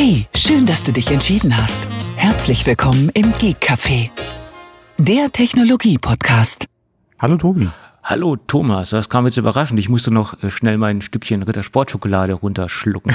Hey, 0.00 0.26
schön, 0.32 0.64
dass 0.64 0.84
du 0.84 0.92
dich 0.92 1.10
entschieden 1.10 1.56
hast. 1.56 1.88
Herzlich 2.14 2.64
willkommen 2.64 3.10
im 3.14 3.32
Geek 3.32 3.56
Café, 3.60 4.10
der 4.96 5.32
Technologie-Podcast. 5.32 6.66
Hallo 7.18 7.36
Tobi. 7.36 7.68
Hallo 8.04 8.36
Thomas, 8.36 8.90
das 8.90 9.08
kam 9.08 9.26
jetzt 9.26 9.38
überraschend. 9.38 9.80
Ich 9.80 9.88
musste 9.88 10.12
noch 10.12 10.40
äh, 10.40 10.52
schnell 10.52 10.78
mein 10.78 11.02
Stückchen 11.02 11.42
Rittersportschokolade 11.42 12.34
runterschlucken. 12.34 13.12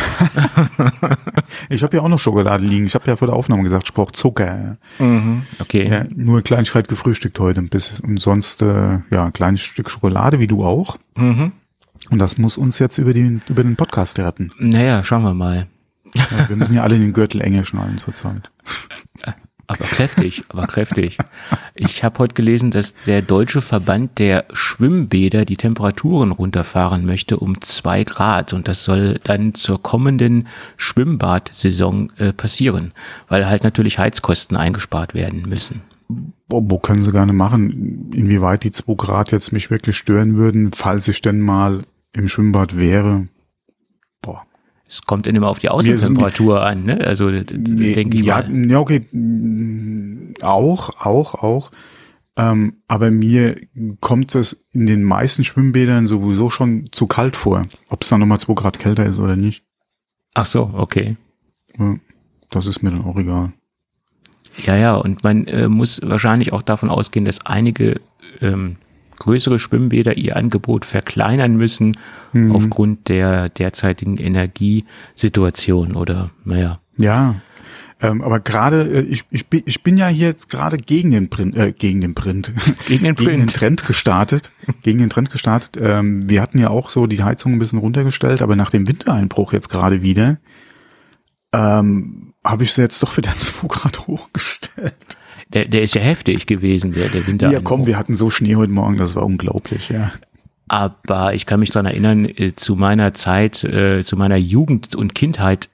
ich 1.70 1.84
habe 1.84 1.96
ja 1.96 2.04
auch 2.04 2.10
noch 2.10 2.20
Schokolade 2.20 2.66
liegen. 2.66 2.86
Ich 2.86 2.96
habe 2.96 3.08
ja 3.08 3.16
vor 3.16 3.30
der 3.30 3.38
Aufnahme 3.38 3.64
gesagt, 3.64 3.84
ich 3.86 3.94
brauche 3.94 4.12
Zucker. 4.12 4.76
Mhm, 5.00 5.44
okay. 5.60 5.90
Ja, 5.90 6.04
nur 6.14 6.42
Kleinigkeit 6.42 6.90
gefrühstückt 6.90 7.40
heute. 7.40 7.62
Bis, 7.62 8.02
und 8.02 8.20
sonst, 8.20 8.62
äh, 8.62 9.00
ja, 9.10 9.28
ein 9.28 9.32
kleines 9.32 9.62
Stück 9.62 9.90
Schokolade, 9.90 10.42
wie 10.42 10.48
du 10.48 10.66
auch. 10.66 10.98
Mhm. 11.16 11.54
Und 12.10 12.20
das 12.20 12.38
muss 12.38 12.58
uns 12.58 12.80
jetzt 12.80 12.98
über 12.98 13.14
den, 13.14 13.42
über 13.48 13.64
den 13.64 13.78
Podcast 13.78 14.20
retten. 14.20 14.52
Naja, 14.60 15.02
schauen 15.02 15.24
wir 15.24 15.34
mal. 15.34 15.68
Ja, 16.14 16.48
wir 16.48 16.56
müssen 16.56 16.76
ja 16.76 16.84
alle 16.84 16.98
den 16.98 17.14
Gürtel 17.14 17.42
enge 17.42 17.66
schnallen 17.66 17.98
zurzeit. 17.98 18.52
Aber 19.68 19.86
kräftig, 19.86 20.44
aber 20.50 20.68
kräftig. 20.68 21.18
Ich 21.74 22.04
habe 22.04 22.20
heute 22.20 22.34
gelesen, 22.34 22.72
dass 22.72 22.94
der 23.08 23.22
deutsche 23.22 23.62
Verband 23.62 24.20
der 24.20 24.46
Schwimmbäder 24.52 25.46
die 25.46 25.56
Temperaturen 25.56 26.32
runterfahren 26.32 27.06
möchte 27.06 27.38
um 27.38 27.62
zwei 27.62 28.04
Grad 28.04 28.54
und 28.54 28.68
das 28.68 28.84
soll 28.84 29.20
dann 29.24 29.54
zur 29.54 29.82
kommenden 29.82 30.48
Schwimmbadsaison 30.78 32.12
äh, 32.18 32.34
passieren, 32.34 32.92
weil 33.30 33.48
halt 33.48 33.64
natürlich 33.64 34.00
Heizkosten 34.00 34.58
eingespart 34.58 35.14
werden 35.14 35.48
müssen. 35.48 35.82
Wo, 36.50 36.62
wo 36.70 36.78
können 36.78 37.02
sie 37.02 37.12
gerne 37.12 37.34
machen? 37.34 38.12
Inwieweit 38.14 38.64
die 38.64 38.72
zwei 38.72 38.96
Grad 38.96 39.32
jetzt 39.32 39.54
mich 39.54 39.72
wirklich 39.72 39.98
stören 39.98 40.36
würden, 40.36 40.72
falls 40.74 41.08
ich 41.08 41.22
denn 41.22 41.40
mal 41.40 41.80
im 42.12 42.28
Schwimmbad 42.28 42.78
wäre? 42.78 43.28
Es 44.94 45.02
kommt 45.02 45.26
dann 45.26 45.36
immer 45.36 45.50
auf 45.50 45.58
die 45.58 45.70
Außentemperatur 45.70 46.62
an, 46.62 46.84
ne? 46.84 47.02
Also 47.02 47.32
denke 47.32 48.18
ich 48.18 48.26
ja, 48.26 48.44
mal. 48.44 48.70
Ja, 48.70 48.78
okay, 48.78 49.08
auch, 50.44 51.04
auch, 51.04 51.34
auch. 51.34 51.72
Ähm, 52.36 52.78
aber 52.88 53.10
mir 53.10 53.58
kommt 54.02 54.36
es 54.36 54.66
in 54.72 54.86
den 54.86 55.02
meisten 55.02 55.44
Schwimmbädern 55.44 56.06
sowieso 56.06 56.52
schon 56.52 56.86
zu 56.92 57.08
kalt 57.08 57.36
vor. 57.36 57.64
Ob 57.90 58.04
es 58.04 58.10
dann 58.10 58.20
nochmal 58.20 58.40
zwei 58.40 58.54
Grad 58.54 58.78
kälter 58.78 59.06
ist 59.06 59.18
oder 59.18 59.36
nicht. 59.36 59.64
Ach 60.36 60.46
so, 60.46 60.70
okay. 60.76 61.18
Das 62.52 62.68
ist 62.68 62.84
mir 62.84 62.92
dann 62.92 63.04
auch 63.04 63.18
egal. 63.18 63.52
Ja, 64.64 64.76
ja, 64.76 64.94
und 64.94 65.24
man 65.24 65.48
äh, 65.48 65.68
muss 65.68 66.02
wahrscheinlich 66.04 66.54
auch 66.54 66.62
davon 66.62 66.90
ausgehen, 66.90 67.26
dass 67.26 67.44
einige 67.48 68.00
ähm, 68.42 68.76
größere 69.24 69.60
Schwimmbäder 69.60 70.18
ihr 70.18 70.36
Angebot 70.36 70.86
verkleinern 70.86 71.56
müssen 71.56 71.94
mhm. 72.34 72.52
aufgrund 72.54 73.10
der 73.10 73.50
derzeitigen 73.50 74.18
Energiesituation 74.18 75.96
oder 75.96 76.32
naja. 76.44 76.80
Ja, 76.98 77.36
ähm, 78.02 78.22
aber 78.22 78.42
gerade 78.42 78.82
äh, 78.82 79.02
ich, 79.02 79.24
ich, 79.32 79.48
bin, 79.48 79.64
ich 79.66 79.82
bin 79.82 79.98
ja 79.98 80.08
hier 80.08 80.28
jetzt 80.28 80.50
gerade 80.50 80.78
gegen 80.78 81.12
den 81.12 81.30
Print, 81.30 81.56
äh, 81.56 81.72
gegen 81.72 82.02
den 82.02 82.14
Print, 82.14 82.52
gegen 82.88 83.06
den, 83.06 83.16
Print. 83.16 83.30
gegen 83.30 83.42
den 83.42 83.48
Trend 83.48 83.86
gestartet, 83.86 84.52
gegen 84.82 85.00
den 85.00 85.10
Trend 85.10 85.32
gestartet. 85.32 85.82
Ähm, 85.82 86.30
wir 86.30 86.42
hatten 86.42 86.60
ja 86.60 86.70
auch 86.70 86.90
so 86.90 87.08
die 87.08 87.24
Heizung 87.24 87.54
ein 87.54 87.60
bisschen 87.60 87.80
runtergestellt, 87.80 88.42
aber 88.42 88.58
nach 88.58 88.72
dem 88.72 88.88
Wintereinbruch 88.88 89.54
jetzt 89.54 89.70
gerade 89.70 90.02
wieder 90.02 90.38
ähm, 91.54 92.34
habe 92.44 92.64
ich 92.64 92.74
sie 92.74 92.82
jetzt 92.82 93.02
doch 93.02 93.16
wieder 93.16 93.32
2 93.38 93.68
Grad 93.68 94.06
hochgestellt. 94.06 95.18
Der, 95.54 95.66
der 95.66 95.84
ist 95.84 95.96
ja 95.96 96.02
heftig 96.02 96.48
gewesen, 96.48 96.94
der, 96.94 97.10
der 97.10 97.28
Winter. 97.28 97.52
Ja, 97.52 97.62
komm, 97.62 97.86
wir 97.86 97.98
hatten 97.98 98.16
so 98.16 98.30
Schnee 98.30 98.56
heute 98.56 98.72
Morgen, 98.72 98.98
das 98.98 99.16
war 99.16 99.24
unglaublich, 99.24 99.90
ja. 99.90 100.12
Aber 100.70 101.36
ich 101.36 101.46
kann 101.46 101.60
mich 101.60 101.72
dran 101.72 101.86
erinnern, 101.86 102.26
äh, 102.26 102.56
zu 102.56 102.76
meiner 102.76 103.14
Zeit, 103.14 103.64
äh, 103.64 104.04
zu 104.04 104.16
meiner 104.16 104.38
Jugend- 104.38 104.96
und 104.96 105.14
Kindheit, 105.14 105.70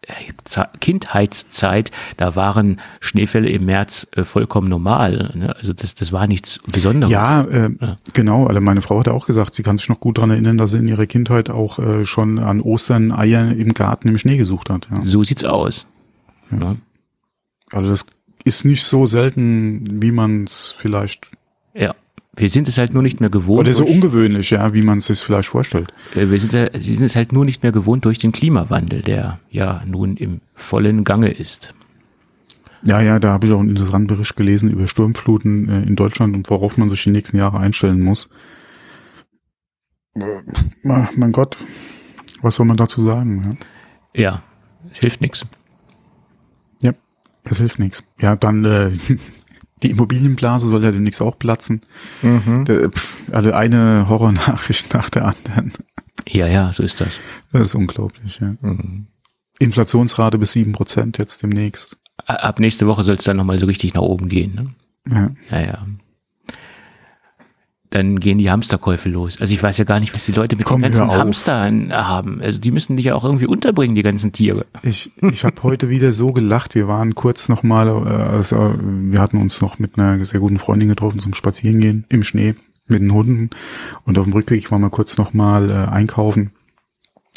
Kindheitszeit, 0.82 1.92
da 2.18 2.36
waren 2.36 2.82
Schneefälle 3.00 3.50
im 3.50 3.66
März 3.66 4.08
äh, 4.16 4.26
vollkommen 4.26 4.68
normal. 4.68 5.32
Ne? 5.36 5.56
Also 5.56 5.74
das, 5.74 5.94
das 5.94 6.12
war 6.12 6.28
nichts 6.28 6.60
Besonderes. 6.74 7.12
Ja, 7.12 7.48
ja, 7.50 7.98
genau. 8.14 8.48
Also 8.48 8.60
meine 8.60 8.82
Frau 8.82 9.00
hat 9.00 9.08
auch 9.08 9.28
gesagt, 9.28 9.54
sie 9.56 9.64
kann 9.64 9.78
sich 9.78 9.88
noch 9.90 10.00
gut 10.00 10.18
dran 10.18 10.32
erinnern, 10.32 10.58
dass 10.58 10.72
sie 10.72 10.80
in 10.80 10.88
ihrer 10.88 11.06
Kindheit 11.06 11.50
auch 11.50 11.80
schon 12.04 12.40
an 12.40 12.60
Ostern 12.60 13.12
Eier 13.12 13.52
im 13.52 13.74
Garten 13.74 14.10
im 14.10 14.18
Schnee 14.18 14.38
gesucht 14.38 14.70
hat. 14.70 14.90
Ja. 14.92 15.02
So 15.04 15.24
sieht's 15.24 15.46
aus. 15.46 15.86
Ja. 16.52 16.76
Also 17.72 17.90
das 17.90 18.06
ist 18.44 18.66
nicht 18.66 18.84
so 18.84 19.06
selten, 19.06 20.02
wie 20.02 20.12
man 20.12 20.46
es 20.46 20.74
vielleicht. 20.78 21.32
Ja. 21.74 21.96
Wir 22.36 22.50
sind 22.50 22.68
es 22.68 22.78
halt 22.78 22.94
nur 22.94 23.04
nicht 23.04 23.20
mehr 23.20 23.30
gewohnt. 23.30 23.60
Oder 23.60 23.74
so 23.74 23.86
ungewöhnlich, 23.86 24.52
ja, 24.52 24.74
wie 24.74 24.82
man 24.82 25.00
es 25.00 25.08
sich 25.08 25.20
vielleicht 25.20 25.50
vorstellt. 25.50 25.92
Äh, 26.16 26.30
wir 26.30 26.40
sind, 26.40 26.54
wir 26.54 26.70
sind 26.82 27.04
es 27.04 27.16
halt 27.16 27.34
nur 27.34 27.44
nicht 27.44 27.64
mehr 27.64 27.72
gewohnt 27.72 28.06
durch 28.06 28.18
den 28.18 28.32
Klimawandel, 28.32 29.02
der 29.02 29.40
ja 29.50 29.84
nun 29.86 30.16
im 30.16 30.40
vollen 30.54 31.04
Gange 31.04 31.32
ist. 31.32 31.74
Ja, 32.84 33.02
ja, 33.02 33.20
da 33.20 33.34
habe 33.34 33.46
ich 33.46 33.52
auch 33.52 33.60
einen 33.60 33.70
interessanten 33.70 34.08
Bericht 34.08 34.38
gelesen 34.38 34.72
über 34.72 34.88
Sturmfluten 34.88 35.68
äh, 35.68 35.82
in 35.84 35.96
Deutschland 35.96 36.34
und 36.36 36.50
worauf 36.50 36.78
man 36.78 36.88
sich 36.90 37.04
die 37.04 37.10
nächsten 37.10 37.38
Jahre 37.38 37.60
einstellen 37.60 38.02
muss. 38.02 38.30
Mein 40.84 41.32
Gott, 41.32 41.58
was 42.42 42.56
soll 42.56 42.66
man 42.66 42.78
dazu 42.78 43.02
sagen? 43.02 43.58
Ja, 44.14 44.22
ja 44.22 44.44
hilft 44.94 45.22
nichts. 45.22 45.46
Es 47.50 47.58
hilft 47.58 47.80
nichts. 47.80 48.04
Ja, 48.20 48.36
dann 48.36 48.66
äh, 48.66 48.92
die 49.84 49.92
Immobilienblase 49.92 50.68
soll 50.68 50.84
ja 50.84 50.92
demnächst 50.92 51.22
auch 51.22 51.38
platzen. 51.38 51.82
Mhm. 52.22 52.66
Der, 52.66 52.90
pff, 52.90 53.24
also 53.32 53.52
eine 53.52 54.08
Horrornachricht 54.10 54.94
nach 54.94 55.10
der 55.10 55.26
anderen. 55.26 55.74
Ja, 56.28 56.48
ja, 56.48 56.72
so 56.74 56.84
ist 56.84 57.02
das. 57.02 57.20
Das 57.52 57.62
ist 57.62 57.76
unglaublich, 57.76 58.40
ja. 58.40 58.56
Mhm. 58.62 59.08
Inflationsrate 59.60 60.38
bis 60.38 60.54
sieben 60.54 60.72
Prozent 60.72 61.18
jetzt 61.18 61.44
demnächst. 61.44 61.98
Ab 62.26 62.60
nächste 62.60 62.88
Woche 62.88 63.04
soll 63.04 63.16
es 63.16 63.24
dann 63.24 63.38
nochmal 63.38 63.60
so 63.60 63.66
richtig 63.66 63.94
nach 63.94 64.02
oben 64.02 64.30
gehen. 64.30 64.56
Ne? 64.56 64.68
Ja. 65.10 65.58
Ja, 65.58 65.66
ja 65.66 65.88
dann 67.90 68.20
gehen 68.20 68.38
die 68.38 68.52
Hamsterkäufe 68.52 69.10
los. 69.10 69.42
Also 69.42 69.54
ich 69.54 69.62
weiß 69.62 69.78
ja 69.80 69.84
gar 69.84 70.00
nicht, 70.00 70.14
was 70.14 70.26
die 70.26 70.32
Leute 70.32 70.56
mit 70.56 70.66
Komm, 70.66 70.82
den 70.82 70.92
ganzen 70.92 71.12
Hamstern 71.12 71.92
haben. 71.92 72.40
Also 72.42 72.60
die 72.60 72.72
müssen 72.72 72.98
dich 72.98 73.08
ja 73.08 73.16
auch 73.16 73.24
irgendwie 73.24 73.48
unterbringen, 73.48 73.96
die 73.96 74.04
ganzen 74.04 74.32
Tiere. 74.32 74.68
Ich, 74.84 75.10
ich 75.22 75.44
habe 75.44 75.64
heute 75.64 75.90
wieder 75.90 76.14
so 76.14 76.32
gelacht. 76.32 76.76
Wir 76.76 76.88
waren 76.88 77.16
kurz 77.16 77.50
nochmal, 77.50 77.88
äh, 77.88 77.92
also 77.92 78.76
wir 78.80 79.20
hatten 79.20 79.38
uns 79.38 79.62
noch 79.62 79.80
mit 79.80 79.98
einer 79.98 80.24
sehr 80.26 80.40
guten 80.40 80.60
Freundin 80.60 80.90
getroffen 80.90 81.20
zum 81.20 81.34
Spazierengehen 81.34 82.06
im 82.10 82.24
Schnee 82.24 82.56
mit 82.88 83.02
den 83.02 83.14
Hunden. 83.14 83.50
Und 84.06 84.18
auf 84.20 84.26
dem 84.26 84.34
Rückweg 84.34 84.70
waren 84.72 84.82
wir 84.82 84.90
kurz 84.92 85.18
nochmal 85.18 85.70
äh, 85.70 85.74
einkaufen. 85.74 86.52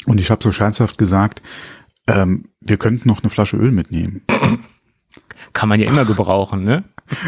Und 0.05 0.19
ich 0.19 0.29
habe 0.29 0.43
so 0.43 0.51
scherzhaft 0.51 0.97
gesagt, 0.99 1.41
ähm, 2.07 2.45
wir 2.61 2.77
könnten 2.77 3.07
noch 3.07 3.23
eine 3.23 3.29
Flasche 3.29 3.57
Öl 3.57 3.71
mitnehmen. 3.71 4.21
Kann 5.53 5.69
man 5.69 5.79
ja 5.79 5.87
immer 5.87 6.05
gebrauchen, 6.05 6.63
ne? 6.63 6.83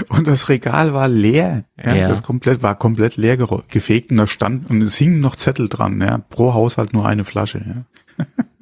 Und 0.10 0.28
das 0.28 0.50
Regal 0.50 0.94
war 0.94 1.08
leer. 1.08 1.66
Ja, 1.84 1.96
ja. 1.96 2.08
Das 2.08 2.24
komplett, 2.24 2.64
war 2.64 2.76
komplett 2.76 3.18
leer 3.18 3.38
gefegt 3.70 4.12
und 4.12 4.18
da 4.18 4.28
stand, 4.28 4.70
und 4.70 4.82
es 4.82 4.96
hingen 4.96 5.20
noch 5.20 5.36
Zettel 5.36 5.70
dran, 5.70 6.02
ja. 6.02 6.18
Pro 6.18 6.54
Haushalt 6.54 6.94
nur 6.94 7.06
eine 7.06 7.26
Flasche, 7.26 7.86
ja. 8.18 8.26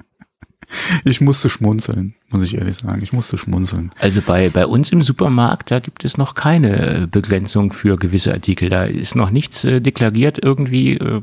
Ich 1.06 1.22
musste 1.22 1.50
schmunzeln, 1.50 2.16
muss 2.30 2.44
ich 2.44 2.56
ehrlich 2.56 2.76
sagen. 2.76 3.02
Ich 3.02 3.14
musste 3.14 3.38
schmunzeln. 3.38 3.92
Also 4.00 4.22
bei, 4.22 4.50
bei 4.50 4.66
uns 4.66 4.92
im 4.92 5.02
Supermarkt, 5.02 5.72
da 5.72 5.80
gibt 5.80 6.04
es 6.04 6.18
noch 6.18 6.36
keine 6.36 7.04
äh, 7.04 7.08
Begrenzung 7.08 7.74
für 7.74 7.98
gewisse 7.98 8.34
Artikel. 8.34 8.70
Da 8.70 8.86
ist 8.86 9.16
noch 9.16 9.30
nichts 9.30 9.66
äh, 9.66 9.82
deklariert 9.82 10.44
irgendwie. 10.44 10.98
Äh, 10.98 11.22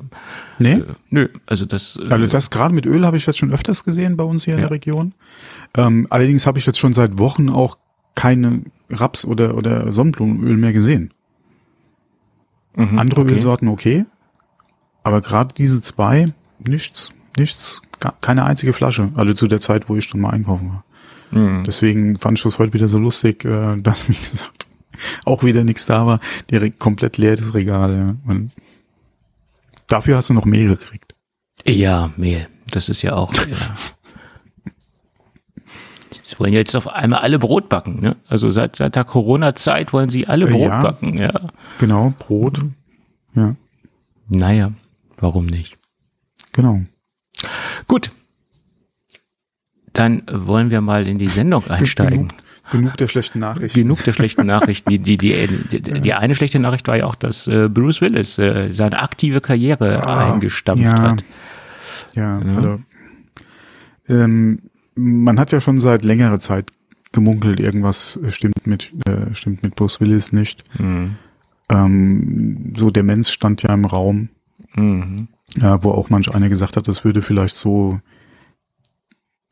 nee? 0.59 0.75
Äh, 0.75 0.85
nö, 1.11 1.29
also 1.47 1.65
das. 1.65 1.99
Äh, 2.01 2.13
also 2.13 2.27
das 2.27 2.51
gerade 2.51 2.75
mit 2.75 2.87
Öl 2.87 3.05
habe 3.05 3.17
ich 3.17 3.27
jetzt 3.27 3.39
schon 3.39 3.53
öfters 3.53 3.85
gesehen 3.85 4.17
bei 4.17 4.25
uns 4.25 4.45
hier 4.45 4.55
ja. 4.55 4.59
in 4.59 4.63
der 4.63 4.71
Region. 4.71 5.15
Ähm, 5.77 6.07
allerdings 6.11 6.47
habe 6.47 6.59
ich 6.59 6.67
jetzt 6.67 6.79
schon 6.79 6.93
seit 6.93 7.19
Wochen 7.19 7.49
auch 7.49 7.79
keine 8.15 8.63
Raps- 8.91 9.25
oder, 9.25 9.57
oder 9.57 9.93
Sonnenblumenöl 9.93 10.57
mehr 10.57 10.73
gesehen. 10.73 11.13
Mhm, 12.75 12.99
Andere 12.99 13.23
okay. 13.23 13.35
Ölsorten 13.35 13.69
okay, 13.69 14.05
aber 15.03 15.21
gerade 15.21 15.55
diese 15.55 15.81
zwei, 15.81 16.33
nichts, 16.59 17.11
nichts, 17.37 17.83
gar, 17.99 18.15
keine 18.21 18.45
einzige 18.45 18.73
Flasche. 18.73 19.11
Also 19.15 19.33
zu 19.35 19.47
der 19.47 19.61
Zeit, 19.61 19.89
wo 19.89 19.97
ich 19.97 20.05
schon 20.05 20.21
mal 20.21 20.31
einkaufen 20.31 20.71
war. 20.71 20.85
Mhm. 21.31 21.65
Deswegen 21.65 22.19
fand 22.19 22.39
ich 22.39 22.45
das 22.45 22.59
heute 22.59 22.73
wieder 22.75 22.89
so 22.89 22.99
lustig, 22.99 23.45
äh, 23.45 23.77
dass, 23.83 24.09
wie 24.09 24.15
gesagt, 24.15 24.67
auch 25.25 25.43
wieder 25.43 25.65
nichts 25.65 25.87
da 25.87 26.07
war. 26.07 26.21
Direkt 26.51 26.79
komplett 26.79 27.19
leer 27.19 27.37
das 27.37 27.55
Regal. 27.55 27.97
Ja. 27.97 28.31
Und 28.31 28.53
dafür 29.87 30.17
hast 30.17 30.29
du 30.29 30.35
noch 30.35 30.45
Mehl 30.45 30.69
gekriegt. 30.69 31.15
Ja, 31.67 32.11
Mehl. 32.17 32.49
Das 32.71 32.89
ist 32.89 33.03
ja 33.03 33.15
auch. 33.15 33.35
Ja. 33.35 33.57
Sie 36.31 36.39
wollen 36.39 36.53
jetzt 36.53 36.77
auf 36.77 36.87
einmal 36.87 37.21
alle 37.21 37.41
Brot 37.41 37.69
backen. 37.69 38.01
Ne? 38.01 38.17
Also 38.29 38.51
seit, 38.51 38.77
seit 38.77 38.95
der 38.95 39.05
Corona-Zeit 39.05 39.93
wollen 39.93 40.11
sie 40.11 40.29
alle 40.29 40.47
Brot 40.47 40.69
ja, 40.69 40.81
backen. 40.81 41.19
Ja, 41.19 41.33
genau, 41.79 42.15
Brot. 42.19 42.61
Ja. 43.35 43.57
Naja, 44.29 44.71
warum 45.19 45.47
nicht? 45.47 45.77
Genau. 46.53 46.83
Gut. 47.89 48.13
Dann 49.93 50.23
wollen 50.31 50.71
wir 50.71 50.81
mal 50.81 51.09
in 51.09 51.19
die 51.19 51.29
Sendung 51.29 51.67
einsteigen. 51.69 52.29
Genug, 52.29 52.71
genug 52.71 52.97
der 52.99 53.09
schlechten 53.09 53.41
Nachrichten. 53.41 53.77
Genug 53.77 54.05
der 54.05 54.13
schlechten 54.13 54.47
Nachrichten. 54.47 54.89
Die, 54.89 55.01
die, 55.01 55.19
die, 55.19 55.49
die, 55.49 56.01
die 56.01 56.15
eine 56.15 56.37
schlechte 56.37 56.61
Nachricht 56.61 56.87
war 56.87 56.97
ja 56.97 57.07
auch, 57.07 57.17
dass 57.17 57.49
äh, 57.49 57.69
Bruce 57.69 58.01
Willis 58.03 58.39
äh, 58.39 58.71
seine 58.71 59.03
aktive 59.03 59.41
Karriere 59.41 60.07
ah, 60.07 60.33
eingestampft 60.33 60.85
ja. 60.85 61.03
hat. 61.03 61.25
Ja, 62.15 62.41
ja. 62.41 62.57
also 62.57 62.81
ähm, 64.09 64.70
man 65.03 65.39
hat 65.39 65.53
ja 65.53 65.61
schon 65.61 65.81
seit 65.81 66.05
längerer 66.05 66.39
Zeit 66.39 66.71
gemunkelt, 67.13 67.59
irgendwas 67.61 68.19
stimmt 68.29 68.67
mit, 68.67 68.93
äh, 69.07 69.35
stimmt 69.35 69.63
mit 69.63 69.75
Bruce 69.75 70.01
Willis 70.01 70.33
nicht. 70.33 70.65
Mhm. 70.79 71.17
Ähm, 71.69 72.73
so 72.77 72.91
Demenz 72.91 73.31
stand 73.31 73.63
ja 73.63 73.73
im 73.75 73.85
Raum, 73.85 74.29
Mhm. 74.75 75.29
ja, 75.57 75.83
wo 75.83 75.91
auch 75.91 76.11
manch 76.11 76.33
einer 76.33 76.49
gesagt 76.49 76.77
hat, 76.77 76.87
das 76.87 77.05
würde 77.05 77.23
vielleicht 77.23 77.57
so 77.57 77.99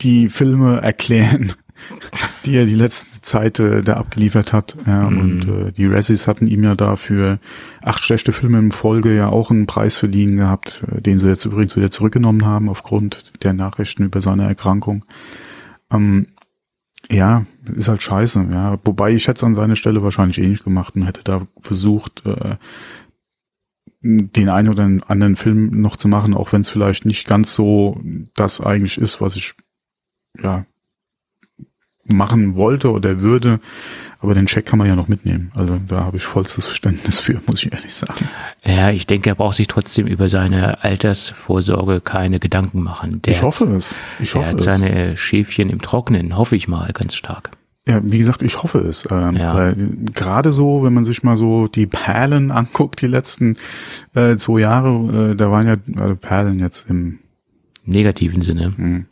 die 0.01 0.29
Filme 0.29 0.81
erklären, 0.81 1.53
die 2.45 2.57
er 2.57 2.67
die 2.67 2.75
letzte 2.75 3.21
Zeit 3.23 3.59
äh, 3.59 3.83
da 3.83 3.95
abgeliefert 3.95 4.53
hat. 4.53 4.77
Ja, 4.87 5.09
Mhm. 5.11 5.21
Und 5.21 5.49
äh, 5.49 5.73
die 5.73 5.87
Razzies 5.87 6.27
hatten 6.27 6.47
ihm 6.47 6.65
ja 6.65 6.75
da 6.75 6.97
für 6.97 7.39
acht 7.83 8.03
schlechte 8.03 8.33
Filme 8.33 8.59
in 8.59 8.71
Folge 8.71 9.15
ja 9.15 9.29
auch 9.29 9.51
einen 9.51 9.67
Preis 9.67 9.97
verliehen 9.97 10.37
gehabt, 10.37 10.85
äh, 10.91 11.01
den 11.01 11.19
sie 11.19 11.29
jetzt 11.29 11.45
übrigens 11.45 11.77
wieder 11.77 11.91
zurückgenommen 11.91 12.45
haben 12.45 12.69
aufgrund 12.69 13.33
der 13.43 13.53
Nachrichten 13.53 14.05
über 14.05 14.21
seine 14.21 14.45
Erkrankung. 14.45 15.05
Ähm, 15.91 16.29
ja, 17.11 17.47
ist 17.75 17.89
halt 17.89 18.03
scheiße, 18.03 18.49
ja. 18.51 18.79
Wobei 18.85 19.13
ich 19.13 19.29
hätte 19.29 19.39
es 19.39 19.45
an 19.45 19.55
seiner 19.55 19.77
Stelle 19.77 20.03
wahrscheinlich 20.03 20.39
eh 20.39 20.47
nicht 20.47 20.65
gemacht 20.65 20.97
und 20.97 21.03
hätte 21.03 21.23
da 21.25 21.47
versucht, 21.61 22.25
äh, 22.27 22.57
den 24.01 24.49
einen 24.49 24.69
oder 24.69 24.85
anderen 25.09 25.35
Film 25.35 25.81
noch 25.81 25.97
zu 25.97 26.07
machen, 26.07 26.35
auch 26.35 26.53
wenn 26.53 26.61
es 26.61 26.71
vielleicht 26.71 27.05
nicht 27.05 27.27
ganz 27.27 27.55
so 27.55 28.01
das 28.35 28.61
eigentlich 28.61 28.99
ist, 28.99 29.21
was 29.21 29.35
ich 29.35 29.55
ja 30.41 30.67
machen 32.09 32.57
wollte 32.57 32.91
oder 32.91 33.21
würde. 33.21 33.61
Aber 34.21 34.35
den 34.35 34.47
Check 34.47 34.67
kann 34.67 34.79
man 34.81 34.89
ja 34.89 34.97
noch 34.97 35.07
mitnehmen. 35.07 35.53
Also 35.55 35.79
da 35.87 36.03
habe 36.05 36.17
ich 36.17 36.25
vollstes 36.25 36.67
Verständnis 36.67 37.21
für, 37.21 37.41
muss 37.47 37.63
ich 37.65 37.73
ehrlich 37.73 37.95
sagen. 37.95 38.29
Ja, 38.65 38.91
ich 38.91 39.07
denke, 39.07 39.31
er 39.31 39.37
braucht 39.37 39.57
sich 39.57 39.69
trotzdem 39.69 40.07
über 40.09 40.29
seine 40.29 40.83
Altersvorsorge 40.83 42.01
keine 42.01 42.41
Gedanken 42.41 42.83
machen. 42.83 43.23
Der 43.23 43.33
ich 43.33 43.43
hoffe 43.43 43.65
es. 43.77 43.97
Ich 44.19 44.35
Er 44.35 44.41
hoffe 44.41 44.51
hat 44.51 44.59
es. 44.59 44.65
seine 44.65 45.17
Schäfchen 45.17 45.71
im 45.71 45.81
Trocknen, 45.81 46.37
hoffe 46.37 46.57
ich 46.57 46.67
mal, 46.67 46.91
ganz 46.93 47.15
stark. 47.15 47.51
Ja, 47.87 48.01
wie 48.05 48.19
gesagt, 48.19 48.43
ich 48.43 48.61
hoffe 48.63 48.79
es. 48.81 49.07
Ähm, 49.11 49.37
Ja. 49.37 49.55
Weil 49.55 49.77
gerade 50.13 50.53
so, 50.53 50.83
wenn 50.83 50.93
man 50.95 51.05
sich 51.05 51.23
mal 51.23 51.37
so 51.37 51.69
die 51.69 51.87
Perlen 51.87 52.51
anguckt, 52.51 53.01
die 53.01 53.07
letzten 53.07 53.57
äh, 54.15 54.37
zwei 54.37 54.61
Jahre, 54.61 55.31
äh, 55.31 55.37
da 55.37 55.51
waren 55.51 55.67
ja 55.69 55.77
also 56.03 56.17
Perlen 56.17 56.59
jetzt 56.59 56.91
im 56.91 57.21
Negativen 57.87 58.43
Sinne. 58.43 59.07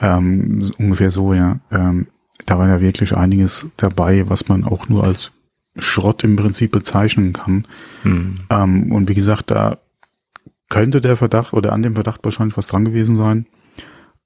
ähm, 0.00 0.62
so 0.62 0.72
ungefähr 0.78 1.10
so, 1.10 1.34
ja. 1.34 1.58
Ähm, 1.70 2.06
da 2.46 2.58
war 2.58 2.68
ja 2.68 2.80
wirklich 2.80 3.16
einiges 3.16 3.66
dabei, 3.76 4.28
was 4.28 4.48
man 4.48 4.64
auch 4.64 4.88
nur 4.88 5.04
als 5.04 5.32
Schrott 5.76 6.24
im 6.24 6.36
Prinzip 6.36 6.72
bezeichnen 6.72 7.32
kann. 7.32 7.66
Hm. 8.02 8.36
Ähm, 8.50 8.92
und 8.92 9.08
wie 9.08 9.14
gesagt, 9.14 9.50
da 9.50 9.78
könnte 10.68 11.00
der 11.00 11.16
Verdacht 11.16 11.52
oder 11.52 11.72
an 11.72 11.82
dem 11.82 11.94
Verdacht 11.94 12.24
wahrscheinlich 12.24 12.56
was 12.56 12.66
dran 12.66 12.84
gewesen 12.84 13.16
sein. 13.16 13.46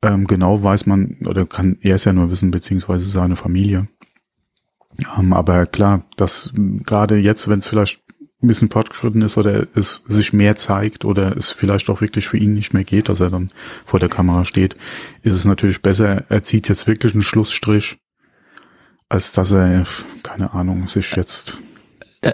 Ähm, 0.03 0.27
genau 0.27 0.63
weiß 0.63 0.87
man, 0.87 1.17
oder 1.27 1.45
kann 1.45 1.77
er 1.83 1.97
es 1.97 2.05
ja 2.05 2.13
nur 2.13 2.31
wissen, 2.31 2.51
beziehungsweise 2.51 3.09
seine 3.09 3.37
Familie. 3.37 3.89
Ähm, 5.19 5.33
aber 5.33 5.67
klar, 5.67 6.05
dass 6.17 6.53
gerade 6.55 7.17
jetzt, 7.17 7.49
wenn 7.49 7.59
es 7.59 7.67
vielleicht 7.67 8.01
ein 8.43 8.49
bisschen 8.49 8.71
fortgeschritten 8.71 9.21
ist 9.21 9.37
oder 9.37 9.67
es 9.75 10.03
sich 10.07 10.33
mehr 10.33 10.57
zeigt 10.57 11.05
oder 11.05 11.37
es 11.37 11.51
vielleicht 11.51 11.91
auch 11.91 12.01
wirklich 12.01 12.27
für 12.29 12.39
ihn 12.39 12.55
nicht 12.55 12.73
mehr 12.73 12.85
geht, 12.85 13.11
dass 13.11 13.21
er 13.21 13.29
dann 13.29 13.51
vor 13.85 14.01
der 14.01 14.09
Kamera 14.09 14.47
steht, 14.47 14.77
ist 15.23 15.35
es 15.35 15.45
natürlich 15.45 15.83
besser, 15.83 16.25
er 16.31 16.43
zieht 16.43 16.69
jetzt 16.69 16.87
wirklich 16.87 17.13
einen 17.13 17.23
Schlussstrich, 17.23 17.99
als 19.11 19.33
dass 19.33 19.51
er, 19.51 19.85
keine 20.23 20.55
Ahnung, 20.55 20.89
sich 20.89 21.15
jetzt 21.17 21.59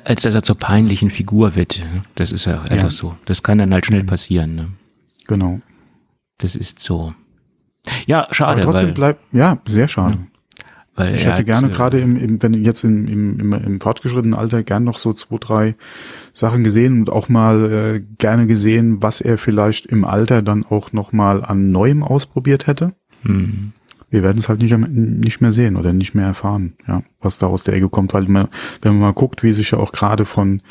Als 0.05 0.23
dass 0.23 0.35
er 0.35 0.43
zur 0.43 0.57
peinlichen 0.59 1.11
Figur 1.11 1.57
wird. 1.57 1.83
Das 2.15 2.31
ist 2.33 2.45
ja 2.45 2.63
einfach 2.63 2.91
so. 2.93 3.17
Das 3.25 3.43
kann 3.43 3.59
dann 3.59 3.73
halt 3.73 3.87
schnell 3.87 4.03
Mhm. 4.03 4.07
passieren. 4.07 4.55
Ne? 4.55 4.69
genau. 5.27 5.61
Das 6.39 6.55
ist 6.55 6.81
so. 6.81 7.15
Ja, 8.07 8.25
Aber 8.25 8.35
schade, 8.35 8.61
trotzdem 8.63 8.89
weil, 8.89 8.95
bleibt, 8.95 9.21
ja, 9.33 9.59
sehr 9.67 9.89
schade. 9.89 10.19
weil 10.97 11.15
Ich 11.15 11.25
hätte 11.25 11.45
gerne 11.45 11.69
äh, 11.69 11.71
gerade 11.71 11.99
im, 12.01 12.17
im, 12.17 12.43
wenn 12.43 12.53
jetzt 12.55 12.85
im, 12.85 13.07
im, 13.09 13.41
im, 13.41 13.53
im 13.53 13.81
fortgeschrittenen 13.81 14.35
Alter 14.35 14.63
gern 14.63 14.85
noch 14.85 14.99
so 14.99 15.13
zwei, 15.15 15.39
drei 15.39 15.75
Sachen 16.35 16.63
gesehen 16.65 17.01
und 17.01 17.11
auch 17.11 17.29
mal 17.31 17.73
äh, 17.73 18.01
gerne 18.19 18.47
gesehen, 18.47 19.03
was 19.03 19.21
er 19.23 19.39
vielleicht 19.39 19.87
im 19.87 20.05
Alter 20.05 20.43
dann 20.43 20.65
auch 20.67 20.93
noch 20.93 21.13
mal 21.13 21.43
an 21.45 21.71
Neuem 21.71 22.03
ausprobiert 22.03 22.67
hätte. 22.67 22.93
Hm, 23.23 23.73
Wir 24.09 24.23
werden 24.23 24.39
es 24.39 24.49
halt 24.49 24.63
nicht, 24.63 24.77
nicht 24.77 25.41
mehr 25.41 25.53
sehen 25.53 25.77
oder 25.77 25.93
nicht 25.93 26.15
mehr 26.15 26.27
erfahren, 26.27 26.75
ja, 26.87 27.03
was 27.21 27.39
da 27.39 27.47
aus 27.47 27.65
der 27.65 27.75
Ecke 27.75 27.89
kommt, 27.89 28.15
weil 28.15 28.25
man, 28.25 28.49
wenn 28.83 28.93
man 28.93 29.01
mal 29.01 29.13
guckt, 29.13 29.43
wie 29.43 29.53
sich 29.53 29.73
ja 29.73 29.79
auch 29.79 29.93
gerade 29.93 30.25
von 30.25 30.63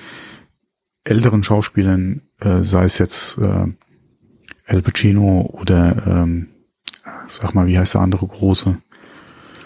älteren 1.04 1.44
Schauspielern, 1.44 2.22
äh, 2.40 2.64
sei 2.64 2.86
es 2.86 2.98
jetzt 2.98 3.38
äh, 3.38 3.68
Al 4.68 4.82
Pacino 4.82 5.50
oder 5.54 6.08
ähm, 6.08 6.48
sag 7.28 7.54
mal, 7.54 7.68
wie 7.68 7.78
heißt 7.78 7.94
der 7.94 8.02
andere 8.02 8.26
große? 8.26 8.78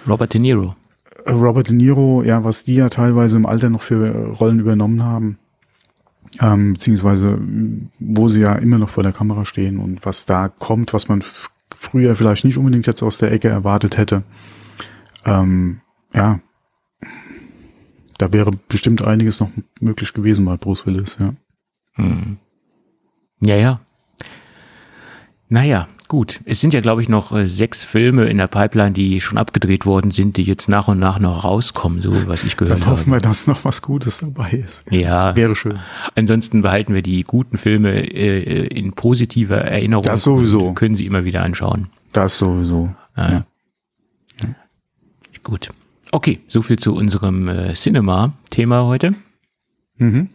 Robert 0.08 0.34
De 0.34 0.42
Niro. 0.42 0.76
Äh, 1.26 1.32
Robert 1.32 1.70
De 1.70 1.76
Niro, 1.76 2.24
ja, 2.24 2.44
was 2.44 2.64
die 2.64 2.76
ja 2.76 2.90
teilweise 2.90 3.38
im 3.38 3.46
Alter 3.46 3.70
noch 3.70 3.84
für 3.84 4.30
Rollen 4.40 4.60
übernommen 4.60 5.04
haben, 5.04 5.38
ähm, 6.42 6.74
beziehungsweise 6.74 7.40
wo 8.00 8.30
sie 8.30 8.42
ja 8.42 8.56
immer 8.56 8.78
noch 8.78 8.90
vor 8.90 9.04
der 9.04 9.14
Kamera 9.14 9.46
stehen 9.46 9.80
und 9.80 10.06
was 10.06 10.26
da 10.26 10.50
kommt, 10.50 10.94
was 10.94 11.08
man 11.08 11.24
früher 11.80 12.16
vielleicht 12.16 12.44
nicht 12.46 12.58
unbedingt 12.58 12.88
jetzt 12.88 13.02
aus 13.02 13.18
der 13.18 13.32
Ecke 13.32 13.48
erwartet 13.48 13.98
hätte. 13.98 14.24
Ähm, 15.26 15.82
ja, 16.14 16.40
da 18.18 18.34
wäre 18.34 18.52
bestimmt 18.68 19.04
einiges 19.04 19.40
noch 19.40 19.50
möglich 19.80 20.14
gewesen 20.14 20.46
bei 20.46 20.58
Bruce 20.58 20.86
Willis, 20.86 21.18
ja. 21.20 21.34
Hm. 21.94 22.38
Ja, 23.42 23.56
ja. 23.56 23.80
Naja, 25.48 25.88
gut. 26.10 26.42
Es 26.44 26.60
sind 26.60 26.74
ja, 26.74 26.82
glaube 26.82 27.02
ich, 27.02 27.08
noch 27.08 27.32
äh, 27.32 27.48
sechs 27.48 27.86
Filme 27.86 28.26
in 28.26 28.38
der 28.38 28.48
Pipeline, 28.48 28.92
die 28.92 29.22
schon 29.22 29.38
abgedreht 29.38 29.86
worden 29.86 30.12
sind, 30.12 30.36
die 30.36 30.44
jetzt 30.44 30.68
nach 30.68 30.90
und 30.90 31.00
nach 31.00 31.20
noch 31.20 31.46
rauskommen, 31.46 32.02
so 32.02 32.28
was 32.28 32.44
ich 32.44 32.58
gehört 32.58 32.82
Dann 32.82 32.86
hoffen 32.90 33.14
habe. 33.14 33.22
wir, 33.24 33.30
dass 33.30 33.48
noch 33.48 33.64
was 33.64 33.82
Gutes 33.82 34.18
dabei 34.18 34.50
ist. 34.52 34.92
Ja, 34.92 35.34
Wäre 35.38 35.56
schön. 35.56 35.80
ansonsten 36.16 36.62
behalten 36.62 36.94
wir 36.94 37.02
die 37.02 37.24
guten 37.24 37.58
Filme 37.58 37.92
äh, 38.12 38.68
in 38.68 38.92
positiver 38.92 39.60
Erinnerung. 39.60 40.04
Das 40.04 40.24
sowieso. 40.24 40.74
können 40.74 40.96
sie 40.96 41.06
immer 41.06 41.24
wieder 41.24 41.44
anschauen. 41.44 41.88
Das 42.12 42.38
sowieso. 42.38 42.94
Ja. 43.16 43.46
Gut. 45.44 45.70
Okay, 46.12 46.40
so 46.48 46.62
viel 46.62 46.78
zu 46.78 46.96
unserem 46.96 47.48
äh, 47.48 47.74
Cinema-Thema 47.74 48.84
heute. 48.86 49.14
Mhm. 49.98 50.30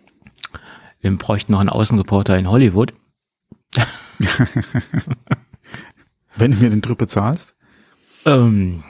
Wir 1.00 1.16
bräuchten 1.18 1.52
noch 1.52 1.60
einen 1.60 1.68
Außenreporter 1.68 2.38
in 2.38 2.48
Hollywood. 2.48 2.94
Wenn 6.36 6.52
du 6.52 6.58
mir 6.58 6.70
den 6.70 6.82
Trip 6.82 6.98
bezahlst. 6.98 7.54
Ähm, 8.26 8.82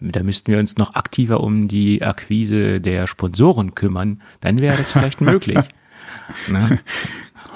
da 0.00 0.22
müssten 0.22 0.52
wir 0.52 0.58
uns 0.58 0.76
noch 0.76 0.94
aktiver 0.94 1.40
um 1.40 1.68
die 1.68 2.02
Akquise 2.02 2.80
der 2.80 3.06
Sponsoren 3.06 3.74
kümmern. 3.74 4.22
Dann 4.40 4.58
wäre 4.58 4.76
das 4.76 4.92
vielleicht 4.92 5.20
möglich. 5.20 5.58
Ne? 6.48 6.80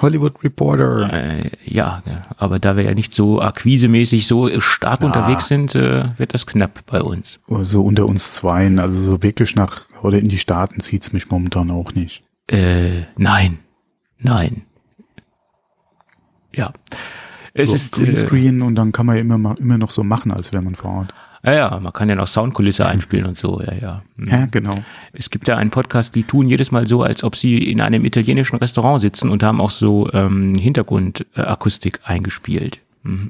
Hollywood 0.00 0.42
Reporter. 0.42 1.12
Äh, 1.12 1.50
ja, 1.64 2.02
ne, 2.06 2.22
aber 2.36 2.58
da 2.58 2.76
wir 2.76 2.84
ja 2.84 2.94
nicht 2.94 3.12
so 3.12 3.40
akquisemäßig 3.40 4.26
so 4.26 4.60
stark 4.60 5.02
unterwegs 5.02 5.48
sind, 5.48 5.74
äh, 5.74 6.18
wird 6.18 6.34
das 6.34 6.46
knapp 6.46 6.86
bei 6.86 7.02
uns. 7.02 7.38
so 7.48 7.82
unter 7.82 8.06
uns 8.06 8.32
zweien, 8.32 8.78
also 8.78 9.02
so 9.02 9.22
wirklich 9.22 9.54
nach 9.56 9.82
oder 10.02 10.18
in 10.18 10.28
die 10.28 10.38
Staaten 10.38 10.80
zieht's 10.80 11.12
mich 11.12 11.28
momentan 11.30 11.70
auch 11.70 11.92
nicht. 11.94 12.22
Äh, 12.46 13.02
nein, 13.16 13.58
nein. 14.18 14.62
Ja, 16.52 16.72
es 17.54 17.70
So 17.70 17.74
ist 17.74 17.98
äh, 17.98 18.04
Greenscreen 18.04 18.62
und 18.62 18.74
dann 18.74 18.92
kann 18.92 19.06
man 19.06 19.16
ja 19.16 19.22
immer 19.22 19.56
immer 19.58 19.78
noch 19.78 19.90
so 19.90 20.04
machen, 20.04 20.30
als 20.32 20.52
wäre 20.52 20.62
man 20.62 20.74
vor 20.74 20.90
Ort. 20.90 21.14
ja, 21.44 21.52
ja, 21.52 21.80
man 21.80 21.92
kann 21.92 22.08
ja 22.08 22.14
noch 22.14 22.26
Soundkulisse 22.28 22.86
einspielen 22.86 23.26
und 23.26 23.36
so, 23.36 23.60
ja, 23.62 23.74
ja. 23.74 24.02
Hm. 24.16 24.26
Ja, 24.28 24.46
genau. 24.46 24.78
Es 25.12 25.30
gibt 25.30 25.48
ja 25.48 25.56
einen 25.56 25.70
Podcast, 25.70 26.14
die 26.14 26.22
tun 26.24 26.46
jedes 26.46 26.70
Mal 26.70 26.86
so, 26.86 27.02
als 27.02 27.24
ob 27.24 27.34
sie 27.36 27.58
in 27.58 27.80
einem 27.80 28.04
italienischen 28.04 28.56
Restaurant 28.56 29.00
sitzen 29.00 29.30
und 29.30 29.42
haben 29.42 29.60
auch 29.60 29.70
so 29.70 30.10
ähm, 30.12 30.54
Hintergrundakustik 30.54 32.00
eingespielt. 32.04 32.80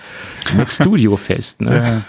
Mac 0.57 0.73
Studio 0.73 1.17
fest. 1.17 1.61
Ne? 1.61 1.77
Ja, 1.77 2.03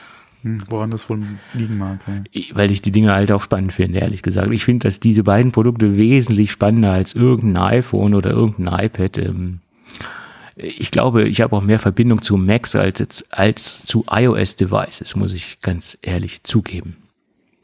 hm, 0.44 0.64
woran 0.70 0.92
das 0.92 1.10
wohl 1.10 1.22
liegen 1.54 1.78
mag. 1.78 2.00
Ja. 2.08 2.42
Weil 2.54 2.72
ich 2.72 2.82
die 2.82 2.92
Dinge 2.92 3.14
halt 3.14 3.32
auch 3.34 3.42
spannend 3.42 3.74
finde, 3.74 4.00
ehrlich 4.00 4.22
gesagt. 4.22 4.52
Ich 4.52 4.64
finde, 4.64 4.88
dass 4.88 5.02
diese 5.02 5.24
beiden 5.24 5.52
Produkte 5.52 5.98
wesentlich 5.98 6.52
spannender 6.52 6.92
als 6.92 7.14
irgendein 7.14 7.64
iPhone 7.64 8.14
oder 8.14 8.32
irgendein 8.32 8.86
iPad. 8.86 9.18
Ähm, 9.18 9.60
ich 10.56 10.90
glaube, 10.90 11.28
ich 11.28 11.42
habe 11.42 11.54
auch 11.56 11.62
mehr 11.62 11.80
Verbindung 11.80 12.22
zu 12.22 12.38
Macs 12.38 12.76
als, 12.76 13.26
als 13.30 13.84
zu 13.84 14.06
iOS-Devices, 14.10 15.18
muss 15.18 15.34
ich 15.34 15.60
ganz 15.62 15.98
ehrlich 16.02 16.44
zugeben. 16.44 16.96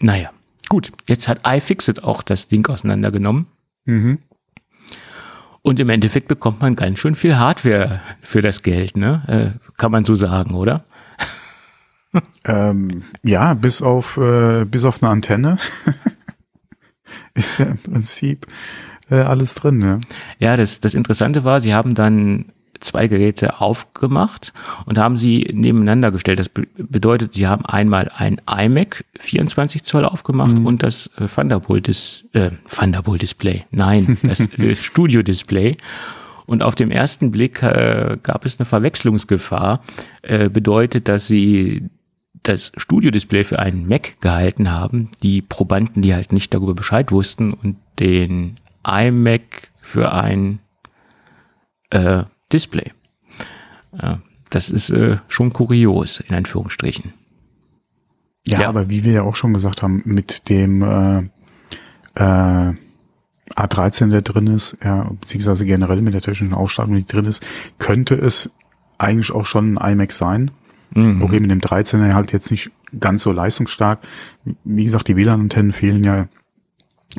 Naja, 0.02 0.32
gut. 0.70 0.92
Jetzt 1.08 1.28
hat 1.28 1.42
iFixit 1.46 2.04
auch 2.04 2.24
das 2.24 2.48
Ding 2.48 2.68
auseinandergenommen. 2.68 3.48
Mhm. 3.86 4.20
Und 5.64 5.80
im 5.80 5.90
Endeffekt 5.90 6.28
bekommt 6.28 6.62
man 6.62 6.76
ganz 6.76 7.00
schön 7.00 7.16
viel 7.16 7.38
Hardware 7.38 8.02
für 8.22 8.42
das 8.42 8.64
Geld, 8.64 8.98
ne? 8.98 9.24
Äh, 9.28 9.70
kann 9.78 9.92
man 9.92 10.06
so 10.06 10.16
sagen, 10.16 10.56
oder? 10.56 10.86
ähm, 12.46 13.04
ja, 13.22 13.54
bis 13.54 13.82
auf 13.82 14.18
äh, 14.18 14.66
bis 14.66 14.86
auf 14.86 15.04
eine 15.04 15.12
Antenne 15.12 15.58
ist 17.36 17.60
ja 17.60 17.66
im 17.66 17.78
Prinzip 17.78 18.48
äh, 19.12 19.20
alles 19.20 19.54
drin. 19.54 19.82
Ja, 19.82 20.00
ja 20.40 20.58
das, 20.58 20.80
das 20.80 20.96
Interessante 20.96 21.44
war, 21.44 21.62
sie 21.62 21.76
haben 21.76 21.94
dann 21.94 22.52
zwei 22.82 23.08
Geräte 23.08 23.62
aufgemacht 23.62 24.54
und 24.86 24.98
haben 24.98 25.18
sie 25.18 25.50
nebeneinander 25.54 26.12
gestellt. 26.12 26.40
Das 26.40 26.50
bedeutet, 26.50 27.34
sie 27.34 27.48
haben 27.48 27.66
einmal 27.66 28.12
ein 28.16 28.42
iMac 28.50 29.06
24 29.20 29.84
Zoll 29.84 30.06
aufgemacht 30.06 30.58
mhm. 30.58 30.66
und 30.66 30.84
das 30.84 31.08
äh, 31.18 31.28
Thunderbolt, 31.28 31.88
Dis 31.88 32.26
äh, 32.34 32.52
Thunderbolt 32.70 33.22
Display. 33.22 33.66
Nein, 33.72 34.18
das 34.24 34.48
äh, 34.58 34.76
Studio 34.76 35.24
Display. 35.24 35.78
Und 36.48 36.64
auf 36.64 36.76
dem 36.76 36.92
ersten 36.92 37.32
Blick 37.32 37.64
äh, 37.64 38.18
gab 38.22 38.46
es 38.46 38.60
eine 38.60 38.66
Verwechslungsgefahr. 38.66 39.82
Äh, 40.22 40.50
bedeutet, 40.50 41.08
dass 41.08 41.28
sie 41.28 41.90
das 42.44 42.72
Studio-Display 42.76 43.44
für 43.44 43.60
einen 43.60 43.88
Mac 43.88 44.20
gehalten 44.20 44.72
haben, 44.72 45.10
die 45.22 45.42
Probanden, 45.42 46.02
die 46.02 46.14
halt 46.14 46.34
nicht 46.34 46.54
darüber 46.54 46.74
Bescheid 46.74 47.12
wussten 47.12 47.54
und 47.54 47.78
den 48.00 48.58
iMac 48.86 49.70
für 49.80 50.12
ein 50.12 50.60
äh, 51.92 52.24
Display. 52.52 52.92
Das 54.50 54.70
ist 54.70 54.90
äh, 54.90 55.18
schon 55.28 55.54
kurios, 55.54 56.20
in 56.20 56.36
Anführungsstrichen. 56.36 57.14
Ja, 58.48 58.62
ja, 58.62 58.70
aber 58.70 58.90
wie 58.90 59.04
wir 59.04 59.14
ja 59.14 59.22
auch 59.24 59.36
schon 59.36 59.54
gesagt 59.54 59.82
haben, 59.82 60.02
mit 60.04 60.50
dem 60.50 60.82
äh, 60.82 61.20
äh, 62.16 62.74
A13, 63.56 64.10
der 64.10 64.22
drin 64.22 64.48
ist, 64.48 64.78
ja, 64.84 65.10
beziehungsweise 65.20 65.66
generell 65.66 66.02
mit 66.02 66.14
der 66.14 66.22
technischen 66.22 66.54
Ausstattung, 66.54 66.96
die 66.96 67.06
drin 67.06 67.26
ist, 67.26 67.46
könnte 67.78 68.16
es 68.16 68.50
eigentlich 68.98 69.32
auch 69.32 69.46
schon 69.46 69.78
ein 69.78 69.94
iMac 69.94 70.12
sein. 70.12 70.52
Mhm. 70.94 71.22
Okay, 71.22 71.40
mit 71.40 71.52
dem 71.52 71.62
13er 71.62 72.14
halt 72.14 72.32
jetzt 72.34 72.52
nicht 72.52 72.72
ganz 73.00 73.24
so 73.24 73.32
leistungsstark. 73.32 74.00
Wie 74.64 74.86
gesagt, 74.86 75.08
die 75.08 75.16
WLAN-Antennen 75.16 75.72
fehlen 75.72 76.04
ja. 76.04 76.28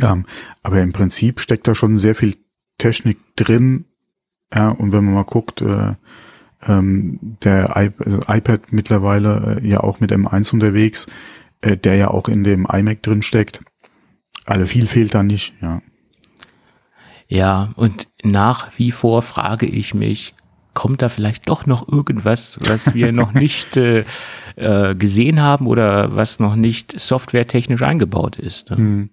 Ähm, 0.01 0.27
aber 0.63 0.81
im 0.81 0.93
Prinzip 0.93 1.41
steckt 1.41 1.67
da 1.67 1.75
schon 1.75 1.99
sehr 1.99 2.15
viel 2.15 2.35
Technik 2.79 3.19
drin. 3.37 3.85
Ja, 4.55 4.69
und 4.69 4.93
wenn 4.93 5.05
man 5.05 5.15
mal 5.15 5.25
guckt, 5.25 5.63
äh, 5.63 5.95
ähm, 6.67 7.19
der 7.43 7.75
I 7.77 7.91
also 7.99 8.21
iPad 8.29 8.73
mittlerweile 8.73 9.61
äh, 9.63 9.67
ja 9.67 9.81
auch 9.81 10.01
mit 10.01 10.13
M1 10.13 10.53
unterwegs, 10.53 11.07
äh, 11.61 11.77
der 11.77 11.97
ja 11.97 12.09
auch 12.09 12.29
in 12.29 12.45
dem 12.45 12.67
iMac 12.71 13.03
drin 13.03 13.23
steckt. 13.23 13.61
Also 14.47 14.67
viel 14.67 14.87
fehlt 14.87 15.15
da 15.15 15.23
nicht, 15.23 15.55
ja. 15.61 15.81
Ja, 17.29 17.71
und 17.77 18.09
nach 18.23 18.71
wie 18.77 18.91
vor 18.91 19.23
frage 19.23 19.65
ich 19.65 19.95
mich, 19.95 20.35
kommt 20.75 21.03
da 21.03 21.09
vielleicht 21.09 21.49
doch 21.49 21.67
noch 21.67 21.89
irgendwas, 21.89 22.59
was 22.61 22.95
wir 22.95 23.13
noch 23.13 23.33
nicht 23.35 23.77
äh, 23.77 24.05
äh, 24.57 24.95
gesehen 24.95 25.41
haben 25.41 25.67
oder 25.67 26.15
was 26.15 26.41
noch 26.41 26.57
nicht 26.57 26.99
softwaretechnisch 26.99 27.83
eingebaut 27.83 28.37
ist. 28.37 28.71
Ne? 28.71 28.77
Hm. 28.77 29.11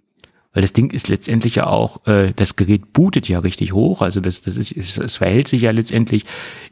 Weil 0.54 0.62
das 0.62 0.74
Ding 0.74 0.92
ist 0.92 1.10
letztendlich 1.10 1.56
ja 1.56 1.68
auch, 1.68 2.06
äh, 2.08 2.34
das 2.36 2.56
Gerät 2.56 2.92
bootet 2.92 3.30
ja 3.30 3.40
richtig 3.40 3.74
hoch, 3.74 4.02
also 4.02 4.20
das, 4.20 4.42
das 4.42 4.58
ist, 4.58 4.76
es, 4.76 4.98
es 4.98 5.18
verhält 5.18 5.48
sich 5.48 5.62
ja 5.62 5.72
letztendlich 5.72 6.26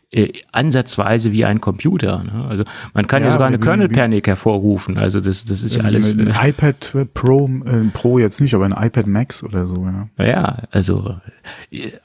äh, 0.09 0.31
ansatzweise 0.53 1.33
wie 1.33 1.43
ein 1.43 1.59
Computer. 1.59 2.23
Ne? 2.23 2.45
Also 2.47 2.63
man 2.93 3.07
kann 3.07 3.23
ja, 3.23 3.27
ja 3.27 3.33
sogar 3.33 3.47
eine 3.47 3.59
Kernel-Panic 3.59 4.27
hervorrufen. 4.27 4.97
Also 4.97 5.19
das, 5.19 5.43
das 5.43 5.63
ist 5.63 5.75
ja 5.75 5.83
alles. 5.83 6.13
Ein 6.13 6.27
äh, 6.27 6.49
iPad 6.49 6.95
Pro, 7.13 7.49
äh, 7.65 7.83
Pro 7.91 8.17
jetzt 8.17 8.39
nicht, 8.39 8.53
aber 8.53 8.65
ein 8.65 8.71
iPad 8.71 9.07
Max 9.07 9.43
oder 9.43 9.67
so, 9.67 9.85
ja. 9.85 10.25
Ja, 10.25 10.63
also, 10.71 11.17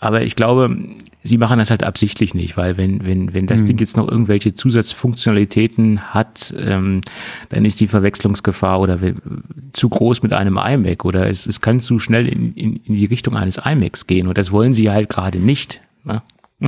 aber 0.00 0.23
ich 0.23 0.35
glaube, 0.35 0.76
sie 1.23 1.38
machen 1.38 1.61
das 1.61 1.71
halt 1.71 1.85
absichtlich 1.85 2.35
nicht, 2.35 2.56
weil 2.56 2.76
wenn, 2.76 3.06
wenn, 3.06 3.35
wenn 3.35 3.47
das 3.47 3.61
hm. 3.61 3.68
Ding 3.68 3.78
jetzt 3.78 3.97
noch 3.97 4.11
irgendwelche 4.11 4.52
Zusatzfunktionalitäten 4.52 6.12
hat, 6.12 6.52
ähm, 6.59 7.02
dann 7.50 7.64
ist 7.64 7.78
die 7.78 7.87
Verwechslungsgefahr 7.87 8.80
oder 8.80 8.99
zu 9.73 9.88
groß 9.88 10.25
mit 10.25 10.32
einem 10.32 10.59
iMac 10.59 11.04
oder 11.04 11.28
es, 11.28 11.47
es 11.47 11.61
kann 11.61 11.78
zu 11.78 12.00
schnell 12.00 12.26
in, 12.26 12.52
in, 12.54 12.76
in 12.85 12.97
die 12.97 13.06
Richtung 13.06 13.37
eines 13.37 13.59
iMacs 13.64 14.09
gehen 14.09 14.26
und 14.26 14.38
das 14.38 14.50
wollen 14.50 14.73
sie 14.73 14.90
halt 14.90 15.09
gerade 15.09 15.38
nicht. 15.38 15.82
Ne? 16.04 16.21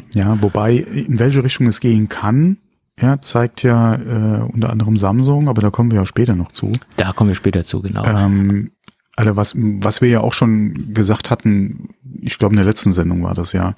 Ja, 0.15 0.41
wobei, 0.43 0.75
in 0.75 1.19
welche 1.19 1.43
Richtung 1.43 1.67
es 1.67 1.81
gehen 1.81 2.09
kann, 2.09 2.59
ja, 3.01 3.21
zeigt 3.21 3.63
ja 3.63 3.95
äh, 3.95 4.43
unter 4.43 4.71
anderem 4.71 4.97
Samsung, 4.97 5.49
aber 5.49 5.61
da 5.61 5.71
kommen 5.71 5.91
wir 5.91 5.99
ja 5.99 6.07
später 6.07 6.37
noch 6.37 6.53
zu. 6.53 6.73
Da 6.97 7.13
kommen 7.13 7.29
wir 7.29 7.35
später 7.35 7.65
zu, 7.65 7.83
genau. 7.83 8.05
Ähm, 8.05 8.71
also 9.17 9.37
was, 9.37 9.55
was 9.57 10.01
wir 10.01 10.09
ja 10.09 10.21
auch 10.21 10.33
schon 10.33 10.93
gesagt 10.93 11.31
hatten, 11.31 11.91
ich 12.21 12.39
glaube 12.39 12.55
in 12.55 12.59
der 12.59 12.67
letzten 12.67 12.93
Sendung 12.93 13.23
war 13.23 13.35
das 13.35 13.53
ja, 13.53 13.75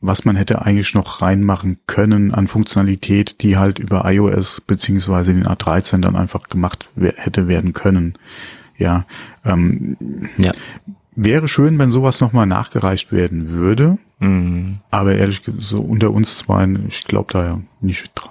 was 0.00 0.24
man 0.24 0.36
hätte 0.36 0.62
eigentlich 0.62 0.94
noch 0.94 1.22
reinmachen 1.22 1.78
können 1.86 2.32
an 2.34 2.46
Funktionalität, 2.46 3.42
die 3.42 3.56
halt 3.56 3.78
über 3.78 4.10
iOS 4.10 4.60
beziehungsweise 4.60 5.32
den 5.32 5.46
A13 5.46 6.00
dann 6.00 6.16
einfach 6.16 6.48
gemacht 6.48 6.88
hätte 6.96 7.48
werden 7.48 7.72
können. 7.72 8.14
Ja, 8.78 9.06
ähm, 9.44 9.96
ja. 10.36 10.52
Wäre 11.16 11.48
schön, 11.48 11.78
wenn 11.78 11.90
sowas 11.90 12.20
nochmal 12.20 12.46
nachgereicht 12.46 13.10
werden 13.10 13.48
würde. 13.48 13.98
Mhm. 14.18 14.78
Aber 14.90 15.14
ehrlich 15.14 15.42
gesagt, 15.42 15.62
so 15.62 15.80
unter 15.80 16.10
uns 16.10 16.38
zwei, 16.38 16.68
ich 16.86 17.04
glaube 17.04 17.32
da 17.32 17.44
ja 17.44 17.60
nicht 17.80 18.12
dran. 18.14 18.30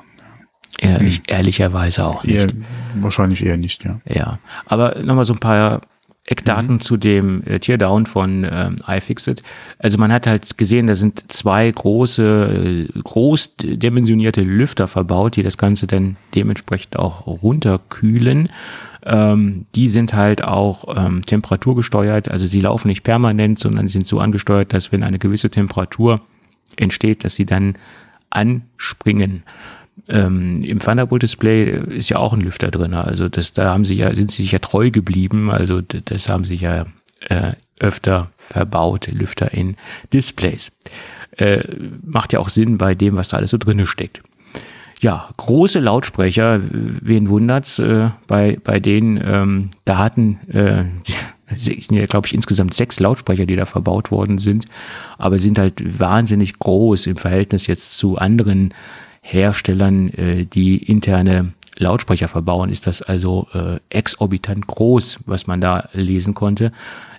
Ja, 0.82 1.00
ich 1.00 1.24
ehrlicherweise 1.28 2.06
auch 2.06 2.24
nicht. 2.24 2.36
Eher, 2.36 2.48
wahrscheinlich 2.96 3.44
eher 3.46 3.58
nicht, 3.58 3.86
ja. 3.86 4.02
Ja, 4.06 4.40
aber 4.66 4.96
nochmal 5.04 5.26
so 5.26 5.34
ein 5.34 5.40
paar 5.40 5.82
Eckdaten 6.28 6.76
mhm. 6.76 6.82
zu 6.82 6.98
dem 6.98 7.44
äh, 7.46 7.60
Teardown 7.60 8.08
von 8.08 8.48
ähm, 8.50 8.78
iFixit. 8.88 9.44
Also 9.78 10.00
man 10.00 10.12
hat 10.12 10.26
halt 10.26 10.58
gesehen, 10.58 10.88
da 10.88 10.96
sind 10.96 11.32
zwei 11.32 11.70
große, 11.70 12.88
äh, 12.94 13.00
großdimensionierte 13.04 14.42
Lüfter 14.42 14.88
verbaut, 14.88 15.36
die 15.36 15.44
das 15.44 15.58
Ganze 15.58 15.86
dann 15.86 16.18
dementsprechend 16.34 16.98
auch 16.98 17.28
runterkühlen. 17.28 18.50
Ähm, 19.06 19.66
die 19.76 19.88
sind 19.88 20.16
halt 20.16 20.44
auch 20.44 20.96
ähm, 20.98 21.24
temperaturgesteuert, 21.24 22.32
also 22.32 22.48
sie 22.48 22.62
laufen 22.62 22.88
nicht 22.88 23.04
permanent, 23.04 23.60
sondern 23.60 23.88
sind 23.88 24.08
so 24.08 24.20
angesteuert, 24.20 24.74
dass 24.74 24.92
wenn 24.92 25.04
eine 25.04 25.20
gewisse 25.20 25.52
Temperatur 25.52 26.22
entsteht, 26.76 27.24
dass 27.24 27.36
sie 27.36 27.46
dann 27.46 27.76
anspringen. 28.32 29.44
Ähm, 30.08 30.64
Im 30.64 30.80
Thunderbolt 30.80 31.24
Display 31.24 31.80
ist 31.90 32.10
ja 32.10 32.18
auch 32.18 32.34
ein 32.34 32.42
Lüfter 32.42 32.70
drin, 32.70 32.94
also 32.94 33.28
das, 33.28 33.54
da 33.54 33.72
haben 33.72 33.86
sie 33.86 33.96
ja, 33.96 34.14
sind 34.14 34.32
sie 34.32 34.44
sich 34.44 34.52
ja 34.52 34.60
treu 34.60 34.92
geblieben, 34.92 35.50
also 35.50 35.82
das 35.82 36.30
haben 36.30 36.44
sie 36.44 36.56
ja 36.56 36.86
äh, 37.22 37.54
öfter 37.80 38.30
verbaut, 38.38 39.08
Lüfter 39.08 39.54
in 39.54 39.76
Displays. 40.14 40.72
Äh, 41.38 41.64
macht 42.04 42.34
ja 42.34 42.40
auch 42.40 42.50
Sinn 42.50 42.78
bei 42.78 42.96
dem, 42.96 43.16
was 43.16 43.30
da 43.30 43.38
alles 43.38 43.52
so 43.52 43.58
drinne 43.58 43.86
steckt. 43.86 44.22
Ja, 45.02 45.30
große 45.38 45.80
Lautsprecher, 45.80 46.62
wen 46.72 47.30
wundert's, 47.30 47.80
äh, 47.80 48.12
bei, 48.28 48.58
bei 48.64 48.80
den 48.80 49.22
ähm, 49.24 49.70
Daten, 49.84 50.40
äh, 50.50 50.86
sind 51.58 51.92
ja, 51.92 52.06
glaube 52.06 52.28
ich, 52.28 52.34
insgesamt 52.34 52.74
sechs 52.74 53.00
Lautsprecher, 53.00 53.46
die 53.46 53.56
da 53.56 53.66
verbaut 53.66 54.10
worden 54.12 54.38
sind, 54.38 54.66
aber 55.18 55.38
sind 55.38 55.60
halt 55.60 56.00
wahnsinnig 56.00 56.58
groß 56.58 57.08
im 57.08 57.18
Verhältnis 57.18 57.68
jetzt 57.68 57.98
zu 57.98 58.18
anderen 58.18 58.74
Herstellern, 59.26 60.10
äh, 60.10 60.46
die 60.46 60.78
interne 60.78 61.54
Lautsprecher 61.78 62.28
verbauen, 62.28 62.70
ist 62.70 62.86
das 62.86 63.02
also 63.02 63.48
äh, 63.54 63.80
exorbitant 63.90 64.68
groß, 64.68 65.20
was 65.26 65.48
man 65.48 65.60
da 65.60 65.90
lesen 65.94 66.36
konnte. 66.36 66.72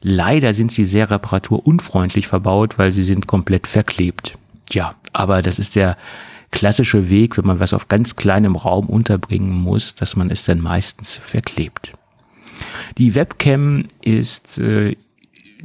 Leider 0.03 0.55
sind 0.55 0.71
sie 0.71 0.85
sehr 0.85 1.11
reparaturunfreundlich 1.11 2.29
verbaut, 2.29 2.79
weil 2.79 2.93
sie 2.93 3.03
sind 3.03 3.27
komplett 3.27 3.67
verklebt. 3.67 4.39
Ja, 4.71 4.95
aber 5.13 5.43
das 5.43 5.59
ist 5.59 5.75
der 5.75 5.97
klassische 6.53 7.11
Weg, 7.11 7.37
wenn 7.37 7.47
man 7.47 7.59
was 7.59 7.73
auf 7.73 7.89
ganz 7.89 8.15
kleinem 8.15 8.55
Raum 8.55 8.87
unterbringen 8.87 9.53
muss, 9.53 9.97
dass 9.97 10.15
man 10.15 10.31
es 10.31 10.45
dann 10.45 10.61
meistens 10.61 11.17
verklebt. 11.17 11.93
Die 12.99 13.17
Webcam 13.17 13.85
ist 14.01 14.59
äh, 14.59 14.97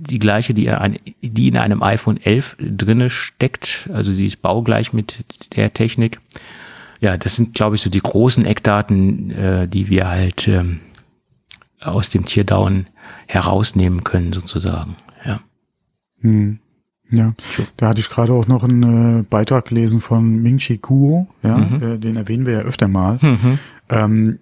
die 0.01 0.20
gleiche, 0.20 0.53
die, 0.53 0.70
ein, 0.70 0.98
die 1.22 1.48
in 1.48 1.58
einem 1.58 1.84
iPhone 1.84 2.17
11 2.17 2.58
drinne 2.60 3.10
steckt. 3.10 3.89
Also 3.93 4.12
sie 4.13 4.25
ist 4.25 4.41
baugleich 4.41 4.93
mit 4.93 5.24
der 5.55 5.74
Technik. 5.74 6.20
Ja, 7.00 7.17
das 7.17 7.36
sind, 7.36 7.53
glaube 7.53 7.75
ich, 7.75 7.81
so 7.81 7.89
die 7.89 8.01
großen 8.01 8.46
Eckdaten, 8.46 9.31
äh, 9.31 9.67
die 9.67 9.89
wir 9.89 10.08
halt 10.10 10.48
ähm, 10.48 10.79
aus 11.79 12.10
dem 12.10 12.25
Tierdown 12.25 12.88
herausnehmen 13.27 14.03
können, 14.03 14.34
sozusagen. 14.34 14.96
Ja. 15.25 15.41
Hm. 16.22 16.60
Ja, 17.12 17.34
da 17.75 17.89
hatte 17.89 18.00
ich 18.00 18.10
gerade 18.10 18.31
auch 18.31 18.48
noch 18.48 18.63
einen 18.63 19.20
äh, 19.20 19.24
Beitrag 19.24 19.65
gelesen 19.65 20.00
von 20.00 20.41
Ming-Chi 20.41 20.77
Kuo, 20.77 21.27
ja, 21.43 21.58
mhm. 21.58 21.84
äh, 21.84 21.98
den 21.98 22.15
erwähnen 22.15 22.46
wir 22.46 22.53
ja 22.53 22.60
öfter 22.60 22.88
mal. 22.88 23.20
Mhm. 23.22 23.60
Ähm, 23.89 24.39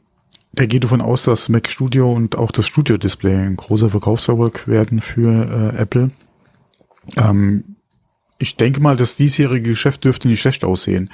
der 0.51 0.68
geht 0.68 0.84
davon 0.84 1.01
aus, 1.01 1.24
dass 1.24 1.50
Mac 1.50 1.70
Studio 1.70 2.12
und 2.12 2.36
auch 2.36 2.51
das 2.51 2.68
Studio 2.68 2.98
Display 2.98 3.36
ein 3.36 3.56
großer 3.56 3.89
Verkaufserfolg 3.89 4.68
werden 4.68 5.01
für 5.01 5.74
äh, 5.75 5.77
Apple. 5.77 6.12
Ähm, 7.18 7.75
ich 8.39 8.56
denke 8.56 8.79
mal, 8.79 8.98
das 8.98 9.15
diesjährige 9.15 9.70
Geschäft 9.70 10.06
dürfte 10.06 10.27
nicht 10.27 10.41
schlecht 10.41 10.63
aussehen. 10.63 11.10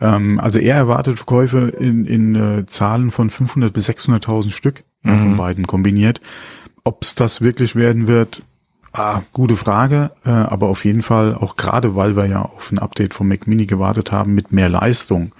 Ähm, 0.00 0.38
also 0.40 0.58
er 0.58 0.76
erwartet 0.76 1.16
Verkäufe 1.16 1.74
in, 1.78 2.06
in 2.06 2.34
äh, 2.34 2.66
Zahlen 2.66 3.10
von 3.10 3.28
500 3.28 3.72
bis 3.72 3.88
600.000 3.88 4.50
Stück 4.50 4.84
mhm. 5.02 5.18
von 5.18 5.36
beiden 5.36 5.66
kombiniert. 5.66 6.20
Ob 6.84 7.02
es 7.02 7.14
das 7.14 7.40
wirklich 7.40 7.76
werden 7.76 8.08
wird, 8.08 8.42
Ah, 8.92 9.22
gute 9.32 9.56
Frage, 9.56 10.10
äh, 10.24 10.30
aber 10.30 10.66
auf 10.66 10.84
jeden 10.84 11.02
Fall 11.02 11.36
auch 11.36 11.54
gerade, 11.54 11.94
weil 11.94 12.16
wir 12.16 12.26
ja 12.26 12.42
auf 12.42 12.72
ein 12.72 12.80
Update 12.80 13.14
vom 13.14 13.28
Mac 13.28 13.46
Mini 13.46 13.66
gewartet 13.66 14.10
haben 14.10 14.34
mit 14.34 14.50
mehr 14.50 14.68
Leistung 14.68 15.32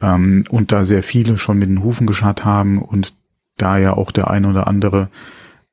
ähm, 0.00 0.44
und 0.50 0.72
da 0.72 0.84
sehr 0.84 1.02
viele 1.02 1.38
schon 1.38 1.58
mit 1.58 1.68
den 1.68 1.82
Hufen 1.82 2.06
geschart 2.06 2.44
haben 2.44 2.80
und 2.80 3.12
da 3.56 3.78
ja 3.78 3.94
auch 3.94 4.12
der 4.12 4.30
ein 4.30 4.44
oder 4.44 4.66
andere 4.66 5.08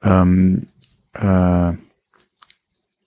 ähm, 0.03 0.67
äh, 1.13 1.73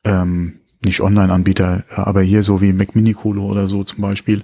ähm, 0.05 0.55
nicht 0.85 1.01
Online-Anbieter, 1.01 1.85
aber 1.89 2.23
hier 2.23 2.43
so 2.43 2.61
wie 2.61 2.73
Mac 2.73 2.95
Mini 2.95 3.13
Colo 3.13 3.45
oder 3.47 3.67
so 3.67 3.83
zum 3.83 4.01
Beispiel, 4.01 4.43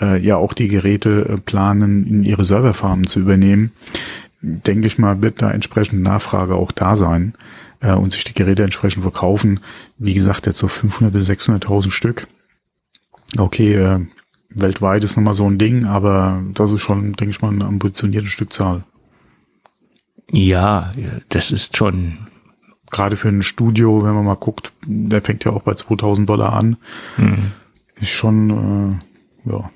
äh, 0.00 0.20
ja 0.24 0.36
auch 0.36 0.52
die 0.52 0.68
Geräte 0.68 1.28
äh, 1.28 1.36
planen, 1.38 2.06
in 2.06 2.22
ihre 2.22 2.44
Serverfarmen 2.44 3.06
zu 3.06 3.20
übernehmen, 3.20 3.72
denke 4.42 4.86
ich 4.86 4.98
mal, 4.98 5.22
wird 5.22 5.42
da 5.42 5.50
entsprechend 5.50 6.02
Nachfrage 6.02 6.54
auch 6.54 6.70
da 6.70 6.94
sein 6.94 7.34
äh, 7.80 7.92
und 7.92 8.12
sich 8.12 8.24
die 8.24 8.34
Geräte 8.34 8.62
entsprechend 8.62 9.02
verkaufen. 9.02 9.60
Wie 9.98 10.14
gesagt, 10.14 10.46
jetzt 10.46 10.58
so 10.58 10.68
500 10.68 11.12
bis 11.12 11.28
600.000 11.28 11.90
Stück. 11.90 12.28
Okay, 13.36 13.74
äh, 13.74 14.00
weltweit 14.54 15.04
ist 15.04 15.16
nochmal 15.16 15.34
so 15.34 15.46
ein 15.46 15.58
Ding, 15.58 15.86
aber 15.86 16.42
das 16.54 16.70
ist 16.72 16.80
schon, 16.80 17.12
denke 17.14 17.30
ich 17.30 17.42
mal, 17.42 17.52
eine 17.52 17.64
ambitionierte 17.64 18.28
Stückzahl. 18.28 18.84
Ja, 20.30 20.92
das 21.28 21.50
ist 21.50 21.76
schon. 21.76 22.26
Gerade 22.90 23.16
für 23.16 23.28
ein 23.28 23.42
Studio, 23.42 24.04
wenn 24.04 24.14
man 24.14 24.24
mal 24.24 24.34
guckt, 24.34 24.72
der 24.86 25.22
fängt 25.22 25.44
ja 25.44 25.52
auch 25.52 25.62
bei 25.62 25.74
2000 25.74 26.28
Dollar 26.28 26.52
an. 26.52 26.76
Mhm. 27.16 27.52
Ist 28.00 28.10
schon, 28.10 29.00
äh, 29.46 29.50
ja. 29.50 29.70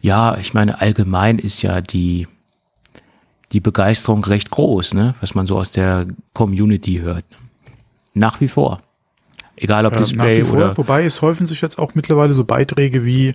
Ja, 0.00 0.38
ich 0.38 0.54
meine, 0.54 0.80
allgemein 0.80 1.38
ist 1.38 1.62
ja 1.62 1.80
die, 1.80 2.26
die 3.52 3.60
Begeisterung 3.60 4.24
recht 4.24 4.50
groß, 4.50 4.94
ne? 4.94 5.14
was 5.20 5.34
man 5.34 5.46
so 5.46 5.58
aus 5.58 5.70
der 5.70 6.06
Community 6.32 7.00
hört. 7.02 7.24
Nach 8.14 8.40
wie 8.40 8.48
vor. 8.48 8.82
Egal 9.56 9.86
ob 9.86 9.94
äh, 9.94 9.98
Display 9.98 10.44
vor, 10.44 10.58
oder. 10.58 10.76
Wobei 10.76 11.04
es 11.04 11.22
häufen 11.22 11.46
sich 11.46 11.60
jetzt 11.60 11.78
auch 11.78 11.94
mittlerweile 11.94 12.32
so 12.32 12.44
Beiträge 12.44 13.04
wie 13.04 13.34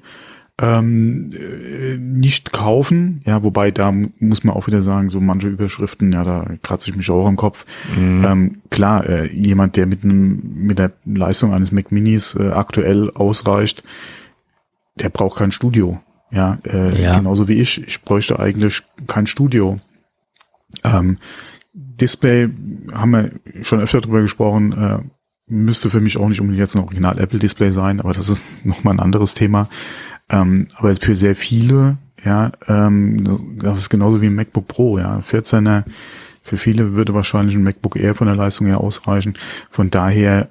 ähm, 0.60 1.32
äh, 1.34 1.98
nicht 1.98 2.52
kaufen, 2.52 3.22
ja, 3.26 3.44
wobei 3.44 3.72
da 3.72 3.92
muss 4.20 4.44
man 4.44 4.56
auch 4.56 4.68
wieder 4.68 4.82
sagen, 4.82 5.10
so 5.10 5.20
manche 5.20 5.48
Überschriften, 5.48 6.12
ja, 6.12 6.24
da 6.24 6.46
kratze 6.62 6.90
ich 6.90 6.96
mich 6.96 7.10
auch 7.10 7.26
am 7.26 7.36
Kopf. 7.36 7.66
Mhm. 7.98 8.26
Ähm, 8.26 8.62
klar, 8.70 9.08
äh, 9.10 9.34
jemand, 9.34 9.76
der 9.76 9.88
mit 9.88 10.04
einem 10.04 10.42
mit 10.56 10.78
der 10.78 10.92
Leistung 11.06 11.54
eines 11.54 11.72
Mac 11.72 11.92
Minis 11.92 12.36
äh, 12.36 12.50
aktuell 12.52 13.10
ausreicht, 13.12 13.84
der 15.00 15.10
braucht 15.10 15.40
kein 15.40 15.52
Studio. 15.52 16.00
Ja, 16.32 16.60
äh, 16.66 17.02
ja, 17.02 17.18
genauso 17.18 17.48
wie 17.48 17.60
ich. 17.60 17.86
Ich 17.88 18.04
bräuchte 18.04 18.40
eigentlich 18.40 18.84
kein 19.08 19.28
Studio. 19.28 19.80
Ähm, 20.84 21.18
Display 21.74 22.50
haben 22.94 23.12
wir 23.12 23.32
schon 23.64 23.82
öfter 23.82 24.02
drüber 24.02 24.22
gesprochen, 24.22 24.74
äh, 24.74 25.00
müsste 25.52 25.90
für 25.90 26.02
mich 26.02 26.18
auch 26.18 26.28
nicht 26.28 26.42
unbedingt 26.42 26.62
jetzt 26.62 26.76
ein 26.76 26.84
Original 26.84 27.20
Apple 27.20 27.40
Display 27.40 27.72
sein, 27.72 28.00
aber 28.00 28.14
das 28.14 28.30
ist 28.30 28.44
nochmal 28.64 28.96
ein 28.96 29.00
anderes 29.00 29.34
Thema. 29.34 29.70
Ähm, 30.30 30.68
aber 30.78 30.96
für 30.96 31.16
sehr 31.16 31.36
viele, 31.36 31.98
ja, 32.24 32.52
ähm, 32.68 33.58
das 33.60 33.78
ist 33.78 33.90
genauso 33.90 34.22
wie 34.22 34.28
ein 34.28 34.36
MacBook 34.36 34.68
Pro, 34.68 34.98
ja, 34.98 35.20
14er, 35.20 35.84
für 36.42 36.58
viele 36.58 36.94
würde 36.94 37.14
wahrscheinlich 37.14 37.56
ein 37.56 37.64
MacBook 37.64 37.96
Air 37.98 38.16
von 38.16 38.28
der 38.28 38.36
Leistung 38.36 38.68
her 38.68 38.82
ausreichen. 38.82 39.36
Von 39.70 39.92
daher 39.92 40.50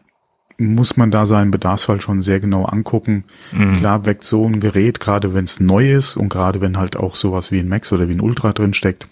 muss 0.57 0.97
man 0.97 1.11
da 1.11 1.27
seinen 1.27 1.51
Bedarfsfall 1.51 2.01
schon 2.01 2.23
sehr 2.23 2.39
genau 2.39 2.65
angucken. 2.65 3.25
Mhm. 3.51 3.73
Klar 3.73 4.05
weckt 4.05 4.25
so 4.25 4.47
ein 4.47 4.61
Gerät, 4.61 5.01
gerade 5.01 5.35
wenn 5.35 5.45
es 5.45 5.59
neu 5.59 5.93
ist 5.93 6.17
und 6.17 6.29
gerade 6.29 6.61
wenn 6.61 6.77
halt 6.77 6.97
auch 6.97 7.17
sowas 7.17 7.51
wie 7.51 7.59
ein 7.59 7.69
Max 7.69 7.93
oder 7.93 8.09
wie 8.09 8.13
ein 8.13 8.21
Ultra 8.21 8.53
drin 8.53 8.75
steckt, 8.75 9.09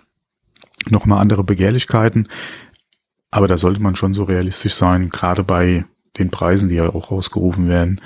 nochmal 0.91 1.21
andere 1.21 1.45
Begehrlichkeiten. 1.45 2.29
Aber 3.31 3.49
da 3.49 3.57
sollte 3.57 3.83
man 3.83 3.97
schon 3.97 4.15
so 4.15 4.25
realistisch 4.25 4.75
sein, 4.75 5.11
gerade 5.11 5.45
bei 5.45 5.85
den 6.19 6.31
Preisen, 6.31 6.69
die 6.69 6.77
ja 6.77 6.89
auch 6.89 7.11
ausgerufen 7.11 7.69
werden, 7.69 8.01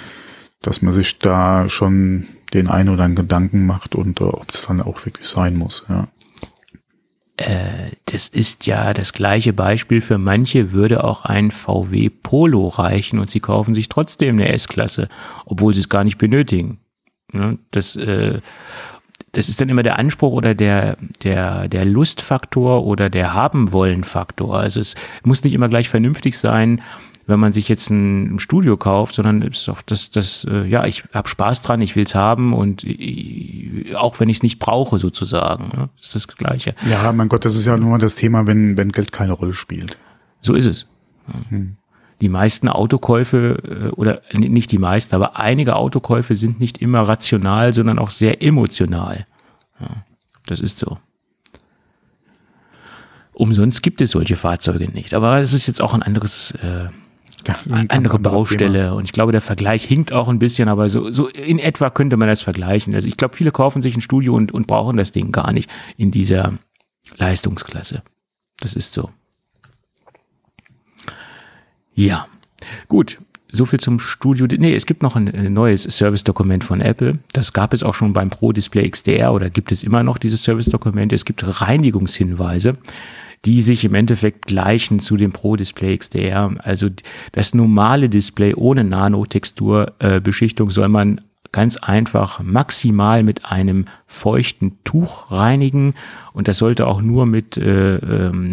dass 0.61 0.83
man 0.83 0.93
sich 0.93 1.19
da 1.19 1.69
schon 1.69 2.29
den 2.53 2.69
einen 2.69 2.89
oder 2.89 3.05
anderen 3.05 3.27
Gedanken 3.27 3.67
macht 3.67 3.95
und 3.95 4.21
uh, 4.21 4.29
ob 4.29 4.51
es 4.51 4.67
dann 4.67 4.83
auch 4.83 5.05
wirklich 5.07 5.27
sein 5.27 5.57
muss. 5.57 5.87
Ja. 5.89 6.09
Äh, 7.37 7.93
das 8.07 8.29
ist 8.29 8.67
ja 8.67 8.93
das 8.93 9.13
gleiche 9.13 9.53
Beispiel. 9.53 10.01
Für 10.01 10.19
manche 10.19 10.73
würde 10.73 11.03
auch 11.03 11.25
ein 11.25 11.51
VW 11.51 12.11
Polo 12.11 12.69
reichen 12.69 13.19
und 13.19 13.31
sie 13.31 13.41
kaufen 13.41 13.75
sich 13.75 13.89
trotzdem 13.89 14.37
eine 14.37 14.53
S-Klasse, 14.53 15.09
obwohl 15.47 15.73
sie 15.75 15.81
es 15.81 15.89
gar 15.89 16.05
nicht 16.05 16.19
benötigen. 16.19 16.81
Ja, 17.33 17.55
das 17.71 17.97
äh, 17.97 18.41
das 19.33 19.49
ist 19.49 19.61
dann 19.61 19.71
immer 19.71 19.83
der 19.83 19.99
Anspruch 19.99 20.33
oder 20.33 20.55
der, 20.55 20.97
der, 21.23 21.69
der 21.69 21.85
Lustfaktor 21.85 22.85
oder 22.85 23.09
der 23.09 23.33
Haben-Wollen-Faktor. 23.35 24.59
Also 24.59 24.81
es 24.81 24.95
muss 25.25 25.43
nicht 25.43 25.55
immer 25.55 25.69
gleich 25.69 25.89
vernünftig 25.89 26.39
sein, 26.39 26.83
wenn 27.27 27.41
man 27.41 27.53
sich 27.53 27.69
jetzt 27.69 27.89
ein, 27.89 28.39
Studio 28.39 28.77
kauft, 28.77 29.15
sondern 29.15 29.43
es 29.43 29.61
ist 29.61 29.69
doch 29.69 29.81
das, 29.83 30.11
das, 30.11 30.45
äh, 30.51 30.67
ja, 30.67 30.85
ich 30.85 31.05
habe 31.15 31.29
Spaß 31.29 31.63
dran, 31.63 31.81
ich 31.81 31.97
will's 31.97 32.15
haben 32.15 32.53
und 32.53 32.85
ich, 32.85 33.97
auch 33.97 34.21
wenn 34.21 34.29
ich 34.29 34.39
es 34.39 34.43
nicht 34.43 34.59
brauche, 34.59 34.99
sozusagen. 34.99 35.65
Ne? 35.77 35.89
Das 35.97 36.09
ist 36.09 36.15
das 36.15 36.29
Gleiche. 36.29 36.75
Ja, 36.91 37.11
mein 37.13 37.29
Gott, 37.29 37.45
das 37.45 37.55
ist 37.55 37.65
ja 37.65 37.77
nur 37.77 37.99
das 37.99 38.17
Thema, 38.17 38.47
wenn, 38.47 38.77
wenn 38.77 38.93
Geld 38.93 39.13
keine 39.13 39.33
Rolle 39.33 39.55
spielt. 39.55 39.97
So 40.43 40.55
ist 40.55 40.67
es. 40.67 40.87
Hm 41.49 41.77
die 42.23 42.29
meisten 42.29 42.69
Autokäufe 42.69 43.59
äh, 43.65 43.89
oder 43.91 44.23
nicht 44.33 44.71
die 44.71 44.79
meisten, 44.79 45.15
aber 45.15 45.37
einige 45.39 45.75
Autokäufe 45.75 46.37
sind 46.37 46.61
nicht 46.61 46.79
immer 46.79 47.01
rational, 47.01 47.75
sondern 47.75 47.99
auch 47.99 48.11
sehr 48.11 48.43
emotional. 48.43 49.27
Ja, 49.81 49.89
das 50.47 50.61
ist 50.61 50.79
so. 50.79 50.99
Umsonst 53.33 53.83
gibt 53.83 54.01
es 54.01 54.13
solche 54.13 54.37
Fahrzeuge 54.37 54.89
nicht. 54.89 55.15
Aber 55.15 55.39
es 55.39 55.53
ist 55.53 55.67
jetzt 55.67 55.83
auch 55.83 55.95
ein 55.95 56.03
anderes, 56.03 56.53
äh, 56.63 56.89
eine 57.69 57.91
andere 57.91 58.21
Baustelle. 58.21 58.85
Thema. 58.85 58.93
Und 58.93 59.05
ich 59.05 59.13
glaube, 59.13 59.33
der 59.33 59.41
Vergleich 59.41 59.85
hinkt 59.85 60.13
auch 60.13 60.29
ein 60.29 60.39
bisschen, 60.39 60.69
aber 60.69 60.89
so, 60.89 61.11
so 61.11 61.27
in 61.27 61.59
etwa 61.59 61.91
könnte 61.91 62.17
man 62.17 62.29
das 62.29 62.41
vergleichen. 62.41 62.95
Also 62.95 63.09
ich 63.09 63.17
glaube, 63.17 63.35
viele 63.35 63.51
kaufen 63.51 63.83
sich 63.83 63.97
ein 63.97 64.01
Studio 64.01 64.37
und, 64.37 64.53
und 64.53 64.69
brauchen 64.69 64.97
das 64.97 65.11
Ding 65.11 65.33
gar 65.33 65.53
nicht 65.53 65.69
in 65.97 66.13
dieser 66.13 66.53
Leistungsklasse. 67.17 68.05
Das 68.61 68.75
ist 68.75 68.93
so. 68.93 69.11
Ja, 71.95 72.27
gut. 72.89 73.19
So 73.55 73.67
viel 73.67 73.81
zum 73.81 73.99
Studio. 73.99 74.47
Nee, 74.51 74.75
es 74.75 74.87
gibt 74.87 75.03
noch 75.03 75.15
ein 75.15 75.53
neues 75.53 75.83
Service-Dokument 75.83 76.65
von 76.65 76.81
Apple. 76.81 77.19
Das 77.35 77.53
gab 77.53 77.75
es 77.75 77.83
auch 77.83 77.93
schon 77.93 78.15
beim 78.15 78.31
Pro 78.31 78.53
Display 78.53 78.89
XDR 78.89 79.35
oder 79.35 79.51
gibt 79.51 79.73
es 79.73 79.83
immer 79.83 80.03
noch 80.03 80.17
dieses 80.17 80.43
Service-Dokument. 80.43 81.13
Es 81.13 81.27
gibt 81.27 81.61
Reinigungshinweise, 81.61 82.79
die 83.45 83.61
sich 83.61 83.85
im 83.85 83.95
Endeffekt 83.95 84.47
gleichen 84.47 85.01
zu 85.01 85.19
dem 85.19 85.33
Pro 85.33 85.57
Display 85.57 85.99
XDR. 85.99 86.55
Also 86.61 86.89
das 87.33 87.53
normale 87.53 88.09
Display 88.09 88.55
ohne 88.55 88.85
Nanotexturbeschichtung 88.85 90.71
äh, 90.71 90.73
soll 90.73 90.89
man 90.89 91.21
ganz 91.53 91.77
einfach 91.77 92.43
maximal 92.43 93.23
mit 93.23 93.45
einem 93.45 93.85
feuchten 94.07 94.79
Tuch 94.85 95.31
reinigen. 95.31 95.95
Und 96.33 96.49
das 96.49 96.59
sollte 96.59 96.87
auch 96.87 97.03
nur 97.03 97.27
mit, 97.27 97.57
äh, 97.59 97.97
ähm, 97.97 98.51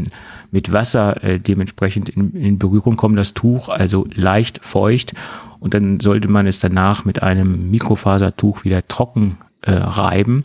mit 0.52 0.74
Wasser 0.74 1.24
äh, 1.24 1.40
dementsprechend 1.40 2.10
in, 2.10 2.34
in 2.34 2.60
Berührung 2.60 2.98
kommen, 2.98 3.16
das 3.16 3.34
Tuch, 3.34 3.70
also 3.70 4.06
leicht 4.14 4.60
feucht. 4.64 5.14
Und 5.60 5.74
dann 5.74 6.00
sollte 6.00 6.28
man 6.28 6.46
es 6.46 6.60
danach 6.60 7.06
mit 7.06 7.24
einem 7.24 7.72
Mikrofasertuch 7.72 8.64
wieder 8.66 8.88
trocken 8.88 9.38
äh, 9.62 9.72
reiben. 9.72 10.44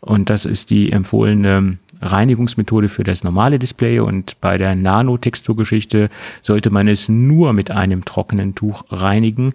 Und 0.00 0.30
das 0.30 0.44
ist 0.44 0.70
die 0.70 0.92
empfohlene 0.92 1.78
Reinigungsmethode 2.00 2.90
für 2.90 3.04
das 3.04 3.24
normale 3.24 3.58
Display. 3.58 4.00
Und 4.00 4.40
bei 4.42 4.58
der 4.58 4.74
Nanotexturgeschichte 4.74 6.10
sollte 6.42 6.70
man 6.70 6.86
es 6.86 7.08
nur 7.08 7.54
mit 7.54 7.70
einem 7.70 8.04
trockenen 8.04 8.54
Tuch 8.54 8.84
reinigen. 8.90 9.54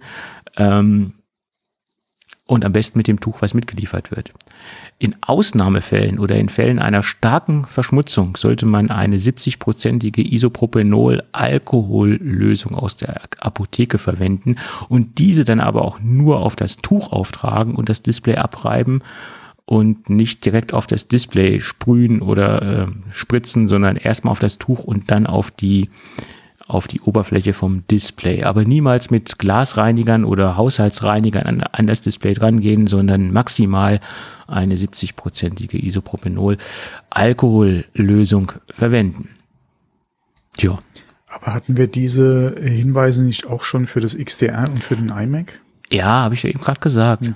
Ähm, 0.56 1.12
und 2.50 2.64
am 2.64 2.72
besten 2.72 2.98
mit 2.98 3.06
dem 3.06 3.20
Tuch, 3.20 3.42
was 3.42 3.54
mitgeliefert 3.54 4.10
wird. 4.10 4.32
In 4.98 5.14
Ausnahmefällen 5.20 6.18
oder 6.18 6.34
in 6.34 6.48
Fällen 6.48 6.80
einer 6.80 7.04
starken 7.04 7.64
Verschmutzung 7.64 8.36
sollte 8.36 8.66
man 8.66 8.90
eine 8.90 9.18
70-prozentige 9.18 10.20
Isopropanol-Alkohollösung 10.20 12.74
aus 12.74 12.96
der 12.96 13.20
Apotheke 13.38 13.98
verwenden 13.98 14.56
und 14.88 15.18
diese 15.18 15.44
dann 15.44 15.60
aber 15.60 15.82
auch 15.82 16.00
nur 16.00 16.40
auf 16.40 16.56
das 16.56 16.78
Tuch 16.78 17.12
auftragen 17.12 17.76
und 17.76 17.88
das 17.88 18.02
Display 18.02 18.34
abreiben 18.34 19.04
und 19.64 20.10
nicht 20.10 20.44
direkt 20.44 20.74
auf 20.74 20.88
das 20.88 21.06
Display 21.06 21.60
sprühen 21.60 22.20
oder 22.20 22.62
äh, 22.62 22.88
spritzen, 23.12 23.68
sondern 23.68 23.94
erstmal 23.94 24.32
auf 24.32 24.40
das 24.40 24.58
Tuch 24.58 24.82
und 24.82 25.12
dann 25.12 25.28
auf 25.28 25.52
die 25.52 25.88
auf 26.70 26.88
die 26.88 27.00
Oberfläche 27.00 27.52
vom 27.52 27.86
Display. 27.88 28.44
Aber 28.44 28.64
niemals 28.64 29.10
mit 29.10 29.38
Glasreinigern 29.38 30.24
oder 30.24 30.56
Haushaltsreinigern 30.56 31.42
an, 31.44 31.62
an 31.62 31.86
das 31.86 32.00
Display 32.00 32.32
drangehen, 32.34 32.86
sondern 32.86 33.30
maximal 33.32 34.00
eine 34.46 34.76
70-prozentige 34.76 35.76
Isopropanol-Alkohollösung 35.76 38.52
verwenden. 38.72 39.28
Tja. 40.56 40.78
Aber 41.28 41.52
hatten 41.54 41.76
wir 41.76 41.86
diese 41.86 42.56
Hinweise 42.60 43.24
nicht 43.24 43.46
auch 43.46 43.62
schon 43.62 43.86
für 43.86 44.00
das 44.00 44.16
XDR 44.16 44.64
und 44.68 44.82
für 44.82 44.96
den 44.96 45.10
iMac? 45.10 45.60
Ja, 45.92 46.22
habe 46.22 46.34
ich 46.34 46.42
ja 46.44 46.50
eben 46.50 46.60
gerade 46.60 46.80
gesagt. 46.80 47.26
Hm. 47.26 47.34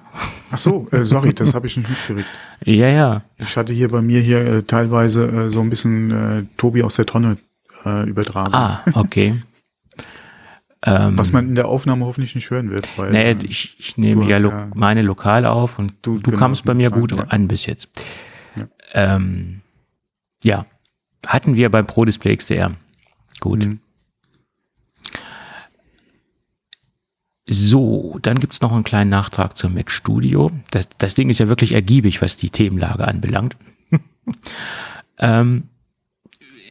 Ach 0.51 0.59
so, 0.59 0.87
äh, 0.92 1.05
sorry, 1.05 1.35
das 1.35 1.55
habe 1.55 1.66
ich 1.66 1.77
nicht 1.77 1.88
mitgekriegt. 1.88 2.29
Ja, 2.66 2.88
ja. 2.88 3.20
Ich 3.37 3.59
hatte 3.59 3.75
hier 3.75 3.90
bei 3.90 4.01
mir 4.01 4.20
hier 4.20 4.38
äh, 4.38 4.62
teilweise 4.62 5.27
äh, 5.27 5.51
so 5.51 5.61
ein 5.61 5.68
bisschen 5.68 6.11
äh, 6.11 6.44
Tobi 6.57 6.83
aus 6.83 6.94
der 6.94 7.05
Tonne 7.05 7.37
äh, 7.85 8.09
übertragen. 8.09 8.55
Ah, 8.55 8.81
okay. 8.94 9.42
Was 10.87 11.33
man 11.33 11.49
in 11.49 11.55
der 11.55 11.66
Aufnahme 11.68 12.05
hoffentlich 12.05 12.35
nicht 12.35 12.51
hören 12.51 12.70
wird. 12.70 12.87
Weil, 12.99 13.11
naja, 13.11 13.31
äh, 13.31 13.47
ich, 13.47 13.75
ich 13.79 13.97
nehme 13.97 14.29
ja, 14.29 14.37
lo 14.37 14.51
ja, 14.51 14.68
meine 14.75 15.01
Lokale 15.01 15.51
auf 15.51 15.79
und 15.79 15.94
du, 16.03 16.18
du 16.18 16.31
genau, 16.31 16.38
kamst 16.38 16.66
bei 16.66 16.75
mir 16.75 16.90
gut 16.90 17.12
ja. 17.12 17.25
an 17.25 17.49
bis 17.49 17.64
jetzt. 17.64 17.88
Ja. 18.55 18.66
Ähm, 18.92 19.62
ja, 20.44 20.66
hatten 21.27 21.55
wir 21.55 21.70
beim 21.70 21.87
Pro 21.87 22.05
Display 22.05 22.37
XDR. 22.37 22.73
Gut. 23.40 23.64
Mhm. 23.64 23.81
So, 27.47 28.18
dann 28.23 28.38
gibt's 28.38 28.61
noch 28.61 28.73
einen 28.73 28.85
kleinen 28.85 29.11
Nachtrag 29.11 29.57
zum 29.57 29.75
Mac 29.75 29.90
Studio. 29.90 30.51
Das, 30.70 30.88
das 30.99 31.14
Ding 31.14 31.31
ist 31.31 31.40
ja 31.40 31.49
wirklich 31.49 31.73
ergiebig, 31.73 32.23
was 32.23 32.37
die 32.37 32.51
Themenlage 32.51 33.07
anbelangt. 33.07 33.57
ähm, 35.18 35.68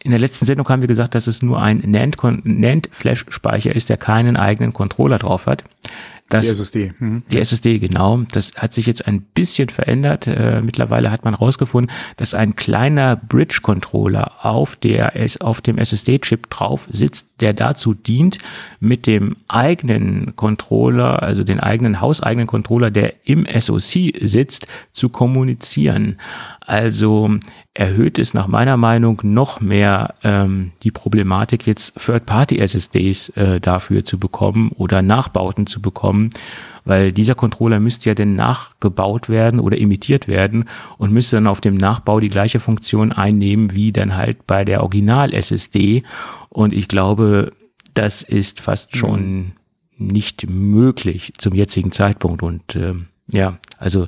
in 0.03 0.11
der 0.11 0.19
letzten 0.19 0.45
Sendung 0.45 0.67
haben 0.67 0.81
wir 0.81 0.87
gesagt, 0.87 1.15
dass 1.15 1.27
es 1.27 1.41
nur 1.41 1.61
ein 1.61 1.79
NAND-Flash-Speicher 1.79 3.73
ist, 3.73 3.87
der 3.89 3.97
keinen 3.97 4.35
eigenen 4.35 4.73
Controller 4.73 5.17
drauf 5.17 5.45
hat. 5.45 5.63
Die 6.31 6.37
SSD. 6.37 6.91
Mhm. 6.99 7.23
Die 7.31 7.39
SSD, 7.39 7.79
genau. 7.79 8.23
Das 8.31 8.53
hat 8.55 8.73
sich 8.73 8.85
jetzt 8.85 9.05
ein 9.07 9.21
bisschen 9.21 9.69
verändert. 9.69 10.27
Äh, 10.27 10.61
mittlerweile 10.61 11.11
hat 11.11 11.25
man 11.25 11.35
herausgefunden, 11.35 11.95
dass 12.17 12.33
ein 12.33 12.55
kleiner 12.55 13.15
Bridge-Controller 13.15 14.45
auf, 14.45 14.75
der, 14.75 15.13
auf 15.41 15.61
dem 15.61 15.77
SSD-Chip 15.77 16.49
drauf 16.49 16.87
sitzt, 16.89 17.27
der 17.39 17.53
dazu 17.53 17.93
dient, 17.93 18.39
mit 18.79 19.05
dem 19.05 19.35
eigenen 19.47 20.35
Controller, 20.35 21.21
also 21.21 21.43
den 21.43 21.59
eigenen 21.59 22.01
hauseigenen 22.01 22.47
Controller, 22.47 22.89
der 22.89 23.13
im 23.25 23.45
SoC 23.45 24.13
sitzt, 24.21 24.67
zu 24.91 25.09
kommunizieren. 25.09 26.17
Also 26.61 27.37
erhöht 27.73 28.19
es 28.19 28.33
nach 28.33 28.47
meiner 28.47 28.77
Meinung 28.77 29.19
noch 29.23 29.59
mehr 29.59 30.13
ähm, 30.23 30.71
die 30.83 30.91
Problematik, 30.91 31.65
jetzt 31.65 31.95
Third-Party-SSDs 31.95 33.29
äh, 33.29 33.59
dafür 33.59 34.05
zu 34.05 34.19
bekommen 34.19 34.71
oder 34.75 35.01
Nachbauten 35.01 35.65
zu 35.65 35.81
bekommen, 35.81 36.12
weil 36.85 37.11
dieser 37.11 37.35
Controller 37.35 37.79
müsste 37.79 38.09
ja 38.09 38.15
dann 38.15 38.35
nachgebaut 38.35 39.29
werden 39.29 39.59
oder 39.59 39.77
imitiert 39.77 40.27
werden 40.27 40.65
und 40.97 41.13
müsste 41.13 41.37
dann 41.37 41.47
auf 41.47 41.61
dem 41.61 41.75
Nachbau 41.75 42.19
die 42.19 42.29
gleiche 42.29 42.59
Funktion 42.59 43.11
einnehmen 43.11 43.73
wie 43.73 43.91
dann 43.91 44.15
halt 44.15 44.45
bei 44.47 44.65
der 44.65 44.83
Original-SSD. 44.83 46.03
Und 46.49 46.73
ich 46.73 46.87
glaube, 46.87 47.53
das 47.93 48.23
ist 48.23 48.59
fast 48.59 48.95
schon 48.95 49.53
nicht 49.97 50.49
möglich 50.49 51.33
zum 51.37 51.53
jetzigen 51.53 51.91
Zeitpunkt. 51.91 52.43
Und 52.43 52.75
äh, 52.75 52.95
ja, 53.31 53.59
also 53.77 54.07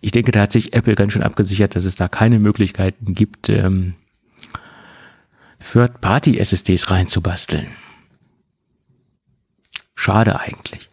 ich 0.00 0.12
denke, 0.12 0.32
da 0.32 0.42
hat 0.42 0.52
sich 0.52 0.72
Apple 0.72 0.94
ganz 0.94 1.12
schön 1.12 1.22
abgesichert, 1.22 1.76
dass 1.76 1.84
es 1.84 1.96
da 1.96 2.08
keine 2.08 2.38
Möglichkeiten 2.38 3.14
gibt, 3.14 3.48
ähm, 3.48 3.94
Third-Party-SSDs 5.60 6.90
reinzubasteln. 6.90 7.66
Schade 9.94 10.38
eigentlich. 10.38 10.88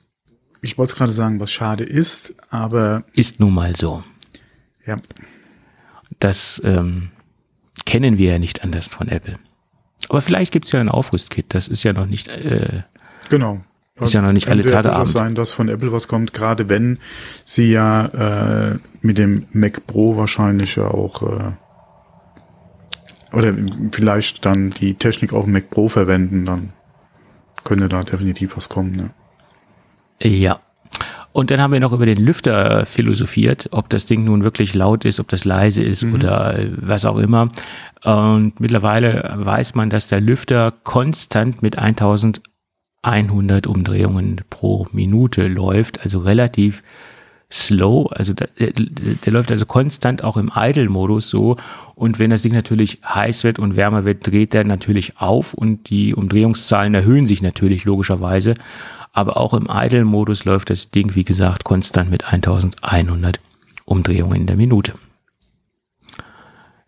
Ich 0.61 0.77
wollte 0.77 0.95
gerade 0.95 1.11
sagen, 1.11 1.39
was 1.39 1.51
schade 1.51 1.83
ist, 1.83 2.35
aber. 2.49 3.03
Ist 3.13 3.39
nun 3.39 3.53
mal 3.53 3.75
so. 3.75 4.03
Ja. 4.85 4.97
Das 6.19 6.61
ähm, 6.63 7.09
kennen 7.85 8.17
wir 8.17 8.33
ja 8.33 8.39
nicht 8.39 8.63
anders 8.63 8.87
von 8.87 9.07
Apple. 9.07 9.35
Aber 10.09 10.21
vielleicht 10.21 10.51
gibt 10.51 10.65
es 10.65 10.71
ja 10.71 10.79
ein 10.79 10.89
Aufrüstkit, 10.89 11.47
das 11.49 11.67
ist 11.67 11.83
ja 11.83 11.93
noch 11.93 12.05
nicht. 12.05 12.27
Äh, 12.27 12.83
genau. 13.29 13.63
Ist 13.99 14.13
ja 14.13 14.21
noch 14.21 14.31
nicht 14.31 14.49
alle 14.49 14.65
Tage 14.65 14.93
Abend. 14.93 15.09
sein, 15.09 15.35
dass 15.35 15.51
von 15.51 15.69
Apple 15.69 15.91
was 15.91 16.07
kommt, 16.07 16.33
gerade 16.33 16.69
wenn 16.69 16.97
sie 17.45 17.71
ja 17.71 18.71
äh, 18.71 18.79
mit 19.01 19.19
dem 19.19 19.45
Mac 19.51 19.85
Pro 19.85 20.17
wahrscheinlich 20.17 20.75
ja 20.75 20.87
auch 20.87 21.21
äh, 21.21 21.51
oder 23.31 23.53
vielleicht 23.91 24.43
dann 24.45 24.71
die 24.71 24.95
Technik 24.95 25.33
auf 25.33 25.43
dem 25.43 25.53
Mac 25.53 25.69
Pro 25.69 25.87
verwenden, 25.87 26.45
dann 26.45 26.73
könnte 27.63 27.89
da 27.89 28.01
definitiv 28.03 28.57
was 28.57 28.69
kommen. 28.69 28.95
Ne? 28.95 29.09
Ja. 30.21 30.59
Und 31.33 31.49
dann 31.49 31.61
haben 31.61 31.71
wir 31.71 31.79
noch 31.79 31.93
über 31.93 32.05
den 32.05 32.17
Lüfter 32.17 32.85
philosophiert, 32.85 33.69
ob 33.71 33.89
das 33.89 34.05
Ding 34.05 34.25
nun 34.25 34.43
wirklich 34.43 34.73
laut 34.73 35.05
ist, 35.05 35.19
ob 35.19 35.29
das 35.29 35.45
leise 35.45 35.81
ist 35.81 36.03
mhm. 36.03 36.15
oder 36.15 36.59
was 36.75 37.05
auch 37.05 37.17
immer. 37.17 37.49
Und 38.03 38.59
mittlerweile 38.59 39.33
weiß 39.37 39.75
man, 39.75 39.89
dass 39.89 40.07
der 40.07 40.19
Lüfter 40.19 40.73
konstant 40.83 41.61
mit 41.61 41.77
1000 41.79 42.41
100 43.03 43.65
Umdrehungen 43.65 44.41
pro 44.49 44.87
Minute 44.91 45.47
läuft, 45.47 46.01
also 46.03 46.19
relativ 46.19 46.83
slow, 47.51 48.07
also 48.11 48.33
der, 48.33 48.49
der 48.57 49.33
läuft 49.33 49.51
also 49.51 49.65
konstant 49.65 50.23
auch 50.23 50.37
im 50.37 50.51
Idle-Modus 50.55 51.29
so 51.29 51.57
und 51.95 52.19
wenn 52.19 52.29
das 52.29 52.43
Ding 52.43 52.53
natürlich 52.53 52.99
heiß 53.03 53.43
wird 53.43 53.59
und 53.59 53.75
wärmer 53.75 54.05
wird, 54.05 54.25
dreht 54.25 54.53
er 54.53 54.63
natürlich 54.63 55.17
auf 55.17 55.53
und 55.53 55.89
die 55.89 56.15
Umdrehungszahlen 56.15 56.93
erhöhen 56.93 57.27
sich 57.27 57.41
natürlich 57.41 57.83
logischerweise, 57.83 58.53
aber 59.11 59.37
auch 59.37 59.53
im 59.53 59.67
Idle-Modus 59.69 60.45
läuft 60.45 60.69
das 60.69 60.91
Ding, 60.91 61.15
wie 61.15 61.23
gesagt, 61.23 61.63
konstant 61.63 62.09
mit 62.09 62.25
1100 62.25 63.39
Umdrehungen 63.85 64.41
in 64.41 64.47
der 64.47 64.57
Minute. 64.57 64.93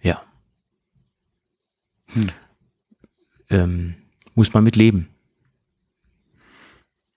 Ja. 0.01 0.21
Hm. 2.13 2.29
Ähm, 3.49 3.95
muss 4.35 4.53
man 4.53 4.63
mit 4.63 4.75
leben. 4.75 5.07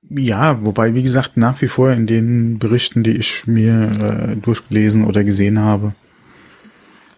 Ja, 0.08 0.64
wobei, 0.64 0.94
wie 0.94 1.02
gesagt, 1.02 1.36
nach 1.36 1.60
wie 1.62 1.68
vor 1.68 1.90
in 1.90 2.06
den 2.06 2.58
Berichten, 2.58 3.02
die 3.02 3.10
ich 3.10 3.46
mir 3.46 3.90
äh, 4.00 4.36
durchgelesen 4.36 5.04
oder 5.04 5.24
gesehen 5.24 5.58
habe, 5.58 5.94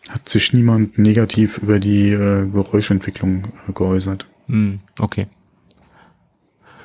hat 0.09 0.29
sich 0.29 0.55
niemand 0.55 0.99
negativ 0.99 1.59
über 1.59 1.81
die 1.81 2.11
äh, 2.11 2.49
Geräuschentwicklung 2.49 3.45
äh, 3.69 3.73
geäußert. 3.73 4.27
Hm, 4.47 4.81
okay. 4.99 5.27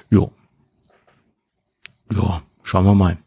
Jo. 0.09 0.31
Ja, 2.11 2.41
schauen 2.63 2.85
wir 2.85 2.95
mal. 2.95 3.17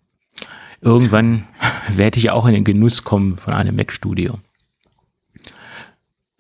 Irgendwann 0.81 1.45
werde 1.89 2.19
ich 2.19 2.31
auch 2.31 2.47
in 2.47 2.55
den 2.55 2.65
Genuss 2.65 3.05
kommen 3.05 3.39
von 3.39 3.55
einem 3.55 3.77
Mac-Studio. 3.77 4.39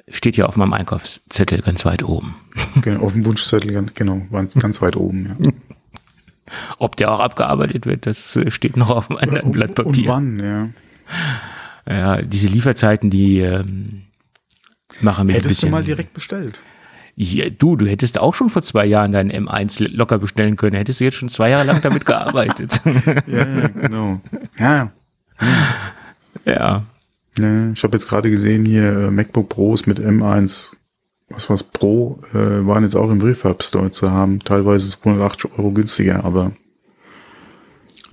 Steht 0.08 0.36
ja 0.36 0.46
auf 0.46 0.56
meinem 0.56 0.72
Einkaufszettel 0.72 1.62
ganz 1.62 1.84
weit 1.84 2.02
oben. 2.02 2.36
Genau, 2.82 3.04
auf 3.04 3.12
dem 3.12 3.24
Wunschzettel, 3.24 3.86
genau, 3.94 4.20
ganz 4.58 4.82
weit 4.82 4.96
oben, 4.96 5.36
ja. 5.40 5.52
Ob 6.78 6.96
der 6.96 7.10
auch 7.10 7.20
abgearbeitet 7.20 7.86
wird, 7.86 8.06
das 8.06 8.36
äh, 8.36 8.50
steht 8.50 8.76
noch 8.76 8.90
auf 8.90 9.10
einem 9.10 9.18
anderen 9.18 9.50
Blatt 9.50 9.74
Papier. 9.74 10.10
Und 10.14 10.38
wann, 10.38 10.38
ja. 10.38 10.68
Ja, 11.88 12.22
diese 12.22 12.48
Lieferzeiten, 12.48 13.10
die 13.10 13.38
ähm, 13.40 14.02
machen 15.00 15.26
mich 15.26 15.36
Hättest 15.36 15.46
ein 15.46 15.48
bisschen, 15.50 15.70
du 15.70 15.76
mal 15.76 15.84
direkt 15.84 16.12
bestellt? 16.12 16.60
Ja, 17.18 17.48
du, 17.48 17.76
du 17.76 17.86
hättest 17.86 18.18
auch 18.18 18.34
schon 18.34 18.50
vor 18.50 18.62
zwei 18.62 18.84
Jahren 18.84 19.12
deinen 19.12 19.32
M1 19.32 19.88
locker 19.88 20.18
bestellen 20.18 20.56
können. 20.56 20.76
Hättest 20.76 21.00
du 21.00 21.04
jetzt 21.04 21.16
schon 21.16 21.30
zwei 21.30 21.48
Jahre 21.48 21.64
lang 21.64 21.80
damit 21.80 22.04
gearbeitet. 22.06 22.82
ja, 23.26 23.46
ja, 23.46 23.68
genau. 23.68 24.20
Ja, 24.58 24.92
ja. 26.44 26.82
ja 27.38 27.70
ich 27.72 27.82
habe 27.82 27.96
jetzt 27.96 28.08
gerade 28.08 28.30
gesehen 28.30 28.66
hier 28.66 28.84
äh, 28.84 29.10
MacBook 29.10 29.48
Pros 29.48 29.86
mit 29.86 29.98
M1, 29.98 30.72
was 31.30 31.48
was 31.48 31.62
Pro, 31.62 32.20
äh, 32.34 32.66
waren 32.66 32.84
jetzt 32.84 32.96
auch 32.96 33.10
im 33.10 33.22
Refurb 33.22 33.62
Store 33.62 33.90
zu 33.90 34.10
haben. 34.10 34.40
Teilweise 34.40 34.90
280 34.90 35.52
Euro 35.58 35.70
günstiger, 35.70 36.22
aber 36.22 36.52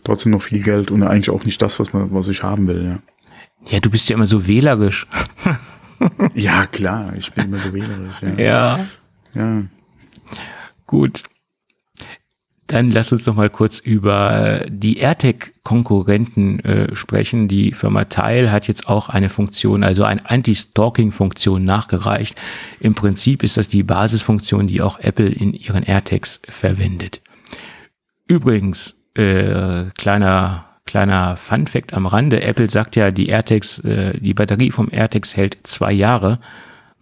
trotzdem 0.05 0.31
noch 0.31 0.43
viel 0.43 0.63
Geld 0.63 0.91
und 0.91 1.03
eigentlich 1.03 1.29
auch 1.29 1.43
nicht 1.43 1.61
das, 1.61 1.77
was 1.77 1.91
man, 1.91 2.13
was 2.13 2.29
ich 2.29 2.41
haben 2.41 2.67
will, 2.67 2.85
ja. 2.85 2.99
Ja, 3.69 3.79
du 3.79 3.89
bist 3.89 4.09
ja 4.09 4.15
immer 4.15 4.25
so 4.25 4.47
wählerisch. 4.47 5.07
ja, 6.33 6.65
klar, 6.65 7.13
ich 7.17 7.31
bin 7.31 7.45
immer 7.45 7.59
so 7.59 7.73
wählerisch, 7.73 8.21
ja. 8.21 8.43
Ja. 8.43 8.79
Ja. 9.35 9.63
Gut. 10.85 11.23
Dann 12.67 12.91
lass 12.91 13.11
uns 13.11 13.25
noch 13.25 13.35
mal 13.35 13.49
kurz 13.49 13.79
über 13.79 14.65
die 14.69 14.97
AirTag-Konkurrenten 14.97 16.59
äh, 16.61 16.95
sprechen. 16.95 17.47
Die 17.47 17.71
Firma 17.73 18.05
Tile 18.05 18.51
hat 18.51 18.67
jetzt 18.67 18.87
auch 18.87 19.09
eine 19.09 19.29
Funktion, 19.29 19.83
also 19.83 20.05
eine 20.05 20.27
Anti-Stalking-Funktion 20.29 21.63
nachgereicht. 21.63 22.39
Im 22.79 22.95
Prinzip 22.95 23.43
ist 23.43 23.57
das 23.57 23.67
die 23.67 23.83
Basisfunktion, 23.83 24.65
die 24.65 24.81
auch 24.81 24.97
Apple 24.99 25.27
in 25.27 25.53
ihren 25.53 25.83
AirTags 25.83 26.41
verwendet. 26.47 27.21
Übrigens, 28.27 28.95
äh, 29.13 29.85
kleiner 29.97 30.72
kleiner 30.85 31.35
Fun 31.37 31.67
Fact 31.67 31.93
am 31.93 32.05
Rande: 32.05 32.41
Apple 32.41 32.69
sagt 32.69 32.95
ja, 32.95 33.11
die 33.11 33.29
AirTags, 33.29 33.79
äh, 33.79 34.19
die 34.19 34.33
Batterie 34.33 34.71
vom 34.71 34.89
AirTags 34.91 35.35
hält 35.35 35.57
zwei 35.63 35.91
Jahre 35.91 36.39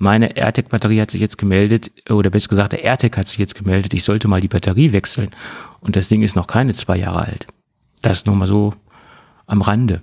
meine 0.01 0.35
AirTag-Batterie 0.35 0.99
hat 0.99 1.11
sich 1.11 1.21
jetzt 1.21 1.37
gemeldet, 1.37 1.91
oder 2.09 2.31
besser 2.31 2.49
gesagt, 2.49 2.71
der 2.71 2.83
AirTag 2.83 3.17
hat 3.17 3.27
sich 3.27 3.37
jetzt 3.37 3.53
gemeldet, 3.53 3.93
ich 3.93 4.03
sollte 4.03 4.27
mal 4.27 4.41
die 4.41 4.47
Batterie 4.47 4.93
wechseln. 4.93 5.29
Und 5.79 5.95
das 5.95 6.07
Ding 6.07 6.23
ist 6.23 6.35
noch 6.35 6.47
keine 6.47 6.73
zwei 6.73 6.97
Jahre 6.97 7.27
alt. 7.27 7.45
Das 8.01 8.25
nur 8.25 8.35
mal 8.35 8.47
so 8.47 8.73
am 9.45 9.61
Rande. 9.61 10.01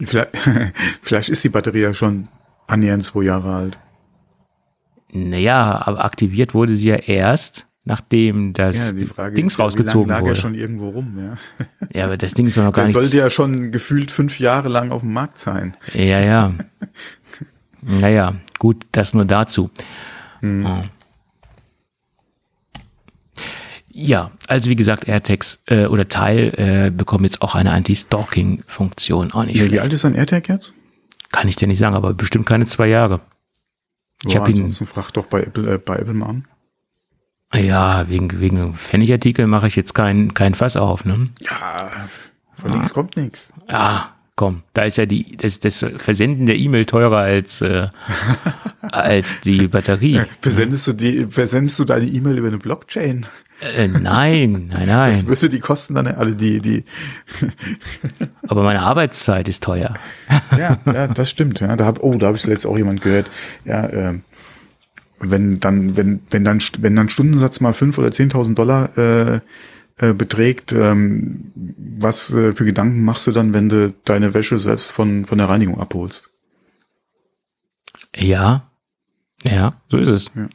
Vielleicht, 0.00 0.30
vielleicht 1.02 1.28
ist 1.28 1.44
die 1.44 1.50
Batterie 1.50 1.82
ja 1.82 1.92
schon 1.92 2.26
annähernd 2.66 3.04
zwei 3.04 3.24
Jahre 3.24 3.54
alt. 3.54 3.78
Naja, 5.12 5.82
aber 5.84 6.02
aktiviert 6.02 6.54
wurde 6.54 6.76
sie 6.76 6.88
ja 6.88 6.96
erst, 6.96 7.66
nachdem 7.88 8.52
das 8.52 8.92
ja, 8.92 9.30
Dings 9.30 9.54
ist, 9.54 9.58
rausgezogen 9.58 10.10
lag 10.10 10.20
wurde. 10.20 10.34
ja 10.34 10.36
schon 10.36 10.54
irgendwo 10.54 10.90
rum, 10.90 11.18
ja. 11.18 11.66
Ja, 11.94 12.04
aber 12.04 12.18
das 12.18 12.34
Ding 12.34 12.46
ist 12.46 12.58
doch 12.58 12.64
noch 12.64 12.72
gar 12.72 12.82
nicht. 12.82 12.94
Das 12.94 13.02
sollte 13.02 13.16
ja 13.16 13.30
schon 13.30 13.72
gefühlt 13.72 14.10
fünf 14.10 14.38
Jahre 14.38 14.68
lang 14.68 14.90
auf 14.90 15.00
dem 15.00 15.12
Markt 15.14 15.38
sein. 15.38 15.76
Ja, 15.94 16.20
ja. 16.20 16.54
Naja, 17.80 18.34
gut, 18.58 18.86
das 18.90 19.14
nur 19.14 19.24
dazu. 19.24 19.70
Hm. 20.40 20.66
Ja, 23.92 24.32
also 24.48 24.68
wie 24.68 24.74
gesagt, 24.74 25.06
AirTags 25.06 25.62
äh, 25.66 25.86
oder 25.86 26.08
Teil 26.08 26.52
äh, 26.56 26.90
bekommen 26.90 27.22
jetzt 27.22 27.40
auch 27.40 27.54
eine 27.54 27.70
Anti-Stalking-Funktion. 27.70 29.32
Auch 29.32 29.44
nicht 29.44 29.60
ja, 29.60 29.70
wie 29.70 29.78
alt 29.78 29.92
ist 29.92 30.04
ein 30.04 30.16
AirTag 30.16 30.48
jetzt? 30.48 30.72
Kann 31.30 31.46
ich 31.46 31.54
dir 31.54 31.68
nicht 31.68 31.78
sagen, 31.78 31.94
aber 31.94 32.14
bestimmt 32.14 32.46
keine 32.46 32.66
zwei 32.66 32.88
Jahre. 32.88 33.20
Ich 34.26 34.36
habe 34.36 34.50
ihn. 34.50 34.70
Frag 34.72 35.12
doch 35.12 35.26
bei 35.26 35.42
Apple, 35.42 35.74
äh, 35.74 35.78
bei 35.78 35.98
Apple 35.98 36.14
mal 36.14 36.26
an. 36.26 36.48
Ja, 37.54 38.08
wegen 38.08 38.40
wegen 38.40 38.74
Pfennigartikel 38.74 39.46
mache 39.46 39.68
ich 39.68 39.76
jetzt 39.76 39.94
kein 39.94 40.34
kein 40.34 40.54
Fass 40.54 40.76
auf, 40.76 41.04
ne? 41.04 41.28
Ja, 41.40 41.90
von 42.54 42.72
ah. 42.72 42.76
nichts 42.76 42.92
kommt 42.92 43.16
nichts. 43.16 43.52
Ja, 43.68 44.14
komm, 44.36 44.62
da 44.74 44.82
ist 44.82 44.98
ja 44.98 45.06
die, 45.06 45.36
das, 45.36 45.58
das 45.58 45.84
Versenden 45.96 46.46
der 46.46 46.56
E-Mail 46.56 46.84
teurer 46.84 47.18
als, 47.18 47.60
äh, 47.60 47.88
als 48.82 49.40
die 49.40 49.68
Batterie. 49.68 50.22
Versendest 50.40 50.86
du 50.86 50.92
die, 50.92 51.26
versendest 51.30 51.78
du 51.78 51.84
deine 51.84 52.06
E-Mail 52.06 52.38
über 52.38 52.48
eine 52.48 52.58
Blockchain? 52.58 53.26
Äh, 53.60 53.88
nein, 53.88 54.70
nein, 54.72 54.86
nein. 54.86 55.12
Das 55.12 55.26
würde 55.26 55.48
die 55.48 55.58
Kosten 55.58 55.94
dann 55.94 56.06
alle 56.06 56.34
die, 56.34 56.60
die. 56.60 56.84
Aber 58.46 58.62
meine 58.62 58.82
Arbeitszeit 58.82 59.48
ist 59.48 59.64
teuer. 59.64 59.94
ja, 60.56 60.78
ja, 60.86 61.08
das 61.08 61.28
stimmt. 61.28 61.58
Ja, 61.58 61.74
da 61.74 61.84
hab, 61.84 62.02
oh, 62.02 62.14
da 62.16 62.28
habe 62.28 62.36
ich 62.36 62.46
letzt 62.46 62.66
auch 62.66 62.78
jemand 62.78 63.00
gehört. 63.00 63.30
Ja, 63.64 63.86
äh, 63.86 64.18
wenn 65.20 65.60
dann, 65.60 65.96
wenn, 65.96 66.20
wenn 66.30 66.44
dann, 66.44 66.60
wenn 66.78 66.96
dann 66.96 67.08
Stundensatz 67.08 67.60
mal 67.60 67.74
fünf 67.74 67.98
oder 67.98 68.12
zehntausend 68.12 68.58
Dollar 68.58 68.96
äh, 68.96 69.40
äh, 69.98 70.12
beträgt, 70.12 70.72
ähm, 70.72 71.52
was 71.76 72.32
äh, 72.32 72.54
für 72.54 72.64
Gedanken 72.64 73.04
machst 73.04 73.26
du 73.26 73.32
dann, 73.32 73.52
wenn 73.52 73.68
du 73.68 73.92
deine 74.04 74.34
Wäsche 74.34 74.58
selbst 74.58 74.92
von, 74.92 75.24
von 75.24 75.38
der 75.38 75.48
Reinigung 75.48 75.80
abholst? 75.80 76.30
Ja, 78.14 78.70
ja, 79.44 79.74
so 79.90 79.98
ist 79.98 80.08
es. 80.08 80.30
Ja. 80.34 80.48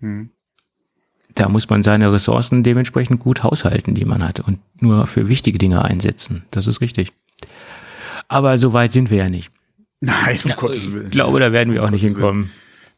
Hm. 0.00 0.30
Da 1.34 1.48
muss 1.48 1.68
man 1.70 1.82
seine 1.82 2.12
Ressourcen 2.12 2.62
dementsprechend 2.62 3.20
gut 3.20 3.42
haushalten, 3.42 3.94
die 3.94 4.04
man 4.04 4.22
hat 4.22 4.40
und 4.40 4.58
nur 4.80 5.06
für 5.06 5.28
wichtige 5.28 5.58
Dinge 5.58 5.84
einsetzen. 5.84 6.44
Das 6.50 6.66
ist 6.66 6.80
richtig. 6.80 7.12
Aber 8.28 8.58
so 8.58 8.72
weit 8.72 8.92
sind 8.92 9.10
wir 9.10 9.18
ja 9.18 9.28
nicht. 9.28 9.50
Nein, 10.00 10.38
um 10.44 10.50
ja, 10.50 10.56
Gottes 10.56 10.92
Willen. 10.92 11.06
Ich 11.06 11.10
glaube, 11.12 11.40
da 11.40 11.52
werden 11.52 11.72
wir 11.72 11.84
auch 11.84 11.90
nicht 11.90 12.02
hinkommen. 12.02 12.50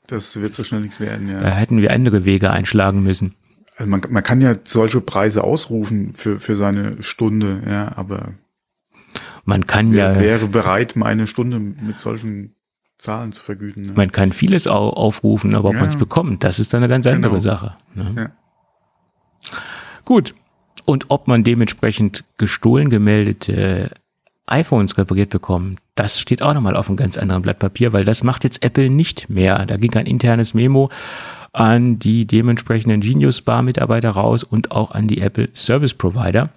Das 0.07 0.40
wird 0.40 0.55
so 0.55 0.64
schnell 0.64 0.81
nichts 0.81 1.01
werden, 1.01 1.29
ja. 1.29 1.40
Da 1.40 1.51
hätten 1.51 1.81
wir 1.81 1.90
andere 1.90 2.25
Wege 2.25 2.51
einschlagen 2.51 3.03
müssen. 3.03 3.35
Also 3.77 3.90
man, 3.90 4.03
man 4.11 4.23
kann 4.23 4.40
ja 4.40 4.57
solche 4.64 5.01
Preise 5.01 5.43
ausrufen 5.43 6.12
für, 6.14 6.38
für 6.38 6.57
seine 6.57 7.03
Stunde, 7.03 7.62
ja, 7.67 7.97
aber 7.97 8.35
man 9.45 9.67
kann 9.67 9.93
wer, 9.93 10.14
ja 10.14 10.21
wäre 10.21 10.47
bereit, 10.47 10.97
meine 10.97 11.27
Stunde 11.27 11.59
mit 11.59 11.99
solchen 11.99 12.55
Zahlen 12.99 13.33
zu 13.33 13.43
vergüten. 13.43 13.83
Ne? 13.83 13.93
Man 13.95 14.12
kann 14.12 14.33
vieles 14.33 14.67
aufrufen, 14.67 15.55
aber 15.55 15.69
ob 15.69 15.75
ja. 15.75 15.81
man 15.81 15.88
es 15.88 15.97
bekommt, 15.97 16.45
das 16.45 16.59
ist 16.59 16.73
dann 16.73 16.83
eine 16.83 16.88
ganz 16.88 17.07
andere 17.07 17.33
genau. 17.33 17.40
Sache. 17.40 17.77
Ne? 17.95 18.14
Ja. 18.17 19.51
Gut. 20.05 20.35
Und 20.87 21.07
ob 21.09 21.29
man 21.29 21.45
dementsprechend 21.45 22.25
gestohlen 22.37 22.90
gemeldete 22.90 23.90
iPhones 24.46 24.98
repariert 24.98 25.30
bekommt, 25.30 25.78
das 25.94 26.18
steht 26.18 26.42
auch 26.42 26.54
nochmal 26.54 26.76
auf 26.76 26.88
einem 26.88 26.96
ganz 26.96 27.16
anderen 27.16 27.42
Blatt 27.42 27.59
Papier, 27.59 27.92
weil 27.92 28.04
das 28.04 28.22
macht 28.22 28.44
jetzt 28.44 28.62
Apple 28.64 28.90
nicht 28.90 29.30
mehr. 29.30 29.64
Da 29.66 29.76
ging 29.76 29.94
ein 29.94 30.07
internes 30.07 30.54
Memo 30.54 30.90
an 31.52 31.98
die 31.98 32.26
dementsprechenden 32.26 33.00
Genius 33.00 33.42
Bar 33.42 33.62
Mitarbeiter 33.62 34.11
raus 34.11 34.42
und 34.42 34.72
auch 34.72 34.90
an 34.90 35.09
die 35.09 35.20
Apple 35.20 35.48
Service 35.54 35.94
Provider. 35.94 36.50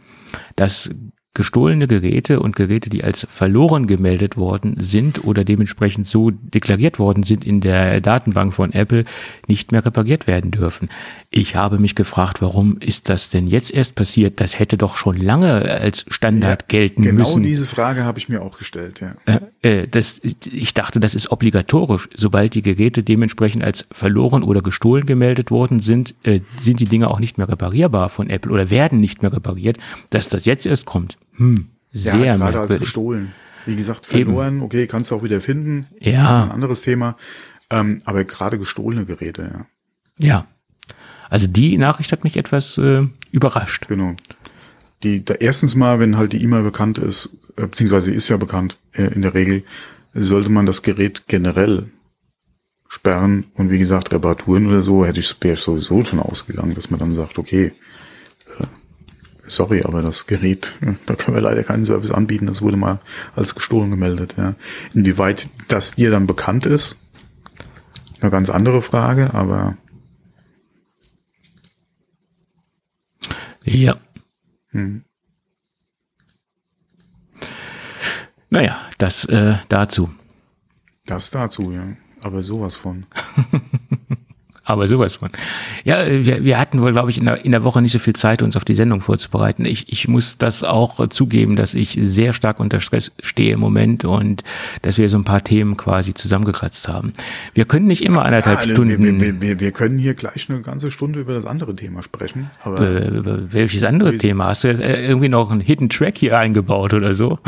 Das 0.55 0.89
gestohlene 1.37 1.87
Geräte 1.87 2.39
und 2.39 2.55
Geräte, 2.55 2.89
die 2.89 3.03
als 3.03 3.27
verloren 3.29 3.85
gemeldet 3.85 4.37
worden 4.37 4.77
sind 4.79 5.23
oder 5.23 5.43
dementsprechend 5.43 6.07
so 6.07 6.31
deklariert 6.31 6.97
worden 6.97 7.21
sind 7.21 7.45
in 7.45 7.61
der 7.61 8.01
Datenbank 8.01 8.55
von 8.55 8.73
Apple, 8.73 9.05
nicht 9.47 9.71
mehr 9.71 9.85
repariert 9.85 10.25
werden 10.25 10.49
dürfen. 10.49 10.89
Ich 11.29 11.55
habe 11.55 11.77
mich 11.77 11.93
gefragt, 11.93 12.41
warum 12.41 12.77
ist 12.79 13.07
das 13.09 13.29
denn 13.29 13.45
jetzt 13.45 13.71
erst 13.71 13.93
passiert? 13.93 14.41
Das 14.41 14.57
hätte 14.57 14.77
doch 14.77 14.95
schon 14.95 15.15
lange 15.15 15.61
als 15.79 16.05
Standard 16.07 16.63
ja, 16.63 16.67
gelten 16.67 17.03
genau 17.03 17.19
müssen. 17.19 17.43
Genau 17.43 17.47
diese 17.47 17.67
Frage 17.67 18.03
habe 18.03 18.17
ich 18.17 18.29
mir 18.29 18.41
auch 18.41 18.57
gestellt, 18.57 18.99
ja. 18.99 19.13
Äh, 19.61 19.81
äh, 19.81 19.87
das, 19.87 20.19
ich 20.23 20.73
dachte, 20.73 20.99
das 20.99 21.13
ist 21.13 21.31
obligatorisch. 21.31 22.09
Sobald 22.15 22.55
die 22.55 22.63
Geräte 22.63 23.03
dementsprechend 23.03 23.63
als 23.63 23.85
verloren 23.91 24.41
oder 24.41 24.63
gestohlen 24.63 25.05
gemeldet 25.05 25.51
worden 25.51 25.81
sind, 25.81 26.15
äh, 26.23 26.39
sind 26.59 26.79
die 26.79 26.85
Dinge 26.85 27.09
auch 27.11 27.19
nicht 27.19 27.37
mehr 27.37 27.47
reparierbar 27.47 28.09
von 28.09 28.31
Apple 28.31 28.51
oder 28.51 28.71
werden 28.71 28.99
nicht 28.99 29.21
mehr 29.21 29.33
repariert. 29.33 29.77
Dass 30.09 30.29
das 30.29 30.45
jetzt 30.45 30.65
erst 30.65 30.87
kommt, 30.87 31.17
hm, 31.37 31.69
sehr 31.91 32.15
ja, 32.15 32.35
gerade 32.35 32.39
merkwürdig. 32.39 32.71
als 32.71 32.79
gestohlen. 32.81 33.33
Wie 33.65 33.75
gesagt, 33.75 34.05
verloren, 34.05 34.57
Eben. 34.57 34.61
okay, 34.63 34.87
kannst 34.87 35.11
du 35.11 35.15
auch 35.15 35.23
wieder 35.23 35.41
finden. 35.41 35.87
Ja. 35.99 36.45
Ein 36.45 36.51
anderes 36.51 36.81
Thema. 36.81 37.17
Ähm, 37.69 37.99
aber 38.05 38.23
gerade 38.23 38.57
gestohlene 38.57 39.05
Geräte, 39.05 39.51
ja. 39.53 39.65
Ja. 40.19 40.47
Also 41.29 41.47
die 41.47 41.77
Nachricht 41.77 42.11
hat 42.11 42.23
mich 42.23 42.37
etwas 42.37 42.77
äh, 42.77 43.05
überrascht. 43.31 43.87
Genau. 43.87 44.15
Die, 45.03 45.23
da 45.23 45.33
erstens 45.35 45.75
mal, 45.75 45.99
wenn 45.99 46.17
halt 46.17 46.33
die 46.33 46.41
E-Mail 46.41 46.63
bekannt 46.63 46.97
ist, 46.97 47.37
äh, 47.57 47.67
beziehungsweise 47.67 48.13
ist 48.13 48.29
ja 48.29 48.37
bekannt 48.37 48.77
äh, 48.93 49.13
in 49.13 49.21
der 49.21 49.33
Regel, 49.33 49.63
sollte 50.13 50.49
man 50.49 50.65
das 50.65 50.81
Gerät 50.81 51.27
generell 51.27 51.87
sperren 52.87 53.45
und 53.53 53.69
wie 53.69 53.79
gesagt 53.79 54.11
Reparaturen 54.11 54.67
oder 54.67 54.81
so 54.81 55.05
hätte 55.05 55.19
ich, 55.19 55.35
wäre 55.41 55.53
ich 55.53 55.59
sowieso 55.59 56.03
schon 56.03 56.19
ausgegangen, 56.19 56.73
dass 56.73 56.89
man 56.89 56.99
dann 56.99 57.11
sagt, 57.11 57.37
okay, 57.37 57.73
sorry, 59.47 59.83
aber 59.83 60.01
das 60.01 60.27
Gerät, 60.27 60.77
da 61.05 61.15
können 61.15 61.35
wir 61.35 61.41
leider 61.41 61.63
keinen 61.63 61.85
Service 61.85 62.11
anbieten, 62.11 62.45
das 62.45 62.61
wurde 62.61 62.77
mal 62.77 62.99
als 63.35 63.55
gestohlen 63.55 63.89
gemeldet. 63.89 64.35
Ja. 64.37 64.55
Inwieweit 64.93 65.47
das 65.67 65.95
dir 65.95 66.11
dann 66.11 66.27
bekannt 66.27 66.65
ist, 66.65 66.97
eine 68.21 68.31
ganz 68.31 68.49
andere 68.49 68.81
Frage, 68.81 69.33
aber 69.33 69.77
ja. 73.63 73.97
Hm. 74.69 75.03
Naja, 78.49 78.77
das 78.97 79.25
äh, 79.25 79.55
dazu. 79.67 80.09
Das 81.05 81.31
dazu, 81.31 81.71
ja. 81.71 81.97
Aber 82.21 82.43
sowas 82.43 82.75
von. 82.75 83.05
Aber 84.67 84.89
sowas 84.89 85.15
von. 85.15 85.29
Ja, 85.85 86.05
wir, 86.05 86.43
wir 86.43 86.59
hatten 86.59 86.81
wohl, 86.81 86.91
glaube 86.91 87.09
ich, 87.09 87.17
in 87.17 87.23
der, 87.23 87.45
in 87.45 87.51
der 87.51 87.63
Woche 87.63 87.81
nicht 87.81 87.93
so 87.93 87.99
viel 87.99 88.13
Zeit, 88.13 88.41
uns 88.41 88.57
auf 88.57 88.65
die 88.65 88.75
Sendung 88.75 88.99
vorzubereiten. 88.99 89.63
Ich, 89.63 89.89
ich 89.89 90.09
muss 90.09 90.37
das 90.37 90.65
auch 90.65 91.07
zugeben, 91.07 91.55
dass 91.55 91.73
ich 91.73 91.97
sehr 92.01 92.33
stark 92.33 92.59
unter 92.59 92.81
Stress 92.81 93.13
stehe 93.21 93.53
im 93.53 93.61
Moment 93.61 94.03
und 94.03 94.43
dass 94.81 94.97
wir 94.97 95.07
so 95.07 95.17
ein 95.17 95.23
paar 95.23 95.41
Themen 95.41 95.77
quasi 95.77 96.13
zusammengekratzt 96.13 96.89
haben. 96.89 97.13
Wir 97.53 97.63
können 97.63 97.87
nicht 97.87 98.03
immer 98.03 98.25
anderthalb 98.25 98.65
ja, 98.65 98.73
Stunden. 98.73 99.01
Wir, 99.01 99.21
wir, 99.21 99.41
wir, 99.41 99.59
wir, 99.61 99.71
können 99.71 99.97
hier 99.97 100.15
gleich 100.15 100.49
eine 100.49 100.59
ganze 100.59 100.91
Stunde 100.91 101.21
über 101.21 101.33
das 101.33 101.45
andere 101.45 101.73
Thema 101.73 102.03
sprechen. 102.03 102.51
Aber 102.61 102.81
äh, 102.81 103.53
welches 103.53 103.85
andere 103.85 104.17
Thema? 104.17 104.47
Hast 104.47 104.65
du 104.65 104.67
irgendwie 104.67 105.29
noch 105.29 105.49
einen 105.49 105.61
Hidden 105.61 105.87
Track 105.87 106.17
hier 106.17 106.37
eingebaut 106.37 106.93
oder 106.93 107.15
so? 107.15 107.39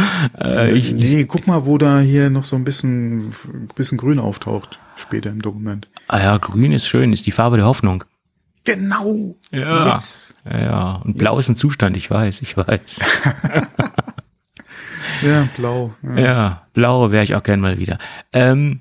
Äh, 0.42 0.72
ich, 0.72 0.94
nee, 0.94 1.26
guck 1.26 1.48
mal, 1.48 1.66
wo 1.66 1.78
da 1.78 2.00
hier 2.00 2.30
noch 2.30 2.46
so 2.46 2.56
ein 2.56 2.64
bisschen, 2.64 3.34
bisschen 3.76 3.98
grün 3.98 4.20
auftaucht 4.20 4.80
später 4.96 5.30
im 5.30 5.42
Dokument. 5.42 5.88
Ah 6.12 6.20
ja, 6.24 6.38
grün 6.38 6.72
ist 6.72 6.88
schön, 6.88 7.14
ist 7.14 7.28
die 7.28 7.32
Farbe 7.32 7.58
der 7.58 7.68
Hoffnung. 7.68 8.04
Genau. 8.64 9.36
Ja. 9.52 9.94
Yes. 9.94 10.34
Ja, 10.52 10.94
und 11.06 11.20
blau 11.20 11.36
yes. 11.36 11.46
ist 11.46 11.50
ein 11.50 11.56
Zustand, 11.56 11.96
ich 11.98 12.10
weiß, 12.10 12.42
ich 12.42 12.58
weiß. 12.58 13.22
ja, 15.22 15.48
blau. 15.56 15.94
Ja, 16.02 16.20
ja 16.20 16.68
blau 16.74 17.12
wäre 17.12 17.24
ich 17.24 17.36
auch 17.36 17.44
gern 17.44 17.60
mal 17.60 17.78
wieder. 17.78 18.00
Ähm, 18.34 18.80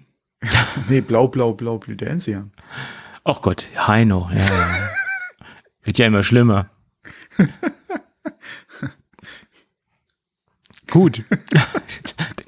nee, 0.88 1.02
blau, 1.02 1.28
blau, 1.28 1.52
blau 1.52 1.76
blüht 1.76 2.00
der 2.00 2.08
Enzian. 2.08 2.50
Ach 3.24 3.42
Gott, 3.42 3.68
Heino, 3.76 4.30
ja, 4.32 4.38
ja. 4.38 4.68
Wird 5.82 5.98
ja 5.98 6.06
immer 6.06 6.22
schlimmer. 6.22 6.70
Gut. 10.90 11.24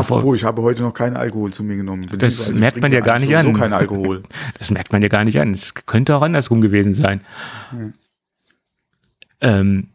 Apropos, 0.00 0.36
ich 0.36 0.44
habe 0.44 0.62
heute 0.62 0.82
noch 0.82 0.94
keinen 0.94 1.16
Alkohol 1.16 1.52
zu 1.52 1.62
mir 1.62 1.76
genommen. 1.76 2.08
Das 2.18 2.52
merkt 2.52 2.80
man 2.80 2.92
ja 2.92 3.00
gar 3.00 3.18
nicht 3.18 3.36
an. 3.36 3.52
kein 3.52 3.72
Alkohol. 3.72 4.22
Das 4.58 4.70
merkt 4.70 4.92
man 4.92 5.02
ja 5.02 5.08
gar 5.08 5.24
nicht 5.24 5.40
an. 5.40 5.50
Es 5.50 5.74
könnte 5.74 6.16
auch 6.16 6.22
andersrum 6.22 6.60
gewesen 6.60 6.94
sein. 6.94 7.20
Hm. 7.70 7.92
Ähm, 9.40 9.88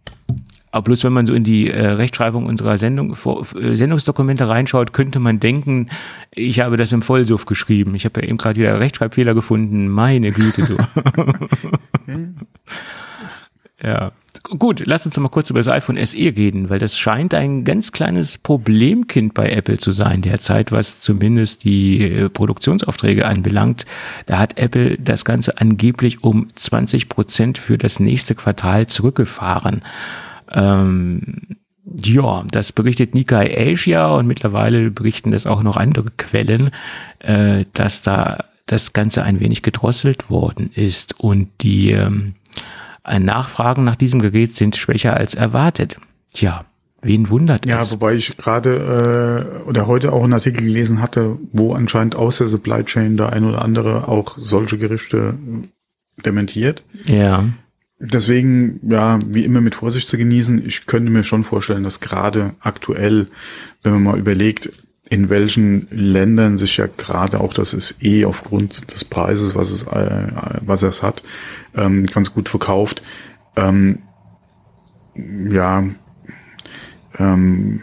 aber 0.73 0.85
bloß 0.85 1.03
wenn 1.03 1.13
man 1.13 1.27
so 1.27 1.35
in 1.35 1.43
die 1.43 1.69
äh, 1.69 1.85
Rechtschreibung 1.85 2.47
unserer 2.47 2.79
Sendung, 2.79 3.15
vor, 3.15 3.45
äh, 3.55 3.75
Sendungsdokumente 3.75 4.49
reinschaut, 4.49 4.91
könnte 4.91 5.19
man 5.19 5.39
denken, 5.39 5.89
ich 6.31 6.61
habe 6.61 6.77
das 6.77 6.91
im 6.91 7.03
Vollsuff 7.03 7.45
geschrieben. 7.45 7.93
Ich 7.93 8.05
habe 8.05 8.21
ja 8.21 8.27
eben 8.27 8.37
gerade 8.37 8.59
wieder 8.59 8.79
Rechtschreibfehler 8.79 9.35
gefunden. 9.35 9.87
Meine 9.87 10.31
Güte, 10.31 10.63
du. 10.63 10.77
ja. 13.83 14.13
Gut, 14.49 14.83
lass 14.85 15.05
uns 15.05 15.17
mal 15.17 15.29
kurz 15.29 15.49
über 15.49 15.61
das 15.61 15.69
iPhone 15.69 16.05
SE 16.05 16.17
reden, 16.17 16.69
weil 16.69 16.77
das 16.77 16.97
scheint 16.97 17.33
ein 17.33 17.63
ganz 17.63 17.93
kleines 17.93 18.37
Problemkind 18.37 19.33
bei 19.33 19.49
Apple 19.49 19.77
zu 19.77 19.93
sein 19.93 20.21
derzeit, 20.21 20.73
was 20.73 20.99
zumindest 20.99 21.63
die 21.63 22.03
äh, 22.03 22.29
Produktionsaufträge 22.29 23.25
anbelangt. 23.25 23.85
Da 24.25 24.39
hat 24.39 24.59
Apple 24.59 24.97
das 24.97 25.23
Ganze 25.23 25.59
angeblich 25.59 26.23
um 26.23 26.49
20 26.53 27.07
Prozent 27.07 27.57
für 27.57 27.77
das 27.77 28.01
nächste 28.01 28.35
Quartal 28.35 28.87
zurückgefahren. 28.87 29.81
Ähm, 30.51 31.57
ja, 31.85 32.43
das 32.51 32.73
berichtet 32.73 33.15
Nikkei 33.15 33.71
Asia 33.71 34.07
und 34.07 34.27
mittlerweile 34.27 34.91
berichten 34.91 35.31
das 35.31 35.47
auch 35.47 35.63
noch 35.63 35.77
andere 35.77 36.11
Quellen, 36.17 36.71
äh, 37.19 37.63
dass 37.71 38.01
da 38.01 38.43
das 38.65 38.91
Ganze 38.91 39.23
ein 39.23 39.39
wenig 39.39 39.61
gedrosselt 39.61 40.29
worden 40.29 40.69
ist 40.73 41.19
und 41.19 41.49
die 41.61 41.91
ähm, 41.91 42.33
Nachfragen 43.03 43.83
nach 43.83 43.95
diesem 43.95 44.21
Gerät 44.21 44.55
sind 44.55 44.75
schwächer 44.75 45.15
als 45.17 45.35
erwartet. 45.35 45.97
Tja, 46.33 46.65
wen 47.01 47.29
wundert 47.29 47.65
ja, 47.65 47.79
es? 47.79 47.89
Ja, 47.89 47.91
wobei 47.93 48.15
ich 48.15 48.37
gerade 48.37 49.59
äh, 49.65 49.69
oder 49.69 49.87
heute 49.87 50.13
auch 50.13 50.23
einen 50.23 50.33
Artikel 50.33 50.63
gelesen 50.63 51.01
hatte, 51.01 51.37
wo 51.51 51.73
anscheinend 51.73 52.15
aus 52.15 52.37
der 52.37 52.47
Supply 52.47 52.83
Chain 52.83 53.17
der 53.17 53.33
ein 53.33 53.45
oder 53.45 53.61
andere 53.61 54.07
auch 54.07 54.37
solche 54.37 54.77
Gerüchte 54.77 55.35
dementiert. 56.25 56.83
Ja. 57.05 57.45
Deswegen, 57.99 58.79
ja, 58.89 59.19
wie 59.25 59.45
immer 59.45 59.61
mit 59.61 59.75
Vorsicht 59.75 60.09
zu 60.09 60.17
genießen. 60.17 60.65
Ich 60.65 60.85
könnte 60.85 61.11
mir 61.11 61.23
schon 61.23 61.43
vorstellen, 61.43 61.83
dass 61.83 61.99
gerade 61.99 62.53
aktuell, 62.59 63.27
wenn 63.81 63.93
man 63.93 64.03
mal 64.03 64.19
überlegt, 64.19 64.69
in 65.09 65.29
welchen 65.29 65.87
Ländern 65.91 66.57
sich 66.57 66.77
ja 66.77 66.87
gerade 66.87 67.39
auch 67.39 67.53
das 67.53 67.73
ist 67.73 68.03
eh 68.03 68.25
aufgrund 68.25 68.91
des 68.91 69.05
Preises, 69.05 69.53
was 69.55 69.71
es, 69.71 69.83
äh, 69.83 70.27
was 70.61 70.83
es 70.83 71.03
hat, 71.03 71.21
ähm, 71.75 72.05
ganz 72.05 72.33
gut 72.33 72.49
verkauft. 72.49 73.03
Ähm, 73.55 73.99
ja, 75.15 75.83
ähm, 77.19 77.81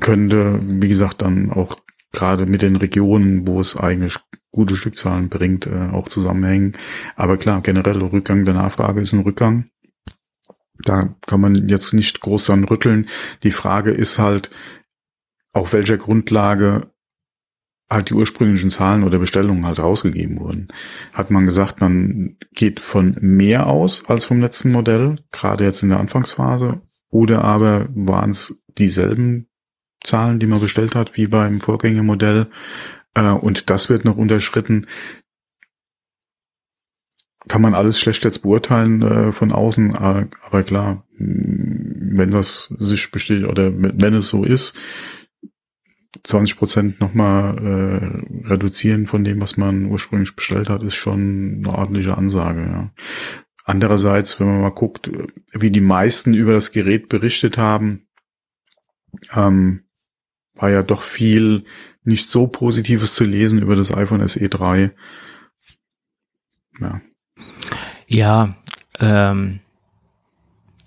könnte, 0.00 0.60
wie 0.62 0.88
gesagt, 0.88 1.22
dann 1.22 1.50
auch 1.50 1.78
gerade 2.12 2.46
mit 2.46 2.62
den 2.62 2.76
Regionen, 2.76 3.46
wo 3.46 3.60
es 3.60 3.76
eigentlich 3.76 4.18
gute 4.50 4.76
Stückzahlen 4.76 5.28
bringt, 5.28 5.66
äh, 5.66 5.90
auch 5.92 6.08
zusammenhängen. 6.08 6.74
Aber 7.16 7.36
klar, 7.36 7.60
generell 7.60 7.98
Rückgang 7.98 8.44
der 8.44 8.54
Nachfrage 8.54 9.00
ist 9.00 9.12
ein 9.12 9.20
Rückgang. 9.20 9.66
Da 10.78 11.14
kann 11.26 11.40
man 11.40 11.68
jetzt 11.68 11.92
nicht 11.92 12.20
groß 12.20 12.46
dran 12.46 12.64
rütteln. 12.64 13.08
Die 13.42 13.50
Frage 13.50 13.90
ist 13.90 14.18
halt, 14.18 14.50
auf 15.54 15.72
welcher 15.72 15.96
Grundlage 15.96 16.90
halt 17.88 18.10
die 18.10 18.14
ursprünglichen 18.14 18.70
Zahlen 18.70 19.04
oder 19.04 19.18
Bestellungen 19.18 19.66
halt 19.66 19.78
rausgegeben 19.78 20.40
wurden. 20.40 20.68
Hat 21.12 21.30
man 21.30 21.46
gesagt, 21.46 21.80
man 21.80 22.36
geht 22.52 22.80
von 22.80 23.16
mehr 23.20 23.66
aus 23.66 24.04
als 24.08 24.24
vom 24.24 24.40
letzten 24.40 24.72
Modell, 24.72 25.20
gerade 25.30 25.64
jetzt 25.64 25.82
in 25.82 25.90
der 25.90 26.00
Anfangsphase, 26.00 26.82
oder 27.10 27.44
aber 27.44 27.88
waren 27.94 28.30
es 28.30 28.62
dieselben 28.76 29.48
Zahlen, 30.02 30.40
die 30.40 30.46
man 30.46 30.60
bestellt 30.60 30.94
hat, 30.94 31.16
wie 31.16 31.28
beim 31.28 31.60
Vorgängermodell, 31.60 32.48
äh, 33.14 33.30
und 33.30 33.70
das 33.70 33.88
wird 33.88 34.04
noch 34.04 34.16
unterschritten. 34.16 34.86
Kann 37.46 37.62
man 37.62 37.74
alles 37.74 38.00
schlecht 38.00 38.24
jetzt 38.24 38.42
beurteilen 38.42 39.02
äh, 39.02 39.32
von 39.32 39.52
außen, 39.52 39.94
aber 39.94 40.62
klar, 40.62 41.06
wenn 41.18 42.30
das 42.30 42.74
sich 42.78 43.10
besteht 43.10 43.44
oder 43.44 43.70
wenn 43.76 44.14
es 44.14 44.28
so 44.28 44.44
ist, 44.44 44.74
20 46.22 46.56
Prozent 46.56 47.00
nochmal 47.00 47.58
äh, 47.58 48.46
reduzieren 48.48 49.06
von 49.06 49.24
dem, 49.24 49.40
was 49.40 49.56
man 49.56 49.86
ursprünglich 49.86 50.36
bestellt 50.36 50.68
hat, 50.68 50.82
ist 50.82 50.94
schon 50.94 51.62
eine 51.64 51.76
ordentliche 51.76 52.16
Ansage. 52.16 52.62
Ja. 52.62 52.90
Andererseits, 53.64 54.38
wenn 54.38 54.46
man 54.46 54.60
mal 54.60 54.70
guckt, 54.70 55.10
wie 55.52 55.70
die 55.70 55.80
meisten 55.80 56.34
über 56.34 56.52
das 56.52 56.72
Gerät 56.72 57.08
berichtet 57.08 57.58
haben, 57.58 58.06
ähm, 59.32 59.84
war 60.54 60.70
ja 60.70 60.82
doch 60.82 61.02
viel 61.02 61.64
nicht 62.04 62.28
so 62.28 62.46
Positives 62.46 63.14
zu 63.14 63.24
lesen 63.24 63.62
über 63.62 63.76
das 63.76 63.92
iPhone 63.92 64.26
SE 64.28 64.48
3. 64.48 64.92
Ja, 66.80 67.00
ja 68.06 68.56
ähm, 69.00 69.60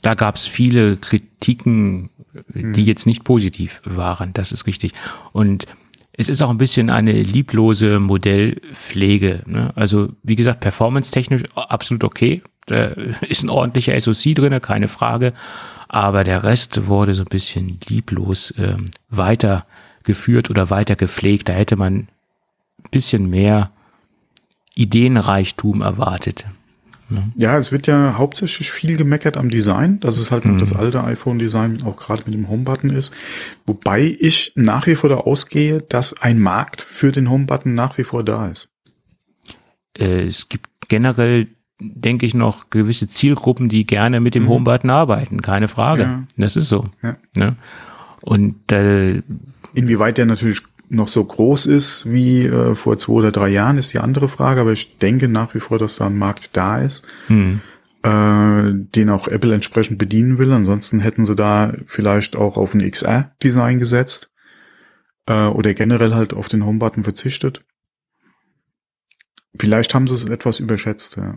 da 0.01 0.13
gab 0.13 0.35
es 0.35 0.47
viele 0.47 0.97
Kritiken 0.97 2.11
die 2.53 2.83
jetzt 2.83 3.05
nicht 3.05 3.23
positiv 3.23 3.81
waren. 3.85 4.33
Das 4.33 4.51
ist 4.51 4.67
richtig. 4.67 4.93
Und 5.31 5.65
es 6.13 6.29
ist 6.29 6.41
auch 6.41 6.49
ein 6.49 6.57
bisschen 6.57 6.89
eine 6.89 7.13
lieblose 7.13 7.99
Modellpflege. 7.99 9.43
Ne? 9.45 9.71
Also 9.75 10.09
wie 10.23 10.35
gesagt, 10.35 10.59
performance-technisch 10.61 11.43
absolut 11.55 12.03
okay. 12.03 12.41
Da 12.65 12.85
ist 13.29 13.43
ein 13.43 13.49
ordentlicher 13.49 13.99
SoC 13.99 14.35
drinne, 14.35 14.59
keine 14.59 14.87
Frage. 14.87 15.33
Aber 15.87 16.23
der 16.23 16.43
Rest 16.43 16.87
wurde 16.87 17.13
so 17.13 17.23
ein 17.23 17.29
bisschen 17.29 17.79
lieblos 17.87 18.53
ähm, 18.57 18.85
weitergeführt 19.09 20.49
oder 20.49 20.69
weiter 20.69 20.95
gepflegt. 20.95 21.49
Da 21.49 21.53
hätte 21.53 21.75
man 21.75 21.93
ein 21.93 22.89
bisschen 22.91 23.29
mehr 23.29 23.71
Ideenreichtum 24.75 25.81
erwartet. 25.81 26.45
Ne? 27.09 27.31
Ja, 27.35 27.57
es 27.57 27.71
wird 27.71 27.87
ja 27.87 28.17
hauptsächlich 28.17 28.71
viel 28.71 28.97
gemeckert 28.97 29.37
am 29.37 29.49
Design, 29.49 29.99
dass 29.99 30.17
es 30.17 30.31
halt 30.31 30.45
mhm. 30.45 30.57
das 30.57 30.73
alte 30.73 31.03
iPhone-Design 31.03 31.83
auch 31.83 31.95
gerade 31.97 32.23
mit 32.25 32.33
dem 32.33 32.49
Home-Button 32.49 32.89
ist. 32.89 33.13
Wobei 33.65 34.15
ich 34.19 34.51
nach 34.55 34.87
wie 34.87 34.95
vor 34.95 35.09
da 35.09 35.17
ausgehe, 35.17 35.81
dass 35.81 36.21
ein 36.21 36.39
Markt 36.39 36.81
für 36.81 37.11
den 37.11 37.29
Home-Button 37.29 37.73
nach 37.73 37.97
wie 37.97 38.03
vor 38.03 38.23
da 38.23 38.47
ist. 38.47 38.69
Äh, 39.97 40.25
es 40.25 40.49
gibt 40.49 40.67
generell, 40.89 41.47
denke 41.79 42.25
ich, 42.25 42.33
noch 42.33 42.69
gewisse 42.69 43.07
Zielgruppen, 43.07 43.69
die 43.69 43.85
gerne 43.85 44.19
mit 44.19 44.35
dem 44.35 44.43
mhm. 44.43 44.49
Home-Button 44.49 44.89
arbeiten, 44.89 45.41
keine 45.41 45.67
Frage. 45.67 46.03
Ja. 46.03 46.23
Das 46.35 46.55
ist 46.55 46.67
so. 46.67 46.89
Ja. 47.01 47.17
Ne? 47.35 47.55
Und 48.21 48.71
äh, 48.73 49.21
inwieweit 49.73 50.17
der 50.17 50.25
natürlich 50.25 50.61
noch 50.89 51.07
so 51.07 51.23
groß 51.23 51.65
ist 51.65 52.09
wie 52.11 52.45
äh, 52.45 52.75
vor 52.75 52.97
zwei 52.97 53.13
oder 53.13 53.31
drei 53.31 53.49
Jahren, 53.49 53.77
ist 53.77 53.93
die 53.93 53.99
andere 53.99 54.29
Frage. 54.29 54.61
Aber 54.61 54.71
ich 54.71 54.97
denke 54.97 55.27
nach 55.27 55.53
wie 55.53 55.59
vor, 55.59 55.79
dass 55.79 55.97
da 55.97 56.07
ein 56.07 56.17
Markt 56.17 56.51
da 56.53 56.79
ist, 56.79 57.03
hm. 57.27 57.61
äh, 58.03 58.73
den 58.73 59.09
auch 59.09 59.27
Apple 59.27 59.53
entsprechend 59.53 59.97
bedienen 59.97 60.37
will. 60.37 60.53
Ansonsten 60.53 60.99
hätten 60.99 61.25
sie 61.25 61.35
da 61.35 61.73
vielleicht 61.85 62.35
auch 62.35 62.57
auf 62.57 62.73
ein 62.73 62.89
XR-Design 62.89 63.79
gesetzt 63.79 64.31
äh, 65.25 65.47
oder 65.47 65.73
generell 65.73 66.13
halt 66.13 66.33
auf 66.33 66.47
den 66.47 66.65
Homebutton 66.65 67.03
verzichtet. 67.03 67.63
Vielleicht 69.59 69.93
haben 69.93 70.07
sie 70.07 70.13
es 70.13 70.25
etwas 70.25 70.59
überschätzt. 70.59 71.17
Ja. 71.17 71.35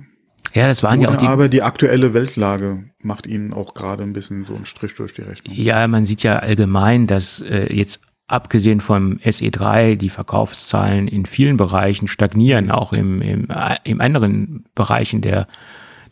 Ja, 0.53 0.67
das 0.67 0.83
waren 0.83 0.99
Oder 0.99 1.09
ja 1.09 1.15
auch 1.15 1.19
die. 1.19 1.27
Aber 1.27 1.49
die 1.49 1.63
aktuelle 1.63 2.13
Weltlage 2.13 2.91
macht 2.99 3.27
ihnen 3.27 3.53
auch 3.53 3.75
gerade 3.75 4.03
ein 4.03 4.13
bisschen 4.13 4.45
so 4.45 4.55
einen 4.55 4.65
Strich 4.65 4.95
durch 4.95 5.15
die 5.15 5.23
Rechnung. 5.23 5.55
Ja, 5.55 5.87
man 5.87 6.07
sieht 6.07 6.23
ja 6.23 6.39
allgemein, 6.39 7.07
dass 7.07 7.41
äh, 7.41 7.73
jetzt 7.73 8.01
abgesehen 8.31 8.81
vom 8.81 9.19
SE3, 9.19 9.97
die 9.97 10.09
Verkaufszahlen 10.09 11.09
in 11.09 11.27
vielen 11.27 11.57
Bereichen 11.57 12.09
stagnieren, 12.09 12.71
auch 12.71 12.93
im, 12.93 13.21
im, 13.23 13.49
im 13.85 14.01
anderen 14.01 14.65
Bereichen 14.75 15.21
der, 15.21 15.47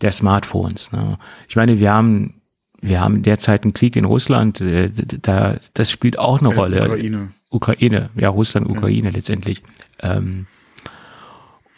der 0.00 0.12
Smartphones. 0.12 0.92
Ne? 0.92 1.16
Ich 1.48 1.56
meine, 1.56 1.78
wir 1.78 1.92
haben, 1.92 2.34
wir 2.80 3.00
haben 3.00 3.22
derzeit 3.22 3.62
einen 3.62 3.72
Krieg 3.72 3.96
in 3.96 4.04
Russland, 4.04 4.60
äh, 4.60 4.90
da, 5.22 5.56
das 5.74 5.90
spielt 5.90 6.18
auch 6.18 6.40
eine 6.40 6.52
äh, 6.52 6.56
Rolle. 6.56 6.84
Ukraine. 6.84 7.28
Ukraine, 7.50 8.10
ja, 8.14 8.28
Russland, 8.28 8.68
Ukraine 8.68 9.08
ja. 9.08 9.14
letztendlich. 9.14 9.62
Ähm, 10.00 10.46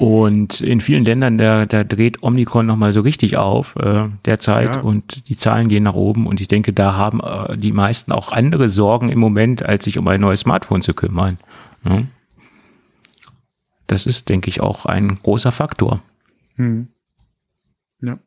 und 0.00 0.62
in 0.62 0.80
vielen 0.80 1.04
Ländern, 1.04 1.36
da, 1.36 1.66
da 1.66 1.84
dreht 1.84 2.22
Omnicron 2.22 2.64
nochmal 2.64 2.94
so 2.94 3.02
richtig 3.02 3.36
auf 3.36 3.76
äh, 3.76 4.08
derzeit 4.24 4.76
ja. 4.76 4.80
und 4.80 5.28
die 5.28 5.36
Zahlen 5.36 5.68
gehen 5.68 5.82
nach 5.82 5.92
oben. 5.92 6.26
Und 6.26 6.40
ich 6.40 6.48
denke, 6.48 6.72
da 6.72 6.94
haben 6.94 7.20
äh, 7.20 7.54
die 7.58 7.70
meisten 7.70 8.10
auch 8.10 8.32
andere 8.32 8.70
Sorgen 8.70 9.10
im 9.10 9.18
Moment, 9.18 9.62
als 9.62 9.84
sich 9.84 9.98
um 9.98 10.08
ein 10.08 10.22
neues 10.22 10.40
Smartphone 10.40 10.80
zu 10.80 10.94
kümmern. 10.94 11.36
Ja. 11.84 12.04
Das 13.88 14.06
ist, 14.06 14.30
denke 14.30 14.48
ich, 14.48 14.62
auch 14.62 14.86
ein 14.86 15.16
großer 15.16 15.52
Faktor. 15.52 16.02
Hm. 16.56 16.88
Ja. 18.00 18.18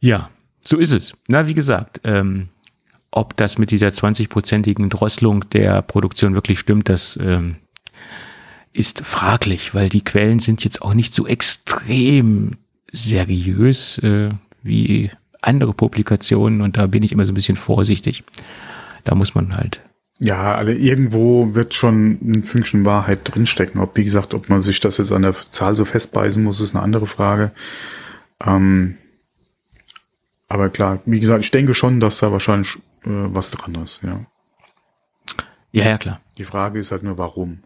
Ja, 0.00 0.30
so 0.62 0.78
ist 0.78 0.90
es. 0.90 1.12
Na, 1.28 1.46
wie 1.46 1.54
gesagt, 1.54 2.00
ähm, 2.02 2.48
ob 3.12 3.36
das 3.36 3.56
mit 3.56 3.70
dieser 3.70 3.90
20-prozentigen 3.90 4.90
Drosselung 4.90 5.48
der 5.50 5.80
Produktion 5.80 6.34
wirklich 6.34 6.58
stimmt, 6.58 6.88
das 6.88 7.16
ähm, 7.22 7.58
ist 8.72 9.04
fraglich, 9.04 9.74
weil 9.74 9.88
die 9.88 10.04
Quellen 10.04 10.38
sind 10.38 10.64
jetzt 10.64 10.82
auch 10.82 10.94
nicht 10.94 11.14
so 11.14 11.26
extrem 11.26 12.58
seriös 12.92 13.98
äh, 13.98 14.30
wie 14.62 15.10
andere 15.42 15.74
Publikationen 15.74 16.60
und 16.60 16.76
da 16.76 16.86
bin 16.86 17.02
ich 17.02 17.12
immer 17.12 17.24
so 17.24 17.32
ein 17.32 17.34
bisschen 17.34 17.56
vorsichtig. 17.56 18.24
Da 19.04 19.14
muss 19.14 19.34
man 19.34 19.56
halt. 19.56 19.80
Ja, 20.20 20.54
alle 20.54 20.74
irgendwo 20.74 21.54
wird 21.54 21.74
schon 21.74 22.18
ein 22.22 22.44
Fünkchen 22.44 22.84
Wahrheit 22.84 23.20
drinstecken. 23.24 23.80
Ob, 23.80 23.96
wie 23.96 24.04
gesagt, 24.04 24.34
ob 24.34 24.48
man 24.48 24.62
sich 24.62 24.78
das 24.78 24.98
jetzt 24.98 25.10
an 25.10 25.22
der 25.22 25.34
Zahl 25.50 25.74
so 25.74 25.84
festbeißen 25.84 26.42
muss, 26.42 26.60
ist 26.60 26.76
eine 26.76 26.84
andere 26.84 27.08
Frage. 27.08 27.50
Ähm, 28.44 28.96
aber 30.48 30.68
klar, 30.68 31.00
wie 31.06 31.18
gesagt, 31.18 31.44
ich 31.44 31.50
denke 31.50 31.74
schon, 31.74 31.98
dass 31.98 32.18
da 32.18 32.30
wahrscheinlich 32.30 32.76
äh, 33.04 33.08
was 33.34 33.50
dran 33.50 33.74
ist, 33.82 34.02
ja. 34.02 34.20
Ja, 35.72 35.86
ja, 35.86 35.98
klar. 35.98 36.20
Die 36.38 36.44
Frage 36.44 36.78
ist 36.78 36.92
halt 36.92 37.02
nur, 37.02 37.18
warum. 37.18 37.60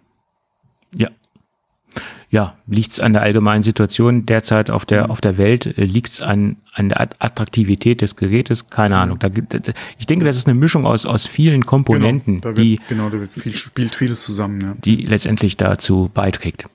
Ja. 0.95 1.09
Ja, 2.29 2.57
liegt's 2.67 2.99
an 2.99 3.13
der 3.13 3.23
allgemeinen 3.23 3.63
Situation 3.63 4.27
derzeit 4.27 4.71
auf 4.71 4.85
der, 4.85 5.05
mhm. 5.05 5.11
auf 5.11 5.21
der 5.21 5.39
Welt? 5.39 5.67
Äh, 5.79 5.85
liegt's 5.85 6.21
an, 6.21 6.57
an 6.75 6.89
der 6.89 7.01
Attraktivität 7.01 8.03
des 8.03 8.17
Gerätes? 8.17 8.69
Keine 8.69 8.97
Ahnung. 8.99 9.19
Da 9.19 9.29
gibt, 9.29 9.55
ich 9.99 10.07
denke, 10.07 10.25
das 10.25 10.37
ist 10.37 10.47
eine 10.47 10.59
Mischung 10.59 10.87
aus, 10.87 11.07
aus 11.07 11.27
vielen 11.27 11.65
Komponenten, 11.65 12.41
genau, 12.41 12.53
da 12.53 12.57
wird, 12.57 12.67
die, 12.67 12.81
genau, 12.89 13.11
da 13.11 13.19
viel, 13.29 13.55
spielt 13.55 13.95
vieles 13.95 14.23
zusammen, 14.23 14.61
ja. 14.61 14.75
die 14.85 14.97
letztendlich 14.97 15.57
dazu 15.57 16.11
beiträgt. 16.13 16.67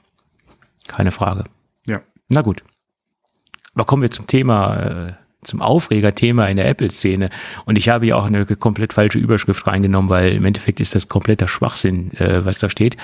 Keine 0.88 1.12
Frage. 1.12 1.44
Ja. 1.86 2.02
Na 2.30 2.42
gut. 2.42 2.64
Aber 3.74 3.86
kommen 3.86 4.02
wir 4.02 4.12
zum 4.12 4.28
Thema 4.28 4.76
äh, 4.78 5.14
zum 5.44 5.62
Aufregerthema 5.62 6.46
in 6.48 6.58
der 6.58 6.68
Apple-Szene. 6.68 7.30
Und 7.66 7.78
ich 7.78 7.90
habe 7.90 8.06
ja 8.06 8.16
auch 8.16 8.26
eine 8.26 8.46
komplett 8.46 8.94
falsche 8.94 9.20
Überschrift 9.20 9.66
reingenommen, 9.66 10.10
weil 10.10 10.34
im 10.34 10.46
Endeffekt 10.46 10.80
ist 10.80 10.94
das 10.94 11.08
kompletter 11.08 11.48
Schwachsinn, 11.48 12.12
äh, 12.18 12.46
was 12.46 12.60
da 12.60 12.70
steht. 12.70 12.98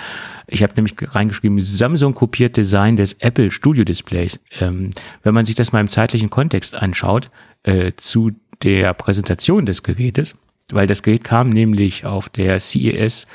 Ich 0.47 0.63
habe 0.63 0.73
nämlich 0.75 0.95
reingeschrieben, 1.01 1.59
Samsung 1.59 2.13
kopiert 2.13 2.57
Design 2.57 2.95
des 2.95 3.13
Apple 3.13 3.51
Studio 3.51 3.83
Displays. 3.83 4.39
Ähm, 4.59 4.91
wenn 5.23 5.33
man 5.33 5.45
sich 5.45 5.55
das 5.55 5.71
mal 5.71 5.81
im 5.81 5.87
zeitlichen 5.87 6.29
Kontext 6.29 6.75
anschaut, 6.75 7.29
äh, 7.63 7.93
zu 7.97 8.31
der 8.63 8.93
Präsentation 8.93 9.65
des 9.65 9.83
Gerätes, 9.83 10.35
weil 10.71 10.87
das 10.87 11.03
Gerät 11.03 11.23
kam 11.23 11.49
nämlich 11.49 12.05
auf 12.05 12.29
der 12.29 12.59
CES 12.59 13.27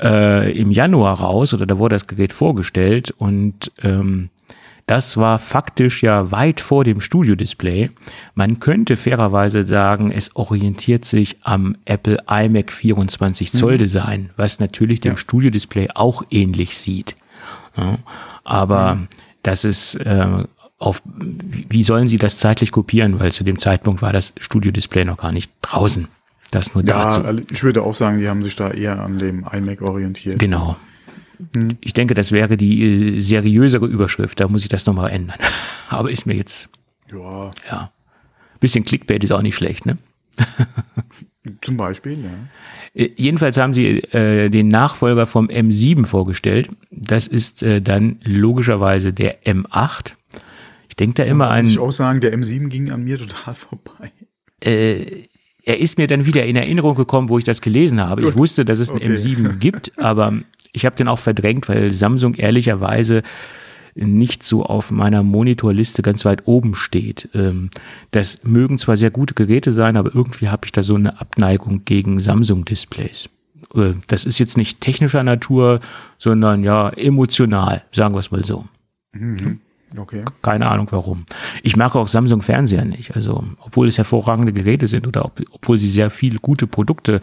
äh, 0.00 0.58
im 0.58 0.70
Januar 0.70 1.20
raus 1.20 1.54
oder 1.54 1.66
da 1.66 1.78
wurde 1.78 1.96
das 1.96 2.06
Gerät 2.06 2.32
vorgestellt 2.32 3.10
und 3.10 3.72
ähm, 3.82 4.30
das 4.86 5.16
war 5.16 5.38
faktisch 5.38 6.02
ja 6.02 6.30
weit 6.30 6.60
vor 6.60 6.84
dem 6.84 7.00
Studio-Display. 7.00 7.90
Man 8.34 8.60
könnte 8.60 8.96
fairerweise 8.96 9.64
sagen, 9.64 10.10
es 10.10 10.34
orientiert 10.36 11.04
sich 11.04 11.36
am 11.42 11.76
Apple 11.84 12.18
iMac 12.28 12.72
24 12.72 13.52
Zoll 13.52 13.74
mhm. 13.74 13.78
Design, 13.78 14.30
was 14.36 14.58
natürlich 14.58 15.00
dem 15.00 15.12
ja. 15.12 15.18
Studio-Display 15.18 15.90
auch 15.94 16.24
ähnlich 16.30 16.76
sieht. 16.76 17.16
Ja, 17.76 17.98
aber 18.44 18.96
mhm. 18.96 19.08
das 19.42 19.64
ist 19.64 19.94
äh, 19.94 20.44
auf, 20.78 21.02
wie 21.04 21.84
sollen 21.84 22.08
sie 22.08 22.18
das 22.18 22.38
zeitlich 22.38 22.72
kopieren? 22.72 23.20
Weil 23.20 23.32
zu 23.32 23.44
dem 23.44 23.58
Zeitpunkt 23.58 24.02
war 24.02 24.12
das 24.12 24.32
Studio-Display 24.38 25.04
noch 25.04 25.16
gar 25.16 25.32
nicht 25.32 25.52
draußen. 25.62 26.08
Das 26.50 26.74
nur 26.74 26.84
ja, 26.84 27.04
dazu. 27.04 27.42
Ich 27.50 27.62
würde 27.62 27.82
auch 27.82 27.94
sagen, 27.94 28.18
die 28.18 28.28
haben 28.28 28.42
sich 28.42 28.56
da 28.56 28.70
eher 28.70 29.00
an 29.00 29.18
dem 29.18 29.46
iMac 29.50 29.80
orientiert. 29.80 30.38
Genau. 30.38 30.76
Hm. 31.54 31.76
Ich 31.80 31.92
denke, 31.92 32.14
das 32.14 32.32
wäre 32.32 32.56
die 32.56 33.16
äh, 33.16 33.20
seriösere 33.20 33.86
Überschrift. 33.86 34.40
Da 34.40 34.48
muss 34.48 34.62
ich 34.62 34.68
das 34.68 34.86
nochmal 34.86 35.10
ändern. 35.10 35.36
Aber 35.88 36.10
ist 36.10 36.26
mir 36.26 36.34
jetzt. 36.34 36.68
Ja. 37.10 37.50
Ja. 37.70 37.92
Bisschen 38.60 38.84
Clickbait 38.84 39.24
ist 39.24 39.32
auch 39.32 39.42
nicht 39.42 39.56
schlecht, 39.56 39.86
ne? 39.86 39.96
Zum 41.60 41.76
Beispiel, 41.76 42.22
ja. 42.22 42.30
Äh, 42.94 43.10
jedenfalls 43.16 43.58
haben 43.58 43.72
sie 43.72 43.98
äh, 43.98 44.48
den 44.48 44.68
Nachfolger 44.68 45.26
vom 45.26 45.48
M7 45.48 46.06
vorgestellt. 46.06 46.68
Das 46.90 47.26
ist 47.26 47.62
äh, 47.62 47.82
dann 47.82 48.20
logischerweise 48.24 49.12
der 49.12 49.42
M8. 49.44 50.12
Ich 50.88 50.96
denke 50.96 51.14
da 51.14 51.24
immer 51.24 51.50
an. 51.50 51.64
Muss 51.64 51.72
ich 51.72 51.78
auch 51.78 51.92
sagen, 51.92 52.20
der 52.20 52.36
M7 52.36 52.68
ging 52.68 52.92
an 52.92 53.02
mir 53.02 53.18
total 53.18 53.54
vorbei. 53.54 54.12
Äh, 54.62 55.28
er 55.64 55.80
ist 55.80 55.98
mir 55.98 56.06
dann 56.06 56.26
wieder 56.26 56.44
in 56.44 56.56
Erinnerung 56.56 56.94
gekommen, 56.94 57.28
wo 57.28 57.38
ich 57.38 57.44
das 57.44 57.60
gelesen 57.60 58.00
habe. 58.00 58.28
Ich 58.28 58.36
wusste, 58.36 58.64
dass 58.64 58.78
es 58.78 58.90
einen 58.90 58.98
okay. 58.98 59.14
M7 59.14 59.58
gibt, 59.58 59.98
aber 59.98 60.34
ich 60.72 60.86
habe 60.86 60.96
den 60.96 61.08
auch 61.08 61.18
verdrängt, 61.18 61.68
weil 61.68 61.90
Samsung 61.90 62.34
ehrlicherweise 62.34 63.22
nicht 63.94 64.42
so 64.42 64.64
auf 64.64 64.90
meiner 64.90 65.22
Monitorliste 65.22 66.02
ganz 66.02 66.24
weit 66.24 66.46
oben 66.46 66.74
steht. 66.74 67.28
Ähm, 67.34 67.70
das 68.10 68.42
mögen 68.42 68.78
zwar 68.78 68.96
sehr 68.96 69.10
gute 69.10 69.34
Geräte 69.34 69.70
sein, 69.72 69.96
aber 69.96 70.14
irgendwie 70.14 70.48
habe 70.48 70.64
ich 70.64 70.72
da 70.72 70.82
so 70.82 70.94
eine 70.94 71.20
Abneigung 71.20 71.84
gegen 71.84 72.18
Samsung-Displays. 72.18 73.28
Äh, 73.74 73.92
das 74.06 74.24
ist 74.24 74.38
jetzt 74.38 74.56
nicht 74.56 74.80
technischer 74.80 75.22
Natur, 75.22 75.80
sondern 76.18 76.64
ja 76.64 76.88
emotional, 76.90 77.82
sagen 77.92 78.14
wir 78.14 78.20
es 78.20 78.30
mal 78.30 78.44
so. 78.44 78.64
Mhm. 79.12 79.60
Okay. 79.96 80.24
Keine 80.42 80.68
Ahnung 80.68 80.88
warum. 80.90 81.26
Ich 81.62 81.76
mag 81.76 81.94
auch 81.96 82.08
Samsung 82.08 82.42
Fernseher 82.42 82.84
nicht. 82.84 83.14
Also, 83.14 83.44
obwohl 83.60 83.88
es 83.88 83.98
hervorragende 83.98 84.52
Geräte 84.52 84.88
sind 84.88 85.06
oder 85.06 85.24
ob, 85.24 85.40
obwohl 85.50 85.78
sie 85.78 85.90
sehr 85.90 86.10
viele 86.10 86.38
gute 86.38 86.66
Produkte 86.66 87.20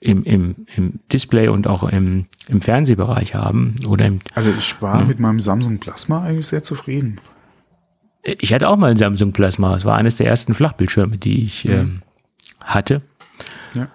im, 0.00 0.24
im, 0.24 0.66
im 0.76 1.00
Display 1.12 1.48
und 1.48 1.66
auch 1.66 1.84
im, 1.84 2.26
im 2.48 2.60
Fernsehbereich 2.60 3.34
haben 3.34 3.76
oder 3.86 4.06
im, 4.06 4.20
Also, 4.34 4.50
ich 4.56 4.80
war 4.82 5.00
hm. 5.00 5.08
mit 5.08 5.20
meinem 5.20 5.40
Samsung 5.40 5.78
Plasma 5.78 6.24
eigentlich 6.24 6.46
sehr 6.46 6.62
zufrieden. 6.62 7.20
Ich 8.22 8.52
hatte 8.52 8.68
auch 8.68 8.76
mal 8.76 8.90
ein 8.90 8.98
Samsung 8.98 9.32
Plasma. 9.32 9.74
Es 9.74 9.84
war 9.84 9.96
eines 9.96 10.16
der 10.16 10.26
ersten 10.26 10.54
Flachbildschirme, 10.54 11.16
die 11.16 11.44
ich 11.44 11.64
mhm. 11.64 11.72
ähm, 11.72 12.02
hatte. 12.62 13.00
Ja. 13.74 13.88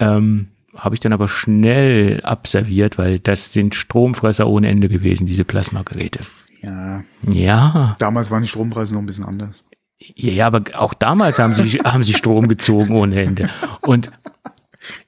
Ähm, 0.00 0.48
habe 0.74 0.94
ich 0.94 1.00
dann 1.00 1.12
aber 1.12 1.28
schnell 1.28 2.20
abserviert, 2.22 2.98
weil 2.98 3.18
das 3.18 3.52
sind 3.52 3.74
Stromfresser 3.74 4.46
ohne 4.46 4.68
Ende 4.68 4.88
gewesen, 4.88 5.26
diese 5.26 5.44
Plasmageräte. 5.44 6.20
Ja. 6.66 7.04
Ja. 7.28 7.96
Damals 7.98 8.30
waren 8.30 8.42
die 8.42 8.48
Strompreise 8.48 8.94
noch 8.94 9.00
ein 9.00 9.06
bisschen 9.06 9.24
anders. 9.24 9.62
Ja, 9.98 10.32
ja 10.32 10.46
aber 10.46 10.62
auch 10.74 10.94
damals 10.94 11.38
haben 11.38 11.54
sie, 11.54 11.78
haben 11.78 12.02
sie 12.02 12.14
Strom 12.14 12.48
gezogen 12.48 12.94
ohne 12.94 13.22
Ende. 13.22 13.48
Und 13.80 14.10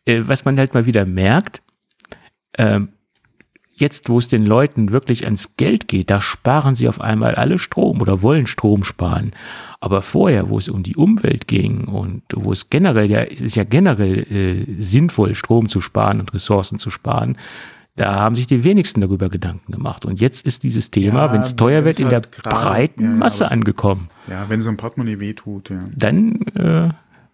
äh, 0.04 0.22
was 0.24 0.44
man 0.44 0.58
halt 0.58 0.74
mal 0.74 0.86
wieder 0.86 1.04
merkt, 1.04 1.62
ähm, 2.56 2.90
jetzt, 3.74 4.08
wo 4.08 4.18
es 4.18 4.28
den 4.28 4.44
Leuten 4.46 4.92
wirklich 4.92 5.24
ans 5.24 5.56
Geld 5.56 5.88
geht, 5.88 6.10
da 6.10 6.20
sparen 6.20 6.74
sie 6.74 6.88
auf 6.88 7.00
einmal 7.00 7.34
alle 7.34 7.58
Strom 7.58 8.00
oder 8.00 8.22
wollen 8.22 8.46
Strom 8.46 8.82
sparen. 8.82 9.32
Aber 9.80 10.02
vorher, 10.02 10.48
wo 10.48 10.58
es 10.58 10.68
um 10.68 10.82
die 10.82 10.96
Umwelt 10.96 11.46
ging 11.46 11.84
und 11.84 12.22
wo 12.34 12.50
es 12.50 12.70
generell 12.70 13.10
ja, 13.10 13.20
ist 13.20 13.54
ja 13.54 13.64
generell 13.64 14.26
äh, 14.32 14.82
sinnvoll, 14.82 15.34
Strom 15.34 15.68
zu 15.68 15.80
sparen 15.80 16.18
und 16.20 16.34
Ressourcen 16.34 16.78
zu 16.78 16.90
sparen, 16.90 17.36
da 17.98 18.14
haben 18.14 18.36
sich 18.36 18.46
die 18.46 18.62
wenigsten 18.62 19.00
darüber 19.00 19.28
Gedanken 19.28 19.72
gemacht. 19.72 20.04
Und 20.04 20.20
jetzt 20.20 20.46
ist 20.46 20.62
dieses 20.62 20.90
Thema, 20.90 21.26
ja, 21.26 21.32
wenn 21.32 21.40
es 21.40 21.56
teuer 21.56 21.84
wird, 21.84 21.98
in 21.98 22.08
halt 22.08 22.12
der 22.12 22.42
grad, 22.42 22.54
breiten 22.54 23.02
ja, 23.02 23.10
Masse 23.10 23.46
aber, 23.46 23.52
angekommen. 23.52 24.08
Ja, 24.28 24.48
wenn 24.48 24.60
so 24.60 24.68
ein 24.68 24.76
Portemonnaie 24.76 25.18
wehtut, 25.18 25.70
ja. 25.70 25.80
Dann, 25.94 26.42
äh, 26.54 26.90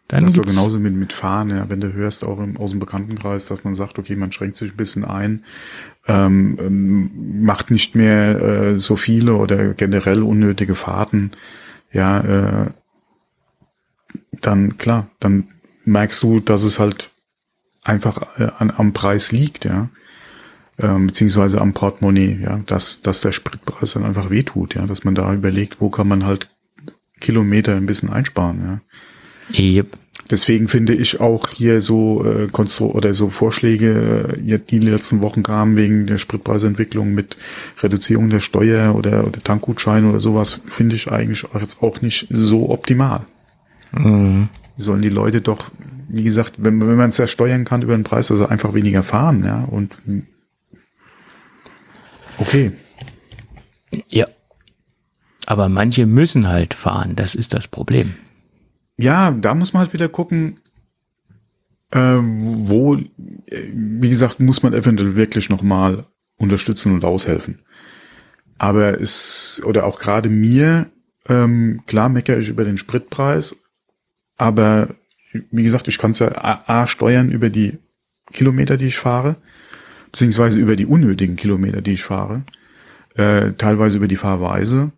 dann 0.09 0.25
das 0.25 0.25
ist 0.25 0.39
doch 0.39 0.47
genauso 0.47 0.79
mit, 0.79 0.95
mit 0.95 1.13
Fahren, 1.13 1.51
ja. 1.51 1.69
Wenn 1.69 1.81
du 1.81 1.93
hörst, 1.93 2.25
auch 2.25 2.41
im, 2.41 2.57
aus 2.57 2.71
dem 2.71 2.81
Bekanntenkreis, 2.81 3.47
dass 3.47 3.63
man 3.63 3.75
sagt, 3.75 3.99
okay, 3.99 4.17
man 4.17 4.33
schränkt 4.33 4.57
sich 4.57 4.73
ein 4.73 4.77
bisschen 4.77 5.05
ein, 5.05 5.45
ähm, 6.07 6.57
ähm, 6.59 7.45
macht 7.45 7.71
nicht 7.71 7.95
mehr 7.95 8.41
äh, 8.41 8.81
so 8.81 8.97
viele 8.97 9.35
oder 9.35 9.75
generell 9.75 10.23
unnötige 10.23 10.75
Fahrten, 10.75 11.33
ja, 11.93 12.21
äh, 12.21 12.71
dann 14.41 14.79
klar, 14.79 15.09
dann 15.21 15.49
merkst 15.85 16.23
du, 16.23 16.41
dass 16.41 16.65
es 16.65 16.79
halt 16.79 17.11
einfach 17.83 18.39
äh, 18.39 18.49
an, 18.59 18.73
am 18.75 18.95
Preis 18.95 19.31
liegt, 19.31 19.67
ja 19.67 19.91
ähm, 20.81 21.07
beziehungsweise 21.09 21.61
am 21.61 21.73
Portemonnaie, 21.73 22.41
ja, 22.43 22.61
dass, 22.67 23.01
dass 23.01 23.21
der 23.21 23.33
Spritpreis 23.33 23.93
dann 23.93 24.05
einfach 24.05 24.31
wehtut, 24.31 24.75
ja, 24.75 24.87
dass 24.87 25.05
man 25.05 25.15
da 25.15 25.33
überlegt, 25.33 25.81
wo 25.81 25.89
kann 25.89 26.09
man 26.09 26.25
halt 26.25 26.49
Kilometer 27.21 27.77
ein 27.77 27.87
bisschen 27.87 28.11
einsparen, 28.11 28.61
ja. 28.65 28.81
Yep. 29.53 29.99
deswegen 30.31 30.69
finde 30.69 30.95
ich 30.95 31.21
auch 31.21 31.49
hier 31.51 31.83
so 31.83 32.25
äh, 32.25 32.49
Konstru 32.51 32.87
oder 32.87 33.13
so 33.13 33.29
Vorschläge, 33.29 34.35
äh, 34.35 34.59
die 34.59 34.77
in 34.77 34.83
den 34.83 34.91
letzten 34.91 35.21
Wochen 35.21 35.43
kamen 35.43 35.77
wegen 35.77 36.07
der 36.07 36.17
Spritpreisentwicklung 36.19 37.13
mit 37.13 37.37
Reduzierung 37.83 38.31
der 38.31 38.41
Steuer 38.41 38.95
oder, 38.95 39.27
oder 39.27 39.43
Tankgutscheine 39.43 40.09
oder 40.09 40.21
sowas, 40.21 40.61
finde 40.67 40.97
ich 40.97 41.13
eigentlich 41.13 41.45
auch 41.45 41.61
jetzt 41.61 41.83
auch 41.83 42.01
nicht 42.01 42.27
so 42.31 42.71
optimal. 42.71 43.27
Mhm. 43.93 44.49
Sollen 44.77 45.03
die 45.03 45.11
Leute 45.11 45.41
doch, 45.41 45.71
wie 46.09 46.25
gesagt, 46.25 46.55
wenn, 46.57 46.81
wenn 46.81 46.97
man 46.97 47.11
es 47.11 47.19
ja 47.19 47.27
steuern 47.27 47.65
kann 47.65 47.83
über 47.83 47.97
den 47.97 48.03
Preis, 48.03 48.31
also 48.31 48.47
einfach 48.47 48.75
weniger 48.75 49.03
fahren, 49.03 49.45
ja, 49.45 49.63
und 49.63 49.95
okay. 52.39 52.73
Ja. 54.09 54.27
Aber 55.47 55.69
manche 55.69 56.07
müssen 56.07 56.49
halt 56.49 56.75
fahren, 56.75 57.17
das 57.17 57.35
ist 57.35 57.55
das 57.55 57.69
Problem. 57.69 58.15
Ja, 58.97 59.31
da 59.31 59.55
muss 59.55 59.73
man 59.73 59.83
halt 59.83 59.93
wieder 59.93 60.09
gucken, 60.09 60.61
äh, 61.91 62.19
wo, 62.21 62.97
äh, 62.97 63.05
wie 63.73 64.09
gesagt, 64.09 64.41
muss 64.41 64.63
man 64.63 64.73
eventuell 64.73 65.17
wirklich 65.17 65.51
nochmal 65.51 66.07
unterstützen 66.37 66.93
und 66.93 67.05
aushelfen. 67.05 67.61
Aber 68.59 69.01
es, 69.01 69.61
oder 69.65 69.85
auch 69.85 69.99
gerade 69.99 70.29
mir, 70.29 70.91
ähm, 71.29 71.83
klar 71.87 72.09
meckere 72.09 72.39
ich 72.39 72.49
über 72.49 72.65
den 72.65 72.79
Spritpreis, 72.79 73.57
aber 74.37 74.95
wie 75.51 75.65
gesagt, 75.65 75.89
ich 75.89 75.99
kann 75.99 76.13
es 76.13 76.21
ja 76.21 76.29
A, 76.37 76.65
A 76.67 76.87
steuern 76.87 77.31
über 77.31 77.51
die 77.51 77.79
Kilometer, 78.33 78.77
die 78.77 78.87
ich 78.87 78.97
fahre, 78.97 79.37
beziehungsweise 80.15 80.61
über 80.61 80.77
die 80.77 80.87
unnötigen 80.87 81.35
Kilometer, 81.35 81.83
die 81.83 81.95
ich 81.95 82.05
fahre, 82.05 82.45
äh, 83.17 83.51
teilweise 83.55 83.97
über 83.97 84.07
die 84.07 84.15
Fahrweise 84.15 84.93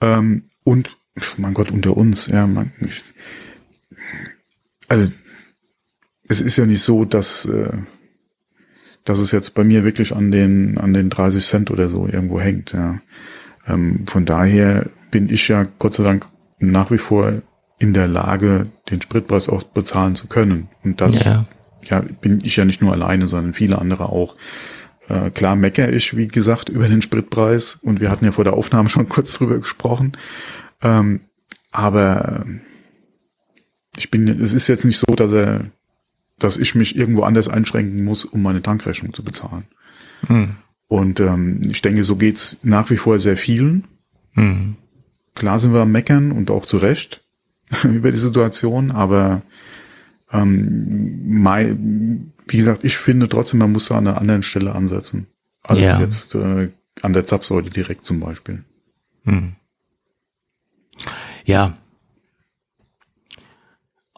ähm, 0.00 0.46
und 0.64 0.96
mein 1.36 1.54
Gott, 1.54 1.70
unter 1.70 1.96
uns, 1.96 2.26
ja, 2.26 2.48
man, 2.48 2.72
ich, 2.80 3.04
also 4.88 5.12
es 6.26 6.40
ist 6.40 6.56
ja 6.56 6.66
nicht 6.66 6.82
so, 6.82 7.04
dass, 7.04 7.44
äh, 7.44 7.78
dass 9.04 9.20
es 9.20 9.30
jetzt 9.30 9.54
bei 9.54 9.62
mir 9.62 9.84
wirklich 9.84 10.12
an 10.12 10.32
den, 10.32 10.76
an 10.76 10.92
den 10.92 11.08
30 11.08 11.44
Cent 11.44 11.70
oder 11.70 11.88
so 11.88 12.08
irgendwo 12.08 12.40
hängt, 12.40 12.72
ja. 12.72 13.00
Ähm, 13.68 14.08
von 14.08 14.24
daher 14.24 14.90
bin 15.12 15.28
ich 15.30 15.46
ja 15.46 15.68
Gott 15.78 15.94
sei 15.94 16.02
Dank 16.02 16.26
nach 16.58 16.90
wie 16.90 16.98
vor 16.98 17.42
in 17.78 17.92
der 17.92 18.08
Lage, 18.08 18.66
den 18.90 19.00
Spritpreis 19.00 19.48
auch 19.48 19.62
bezahlen 19.62 20.16
zu 20.16 20.26
können. 20.26 20.68
Und 20.82 21.00
das 21.00 21.22
ja. 21.22 21.46
Ja 21.84 22.00
bin 22.00 22.40
ich 22.44 22.56
ja 22.56 22.64
nicht 22.64 22.82
nur 22.82 22.92
alleine, 22.92 23.28
sondern 23.28 23.54
viele 23.54 23.78
andere 23.78 24.08
auch. 24.08 24.36
Äh, 25.08 25.30
klar 25.30 25.56
meckere 25.56 25.92
ich, 25.92 26.16
wie 26.16 26.28
gesagt, 26.28 26.68
über 26.68 26.88
den 26.88 27.02
Spritpreis 27.02 27.78
und 27.82 28.00
wir 28.00 28.10
hatten 28.10 28.24
ja 28.24 28.32
vor 28.32 28.44
der 28.44 28.54
Aufnahme 28.54 28.88
schon 28.88 29.08
kurz 29.10 29.34
drüber 29.34 29.58
gesprochen. 29.58 30.12
Ähm, 30.80 31.20
aber 31.70 32.46
ich 33.96 34.10
bin, 34.10 34.28
es 34.28 34.52
ist 34.52 34.68
jetzt 34.68 34.84
nicht 34.84 34.98
so, 34.98 35.14
dass 35.14 35.32
er, 35.32 35.64
dass 36.38 36.56
ich 36.56 36.74
mich 36.74 36.96
irgendwo 36.96 37.22
anders 37.22 37.48
einschränken 37.48 38.04
muss, 38.04 38.24
um 38.24 38.42
meine 38.42 38.62
Tankrechnung 38.62 39.12
zu 39.12 39.22
bezahlen. 39.22 39.64
Mhm. 40.28 40.56
Und 40.88 41.20
ähm, 41.20 41.62
ich 41.68 41.82
denke, 41.82 42.04
so 42.04 42.16
geht's 42.16 42.58
nach 42.62 42.90
wie 42.90 42.96
vor 42.96 43.18
sehr 43.18 43.36
vielen. 43.36 43.84
Mhm. 44.34 44.76
Klar 45.34 45.58
sind 45.58 45.72
wir 45.72 45.80
am 45.80 45.92
Meckern 45.92 46.32
und 46.32 46.50
auch 46.50 46.66
zu 46.66 46.76
Recht 46.76 47.22
über 47.84 48.12
die 48.12 48.18
Situation, 48.18 48.90
aber 48.90 49.42
ähm, 50.32 51.40
mein, 51.42 52.32
wie 52.48 52.56
gesagt, 52.56 52.84
ich 52.84 52.96
finde 52.96 53.28
trotzdem, 53.28 53.58
man 53.58 53.72
muss 53.72 53.88
da 53.88 53.98
an 53.98 54.06
einer 54.06 54.18
anderen 54.18 54.42
Stelle 54.42 54.74
ansetzen, 54.74 55.26
als 55.62 55.80
ja. 55.80 56.00
jetzt 56.00 56.34
äh, 56.34 56.70
an 57.02 57.12
der 57.12 57.24
Zapfsäule 57.24 57.70
direkt 57.70 58.06
zum 58.06 58.20
Beispiel. 58.20 58.64
Mhm. 59.24 59.54
Ja. 61.44 61.76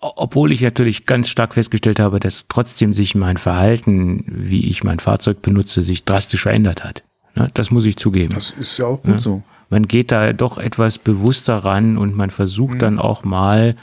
Obwohl 0.01 0.53
ich 0.53 0.61
natürlich 0.61 1.07
ganz 1.07 1.29
stark 1.29 1.55
festgestellt 1.55 1.99
habe, 1.99 2.21
dass 2.21 2.47
trotzdem 2.49 2.93
sich 2.93 3.15
mein 3.15 3.39
Verhalten, 3.39 4.25
wie 4.27 4.69
ich 4.69 4.85
mein 4.85 4.99
Fahrzeug 4.99 5.41
benutze, 5.41 5.83
sich 5.83 6.05
drastisch 6.05 6.43
verändert 6.43 6.85
hat. 6.85 7.05
Ne, 7.35 7.51
das 7.55 7.71
muss 7.71 7.87
ich 7.87 7.97
zugeben. 7.97 8.35
Das 8.35 8.51
ist 8.51 8.79
ja 8.79 8.87
auch 8.87 9.03
gut 9.03 9.15
ja. 9.15 9.21
so. 9.21 9.43
Man 9.71 9.89
geht 9.89 10.13
da 10.13 10.33
doch 10.33 10.59
etwas 10.59 10.99
bewusster 10.99 11.57
ran 11.57 11.97
und 11.97 12.15
man 12.15 12.31
versucht 12.31 12.75
mhm. 12.75 12.79
dann 12.81 12.99
auch 12.99 13.25
mal, 13.25 13.77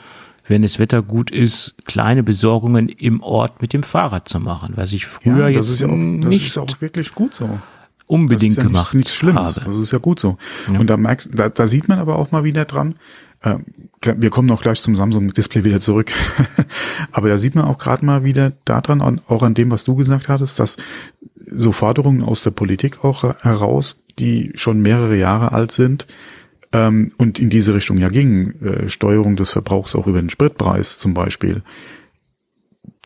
wenn 0.51 0.61
das 0.61 0.77
Wetter 0.77 1.01
gut 1.01 1.31
ist, 1.31 1.73
kleine 1.85 2.21
Besorgungen 2.21 2.87
im 2.87 3.23
Ort 3.23 3.61
mit 3.61 3.73
dem 3.73 3.81
Fahrrad 3.81 4.29
zu 4.29 4.39
machen, 4.39 4.73
was 4.75 4.93
ich 4.93 5.07
früher 5.07 5.49
ja, 5.49 5.57
jetzt 5.57 5.79
ja 5.79 5.87
auch, 5.87 5.95
nicht. 5.95 6.41
Das 6.41 6.47
ist 6.47 6.57
auch 6.59 6.81
wirklich 6.81 7.15
gut 7.15 7.33
so 7.33 7.49
unbedingt 8.11 8.51
das 8.51 8.57
ist 8.57 8.57
ja 8.57 8.63
gemacht 8.63 8.93
nichts, 8.93 8.95
nichts 8.95 9.15
Schlimmes. 9.15 9.55
habe. 9.55 9.65
Das 9.65 9.77
ist 9.77 9.91
ja 9.91 9.97
gut 9.97 10.19
so. 10.19 10.37
Ja. 10.71 10.79
Und 10.79 10.87
da 10.87 10.97
merkst, 10.97 11.29
da, 11.33 11.47
da 11.47 11.65
sieht 11.65 11.87
man 11.87 11.97
aber 11.97 12.17
auch 12.17 12.31
mal 12.31 12.43
wieder 12.43 12.65
dran, 12.65 12.95
äh, 13.41 13.57
wir 14.03 14.29
kommen 14.29 14.47
noch 14.47 14.61
gleich 14.61 14.81
zum 14.81 14.95
Samsung-Display 14.95 15.63
wieder 15.63 15.79
zurück. 15.79 16.11
Aber 17.11 17.29
da 17.29 17.37
sieht 17.37 17.55
man 17.55 17.65
auch 17.65 17.77
gerade 17.77 18.05
mal 18.05 18.23
wieder 18.23 18.51
daran, 18.65 19.21
auch 19.27 19.43
an 19.43 19.53
dem, 19.53 19.71
was 19.71 19.83
du 19.83 19.95
gesagt 19.95 20.27
hattest, 20.27 20.59
dass 20.59 20.77
so 21.47 21.71
Forderungen 21.71 22.23
aus 22.23 22.43
der 22.43 22.51
Politik 22.51 23.03
auch 23.03 23.23
heraus, 23.41 24.03
die 24.19 24.51
schon 24.55 24.81
mehrere 24.81 25.17
Jahre 25.17 25.51
alt 25.51 25.71
sind 25.71 26.07
ähm, 26.73 27.11
und 27.17 27.39
in 27.39 27.49
diese 27.49 27.73
Richtung 27.73 27.97
ja 27.97 28.09
gingen, 28.09 28.61
äh, 28.61 28.89
Steuerung 28.89 29.35
des 29.35 29.49
Verbrauchs 29.49 29.95
auch 29.95 30.07
über 30.07 30.21
den 30.21 30.29
Spritpreis 30.29 30.97
zum 30.97 31.13
Beispiel, 31.13 31.63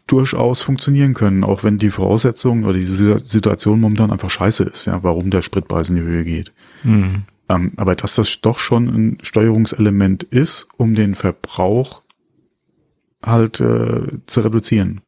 durchaus 0.08 0.62
funktionieren 0.62 1.14
können, 1.14 1.44
auch 1.44 1.64
wenn 1.64 1.78
die 1.78 1.90
Voraussetzungen 1.90 2.66
oder 2.66 2.78
die 2.78 2.86
Situation 2.86 3.80
momentan 3.80 4.12
einfach 4.12 4.30
scheiße 4.30 4.64
ist, 4.64 4.86
ja, 4.86 5.02
warum 5.04 5.32
der 5.32 5.42
Spritpreis 5.42 5.90
in 5.90 5.96
die 5.96 6.04
Höhe 6.04 6.24
geht. 6.24 6.54
Mhm. 6.84 7.24
Ähm, 7.50 7.74
aber 7.78 7.96
dass 7.96 8.16
das 8.16 8.42
doch 8.42 8.60
schon 8.60 8.88
ein 8.88 9.18
Steuerungselement 9.22 10.24
ist, 10.24 10.68
um 10.78 10.96
den 10.96 11.16
Verbrauch 11.16 12.04
halt 13.24 13.60
äh, 13.60 14.20
zu 14.28 14.42
reduzieren. 14.42 15.02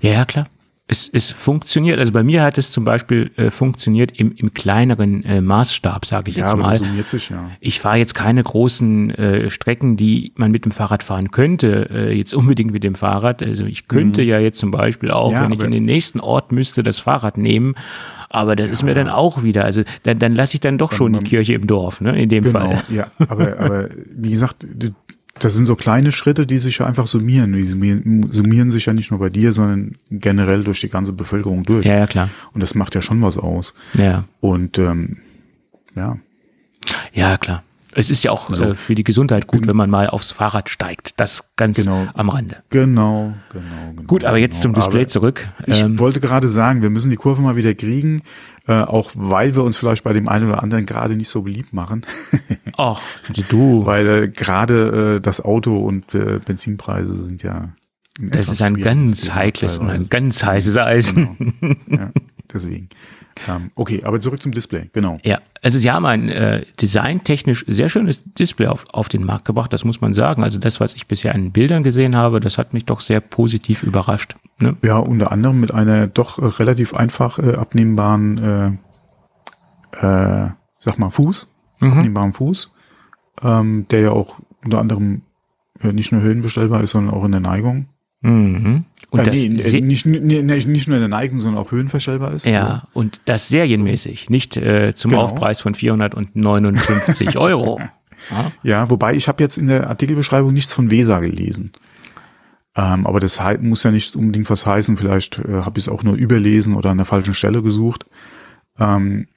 Ja, 0.00 0.12
ja, 0.12 0.24
klar. 0.24 0.46
Es, 0.88 1.10
es 1.12 1.32
funktioniert, 1.32 1.98
also 1.98 2.12
bei 2.12 2.22
mir 2.22 2.44
hat 2.44 2.58
es 2.58 2.70
zum 2.70 2.84
Beispiel 2.84 3.32
äh, 3.36 3.50
funktioniert 3.50 4.12
im, 4.12 4.32
im 4.36 4.54
kleineren 4.54 5.24
äh, 5.24 5.40
Maßstab, 5.40 6.06
sage 6.06 6.30
ich 6.30 6.36
ja, 6.36 6.46
jetzt 6.46 6.56
mal. 6.56 6.78
Sich, 7.06 7.30
ja. 7.30 7.50
Ich 7.58 7.80
fahre 7.80 7.96
jetzt 7.96 8.14
keine 8.14 8.40
großen 8.40 9.10
äh, 9.10 9.50
Strecken, 9.50 9.96
die 9.96 10.32
man 10.36 10.52
mit 10.52 10.64
dem 10.64 10.70
Fahrrad 10.70 11.02
fahren 11.02 11.32
könnte, 11.32 11.88
äh, 11.90 12.16
jetzt 12.16 12.34
unbedingt 12.34 12.70
mit 12.70 12.84
dem 12.84 12.94
Fahrrad. 12.94 13.42
Also 13.42 13.64
ich 13.64 13.88
könnte 13.88 14.22
mhm. 14.22 14.28
ja 14.28 14.38
jetzt 14.38 14.60
zum 14.60 14.70
Beispiel 14.70 15.10
auch, 15.10 15.32
ja, 15.32 15.42
wenn 15.42 15.52
ich 15.52 15.60
in 15.60 15.72
den 15.72 15.84
nächsten 15.84 16.20
Ort 16.20 16.52
müsste, 16.52 16.84
das 16.84 17.00
Fahrrad 17.00 17.36
nehmen 17.36 17.74
aber 18.28 18.56
das 18.56 18.66
ja. 18.66 18.72
ist 18.74 18.82
mir 18.82 18.94
dann 18.94 19.08
auch 19.08 19.42
wieder, 19.42 19.64
also 19.64 19.82
dann, 20.02 20.18
dann 20.18 20.34
lasse 20.34 20.54
ich 20.54 20.60
dann 20.60 20.78
doch 20.78 20.92
schon 20.92 21.12
die 21.12 21.20
Kirche 21.20 21.54
im 21.54 21.66
Dorf, 21.66 22.00
ne, 22.00 22.20
in 22.20 22.28
dem 22.28 22.44
genau, 22.44 22.60
Fall. 22.60 22.82
Ja, 22.90 23.06
aber, 23.28 23.58
aber 23.58 23.88
wie 24.14 24.30
gesagt, 24.30 24.66
das 25.38 25.54
sind 25.54 25.66
so 25.66 25.76
kleine 25.76 26.12
Schritte, 26.12 26.46
die 26.46 26.58
sich 26.58 26.78
ja 26.78 26.86
einfach 26.86 27.06
summieren. 27.06 27.52
Die 27.52 27.64
summieren, 27.64 28.30
summieren 28.30 28.70
sich 28.70 28.86
ja 28.86 28.92
nicht 28.92 29.10
nur 29.10 29.20
bei 29.20 29.30
dir, 29.30 29.52
sondern 29.52 29.96
generell 30.10 30.64
durch 30.64 30.80
die 30.80 30.88
ganze 30.88 31.12
Bevölkerung 31.12 31.62
durch. 31.62 31.86
Ja, 31.86 31.96
ja, 31.96 32.06
klar. 32.06 32.30
Und 32.52 32.62
das 32.62 32.74
macht 32.74 32.94
ja 32.94 33.02
schon 33.02 33.22
was 33.22 33.36
aus. 33.36 33.74
Ja. 33.98 34.24
Und 34.40 34.78
ähm, 34.78 35.18
ja. 35.94 36.16
Ja, 37.12 37.36
klar 37.36 37.62
es 37.96 38.10
ist 38.10 38.22
ja 38.22 38.30
auch 38.30 38.52
so. 38.52 38.62
äh, 38.62 38.74
für 38.74 38.94
die 38.94 39.04
Gesundheit 39.04 39.46
gut, 39.46 39.66
wenn 39.66 39.74
man 39.74 39.88
mal 39.88 40.08
aufs 40.08 40.30
Fahrrad 40.30 40.68
steigt. 40.68 41.14
Das 41.16 41.44
ganz 41.56 41.78
genau. 41.78 42.06
am 42.12 42.28
Rande. 42.28 42.56
Genau, 42.68 43.32
genau. 43.50 43.64
genau 43.90 44.02
gut, 44.06 44.24
aber 44.24 44.36
jetzt 44.36 44.62
genau. 44.62 44.74
zum 44.74 44.82
Display 44.82 45.02
aber 45.02 45.08
zurück. 45.08 45.48
Ich 45.66 45.82
ähm, 45.82 45.98
wollte 45.98 46.20
gerade 46.20 46.48
sagen, 46.48 46.82
wir 46.82 46.90
müssen 46.90 47.08
die 47.08 47.16
Kurve 47.16 47.40
mal 47.40 47.56
wieder 47.56 47.74
kriegen, 47.74 48.22
äh, 48.66 48.72
auch 48.72 49.12
weil 49.14 49.54
wir 49.54 49.62
uns 49.62 49.76
vielleicht 49.76 50.04
bei 50.04 50.12
dem 50.12 50.28
einen 50.28 50.48
oder 50.48 50.62
anderen 50.62 50.84
gerade 50.84 51.16
nicht 51.16 51.28
so 51.28 51.42
beliebt 51.42 51.72
machen. 51.72 52.02
Ach, 52.76 53.00
du. 53.48 53.86
Weil 53.86 54.08
äh, 54.08 54.28
gerade 54.28 55.16
äh, 55.16 55.20
das 55.20 55.40
Auto 55.40 55.78
und 55.78 56.14
äh, 56.14 56.40
Benzinpreise 56.44 57.14
sind 57.14 57.42
ja. 57.42 57.70
Das 58.18 58.48
ist 58.48 58.62
ein 58.62 58.78
ganz 58.78 59.34
heikles 59.34 59.78
und 59.78 59.90
ein 59.90 60.08
ganz 60.08 60.42
heißes 60.42 60.78
Eisen. 60.78 61.54
Genau. 61.60 61.74
Ja, 61.88 62.10
deswegen. 62.52 62.88
Okay, 63.74 64.02
aber 64.04 64.20
zurück 64.20 64.40
zum 64.40 64.52
Display, 64.52 64.88
genau. 64.92 65.18
Ja, 65.24 65.40
also 65.62 65.78
sie 65.78 65.90
haben 65.90 66.06
ein 66.06 66.28
äh, 66.28 66.64
designtechnisch 66.80 67.64
sehr 67.68 67.88
schönes 67.88 68.24
Display 68.24 68.66
auf, 68.66 68.86
auf 68.90 69.08
den 69.08 69.24
Markt 69.24 69.44
gebracht, 69.44 69.72
das 69.72 69.84
muss 69.84 70.00
man 70.00 70.14
sagen. 70.14 70.42
Also 70.42 70.58
das, 70.58 70.80
was 70.80 70.94
ich 70.94 71.06
bisher 71.06 71.34
in 71.34 71.52
Bildern 71.52 71.82
gesehen 71.82 72.16
habe, 72.16 72.40
das 72.40 72.56
hat 72.56 72.72
mich 72.72 72.86
doch 72.86 73.00
sehr 73.00 73.20
positiv 73.20 73.82
überrascht. 73.82 74.36
Ne? 74.58 74.76
Ja, 74.82 74.98
unter 74.98 75.32
anderem 75.32 75.60
mit 75.60 75.72
einer 75.72 76.06
doch 76.06 76.38
äh, 76.38 76.46
relativ 76.46 76.94
einfach 76.94 77.38
äh, 77.38 77.54
abnehmbaren, 77.54 78.78
äh, 79.92 80.46
äh, 80.46 80.50
sag 80.78 80.98
mal, 80.98 81.10
Fuß, 81.10 81.52
mhm. 81.80 81.92
abnehmbaren 81.92 82.32
Fuß, 82.32 82.72
ähm, 83.42 83.86
der 83.90 84.00
ja 84.00 84.10
auch 84.10 84.38
unter 84.64 84.78
anderem 84.78 85.22
äh, 85.80 85.92
nicht 85.92 86.12
nur 86.12 86.22
höhenbestellbar 86.22 86.82
ist, 86.82 86.92
sondern 86.92 87.14
auch 87.14 87.24
in 87.24 87.32
der 87.32 87.40
Neigung. 87.40 87.88
Mhm. 88.20 88.84
Und 89.10 89.20
äh, 89.20 89.24
das 89.24 89.34
nee, 89.34 89.80
nicht, 89.80 90.06
nee, 90.06 90.42
nicht 90.42 90.88
nur 90.88 90.96
in 90.96 91.02
der 91.02 91.08
Neigung, 91.08 91.40
sondern 91.40 91.62
auch 91.62 91.70
höhenverstellbar 91.70 92.32
ist. 92.32 92.44
Ja, 92.44 92.64
oder? 92.64 92.88
und 92.94 93.20
das 93.24 93.48
serienmäßig, 93.48 94.30
nicht 94.30 94.56
äh, 94.56 94.94
zum 94.94 95.12
genau. 95.12 95.22
Aufpreis 95.22 95.60
von 95.60 95.74
459 95.74 97.36
Euro. 97.38 97.80
Ja. 98.30 98.52
ja, 98.62 98.90
wobei 98.90 99.14
ich 99.14 99.28
habe 99.28 99.42
jetzt 99.42 99.58
in 99.58 99.68
der 99.68 99.88
Artikelbeschreibung 99.88 100.52
nichts 100.52 100.72
von 100.72 100.90
Weser 100.90 101.20
gelesen. 101.20 101.72
Ähm, 102.74 103.06
aber 103.06 103.20
das 103.20 103.40
muss 103.60 103.84
ja 103.84 103.90
nicht 103.90 104.16
unbedingt 104.16 104.50
was 104.50 104.66
heißen. 104.66 104.96
Vielleicht 104.96 105.38
äh, 105.38 105.62
habe 105.62 105.78
ich 105.78 105.86
es 105.86 105.88
auch 105.88 106.02
nur 106.02 106.14
überlesen 106.14 106.74
oder 106.74 106.90
an 106.90 106.98
der 106.98 107.06
falschen 107.06 107.34
Stelle 107.34 107.62
gesucht. 107.62 108.06
Ähm, 108.78 109.28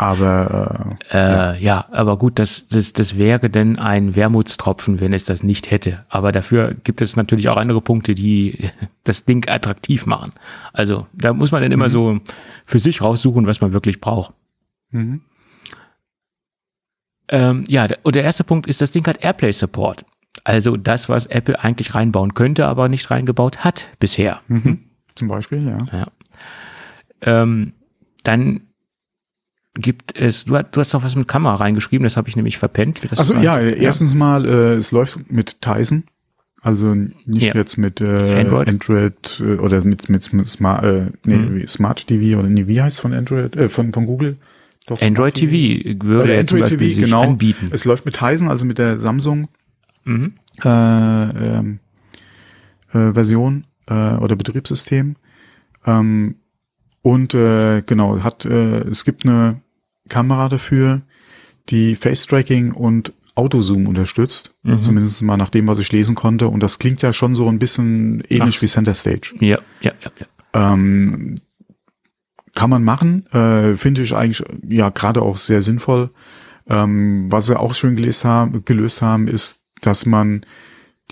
Aber 0.00 0.96
äh, 1.10 1.54
äh, 1.56 1.58
ja, 1.58 1.86
aber 1.90 2.16
gut, 2.18 2.38
das, 2.38 2.68
das, 2.68 2.92
das 2.92 3.18
wäre 3.18 3.50
denn 3.50 3.80
ein 3.80 4.14
Wermutstropfen, 4.14 5.00
wenn 5.00 5.12
es 5.12 5.24
das 5.24 5.42
nicht 5.42 5.72
hätte. 5.72 6.04
Aber 6.08 6.30
dafür 6.30 6.74
gibt 6.84 7.00
es 7.00 7.16
natürlich 7.16 7.48
auch 7.48 7.56
andere 7.56 7.80
Punkte, 7.80 8.14
die 8.14 8.70
das 9.04 9.24
Ding 9.24 9.48
attraktiv 9.48 10.06
machen. 10.06 10.32
Also 10.72 11.08
da 11.12 11.32
muss 11.32 11.50
man 11.50 11.62
dann 11.62 11.72
immer 11.72 11.88
mhm. 11.88 11.92
so 11.92 12.20
für 12.64 12.78
sich 12.78 13.02
raussuchen, 13.02 13.46
was 13.48 13.60
man 13.60 13.72
wirklich 13.72 14.00
braucht. 14.00 14.34
Mhm. 14.92 15.22
Ähm, 17.30 17.64
ja, 17.66 17.88
und 18.04 18.14
der 18.14 18.22
erste 18.22 18.44
Punkt 18.44 18.68
ist, 18.68 18.80
das 18.80 18.92
Ding 18.92 19.04
hat 19.04 19.22
Airplay 19.22 19.52
Support. 19.52 20.04
Also 20.44 20.76
das, 20.76 21.08
was 21.08 21.26
Apple 21.26 21.62
eigentlich 21.62 21.96
reinbauen 21.96 22.34
könnte, 22.34 22.66
aber 22.66 22.88
nicht 22.88 23.10
reingebaut 23.10 23.64
hat 23.64 23.88
bisher. 23.98 24.42
Mhm. 24.46 24.84
Zum 25.16 25.26
Beispiel, 25.26 25.66
ja. 25.66 25.86
ja. 25.92 26.06
Ähm, 27.22 27.72
dann 28.22 28.60
gibt 29.78 30.18
es, 30.18 30.44
du, 30.44 30.60
du 30.70 30.80
hast 30.80 30.92
noch 30.92 31.04
was 31.04 31.14
mit 31.14 31.28
Kamera 31.28 31.54
reingeschrieben, 31.54 32.04
das 32.04 32.16
habe 32.16 32.28
ich 32.28 32.36
nämlich 32.36 32.58
verpennt. 32.58 33.00
Also 33.16 33.34
ja, 33.34 33.60
ja, 33.60 33.60
erstens 33.60 34.14
mal, 34.14 34.44
äh, 34.44 34.74
es 34.74 34.90
läuft 34.90 35.30
mit 35.30 35.62
Tizen, 35.62 36.04
also 36.60 36.94
nicht 36.94 37.46
ja. 37.46 37.54
jetzt 37.54 37.78
mit 37.78 38.00
äh, 38.00 38.40
Android, 38.40 38.68
Android 38.68 39.40
äh, 39.40 39.54
oder 39.56 39.84
mit, 39.84 40.08
mit, 40.08 40.32
mit 40.32 40.46
Smart, 40.46 40.84
äh, 40.84 41.06
nee, 41.24 41.36
mhm. 41.36 41.68
Smart 41.68 42.06
TV 42.06 42.38
oder 42.38 42.48
nee, 42.48 42.66
wie 42.66 42.82
heißt 42.82 43.00
von 43.00 43.12
Android, 43.12 43.56
äh, 43.56 43.68
von, 43.68 43.92
von 43.92 44.06
Google? 44.06 44.36
Doch, 44.86 45.00
Android 45.00 45.34
TV, 45.34 45.82
TV 45.82 46.04
würde 46.04 46.34
äh, 46.34 46.40
Android 46.40 46.66
TV, 46.66 47.00
genau. 47.00 47.22
anbieten. 47.22 47.68
Es 47.72 47.84
läuft 47.84 48.04
mit 48.04 48.16
Tizen, 48.16 48.48
also 48.48 48.64
mit 48.64 48.78
der 48.78 48.98
Samsung 48.98 49.48
mhm. 50.04 50.34
äh, 50.64 50.68
ähm, 50.68 51.78
äh, 52.92 53.12
Version 53.12 53.64
äh, 53.86 54.16
oder 54.16 54.34
Betriebssystem. 54.34 55.16
Ähm, 55.86 56.36
und 57.02 57.34
äh, 57.34 57.82
genau, 57.82 58.22
hat 58.22 58.44
äh, 58.44 58.80
es 58.80 59.04
gibt 59.04 59.24
eine 59.24 59.60
Kamera 60.08 60.48
dafür, 60.48 61.02
die 61.68 61.96
Face 61.96 62.26
Tracking 62.26 62.72
und 62.72 63.12
Autozoom 63.34 63.86
unterstützt. 63.86 64.54
Mhm. 64.62 64.82
Zumindest 64.82 65.22
mal 65.22 65.36
nach 65.36 65.50
dem, 65.50 65.68
was 65.68 65.78
ich 65.78 65.92
lesen 65.92 66.14
konnte. 66.14 66.48
Und 66.48 66.62
das 66.62 66.78
klingt 66.78 67.02
ja 67.02 67.12
schon 67.12 67.34
so 67.34 67.48
ein 67.48 67.58
bisschen 67.58 68.22
ähnlich 68.28 68.56
Ach. 68.58 68.62
wie 68.62 68.66
Center 68.66 68.94
Stage. 68.94 69.34
Ja, 69.38 69.58
ja, 69.80 69.92
ja. 70.02 70.10
ja. 70.18 70.72
Ähm, 70.72 71.36
kann 72.54 72.70
man 72.70 72.82
machen, 72.82 73.26
äh, 73.26 73.76
finde 73.76 74.02
ich 74.02 74.16
eigentlich 74.16 74.42
ja 74.68 74.88
gerade 74.88 75.22
auch 75.22 75.36
sehr 75.36 75.62
sinnvoll. 75.62 76.10
Ähm, 76.68 77.30
was 77.30 77.46
sie 77.46 77.58
auch 77.58 77.74
schön 77.74 77.94
gelöst 77.94 78.24
haben, 78.24 78.64
gelöst 78.64 79.00
haben, 79.00 79.28
ist, 79.28 79.62
dass 79.80 80.06
man 80.06 80.44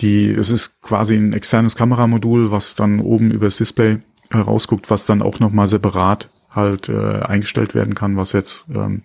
die, 0.01 0.29
es 0.29 0.49
ist 0.49 0.81
quasi 0.81 1.15
ein 1.15 1.33
externes 1.33 1.75
Kameramodul, 1.75 2.51
was 2.51 2.75
dann 2.75 2.99
oben 2.99 3.31
übers 3.31 3.57
Display 3.57 3.99
herausguckt, 4.29 4.91
was 4.91 5.05
dann 5.05 5.21
auch 5.21 5.39
nochmal 5.39 5.67
separat 5.67 6.29
halt 6.57 6.89
äh, 6.89 7.21
eingestellt 7.21 7.73
werden 7.73 7.95
kann, 7.95 8.17
was 8.17 8.33
jetzt 8.33 8.65
ähm, 8.75 9.03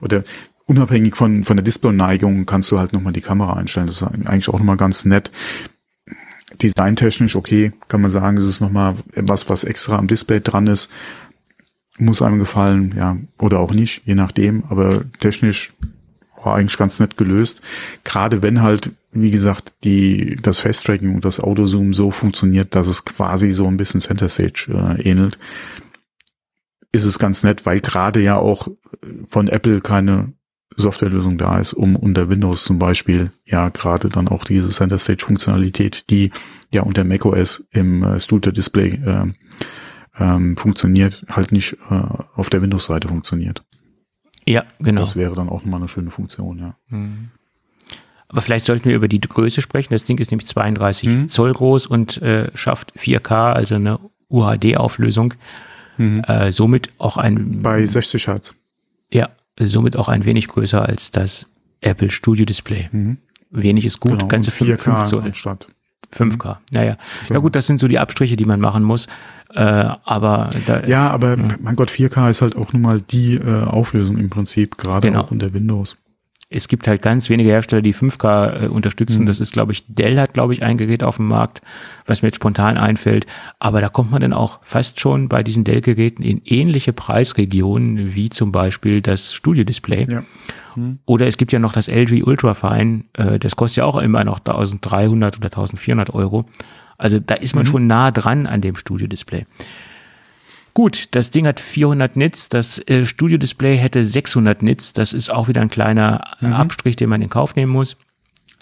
oder 0.00 0.22
unabhängig 0.66 1.16
von 1.16 1.42
von 1.42 1.56
der 1.56 1.64
Display-Neigung 1.64 2.46
kannst 2.46 2.70
du 2.70 2.78
halt 2.78 2.92
nochmal 2.92 3.12
die 3.12 3.20
Kamera 3.20 3.54
einstellen. 3.54 3.88
Das 3.88 3.96
ist 3.96 4.04
eigentlich 4.04 4.48
auch 4.48 4.58
nochmal 4.58 4.76
ganz 4.76 5.04
nett. 5.04 5.32
Designtechnisch 6.62 7.34
okay, 7.34 7.72
kann 7.88 8.00
man 8.00 8.10
sagen, 8.10 8.36
es 8.36 8.46
ist 8.46 8.60
nochmal 8.60 8.94
was, 9.16 9.48
was 9.48 9.64
extra 9.64 9.96
am 9.96 10.06
Display 10.06 10.40
dran 10.40 10.68
ist. 10.68 10.90
Muss 11.98 12.22
einem 12.22 12.38
gefallen, 12.38 12.94
ja, 12.96 13.16
oder 13.38 13.58
auch 13.58 13.72
nicht, 13.72 14.02
je 14.06 14.14
nachdem, 14.14 14.64
aber 14.68 15.02
technisch 15.18 15.72
war 16.44 16.56
eigentlich 16.56 16.78
ganz 16.78 16.98
nett 17.00 17.16
gelöst. 17.16 17.60
Gerade 18.04 18.42
wenn 18.42 18.62
halt, 18.62 18.90
wie 19.12 19.30
gesagt, 19.30 19.72
die, 19.84 20.36
das 20.40 20.58
Face-Tracking 20.58 21.14
und 21.14 21.24
das 21.24 21.40
Autozoom 21.40 21.92
so 21.92 22.10
funktioniert, 22.10 22.74
dass 22.74 22.86
es 22.86 23.04
quasi 23.04 23.52
so 23.52 23.66
ein 23.66 23.76
bisschen 23.76 24.00
Center 24.00 24.28
Stage 24.28 24.68
äh, 24.70 25.02
ähnelt, 25.02 25.38
ist 26.92 27.04
es 27.04 27.18
ganz 27.18 27.42
nett, 27.42 27.66
weil 27.66 27.80
gerade 27.80 28.20
ja 28.20 28.36
auch 28.36 28.68
von 29.26 29.48
Apple 29.48 29.80
keine 29.80 30.32
Softwarelösung 30.76 31.38
da 31.38 31.58
ist, 31.58 31.72
um 31.72 31.96
unter 31.96 32.28
Windows 32.28 32.64
zum 32.64 32.78
Beispiel 32.78 33.30
ja 33.44 33.68
gerade 33.68 34.08
dann 34.08 34.28
auch 34.28 34.44
diese 34.44 34.70
Center 34.70 34.98
Stage 34.98 35.24
Funktionalität, 35.24 36.10
die 36.10 36.30
ja 36.72 36.82
unter 36.82 37.04
macOS 37.04 37.66
im 37.70 38.02
äh, 38.02 38.20
Studio 38.20 38.52
Display 38.52 38.90
äh, 39.04 39.26
ähm, 40.18 40.56
funktioniert, 40.56 41.24
halt 41.30 41.52
nicht 41.52 41.76
äh, 41.90 42.02
auf 42.34 42.50
der 42.50 42.62
Windows-Seite 42.62 43.08
funktioniert. 43.08 43.64
Ja, 44.46 44.64
genau. 44.78 45.00
Das 45.00 45.16
wäre 45.16 45.34
dann 45.34 45.48
auch 45.48 45.62
nochmal 45.62 45.80
eine 45.80 45.88
schöne 45.88 46.10
Funktion, 46.10 46.58
ja. 46.58 46.76
Mhm. 46.88 47.30
Aber 48.28 48.42
vielleicht 48.42 48.64
sollten 48.64 48.84
wir 48.88 48.94
über 48.94 49.08
die 49.08 49.20
Größe 49.20 49.60
sprechen. 49.60 49.92
Das 49.92 50.04
Ding 50.04 50.18
ist 50.18 50.30
nämlich 50.30 50.46
32 50.46 51.08
mhm. 51.08 51.28
Zoll 51.28 51.52
groß 51.52 51.86
und 51.86 52.22
äh, 52.22 52.50
schafft 52.54 52.92
4K, 52.96 53.52
also 53.52 53.74
eine 53.74 53.98
UHD-Auflösung. 54.28 55.34
Mhm. 56.00 56.20
Äh, 56.26 56.50
somit 56.50 56.88
auch 56.98 57.16
ein. 57.16 57.60
Bei 57.62 57.84
60 57.84 58.26
Hertz. 58.26 58.54
Ja, 59.12 59.28
somit 59.58 59.96
auch 59.96 60.08
ein 60.08 60.24
wenig 60.24 60.48
größer 60.48 60.82
als 60.82 61.10
das 61.10 61.46
Apple 61.80 62.10
Studio 62.10 62.44
Display. 62.44 62.88
Mhm. 62.90 63.18
Wenig 63.50 63.84
ist 63.84 64.00
gut, 64.00 64.12
genau, 64.12 64.28
ganze 64.28 64.50
5, 64.50 64.80
5 64.80 65.02
Zoll. 65.02 65.22
Anstatt. 65.22 65.68
5K. 66.12 66.56
Naja. 66.72 66.96
Ja. 67.28 67.34
ja 67.34 67.38
gut, 67.38 67.54
das 67.54 67.66
sind 67.66 67.78
so 67.78 67.86
die 67.86 67.98
Abstriche, 67.98 68.36
die 68.36 68.44
man 68.44 68.60
machen 68.60 68.82
muss. 68.82 69.06
Äh, 69.54 69.60
aber 69.60 70.50
da, 70.66 70.84
Ja, 70.84 71.10
aber 71.10 71.36
mh. 71.36 71.58
mein 71.60 71.76
Gott, 71.76 71.90
4K 71.90 72.30
ist 72.30 72.42
halt 72.42 72.56
auch 72.56 72.72
nun 72.72 72.82
mal 72.82 73.00
die 73.00 73.34
äh, 73.34 73.62
Auflösung 73.64 74.18
im 74.18 74.30
Prinzip, 74.30 74.76
gerade 74.76 75.08
genau. 75.08 75.22
auch 75.22 75.30
unter 75.30 75.52
Windows. 75.52 75.96
Es 76.52 76.66
gibt 76.66 76.88
halt 76.88 77.00
ganz 77.00 77.30
wenige 77.30 77.48
Hersteller, 77.48 77.80
die 77.80 77.94
5K 77.94 78.64
äh, 78.64 78.66
unterstützen. 78.66 79.22
Mhm. 79.22 79.26
Das 79.26 79.38
ist, 79.38 79.52
glaube 79.52 79.70
ich, 79.70 79.84
Dell 79.86 80.18
hat, 80.18 80.34
glaube 80.34 80.52
ich, 80.52 80.64
ein 80.64 80.76
Gerät 80.76 81.04
auf 81.04 81.16
dem 81.16 81.28
Markt, 81.28 81.62
was 82.06 82.22
mir 82.22 82.28
jetzt 82.28 82.36
spontan 82.36 82.76
einfällt. 82.76 83.24
Aber 83.60 83.80
da 83.80 83.88
kommt 83.88 84.10
man 84.10 84.20
dann 84.20 84.32
auch 84.32 84.58
fast 84.62 84.98
schon 84.98 85.28
bei 85.28 85.44
diesen 85.44 85.62
Dell-Geräten 85.62 86.24
in 86.24 86.42
ähnliche 86.44 86.92
Preisregionen 86.92 88.16
wie 88.16 88.30
zum 88.30 88.50
Beispiel 88.50 89.00
das 89.00 89.32
Studio-Display. 89.32 90.08
Ja. 90.10 90.24
Mhm. 90.74 90.98
Oder 91.06 91.28
es 91.28 91.36
gibt 91.36 91.52
ja 91.52 91.60
noch 91.60 91.72
das 91.72 91.86
LG 91.86 92.24
Ultrafine, 92.24 93.04
äh, 93.12 93.38
das 93.38 93.54
kostet 93.54 93.78
ja 93.78 93.84
auch 93.84 93.96
immer 93.96 94.24
noch 94.24 94.40
1300 94.40 95.38
oder 95.38 95.46
1400 95.46 96.12
Euro. 96.12 96.46
Also 96.98 97.20
da 97.20 97.34
ist 97.34 97.54
man 97.54 97.64
mhm. 97.64 97.70
schon 97.70 97.86
nah 97.86 98.10
dran 98.10 98.46
an 98.46 98.60
dem 98.60 98.74
Studio-Display. 98.74 99.46
Gut, 100.74 101.08
das 101.12 101.30
Ding 101.30 101.46
hat 101.46 101.60
400 101.60 102.16
Nits, 102.16 102.48
das 102.48 102.78
äh, 102.88 103.04
Studio-Display 103.04 103.76
hätte 103.76 104.04
600 104.04 104.62
Nits, 104.62 104.92
das 104.92 105.12
ist 105.12 105.32
auch 105.32 105.48
wieder 105.48 105.60
ein 105.60 105.70
kleiner 105.70 106.20
äh, 106.40 106.46
mhm. 106.46 106.52
Abstrich, 106.52 106.96
den 106.96 107.08
man 107.08 107.22
in 107.22 107.28
Kauf 107.28 107.56
nehmen 107.56 107.72
muss. 107.72 107.96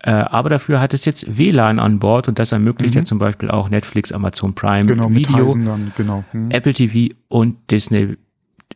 Äh, 0.02 0.10
aber 0.10 0.48
dafür 0.48 0.80
hat 0.80 0.94
es 0.94 1.04
jetzt 1.04 1.38
WLAN 1.38 1.80
an 1.80 1.98
Bord 1.98 2.28
und 2.28 2.38
das 2.38 2.52
ermöglicht 2.52 2.94
mhm. 2.94 3.00
ja 3.00 3.04
zum 3.04 3.18
Beispiel 3.18 3.50
auch 3.50 3.68
Netflix, 3.68 4.12
Amazon 4.12 4.54
Prime, 4.54 4.86
genau, 4.86 5.10
Video, 5.10 5.52
genau. 5.96 6.24
mhm. 6.32 6.50
Apple 6.50 6.72
TV 6.72 7.14
und 7.28 7.56
Disney. 7.70 8.16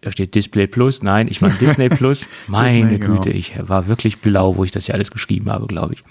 Da 0.01 0.11
steht 0.11 0.35
Display 0.35 0.67
Plus. 0.67 1.03
Nein, 1.03 1.29
ich 1.29 1.41
meine 1.41 1.55
Disney 1.61 1.89
Plus. 1.89 2.27
Meine 2.49 2.89
Disney, 2.89 2.99
Güte, 2.99 3.31
genau. 3.31 3.37
ich 3.37 3.55
war 3.69 3.87
wirklich 3.87 4.21
blau, 4.21 4.57
wo 4.57 4.65
ich 4.65 4.73
das 4.73 4.89
ja 4.89 4.95
alles 4.95 5.13
geschrieben 5.13 5.51
habe, 5.51 5.69
glaube 5.69 5.95
ich. 5.95 6.05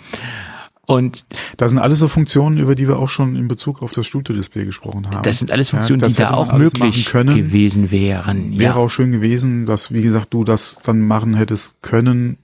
Und 0.91 1.25
das 1.55 1.71
sind 1.71 1.79
alles 1.79 1.99
so 1.99 2.09
Funktionen, 2.09 2.57
über 2.57 2.75
die 2.75 2.87
wir 2.87 2.99
auch 2.99 3.07
schon 3.07 3.37
in 3.37 3.47
Bezug 3.47 3.81
auf 3.81 3.93
das 3.93 4.05
Studio-Display 4.07 4.65
gesprochen 4.65 5.09
haben. 5.09 5.23
Das 5.23 5.39
sind 5.39 5.49
alles 5.49 5.69
Funktionen, 5.69 6.01
ja, 6.01 6.07
die 6.09 6.15
da 6.15 6.31
auch 6.31 6.51
möglich 6.51 7.05
können. 7.05 7.33
gewesen 7.35 7.91
wären. 7.91 8.59
Wäre 8.59 8.75
ja. 8.75 8.75
auch 8.75 8.89
schön 8.89 9.11
gewesen, 9.11 9.65
dass, 9.65 9.93
wie 9.93 10.01
gesagt, 10.01 10.33
du 10.33 10.43
das 10.43 10.79
dann 10.83 10.99
machen 10.99 11.33
hättest 11.33 11.81
können, 11.81 12.37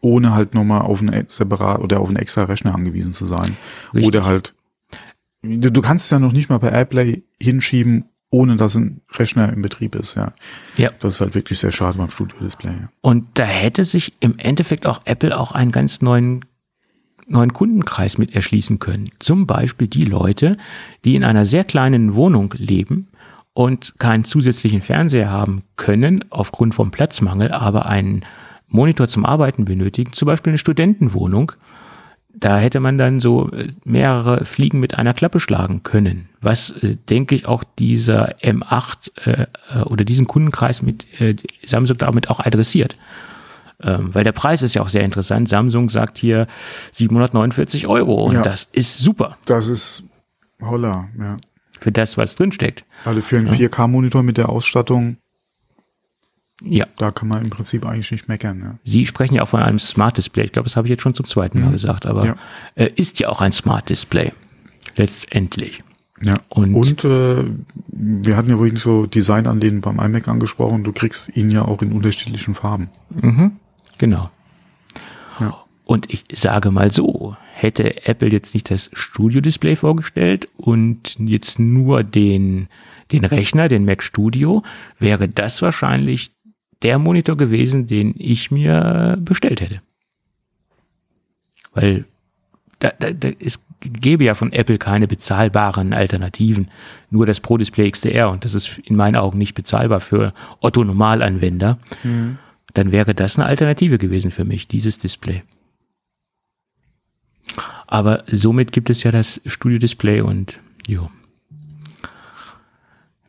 ohne 0.00 0.34
halt 0.34 0.54
nochmal 0.54 0.82
auf 0.82 1.00
einen 1.00 1.26
separat 1.28 1.80
oder 1.80 2.00
auf 2.00 2.08
einen 2.08 2.16
extra 2.16 2.44
Rechner 2.44 2.74
angewiesen 2.74 3.12
zu 3.12 3.24
sein. 3.24 3.56
Richtig. 3.94 4.08
Oder 4.08 4.24
halt, 4.24 4.54
du, 5.42 5.70
du 5.70 5.80
kannst 5.80 6.10
ja 6.10 6.18
noch 6.18 6.32
nicht 6.32 6.48
mal 6.48 6.58
bei 6.58 6.70
AirPlay 6.70 7.22
hinschieben, 7.40 8.06
ohne 8.30 8.56
dass 8.56 8.74
ein 8.74 9.00
Rechner 9.12 9.52
im 9.52 9.62
Betrieb 9.62 9.94
ist, 9.94 10.16
ja. 10.16 10.32
Ja. 10.76 10.90
Das 10.98 11.14
ist 11.14 11.20
halt 11.20 11.36
wirklich 11.36 11.60
sehr 11.60 11.70
schade 11.70 11.98
beim 11.98 12.10
Studio-Display. 12.10 12.74
Und 13.00 13.26
da 13.34 13.44
hätte 13.44 13.84
sich 13.84 14.14
im 14.18 14.38
Endeffekt 14.38 14.86
auch 14.86 15.00
Apple 15.04 15.38
auch 15.38 15.52
einen 15.52 15.70
ganz 15.70 16.00
neuen 16.00 16.44
neuen 17.26 17.52
Kundenkreis 17.52 18.18
mit 18.18 18.34
erschließen 18.34 18.78
können. 18.78 19.10
Zum 19.18 19.46
Beispiel 19.46 19.88
die 19.88 20.04
Leute, 20.04 20.56
die 21.04 21.16
in 21.16 21.24
einer 21.24 21.44
sehr 21.44 21.64
kleinen 21.64 22.14
Wohnung 22.14 22.54
leben 22.56 23.08
und 23.52 23.94
keinen 23.98 24.24
zusätzlichen 24.24 24.82
Fernseher 24.82 25.30
haben 25.30 25.62
können 25.76 26.24
aufgrund 26.30 26.74
vom 26.74 26.90
Platzmangel, 26.90 27.52
aber 27.52 27.86
einen 27.86 28.24
Monitor 28.68 29.08
zum 29.08 29.24
Arbeiten 29.24 29.64
benötigen, 29.64 30.12
zum 30.12 30.26
Beispiel 30.26 30.50
eine 30.50 30.58
Studentenwohnung. 30.58 31.52
Da 32.34 32.58
hätte 32.58 32.80
man 32.80 32.98
dann 32.98 33.20
so 33.20 33.50
äh, 33.50 33.68
mehrere 33.84 34.44
Fliegen 34.44 34.78
mit 34.78 34.98
einer 34.98 35.14
Klappe 35.14 35.40
schlagen 35.40 35.82
können, 35.82 36.28
was, 36.42 36.70
äh, 36.82 36.96
denke 37.08 37.34
ich, 37.34 37.48
auch 37.48 37.64
dieser 37.64 38.36
M8 38.40 39.26
äh, 39.26 39.46
oder 39.84 40.04
diesen 40.04 40.26
Kundenkreis 40.26 40.82
mit 40.82 41.06
äh, 41.18 41.36
Samsung 41.64 41.96
damit 41.96 42.28
auch 42.28 42.40
adressiert. 42.40 42.98
Ähm, 43.82 44.14
weil 44.14 44.24
der 44.24 44.32
Preis 44.32 44.62
ist 44.62 44.74
ja 44.74 44.82
auch 44.82 44.88
sehr 44.88 45.02
interessant. 45.02 45.48
Samsung 45.48 45.90
sagt 45.90 46.18
hier 46.18 46.46
749 46.92 47.86
Euro 47.86 48.24
und 48.24 48.36
ja, 48.36 48.42
das 48.42 48.68
ist 48.72 48.98
super. 48.98 49.36
Das 49.46 49.68
ist 49.68 50.02
holla, 50.60 51.08
ja. 51.18 51.36
Für 51.78 51.92
das, 51.92 52.16
was 52.16 52.34
drinsteckt. 52.36 52.84
Also 53.04 53.20
für 53.20 53.36
einen 53.36 53.52
ja. 53.52 53.68
4K-Monitor 53.68 54.22
mit 54.22 54.38
der 54.38 54.48
Ausstattung 54.48 55.18
ja. 56.62 56.86
Da 56.96 57.10
kann 57.10 57.28
man 57.28 57.44
im 57.44 57.50
Prinzip 57.50 57.84
eigentlich 57.84 58.10
nicht 58.10 58.28
meckern. 58.28 58.60
Ja. 58.60 58.78
Sie 58.84 59.06
sprechen 59.06 59.34
ja 59.34 59.42
auch 59.42 59.48
von 59.48 59.62
einem 59.62 59.78
Smart 59.78 60.16
Display. 60.16 60.44
Ich 60.44 60.52
glaube, 60.52 60.68
das 60.68 60.76
habe 60.76 60.86
ich 60.86 60.90
jetzt 60.90 61.02
schon 61.02 61.14
zum 61.14 61.26
zweiten 61.26 61.60
Mal 61.60 61.68
mhm. 61.68 61.72
gesagt, 61.72 62.06
aber 62.06 62.24
ja. 62.24 62.36
Äh, 62.74 62.90
ist 62.96 63.20
ja 63.20 63.28
auch 63.28 63.40
ein 63.40 63.52
Smart 63.52 63.88
Display. 63.88 64.32
Letztendlich. 64.96 65.82
Ja. 66.22 66.32
Und, 66.48 66.74
und 66.74 67.04
äh, 67.04 67.44
wir 67.88 68.36
hatten 68.36 68.48
ja 68.48 68.58
wirklich 68.58 68.82
so 68.82 69.04
Designanlehnen 69.06 69.82
beim 69.82 70.00
iMac 70.00 70.28
angesprochen. 70.28 70.82
Du 70.82 70.92
kriegst 70.92 71.36
ihn 71.36 71.50
ja 71.50 71.62
auch 71.62 71.82
in 71.82 71.92
unterschiedlichen 71.92 72.54
Farben. 72.54 72.88
Mhm, 73.10 73.52
genau. 73.98 74.30
Ja. 75.40 75.64
Und 75.84 76.12
ich 76.12 76.24
sage 76.32 76.70
mal 76.70 76.90
so, 76.90 77.36
hätte 77.54 78.06
Apple 78.06 78.30
jetzt 78.30 78.54
nicht 78.54 78.70
das 78.70 78.90
Studio-Display 78.92 79.76
vorgestellt 79.76 80.48
und 80.56 81.16
jetzt 81.18 81.58
nur 81.58 82.02
den, 82.02 82.68
den 83.12 83.24
Rechner, 83.24 83.68
den 83.68 83.84
Mac 83.84 84.02
Studio, 84.02 84.62
wäre 84.98 85.28
das 85.28 85.62
wahrscheinlich 85.62 86.32
der 86.82 86.98
Monitor 86.98 87.36
gewesen, 87.36 87.86
den 87.86 88.14
ich 88.18 88.50
mir 88.50 89.16
bestellt 89.20 89.60
hätte. 89.60 89.80
Weil 91.72 92.04
da, 92.78 92.92
da, 92.98 93.10
da, 93.12 93.28
es 93.38 93.62
gäbe 93.80 94.24
ja 94.24 94.34
von 94.34 94.52
Apple 94.52 94.78
keine 94.78 95.06
bezahlbaren 95.06 95.92
Alternativen. 95.92 96.70
Nur 97.10 97.26
das 97.26 97.40
Pro 97.40 97.56
Display 97.56 97.90
XDR 97.90 98.30
und 98.30 98.44
das 98.44 98.54
ist 98.54 98.78
in 98.78 98.96
meinen 98.96 99.16
Augen 99.16 99.38
nicht 99.38 99.54
bezahlbar 99.54 100.00
für 100.00 100.34
Otto 100.60 100.84
Normalanwender. 100.84 101.78
Mhm. 102.02 102.38
Dann 102.76 102.92
wäre 102.92 103.14
das 103.14 103.38
eine 103.38 103.46
Alternative 103.46 103.96
gewesen 103.96 104.30
für 104.30 104.44
mich, 104.44 104.68
dieses 104.68 104.98
Display. 104.98 105.42
Aber 107.86 108.22
somit 108.26 108.70
gibt 108.70 108.90
es 108.90 109.02
ja 109.02 109.10
das 109.10 109.40
Studio 109.46 109.78
Display 109.78 110.20
und 110.20 110.60
jo. 110.86 111.10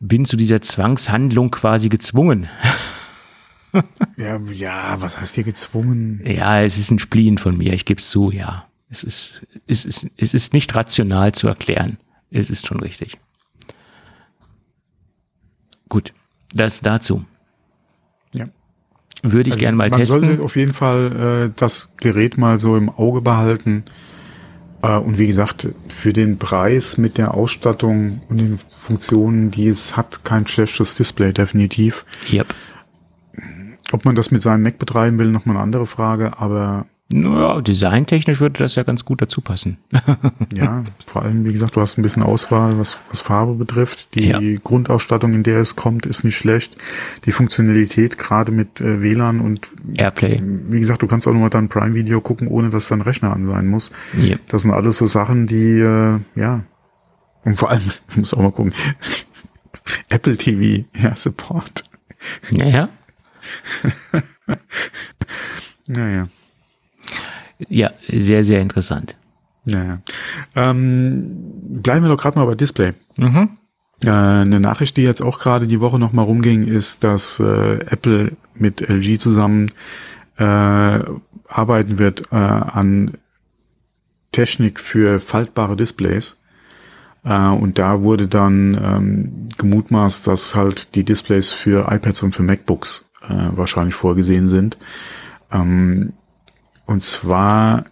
Bin 0.02 0.26
zu 0.26 0.36
dieser 0.36 0.62
Zwangshandlung 0.62 1.50
quasi 1.50 1.88
gezwungen. 1.88 2.50
ja, 4.18 4.38
ja, 4.52 5.00
was 5.00 5.18
heißt 5.22 5.36
hier 5.36 5.45
gezwungen? 5.45 6.22
Ja, 6.26 6.62
es 6.62 6.78
ist 6.78 6.91
ein 6.91 7.00
Spleen 7.00 7.38
von 7.38 7.58
mir, 7.58 7.72
ich 7.72 7.86
gebe 7.86 8.02
es 8.02 8.10
zu, 8.10 8.32
ja. 8.32 8.68
Es 8.89 9.06
ist, 9.06 9.48
es, 9.66 9.86
ist, 9.86 10.10
es 10.18 10.34
ist 10.34 10.54
nicht 10.54 10.76
rational 10.76 11.32
zu 11.32 11.48
erklären. 11.48 11.98
Es 12.32 12.50
ist 12.50 12.68
schon 12.68 12.82
richtig. 12.82 13.18
Gut, 15.88 16.14
das 16.54 16.82
dazu. 16.82 17.24
Würde 19.24 19.49
ich 19.49 19.53
also 19.53 19.59
gerne 19.61 19.78
mal 19.78 19.89
man 19.89 19.99
testen. 19.99 20.22
Man 20.22 20.30
sollte 20.30 20.43
auf 20.43 20.55
jeden 20.55 20.74
Fall 20.74 21.47
äh, 21.47 21.53
das 21.55 21.91
Gerät 21.97 22.38
mal 22.38 22.59
so 22.59 22.76
im 22.76 22.89
Auge 22.89 23.22
behalten. 23.22 23.84
Äh, 24.82 24.97
und 24.97 25.18
wie 25.18 25.28
gesagt, 25.28 25.68
für 25.88 26.13
den 26.13 26.38
Preis 26.38 26.97
mit 26.97 27.18
der 27.18 27.34
Ausstattung 27.34 28.22
und 28.30 28.38
den 28.38 28.57
Funktionen, 28.57 29.51
die 29.51 29.68
es 29.68 29.97
hat, 29.97 30.24
kein 30.24 30.47
schlechtes 30.47 30.95
Display, 30.95 31.34
definitiv. 31.34 32.05
Yep. 32.32 32.53
Ob 33.91 34.05
man 34.05 34.15
das 34.15 34.32
mit 34.32 34.41
seinem 34.41 34.63
Mac 34.63 34.80
betreiben 34.80 35.18
will, 35.18 35.32
nochmal 35.32 35.55
eine 35.55 35.63
andere 35.63 35.88
Frage, 35.88 36.39
aber 36.39 36.86
naja, 37.10 37.62
designtechnisch 37.62 38.41
würde 38.41 38.60
das 38.60 38.76
ja 38.76 38.84
ganz 38.84 39.05
gut 39.05 39.22
dazu 39.22 39.39
passen. 39.39 39.78
ja, 40.53 40.84
vor 41.05 41.22
allem, 41.22 41.45
wie 41.45 41.53
gesagt, 41.53 41.76
du 41.78 41.82
hast 41.82 41.97
ein 41.97 42.01
bisschen 42.01 42.22
Auswahl, 42.22 42.78
was, 42.78 42.99
was 43.10 43.22
Farbe 43.22 43.53
betrifft. 43.53 44.16
Die 44.16 44.28
ja. 44.28 44.39
Grundausstattung, 44.64 45.34
in 45.34 45.43
der 45.43 45.60
es 45.60 45.78
kommt, 45.78 46.05
ist 46.05 46.26
nicht 46.26 46.36
schlecht. 46.36 46.76
Die 47.26 47.32
Funktionalität, 47.32 48.18
gerade 48.18 48.51
mit 48.51 48.82
äh, 48.82 49.01
WLAN 49.01 49.39
und 49.39 49.70
Airplay. 49.95 50.41
Wie 50.43 50.80
gesagt, 50.82 51.01
du 51.01 51.08
kannst 51.08 51.28
auch 51.28 51.34
nochmal 51.34 51.49
dein 51.49 51.70
Prime-Video 51.70 52.20
gucken, 52.20 52.49
ohne 52.49 52.70
dass 52.70 52.89
dein 52.89 53.01
Rechner 53.01 53.32
an 53.32 53.45
sein 53.45 53.68
muss. 53.68 53.91
Yep. 54.18 54.41
Das 54.49 54.64
sind 54.64 54.72
alles 54.72 54.97
so 54.97 55.08
Sachen, 55.08 55.47
die, 55.47 55.80
äh, 55.80 56.20
ja, 56.36 56.64
und 57.47 57.58
vor 57.58 57.72
allem, 57.72 57.89
ich 58.10 58.18
muss 58.18 58.34
auch 58.34 58.41
mal 58.41 58.51
gucken, 58.51 58.74
Apple 60.10 60.36
TV, 60.36 60.86
ja, 60.93 61.16
Support. 61.16 61.86
Naja. 62.51 62.89
naja. 65.88 66.28
Ja, 67.68 67.91
sehr, 68.08 68.43
sehr 68.43 68.62
interessant. 68.62 69.16
Ja, 69.66 69.99
ähm, 70.55 71.82
bleiben 71.82 72.05
wir 72.05 72.10
doch 72.10 72.22
gerade 72.22 72.39
mal 72.39 72.45
bei 72.45 72.55
Display. 72.55 72.93
Mhm. 73.18 73.58
Äh, 74.03 74.10
eine 74.10 74.60
Nachricht, 74.60 74.95
die 74.95 75.01
jetzt 75.01 75.22
auch 75.22 75.39
gerade 75.39 75.68
die 75.68 75.82
Woche 75.82 75.99
noch 75.99 76.14
mal 76.14 76.22
rumging, 76.22 76.68
ist, 76.68 77.03
dass 77.03 77.39
äh, 77.39 77.80
Apple 77.89 78.34
mit 78.55 78.82
LG 78.82 79.20
zusammen 79.20 79.72
äh, 80.38 80.99
arbeiten 81.49 81.99
wird 81.99 82.32
äh, 82.32 82.36
an 82.36 83.18
Technik 84.32 84.80
für 84.80 85.20
faltbare 85.20 85.76
Displays. 85.76 86.38
Äh, 87.24 87.47
und 87.47 87.80
da 87.80 88.03
wurde 88.03 88.28
dann 88.28 88.80
ähm, 88.82 89.49
gemutmaßt, 89.58 90.28
dass 90.28 90.55
halt 90.55 90.95
die 90.95 91.03
Displays 91.03 91.51
für 91.51 91.91
iPads 91.91 92.24
und 92.24 92.36
für 92.36 92.43
MacBooks 92.43 93.10
äh, 93.28 93.49
wahrscheinlich 93.51 93.95
vorgesehen 93.95 94.47
sind. 94.47 94.78
Ähm, 95.51 96.14
und 96.88 97.03
zwar 97.03 97.85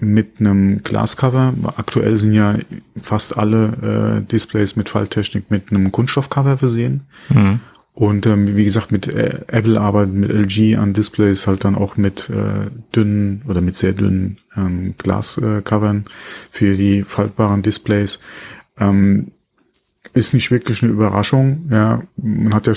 mit 0.00 0.40
einem 0.40 0.82
Glascover. 0.82 1.54
Aktuell 1.76 2.16
sind 2.16 2.34
ja 2.34 2.56
fast 3.00 3.38
alle 3.38 4.20
äh, 4.20 4.30
Displays 4.30 4.76
mit 4.76 4.88
Falttechnik 4.88 5.50
mit 5.50 5.70
einem 5.70 5.92
Kunststoffcover 5.92 6.58
versehen. 6.58 7.02
Mhm. 7.30 7.60
Und 7.94 8.26
ähm, 8.26 8.56
wie 8.56 8.64
gesagt, 8.64 8.90
mit 8.90 9.06
äh, 9.06 9.42
Apple 9.46 9.80
arbeitet 9.80 10.14
mit 10.14 10.30
LG 10.30 10.76
an 10.76 10.94
Displays 10.94 11.46
halt 11.46 11.64
dann 11.64 11.76
auch 11.76 11.96
mit 11.96 12.28
äh, 12.28 12.68
dünnen 12.94 13.42
oder 13.46 13.60
mit 13.60 13.76
sehr 13.76 13.92
dünnen 13.92 14.38
ähm, 14.56 14.94
Glascovern 14.98 16.04
äh, 16.04 16.10
für 16.50 16.76
die 16.76 17.04
faltbaren 17.04 17.62
Displays. 17.62 18.18
Ähm, 18.80 19.28
ist 20.12 20.34
nicht 20.34 20.50
wirklich 20.50 20.82
eine 20.82 20.90
Überraschung. 20.90 21.66
Ja, 21.70 22.02
man 22.16 22.52
hat 22.52 22.66
ja 22.66 22.72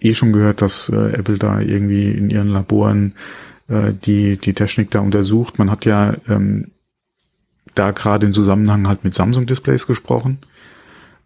eh 0.00 0.14
schon 0.14 0.32
gehört, 0.32 0.62
dass 0.62 0.88
äh, 0.88 1.12
Apple 1.12 1.36
da 1.36 1.60
irgendwie 1.60 2.10
in 2.10 2.30
ihren 2.30 2.48
Laboren 2.48 3.14
äh, 3.68 3.92
die 3.92 4.36
die 4.36 4.54
Technik 4.54 4.90
da 4.90 5.00
untersucht. 5.00 5.58
Man 5.58 5.70
hat 5.70 5.84
ja 5.84 6.14
ähm, 6.28 6.70
da 7.74 7.90
gerade 7.90 8.26
in 8.26 8.34
Zusammenhang 8.34 8.86
halt 8.88 9.04
mit 9.04 9.14
Samsung 9.14 9.46
Displays 9.46 9.86
gesprochen. 9.86 10.38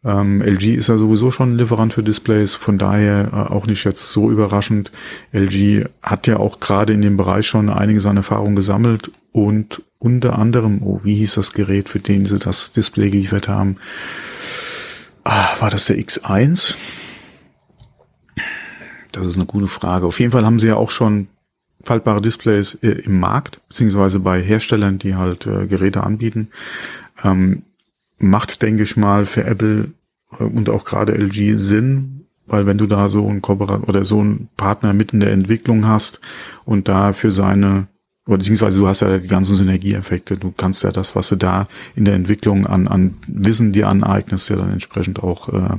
Ähm, 0.05 0.41
LG 0.43 0.77
ist 0.77 0.89
ja 0.89 0.97
sowieso 0.97 1.31
schon 1.31 1.53
ein 1.53 1.59
Lieferant 1.59 1.93
für 1.93 2.05
Displays, 2.05 2.55
von 2.55 2.79
daher 2.79 3.31
äh, 3.33 3.53
auch 3.53 3.67
nicht 3.67 3.85
jetzt 3.85 4.13
so 4.13 4.31
überraschend. 4.31 4.93
LG 5.33 5.87
hat 6.03 6.27
ja 6.27 6.39
auch 6.39 6.61
gerade 6.61 6.93
in 6.93 7.03
dem 7.03 7.17
Bereich 7.17 7.47
schon 7.47 7.69
einiges 7.69 8.07
an 8.07 8.17
Erfahrung 8.17 8.55
gesammelt 8.55 9.11
und 9.33 9.83
unter 9.99 10.39
anderem, 10.39 10.81
oh, 10.83 11.01
wie 11.03 11.17
hieß 11.17 11.35
das 11.35 11.53
Gerät, 11.53 11.89
für 11.89 11.99
den 11.99 12.27
sie 12.27 12.39
das 12.39 12.71
Display 12.71 13.11
geliefert 13.11 13.49
haben? 13.49 13.77
Ah, 15.25 15.49
war 15.59 15.71
das 15.71 15.87
der 15.87 15.99
X1? 15.99 16.77
Das 19.11 19.27
ist 19.27 19.37
eine 19.37 19.47
gute 19.47 19.67
Frage. 19.67 20.07
Auf 20.07 20.21
jeden 20.21 20.31
Fall 20.31 20.47
haben 20.47 20.61
sie 20.61 20.69
ja 20.69 20.77
auch 20.77 20.93
schon 20.93 21.27
faltbare 21.85 22.21
Displays 22.21 22.75
äh, 22.83 23.03
im 23.05 23.21
Markt, 23.21 23.61
beziehungsweise 23.69 24.21
bei 24.21 24.43
Herstellern, 24.43 24.99
die 24.99 25.15
halt 25.15 25.47
äh, 25.47 25.67
Geräte 25.67 26.03
anbieten. 26.03 26.49
Ähm, 27.23 27.63
macht, 28.19 28.63
denke 28.63 28.83
ich 28.83 28.97
mal, 28.97 29.27
für 29.27 29.45
Apple 29.45 29.93
äh, 30.39 30.45
und 30.45 30.69
auch 30.69 30.85
gerade 30.85 31.15
LG 31.15 31.57
Sinn, 31.57 32.27
weil 32.47 32.67
wenn 32.67 32.79
du 32.79 32.87
da 32.87 33.09
so 33.09 33.29
ein 33.29 33.43
Kooperat 33.43 33.89
oder 33.89 34.05
so 34.05 34.23
ein 34.23 34.49
Partner 34.57 34.93
mit 34.93 35.13
in 35.13 35.21
der 35.21 35.33
Entwicklung 35.33 35.87
hast 35.87 36.21
und 36.65 36.89
da 36.89 37.13
für 37.13 37.31
seine 37.31 37.87
oder 38.27 38.39
beziehungsweise 38.39 38.79
du 38.79 38.87
hast 38.87 39.01
ja 39.01 39.17
die 39.17 39.27
ganzen 39.27 39.57
Synergieeffekte, 39.57 40.37
du 40.37 40.53
kannst 40.55 40.83
ja 40.83 40.91
das, 40.91 41.17
was 41.17 41.29
du 41.29 41.37
da 41.37 41.67
in 41.97 42.05
der 42.05 42.15
Entwicklung 42.15 42.67
an, 42.67 42.87
an 42.87 43.15
Wissen 43.27 43.73
dir 43.73 43.89
aneignest, 43.89 44.51
ja 44.51 44.57
dann 44.57 44.71
entsprechend 44.71 45.23
auch 45.23 45.49
äh, 45.49 45.79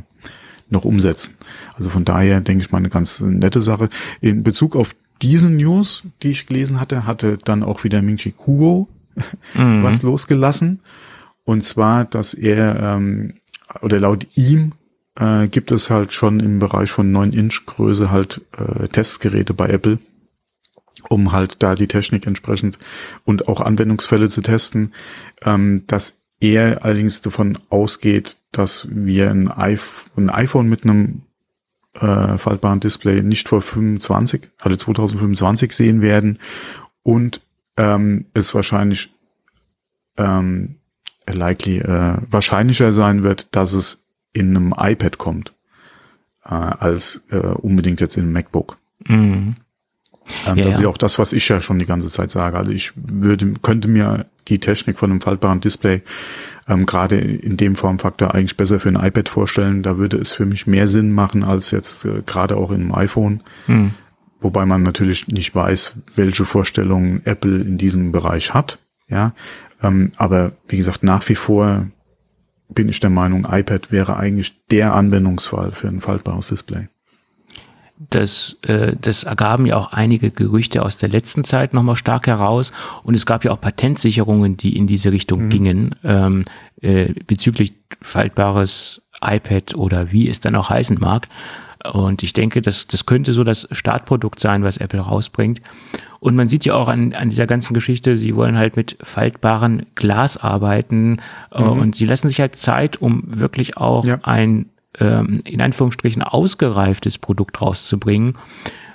noch 0.71 0.83
umsetzen. 0.83 1.35
Also 1.75 1.91
von 1.91 2.05
daher 2.05 2.41
denke 2.41 2.63
ich 2.63 2.71
mal 2.71 2.79
eine 2.79 2.89
ganz 2.89 3.21
nette 3.21 3.61
Sache. 3.61 3.89
In 4.19 4.41
Bezug 4.41 4.75
auf 4.75 4.95
diese 5.21 5.49
News, 5.49 6.03
die 6.23 6.31
ich 6.31 6.47
gelesen 6.47 6.79
hatte, 6.79 7.05
hatte 7.05 7.37
dann 7.37 7.63
auch 7.63 7.83
wieder 7.83 8.01
Mingchi 8.01 8.31
Kugo 8.31 8.87
mhm. 9.53 9.83
was 9.83 10.01
losgelassen. 10.01 10.79
Und 11.43 11.63
zwar, 11.63 12.05
dass 12.05 12.33
er, 12.33 12.79
ähm, 12.79 13.35
oder 13.81 13.99
laut 13.99 14.27
ihm, 14.35 14.73
äh, 15.19 15.47
gibt 15.47 15.71
es 15.71 15.89
halt 15.89 16.13
schon 16.13 16.39
im 16.39 16.59
Bereich 16.59 16.91
von 16.91 17.11
9 17.11 17.33
Inch 17.33 17.65
Größe 17.65 18.11
halt 18.11 18.41
äh, 18.57 18.87
Testgeräte 18.87 19.53
bei 19.53 19.69
Apple, 19.69 19.99
um 21.09 21.31
halt 21.31 21.61
da 21.63 21.75
die 21.75 21.87
Technik 21.87 22.27
entsprechend 22.27 22.77
und 23.25 23.47
auch 23.47 23.61
Anwendungsfälle 23.61 24.29
zu 24.29 24.41
testen, 24.41 24.93
ähm, 25.43 25.83
dass 25.87 26.15
er 26.39 26.85
allerdings 26.85 27.21
davon 27.21 27.57
ausgeht, 27.69 28.37
dass 28.51 28.87
wir 28.89 29.29
ein 29.29 29.49
iPhone 29.49 30.69
mit 30.69 30.83
einem 30.83 31.23
äh, 31.99 32.37
faltbaren 32.37 32.79
Display 32.79 33.21
nicht 33.21 33.47
vor 33.47 33.61
25, 33.61 34.49
also 34.57 34.75
2025 34.77 35.71
sehen 35.73 36.01
werden 36.01 36.39
und 37.03 37.41
ähm, 37.77 38.25
es 38.33 38.53
wahrscheinlich 38.53 39.11
ähm, 40.17 40.75
likely 41.27 41.79
äh, 41.79 42.17
wahrscheinlicher 42.29 42.93
sein 42.93 43.23
wird, 43.23 43.47
dass 43.55 43.73
es 43.73 44.03
in 44.33 44.55
einem 44.55 44.73
iPad 44.77 45.17
kommt, 45.17 45.53
äh, 46.45 46.53
als 46.53 47.23
äh, 47.29 47.37
unbedingt 47.37 48.01
jetzt 48.01 48.17
in 48.17 48.23
einem 48.23 48.33
MacBook. 48.33 48.77
Mhm. 49.07 49.55
Ähm, 50.45 50.57
ja, 50.57 50.65
das 50.65 50.75
ist 50.75 50.81
ja 50.81 50.87
auch 50.87 50.97
das, 50.97 51.17
was 51.17 51.33
ich 51.33 51.47
ja 51.49 51.59
schon 51.59 51.79
die 51.79 51.85
ganze 51.85 52.09
Zeit 52.09 52.31
sage. 52.31 52.57
Also 52.57 52.71
ich 52.71 52.91
würde, 52.95 53.53
könnte 53.61 53.87
mir 53.87 54.25
die 54.47 54.59
Technik 54.59 54.99
von 54.99 55.11
einem 55.11 55.21
faltbaren 55.21 55.61
Display 55.61 56.01
ähm, 56.69 56.85
gerade 56.85 57.19
in 57.19 57.57
dem 57.57 57.75
Formfaktor 57.75 58.33
eigentlich 58.33 58.55
besser 58.55 58.79
für 58.79 58.89
ein 58.89 58.95
iPad 58.95 59.27
vorstellen. 59.27 59.81
Da 59.83 59.97
würde 59.97 60.17
es 60.17 60.31
für 60.31 60.45
mich 60.45 60.67
mehr 60.67 60.87
Sinn 60.87 61.11
machen 61.11 61.43
als 61.43 61.71
jetzt 61.71 62.05
äh, 62.05 62.21
gerade 62.25 62.55
auch 62.55 62.71
in 62.71 62.81
einem 62.81 62.95
iPhone. 62.95 63.41
Mhm. 63.67 63.91
Wobei 64.39 64.65
man 64.65 64.83
natürlich 64.83 65.27
nicht 65.27 65.53
weiß, 65.53 65.97
welche 66.15 66.45
Vorstellungen 66.45 67.21
Apple 67.25 67.59
in 67.59 67.77
diesem 67.77 68.11
Bereich 68.11 68.53
hat. 68.53 68.79
Ja, 69.09 69.33
ähm, 69.81 70.11
aber 70.17 70.53
wie 70.67 70.77
gesagt, 70.77 71.03
nach 71.03 71.27
wie 71.27 71.35
vor 71.35 71.87
bin 72.69 72.87
ich 72.87 72.99
der 72.99 73.09
Meinung, 73.09 73.47
iPad 73.49 73.91
wäre 73.91 74.17
eigentlich 74.17 74.65
der 74.67 74.93
Anwendungsfall 74.93 75.71
für 75.71 75.87
ein 75.87 75.99
faltbares 75.99 76.49
Display. 76.49 76.87
Das, 77.99 78.57
äh, 78.65 78.93
das 78.99 79.25
ergaben 79.25 79.65
ja 79.65 79.75
auch 79.75 79.91
einige 79.91 80.31
Gerüchte 80.31 80.83
aus 80.83 80.97
der 80.97 81.09
letzten 81.09 81.43
Zeit 81.43 81.73
nochmal 81.73 81.97
stark 81.97 82.27
heraus. 82.27 82.71
Und 83.03 83.13
es 83.13 83.25
gab 83.25 83.43
ja 83.43 83.51
auch 83.51 83.59
Patentsicherungen, 83.59 84.55
die 84.55 84.77
in 84.77 84.87
diese 84.87 85.11
Richtung 85.11 85.45
mhm. 85.45 85.49
gingen, 85.49 85.95
ähm, 86.05 86.45
äh, 86.81 87.13
bezüglich 87.27 87.73
faltbares 88.01 89.01
iPad 89.21 89.75
oder 89.75 90.13
wie 90.13 90.29
es 90.29 90.39
dann 90.39 90.55
auch 90.55 90.69
heißen 90.69 90.97
mag. 90.99 91.27
Und 91.93 92.23
ich 92.23 92.33
denke, 92.33 92.61
das, 92.61 92.87
das 92.87 93.05
könnte 93.05 93.31
so 93.31 93.43
das 93.43 93.67
Startprodukt 93.71 94.39
sein, 94.39 94.63
was 94.63 94.77
Apple 94.77 94.99
rausbringt. 94.99 95.61
Und 96.19 96.35
man 96.35 96.49
sieht 96.49 96.65
ja 96.65 96.73
auch 96.73 96.89
an, 96.89 97.13
an 97.13 97.29
dieser 97.29 97.47
ganzen 97.47 97.73
Geschichte, 97.73 98.17
sie 98.17 98.35
wollen 98.35 98.57
halt 98.57 98.75
mit 98.75 98.97
faltbaren 99.01 99.85
Glas 99.95 100.37
arbeiten 100.37 101.21
äh, 101.51 101.61
mhm. 101.61 101.79
und 101.79 101.95
sie 101.95 102.05
lassen 102.05 102.27
sich 102.27 102.41
halt 102.41 102.55
Zeit, 102.55 103.01
um 103.01 103.23
wirklich 103.27 103.77
auch 103.77 104.05
ja. 104.05 104.19
ein 104.23 104.65
ähm, 104.99 105.41
in 105.45 105.61
Anführungsstrichen 105.61 106.21
ausgereiftes 106.21 107.17
Produkt 107.17 107.61
rauszubringen. 107.61 108.33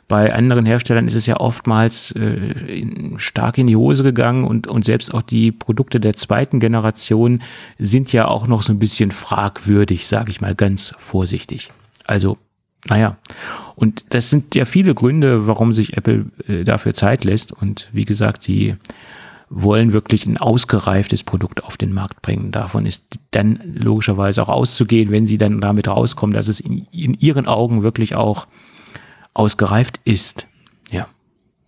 Bei 0.06 0.34
anderen 0.34 0.66
Herstellern 0.66 1.06
ist 1.06 1.14
es 1.14 1.26
ja 1.26 1.38
oftmals 1.38 2.12
äh, 2.12 2.20
in, 2.20 3.18
stark 3.18 3.56
in 3.56 3.66
die 3.66 3.76
Hose 3.76 4.02
gegangen 4.02 4.44
und, 4.44 4.66
und 4.66 4.84
selbst 4.84 5.14
auch 5.14 5.22
die 5.22 5.50
Produkte 5.50 5.98
der 5.98 6.14
zweiten 6.14 6.60
Generation 6.60 7.42
sind 7.78 8.12
ja 8.12 8.28
auch 8.28 8.46
noch 8.46 8.62
so 8.62 8.72
ein 8.72 8.78
bisschen 8.78 9.12
fragwürdig, 9.12 10.06
sage 10.06 10.30
ich 10.30 10.40
mal 10.42 10.54
ganz 10.54 10.92
vorsichtig. 10.98 11.70
Also 12.06 12.36
naja, 12.86 13.16
und 13.76 14.04
das 14.10 14.28
sind 14.28 14.54
ja 14.54 14.66
viele 14.66 14.94
Gründe, 14.94 15.46
warum 15.46 15.72
sich 15.72 15.96
Apple 15.96 16.26
äh, 16.46 16.64
dafür 16.64 16.92
Zeit 16.92 17.24
lässt. 17.24 17.52
Und 17.52 17.88
wie 17.92 18.04
gesagt, 18.04 18.42
sie 18.42 18.76
wollen 19.56 19.92
wirklich 19.92 20.26
ein 20.26 20.36
ausgereiftes 20.36 21.22
Produkt 21.22 21.62
auf 21.62 21.76
den 21.76 21.92
Markt 21.92 22.22
bringen. 22.22 22.50
Davon 22.50 22.86
ist 22.86 23.04
dann 23.30 23.60
logischerweise 23.64 24.42
auch 24.42 24.48
auszugehen, 24.48 25.10
wenn 25.12 25.26
sie 25.26 25.38
dann 25.38 25.60
damit 25.60 25.86
rauskommen, 25.88 26.34
dass 26.34 26.48
es 26.48 26.58
in, 26.58 26.86
in 26.90 27.14
ihren 27.14 27.46
Augen 27.46 27.82
wirklich 27.84 28.16
auch 28.16 28.48
ausgereift 29.32 30.00
ist. 30.04 30.48
Ja. 30.90 31.06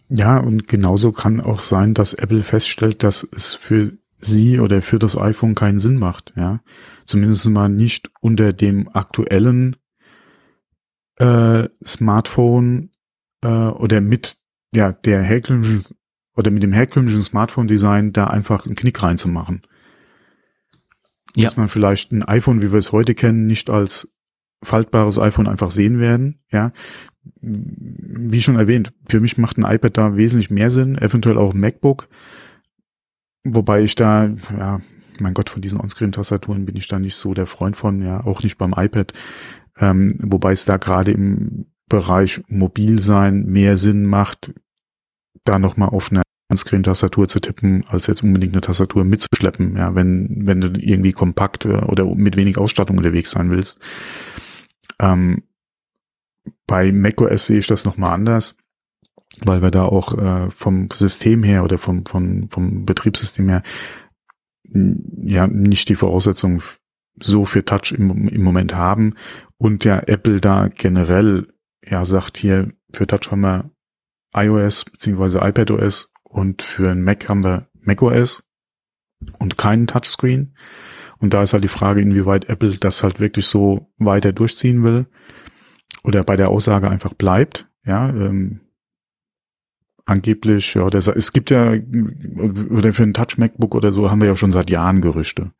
Ja, 0.09 0.39
und 0.39 0.67
genauso 0.67 1.13
kann 1.13 1.41
auch 1.41 1.61
sein, 1.61 1.95
dass 1.95 2.13
Apple 2.13 2.43
feststellt, 2.43 3.05
dass 3.05 3.27
es 3.33 3.55
für 3.55 3.93
sie 4.19 4.59
oder 4.59 4.83
für 4.83 4.99
das 4.99 5.17
iPhone 5.17 5.55
keinen 5.55 5.79
Sinn 5.79 5.99
macht. 5.99 6.33
Ja, 6.37 6.61
zumindest 7.05 7.49
mal 7.49 7.69
nicht 7.69 8.11
unter 8.21 8.53
dem 8.53 8.89
aktuellen 8.93 9.77
äh, 11.17 11.69
Smartphone 11.85 12.91
äh, 13.43 13.49
oder 13.49 14.01
mit 14.01 14.39
ja 14.75 14.93
der 14.93 15.23
herkömmlichen 15.23 15.85
oder 16.37 16.51
mit 16.51 16.63
dem 16.63 16.73
herkömmlichen 16.73 17.23
Smartphone-Design 17.23 18.13
da 18.13 18.27
einfach 18.27 18.67
einen 18.67 18.77
Knick 18.77 19.03
reinzumachen. 19.03 19.63
Ja. 21.35 21.45
Dass 21.45 21.57
man 21.57 21.69
vielleicht 21.69 22.13
ein 22.13 22.23
iPhone, 22.23 22.63
wie 22.63 22.73
wir 22.73 22.79
es 22.79 22.93
heute 22.93 23.15
kennen, 23.15 23.47
nicht 23.47 23.69
als 23.69 24.17
faltbares 24.63 25.19
iPhone 25.19 25.49
einfach 25.49 25.71
sehen 25.71 25.99
werden. 25.99 26.41
Ja, 26.51 26.73
wie 27.41 28.43
schon 28.43 28.57
erwähnt, 28.57 28.93
für 29.09 29.21
mich 29.21 29.37
macht 29.39 29.59
ein 29.59 29.65
iPad 29.65 29.97
da 29.97 30.17
wesentlich 30.17 30.51
mehr 30.51 30.71
Sinn, 30.71 30.97
eventuell 30.99 31.39
auch 31.39 31.55
ein 31.55 31.61
MacBook. 31.61 32.09
Wobei 33.45 33.83
ich 33.83 33.95
da, 33.95 34.31
ja, 34.57 34.81
mein 35.19 35.35
Gott, 35.35 35.51
von 35.51 35.63
diesen 35.63 35.81
Onscreen-Tastaturen 35.81 36.65
bin 36.67 36.77
ich 36.77 36.89
da 36.89 36.99
nicht 36.99 37.17
so 37.17 37.35
der 37.35 37.47
Freund 37.47 37.77
von, 37.77 38.03
ja, 38.03 38.25
auch 38.25 38.43
nicht 38.43 38.59
beim 38.59 38.75
iPad. 38.77 39.13
Ähm, 39.79 40.19
wobei 40.23 40.53
es 40.53 40.65
da 40.65 40.77
gerade 40.77 41.13
im 41.13 41.67
Bereich 41.89 42.43
Mobilsein 42.49 43.45
mehr 43.47 43.77
Sinn 43.77 44.05
macht, 44.05 44.53
da 45.45 45.59
nochmal 45.59 45.91
auf 45.91 46.11
eine 46.11 46.23
Screen-Tastatur 46.55 47.29
zu 47.29 47.41
tippen, 47.41 47.85
als 47.89 48.07
jetzt 48.07 48.23
unbedingt 48.23 48.55
eine 48.55 48.61
Tastatur 48.61 49.05
mitzuschleppen, 49.05 49.77
ja, 49.77 49.95
wenn, 49.95 50.47
wenn 50.47 50.61
du 50.61 50.69
irgendwie 50.79 51.13
kompakt 51.13 51.65
äh, 51.65 51.79
oder 51.79 52.05
mit 52.15 52.37
wenig 52.37 52.59
Ausstattung 52.59 52.99
unterwegs 52.99 53.33
sein 53.33 53.51
willst. 53.51 53.81
Ähm, 55.01 55.43
bei 56.67 56.93
macOS 56.93 57.47
sehe 57.47 57.59
ich 57.59 57.67
das 57.67 57.85
nochmal 57.85 58.13
anders, 58.13 58.57
weil 59.45 59.63
wir 59.63 59.71
da 59.71 59.85
auch 59.85 60.17
äh, 60.17 60.51
vom 60.51 60.89
System 60.93 61.43
her 61.43 61.65
oder 61.65 61.79
vom, 61.79 62.07
vom, 62.07 62.49
vom 62.49 62.85
Betriebssystem 62.85 63.49
her 63.49 63.63
ja 65.25 65.47
nicht 65.47 65.89
die 65.89 65.95
Voraussetzungen 65.95 66.61
so 67.21 67.45
für 67.45 67.65
Touch 67.65 67.93
im, 67.93 68.29
im 68.29 68.43
Moment 68.43 68.75
haben 68.75 69.15
und 69.59 69.85
ja 69.85 70.01
Apple 70.01 70.41
da 70.41 70.69
generell 70.69 71.47
ja 71.85 72.05
sagt 72.05 72.37
hier 72.37 72.73
für 72.93 73.07
Touch 73.07 73.31
haben 73.31 73.41
wir 73.41 73.71
iOS 74.37 74.85
beziehungsweise 74.85 75.41
iPadOS 75.43 76.13
und 76.23 76.63
für 76.63 76.91
ein 76.91 77.03
Mac 77.03 77.29
haben 77.29 77.45
wir 77.45 77.69
macOS 77.81 78.45
und 79.39 79.57
keinen 79.57 79.87
Touchscreen. 79.87 80.55
Und 81.19 81.33
da 81.33 81.43
ist 81.43 81.55
halt 81.55 81.65
die 81.65 81.69
Frage, 81.69 82.03
inwieweit 82.03 82.49
Apple 82.49 82.77
das 82.77 83.03
halt 83.03 83.21
wirklich 83.21 83.47
so 83.47 83.91
weiter 83.99 84.33
durchziehen 84.33 84.85
will 84.85 85.07
oder 86.05 86.23
bei 86.25 86.37
der 86.37 86.51
Aussage 86.51 86.91
einfach 86.91 87.15
bleibt. 87.15 87.69
Ja, 87.85 88.11
ähm, 88.11 88.61
angeblich, 90.05 90.75
ja, 90.75 90.83
oder 90.83 90.99
es 90.99 91.33
gibt 91.33 91.51
ja, 91.51 91.73
oder 91.73 92.93
für 92.93 93.03
ein 93.03 93.15
Touch 93.15 93.39
MacBook 93.39 93.75
oder 93.75 93.93
so 93.93 94.11
haben 94.11 94.21
wir 94.21 94.29
ja 94.29 94.37
schon 94.37 94.53
seit 94.53 94.71
Jahren 94.71 95.01
Gerüchte. 95.01 95.53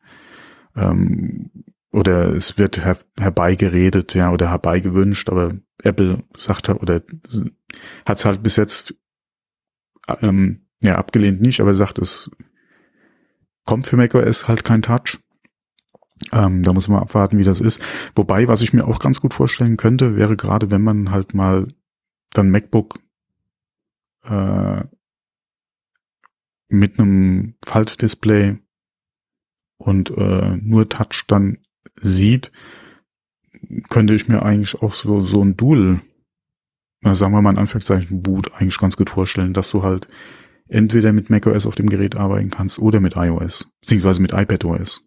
Ähm, 0.75 1.51
oder 1.97 2.35
es 2.35 2.59
wird 2.59 2.77
her 2.85 2.97
herbeigeredet, 3.19 4.13
ja, 4.13 4.31
oder 4.31 4.51
herbeigewünscht, 4.51 5.29
aber 5.29 5.55
Apple 5.81 6.23
sagt 6.35 6.69
oder 6.69 7.01
hat 8.05 8.19
es 8.19 8.25
halt 8.25 8.43
bis 8.43 8.55
jetzt 8.55 8.93
ähm, 10.21 10.67
ja 10.79 10.95
abgelehnt 10.95 11.41
nicht, 11.41 11.59
aber 11.59 11.73
sagt, 11.73 11.97
es 11.97 12.29
kommt 13.65 13.87
für 13.87 13.97
macOS 13.97 14.47
halt 14.47 14.63
kein 14.63 14.83
Touch. 14.83 15.17
Ähm, 16.31 16.61
da 16.61 16.71
muss 16.71 16.87
man 16.87 17.01
abwarten, 17.01 17.39
wie 17.39 17.43
das 17.43 17.61
ist. 17.61 17.81
Wobei, 18.15 18.47
was 18.47 18.61
ich 18.61 18.73
mir 18.73 18.85
auch 18.85 18.99
ganz 18.99 19.19
gut 19.19 19.33
vorstellen 19.33 19.75
könnte, 19.75 20.15
wäre 20.15 20.35
gerade, 20.37 20.69
wenn 20.69 20.83
man 20.83 21.09
halt 21.09 21.33
mal 21.33 21.67
dann 22.31 22.51
MacBook 22.51 22.99
äh, 24.23 24.83
mit 26.69 26.99
einem 26.99 27.55
Faltdisplay 27.65 28.59
und 29.77 30.11
äh, 30.11 30.57
nur 30.57 30.89
Touch 30.89 31.25
dann 31.27 31.57
sieht, 32.01 32.51
könnte 33.89 34.13
ich 34.13 34.27
mir 34.27 34.43
eigentlich 34.43 34.81
auch 34.81 34.93
so, 34.93 35.21
so 35.21 35.41
ein 35.41 35.57
Dual, 35.57 36.01
na, 37.01 37.15
sagen 37.15 37.33
wir 37.33 37.41
mal 37.41 37.51
in 37.51 37.57
Anführungszeichen 37.57 38.21
Boot 38.21 38.53
eigentlich 38.53 38.79
ganz 38.79 38.97
gut 38.97 39.09
vorstellen, 39.09 39.53
dass 39.53 39.71
du 39.71 39.83
halt 39.83 40.07
entweder 40.67 41.13
mit 41.13 41.29
macOS 41.29 41.65
auf 41.65 41.75
dem 41.75 41.89
Gerät 41.89 42.15
arbeiten 42.15 42.49
kannst 42.49 42.79
oder 42.79 42.99
mit 42.99 43.15
iOS, 43.15 43.67
beziehungsweise 43.81 44.21
mit 44.21 44.33
iPadOS. 44.33 45.03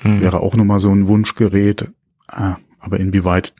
Hm. 0.00 0.20
Wäre 0.20 0.40
auch 0.40 0.54
nochmal 0.54 0.78
so 0.78 0.90
ein 0.90 1.08
Wunschgerät, 1.08 1.90
ah, 2.28 2.56
aber 2.78 3.00
inwieweit, 3.00 3.54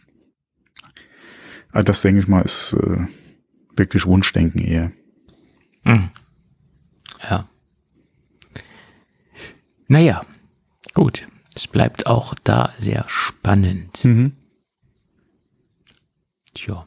ah, 1.73 1.83
das 1.83 2.03
denke 2.03 2.21
ich 2.21 2.29
mal, 2.29 2.43
ist 2.43 2.75
äh, 2.75 3.07
wirklich 3.77 4.07
Wunschdenken 4.07 4.61
eher. 4.61 4.93
Hm. 5.83 6.11
Ja. 7.29 7.49
Naja, 9.89 10.23
gut 10.95 11.29
es 11.57 11.67
bleibt 11.67 12.07
auch 12.07 12.35
da 12.45 12.73
sehr 12.79 13.05
spannend. 13.09 14.05
Mhm. 14.05 14.33
Tja. 16.55 16.87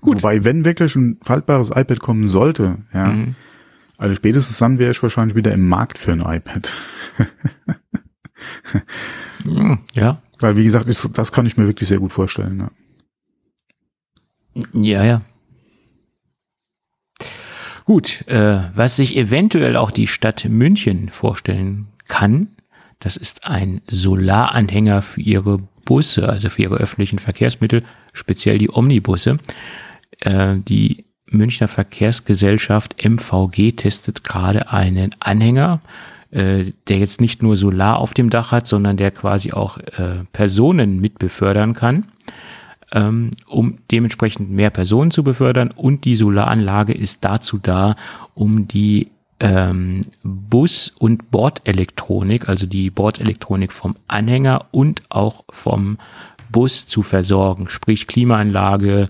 Gut. 0.00 0.16
Wobei, 0.16 0.44
wenn 0.44 0.64
wirklich 0.64 0.96
ein 0.96 1.18
faltbares 1.22 1.70
iPad 1.70 2.00
kommen 2.00 2.26
sollte, 2.26 2.78
ja, 2.92 3.06
mhm. 3.08 3.34
also 3.98 4.14
spätestens 4.14 4.58
dann 4.58 4.78
wäre 4.78 4.90
ich 4.90 5.02
wahrscheinlich 5.02 5.36
wieder 5.36 5.52
im 5.52 5.68
Markt 5.68 5.98
für 5.98 6.12
ein 6.12 6.20
iPad. 6.20 6.72
Ja. 9.94 10.20
Weil, 10.38 10.56
wie 10.56 10.64
gesagt, 10.64 10.88
ich, 10.88 11.00
das 11.12 11.32
kann 11.32 11.46
ich 11.46 11.56
mir 11.56 11.66
wirklich 11.66 11.88
sehr 11.88 11.98
gut 11.98 12.12
vorstellen. 12.12 12.68
Ja, 14.72 15.02
ja. 15.02 15.04
ja. 15.04 15.22
Gut, 17.84 18.26
äh, 18.26 18.70
was 18.74 18.96
sich 18.96 19.16
eventuell 19.16 19.76
auch 19.76 19.92
die 19.92 20.08
Stadt 20.08 20.44
München 20.48 21.08
vorstellen 21.08 21.86
kann, 22.08 22.55
das 23.00 23.16
ist 23.16 23.46
ein 23.46 23.80
Solaranhänger 23.88 25.02
für 25.02 25.20
ihre 25.20 25.58
Busse, 25.84 26.28
also 26.28 26.48
für 26.48 26.62
ihre 26.62 26.76
öffentlichen 26.76 27.18
Verkehrsmittel, 27.18 27.82
speziell 28.12 28.58
die 28.58 28.70
Omnibusse. 28.70 29.36
Äh, 30.20 30.56
die 30.56 31.04
Münchner 31.28 31.68
Verkehrsgesellschaft 31.68 33.04
MVG 33.04 33.72
testet 33.72 34.24
gerade 34.24 34.70
einen 34.70 35.14
Anhänger, 35.20 35.80
äh, 36.30 36.72
der 36.88 36.98
jetzt 36.98 37.20
nicht 37.20 37.42
nur 37.42 37.56
Solar 37.56 37.98
auf 37.98 38.14
dem 38.14 38.30
Dach 38.30 38.52
hat, 38.52 38.66
sondern 38.66 38.96
der 38.96 39.10
quasi 39.10 39.52
auch 39.52 39.78
äh, 39.78 40.24
Personen 40.32 41.00
mit 41.00 41.18
befördern 41.18 41.74
kann, 41.74 42.06
ähm, 42.92 43.32
um 43.46 43.78
dementsprechend 43.90 44.50
mehr 44.50 44.70
Personen 44.70 45.10
zu 45.10 45.24
befördern. 45.24 45.70
Und 45.74 46.04
die 46.04 46.16
Solaranlage 46.16 46.92
ist 46.92 47.24
dazu 47.24 47.58
da, 47.58 47.96
um 48.34 48.68
die 48.68 49.10
ähm, 49.40 50.02
Bus- 50.22 50.92
und 50.98 51.30
Bordelektronik, 51.30 52.48
also 52.48 52.66
die 52.66 52.90
Bordelektronik 52.90 53.72
vom 53.72 53.96
Anhänger 54.08 54.66
und 54.70 55.02
auch 55.10 55.44
vom 55.50 55.98
Bus 56.50 56.86
zu 56.86 57.02
versorgen, 57.02 57.68
sprich 57.68 58.06
Klimaanlage, 58.06 59.08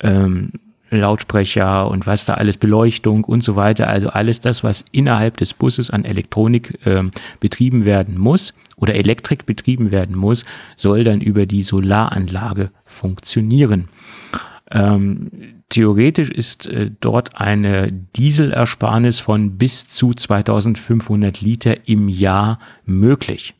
ähm, 0.00 0.52
Lautsprecher 0.90 1.90
und 1.90 2.06
was 2.06 2.24
da 2.26 2.34
alles, 2.34 2.58
Beleuchtung 2.58 3.24
und 3.24 3.42
so 3.42 3.56
weiter. 3.56 3.88
Also 3.88 4.08
alles 4.10 4.40
das, 4.40 4.62
was 4.62 4.84
innerhalb 4.92 5.36
des 5.36 5.52
Busses 5.52 5.90
an 5.90 6.04
Elektronik 6.04 6.78
ähm, 6.86 7.10
betrieben 7.40 7.84
werden 7.84 8.18
muss 8.18 8.54
oder 8.76 8.94
Elektrik 8.94 9.46
betrieben 9.46 9.90
werden 9.90 10.16
muss, 10.16 10.44
soll 10.76 11.02
dann 11.02 11.20
über 11.20 11.46
die 11.46 11.62
Solaranlage 11.62 12.70
funktionieren. 12.84 13.88
Ähm, 14.70 15.55
theoretisch 15.68 16.30
ist 16.30 16.66
äh, 16.66 16.90
dort 17.00 17.40
eine 17.40 17.92
Dieselersparnis 17.92 19.20
von 19.20 19.58
bis 19.58 19.88
zu 19.88 20.14
2500 20.14 21.40
Liter 21.40 21.88
im 21.88 22.08
Jahr 22.08 22.58
möglich. 22.84 23.54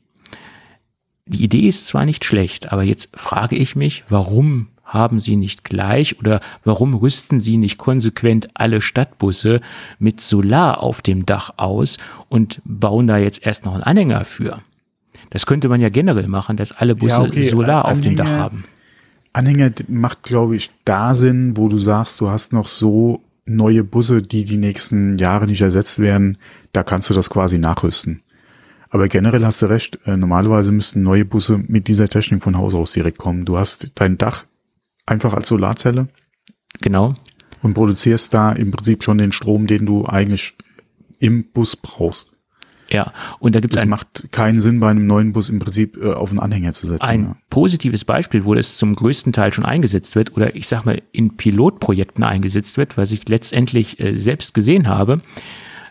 Die 1.26 1.42
Idee 1.42 1.68
ist 1.68 1.88
zwar 1.88 2.04
nicht 2.04 2.24
schlecht, 2.24 2.72
aber 2.72 2.84
jetzt 2.84 3.08
frage 3.14 3.56
ich 3.56 3.74
mich, 3.74 4.04
warum 4.08 4.68
haben 4.84 5.18
Sie 5.18 5.34
nicht 5.34 5.64
gleich 5.64 6.20
oder 6.20 6.40
warum 6.64 6.94
rüsten 6.94 7.40
Sie 7.40 7.56
nicht 7.56 7.76
konsequent 7.76 8.48
alle 8.54 8.80
Stadtbusse 8.80 9.60
mit 9.98 10.20
Solar 10.20 10.82
auf 10.82 11.02
dem 11.02 11.26
Dach 11.26 11.54
aus 11.56 11.98
und 12.28 12.62
bauen 12.64 13.08
da 13.08 13.18
jetzt 13.18 13.44
erst 13.44 13.64
noch 13.64 13.74
einen 13.74 13.82
Anhänger 13.82 14.24
für? 14.24 14.62
Das 15.30 15.44
könnte 15.44 15.68
man 15.68 15.80
ja 15.80 15.88
generell 15.88 16.28
machen, 16.28 16.56
dass 16.56 16.70
alle 16.70 16.94
Busse 16.94 17.16
ja, 17.16 17.22
okay. 17.22 17.48
Solar 17.48 17.84
Anhänger, 17.84 17.92
auf 17.92 18.00
dem 18.00 18.16
Dach 18.16 18.28
haben. 18.28 18.64
Anhänger 19.36 19.70
macht, 19.88 20.22
glaube 20.22 20.56
ich, 20.56 20.70
da 20.86 21.14
Sinn, 21.14 21.58
wo 21.58 21.68
du 21.68 21.76
sagst, 21.76 22.22
du 22.22 22.30
hast 22.30 22.54
noch 22.54 22.66
so 22.66 23.22
neue 23.44 23.84
Busse, 23.84 24.22
die 24.22 24.44
die 24.44 24.56
nächsten 24.56 25.18
Jahre 25.18 25.46
nicht 25.46 25.60
ersetzt 25.60 25.98
werden. 25.98 26.38
Da 26.72 26.82
kannst 26.82 27.10
du 27.10 27.14
das 27.14 27.28
quasi 27.28 27.58
nachrüsten. 27.58 28.22
Aber 28.88 29.08
generell 29.08 29.44
hast 29.44 29.60
du 29.60 29.66
recht. 29.66 29.98
Äh, 30.06 30.16
normalerweise 30.16 30.72
müssten 30.72 31.02
neue 31.02 31.26
Busse 31.26 31.62
mit 31.68 31.86
dieser 31.86 32.08
Technik 32.08 32.42
von 32.42 32.56
Haus 32.56 32.74
aus 32.74 32.92
direkt 32.92 33.18
kommen. 33.18 33.44
Du 33.44 33.58
hast 33.58 33.92
dein 33.96 34.16
Dach 34.16 34.46
einfach 35.04 35.34
als 35.34 35.48
Solarzelle. 35.48 36.08
Genau. 36.80 37.14
Und 37.60 37.74
produzierst 37.74 38.32
da 38.32 38.52
im 38.52 38.70
Prinzip 38.70 39.04
schon 39.04 39.18
den 39.18 39.32
Strom, 39.32 39.66
den 39.66 39.84
du 39.84 40.06
eigentlich 40.06 40.56
im 41.18 41.44
Bus 41.44 41.76
brauchst. 41.76 42.32
Ja, 42.90 43.12
und 43.38 43.54
da 43.54 43.60
gibt 43.60 43.74
es. 43.74 43.82
Es 43.82 43.88
macht 43.88 44.30
keinen 44.30 44.60
Sinn, 44.60 44.80
bei 44.80 44.88
einem 44.88 45.06
neuen 45.06 45.32
Bus 45.32 45.48
im 45.48 45.58
Prinzip 45.58 45.96
äh, 45.96 46.12
auf 46.12 46.30
einen 46.30 46.38
Anhänger 46.38 46.72
zu 46.72 46.86
setzen. 46.86 47.02
Ein 47.02 47.22
ja. 47.24 47.36
positives 47.50 48.04
Beispiel, 48.04 48.44
wo 48.44 48.54
das 48.54 48.78
zum 48.78 48.94
größten 48.94 49.32
Teil 49.32 49.52
schon 49.52 49.64
eingesetzt 49.64 50.14
wird 50.14 50.36
oder 50.36 50.54
ich 50.54 50.68
sag 50.68 50.84
mal 50.84 51.02
in 51.12 51.36
Pilotprojekten 51.36 52.22
eingesetzt 52.22 52.76
wird, 52.76 52.96
was 52.96 53.12
ich 53.12 53.28
letztendlich 53.28 53.98
äh, 53.98 54.16
selbst 54.16 54.54
gesehen 54.54 54.88
habe. 54.88 55.20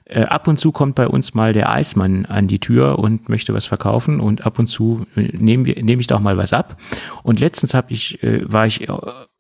Äh, 0.06 0.22
ab 0.22 0.48
und 0.48 0.60
zu 0.60 0.72
kommt 0.72 0.96
bei 0.96 1.08
uns 1.08 1.34
mal 1.34 1.52
der 1.52 1.72
Eismann 1.72 2.26
an 2.26 2.48
die 2.48 2.60
Tür 2.60 3.00
und 3.00 3.28
möchte 3.28 3.54
was 3.54 3.66
verkaufen 3.66 4.20
und 4.20 4.46
ab 4.46 4.60
und 4.60 4.68
zu 4.68 5.06
äh, 5.16 5.36
nehme 5.36 5.70
nehm 5.70 6.00
ich 6.00 6.08
da 6.08 6.16
auch 6.16 6.20
mal 6.20 6.38
was 6.38 6.54
ab. 6.54 6.80
Und 7.24 7.40
letztens 7.40 7.74
hab 7.74 7.90
ich, 7.90 8.22
äh, 8.24 8.42
war 8.46 8.68
ich 8.68 8.88
äh, 8.88 8.94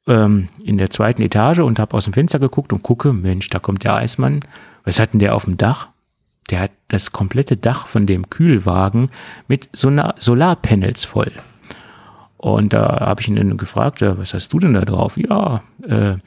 ähm, 0.07 0.47
in 0.63 0.77
der 0.77 0.89
zweiten 0.89 1.21
Etage 1.21 1.59
und 1.59 1.77
habe 1.77 1.95
aus 1.95 2.05
dem 2.05 2.13
Fenster 2.13 2.39
geguckt 2.39 2.73
und 2.73 2.81
gucke, 2.81 3.13
Mensch, 3.13 3.49
da 3.49 3.59
kommt 3.59 3.83
der 3.83 3.95
Eismann. 3.95 4.39
Was 4.83 4.99
hat 4.99 5.13
denn 5.13 5.19
der 5.19 5.35
auf 5.35 5.45
dem 5.45 5.57
Dach? 5.57 5.89
Der 6.49 6.59
hat 6.59 6.71
das 6.89 7.11
komplette 7.11 7.57
Dach 7.57 7.87
von 7.87 8.05
dem 8.05 8.29
Kühlwagen 8.29 9.09
mit 9.47 9.69
Solar 9.73 10.15
Solarpanels 10.17 11.05
voll. 11.05 11.31
Und 12.37 12.73
da 12.73 12.99
habe 12.99 13.21
ich 13.21 13.27
ihn 13.27 13.37
dann 13.37 13.57
gefragt, 13.57 14.01
was 14.01 14.35
hast 14.35 14.53
du 14.53 14.59
denn 14.59 14.75
da 14.75 14.81
drauf? 14.81 15.17
Ja, 15.17 15.63
äh, 15.87 16.17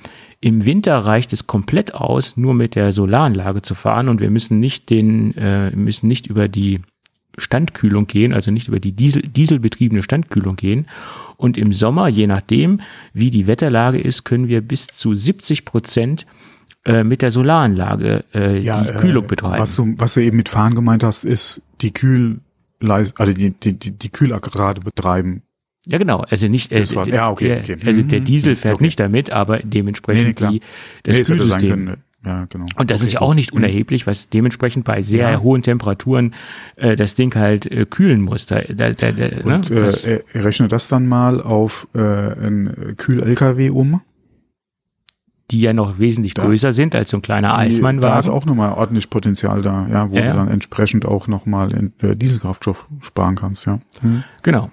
im 0.41 0.64
Winter 0.64 0.99
reicht 0.99 1.33
es 1.33 1.47
komplett 1.47 1.95
aus, 1.95 2.37
nur 2.37 2.55
mit 2.55 2.75
der 2.75 2.93
Solaranlage 2.93 3.62
zu 3.62 3.75
fahren 3.75 4.09
und 4.09 4.21
wir 4.21 4.31
müssen 4.31 4.61
nicht 4.61 4.91
den, 4.91 5.37
äh, 5.37 5.71
müssen 5.71 6.09
nicht 6.09 6.27
über 6.27 6.49
die 6.49 6.81
Standkühlung 7.37 8.07
gehen, 8.07 8.33
also 8.33 8.51
nicht 8.51 8.69
über 8.69 8.81
die 8.81 8.93
Diesel, 8.93 9.23
dieselbetriebene 9.23 10.03
Standkühlung 10.03 10.57
gehen. 10.57 10.87
Und 11.37 11.57
im 11.57 11.73
Sommer, 11.73 12.09
je 12.09 12.27
nachdem, 12.27 12.81
wie 13.12 13.31
die 13.31 13.47
Wetterlage 13.47 13.99
ist, 13.99 14.25
können 14.25 14.49
wir 14.49 14.61
bis 14.61 14.89
zu 14.89 15.14
70 15.14 15.64
Prozent 15.64 16.27
äh, 16.89 17.05
mit 17.05 17.20
der 17.20 17.30
Solaranlage 17.30 18.24
äh, 18.34 18.59
ja, 18.59 18.82
die 18.82 18.93
Kühlung 18.95 19.24
äh, 19.24 19.28
betreiben. 19.28 19.59
Was 19.59 19.76
du, 19.76 19.95
was 19.99 20.14
du 20.14 20.20
eben 20.20 20.39
mit 20.39 20.49
Fahren 20.49 20.74
gemeint 20.74 21.05
hast, 21.05 21.24
ist 21.24 21.61
die 21.82 21.93
Kühl, 21.93 22.41
also 22.80 23.32
die, 23.32 23.51
die, 23.51 23.74
die, 23.74 23.91
die 23.91 24.09
Kühlaggregate 24.09 24.80
betreiben. 24.80 25.43
Ja, 25.86 25.99
genau. 25.99 26.24
Also 26.30 26.49
nicht, 26.49 26.72
äh, 26.72 26.95
war, 26.95 27.07
ja, 27.07 27.30
okay, 27.30 27.59
okay. 27.61 27.78
also 27.84 28.03
der 28.03 28.20
mhm. 28.20 28.24
Diesel 28.24 28.57
fährt 28.57 28.76
okay. 28.76 28.84
nicht 28.84 28.99
damit, 29.01 29.30
aber 29.30 29.59
dementsprechend 29.59 30.41
nee, 30.41 30.47
nee, 30.47 30.53
die, 30.61 30.62
das 31.03 31.16
nee, 31.18 31.24
Kühlsystem. 31.24 31.97
Ja, 32.24 32.47
genau. 32.49 32.66
Und 32.76 32.91
das 32.91 33.01
okay, 33.01 33.07
ist 33.07 33.12
ja 33.12 33.20
auch 33.20 33.34
nicht 33.34 33.53
mhm. 33.53 33.59
unerheblich, 33.59 34.07
was 34.07 34.30
dementsprechend 34.30 34.84
bei 34.84 35.03
sehr 35.03 35.30
ja. 35.30 35.41
hohen 35.41 35.62
Temperaturen 35.62 36.34
äh, 36.76 36.97
das 36.97 37.14
Ding 37.14 37.34
halt 37.34 37.66
äh, 37.70 37.84
kühlen 37.84 38.22
muss. 38.22 38.47
Da, 38.47 38.61
da, 38.62 38.93
da, 38.93 39.12
da, 39.12 39.26
Und 39.45 39.70
ne? 39.70 39.93
äh, 40.05 40.39
rechne 40.39 40.68
das 40.68 40.89
dann 40.89 41.07
mal 41.07 41.41
auf 41.41 41.86
äh, 41.95 41.99
ein 42.01 42.95
Kühl-LKW 42.97 43.70
um 43.70 44.01
die 45.51 45.61
ja 45.61 45.72
noch 45.72 45.99
wesentlich 45.99 46.34
da, 46.34 46.44
größer 46.44 46.72
sind 46.72 46.94
als 46.94 47.11
so 47.11 47.18
ein 47.18 47.22
kleiner 47.22 47.53
die, 47.53 47.66
Eismannwagen. 47.66 48.12
Da 48.12 48.18
ist 48.18 48.28
auch 48.28 48.44
nochmal 48.44 48.72
ordentlich 48.72 49.09
Potenzial 49.09 49.62
da, 49.62 49.86
ja, 49.90 50.11
wo 50.11 50.16
ja, 50.16 50.32
du 50.32 50.32
dann 50.34 50.49
entsprechend 50.49 51.07
auch 51.07 51.26
nochmal 51.26 51.90
äh, 52.03 52.16
Dieselkraftstoff 52.16 52.86
sparen 53.01 53.36
kannst, 53.36 53.66
ja. 53.66 53.80
Mhm. 54.03 54.24
Genau. 54.42 54.70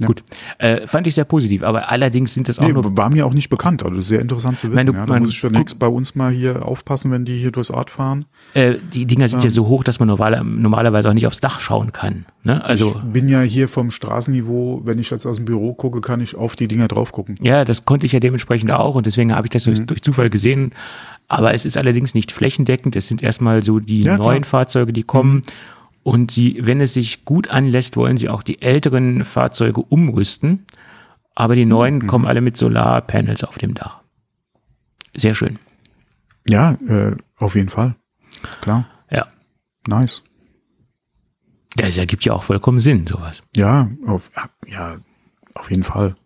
Ja. 0.00 0.06
Gut, 0.06 0.22
äh, 0.58 0.86
fand 0.86 1.08
ich 1.08 1.16
sehr 1.16 1.24
positiv, 1.24 1.64
aber 1.64 1.90
allerdings 1.90 2.32
sind 2.32 2.48
das 2.48 2.60
auch 2.60 2.66
nee, 2.66 2.72
nur... 2.72 2.96
War 2.96 3.10
mir 3.10 3.26
auch 3.26 3.34
nicht 3.34 3.48
bekannt, 3.48 3.84
also 3.84 4.00
sehr 4.00 4.20
interessant 4.20 4.58
zu 4.58 4.70
wissen. 4.70 4.86
Du, 4.86 4.92
ja. 4.92 5.04
Da 5.04 5.18
muss 5.18 5.30
ich 5.30 5.40
demnächst 5.40 5.78
bei 5.80 5.88
uns 5.88 6.14
mal 6.14 6.30
hier 6.30 6.64
aufpassen, 6.64 7.10
wenn 7.10 7.24
die 7.24 7.36
hier 7.36 7.50
durchs 7.50 7.70
Ort 7.70 7.90
fahren. 7.90 8.26
Äh, 8.54 8.74
die 8.92 9.06
Dinger 9.06 9.26
sind 9.26 9.40
ja. 9.40 9.48
ja 9.48 9.50
so 9.50 9.66
hoch, 9.66 9.82
dass 9.82 9.98
man 9.98 10.06
normal, 10.06 10.44
normalerweise 10.44 11.08
auch 11.08 11.14
nicht 11.14 11.26
aufs 11.26 11.40
Dach 11.40 11.58
schauen 11.58 11.92
kann. 11.92 12.26
Ne? 12.44 12.64
Also, 12.64 12.94
ich 12.96 13.12
bin 13.12 13.28
ja 13.28 13.40
hier 13.40 13.68
vom 13.68 13.90
Straßenniveau, 13.90 14.82
wenn 14.84 15.00
ich 15.00 15.10
jetzt 15.10 15.26
aus 15.26 15.36
dem 15.36 15.46
Büro 15.46 15.74
gucke, 15.74 16.00
kann 16.00 16.20
ich 16.20 16.36
auf 16.36 16.54
die 16.54 16.68
Dinger 16.68 16.86
drauf 16.86 17.10
gucken. 17.10 17.34
Ja, 17.42 17.64
das 17.64 17.84
konnte 17.84 18.06
ich 18.06 18.12
ja 18.12 18.20
dementsprechend 18.20 18.70
auch 18.70 18.94
und 18.94 19.04
deswegen 19.06 19.34
habe 19.34 19.46
ich 19.46 19.50
das 19.50 19.66
mhm. 19.66 19.86
durch 19.86 20.02
Zufall 20.02 20.30
gesehen. 20.30 20.72
Aber 21.26 21.52
es 21.52 21.64
ist 21.64 21.76
allerdings 21.76 22.14
nicht 22.14 22.30
flächendeckend. 22.32 22.96
Es 22.96 23.08
sind 23.08 23.22
erstmal 23.22 23.62
so 23.62 23.80
die 23.80 24.02
ja, 24.02 24.16
neuen 24.16 24.42
klar. 24.42 24.60
Fahrzeuge, 24.60 24.92
die 24.92 25.02
kommen. 25.02 25.34
Mhm 25.36 25.42
und 26.08 26.30
sie, 26.30 26.56
wenn 26.62 26.80
es 26.80 26.94
sich 26.94 27.26
gut 27.26 27.50
anlässt, 27.50 27.98
wollen 27.98 28.16
sie 28.16 28.30
auch 28.30 28.42
die 28.42 28.62
älteren 28.62 29.26
Fahrzeuge 29.26 29.82
umrüsten. 29.82 30.64
Aber 31.34 31.54
die 31.54 31.66
neuen 31.66 31.96
mhm. 31.96 32.06
kommen 32.06 32.26
alle 32.26 32.40
mit 32.40 32.56
Solarpanels 32.56 33.44
auf 33.44 33.58
dem 33.58 33.74
Dach. 33.74 34.00
Sehr 35.14 35.34
schön. 35.34 35.58
Ja, 36.48 36.78
äh, 36.88 37.14
auf 37.36 37.56
jeden 37.56 37.68
Fall. 37.68 37.94
Klar. 38.62 38.88
Ja. 39.10 39.26
Nice. 39.86 40.22
Das 41.76 41.98
ergibt 41.98 42.24
ja 42.24 42.32
auch 42.32 42.42
vollkommen 42.42 42.80
Sinn, 42.80 43.06
sowas. 43.06 43.42
Ja, 43.54 43.90
auf, 44.06 44.30
ja, 44.66 44.96
auf 45.52 45.70
jeden 45.70 45.84
Fall. 45.84 46.16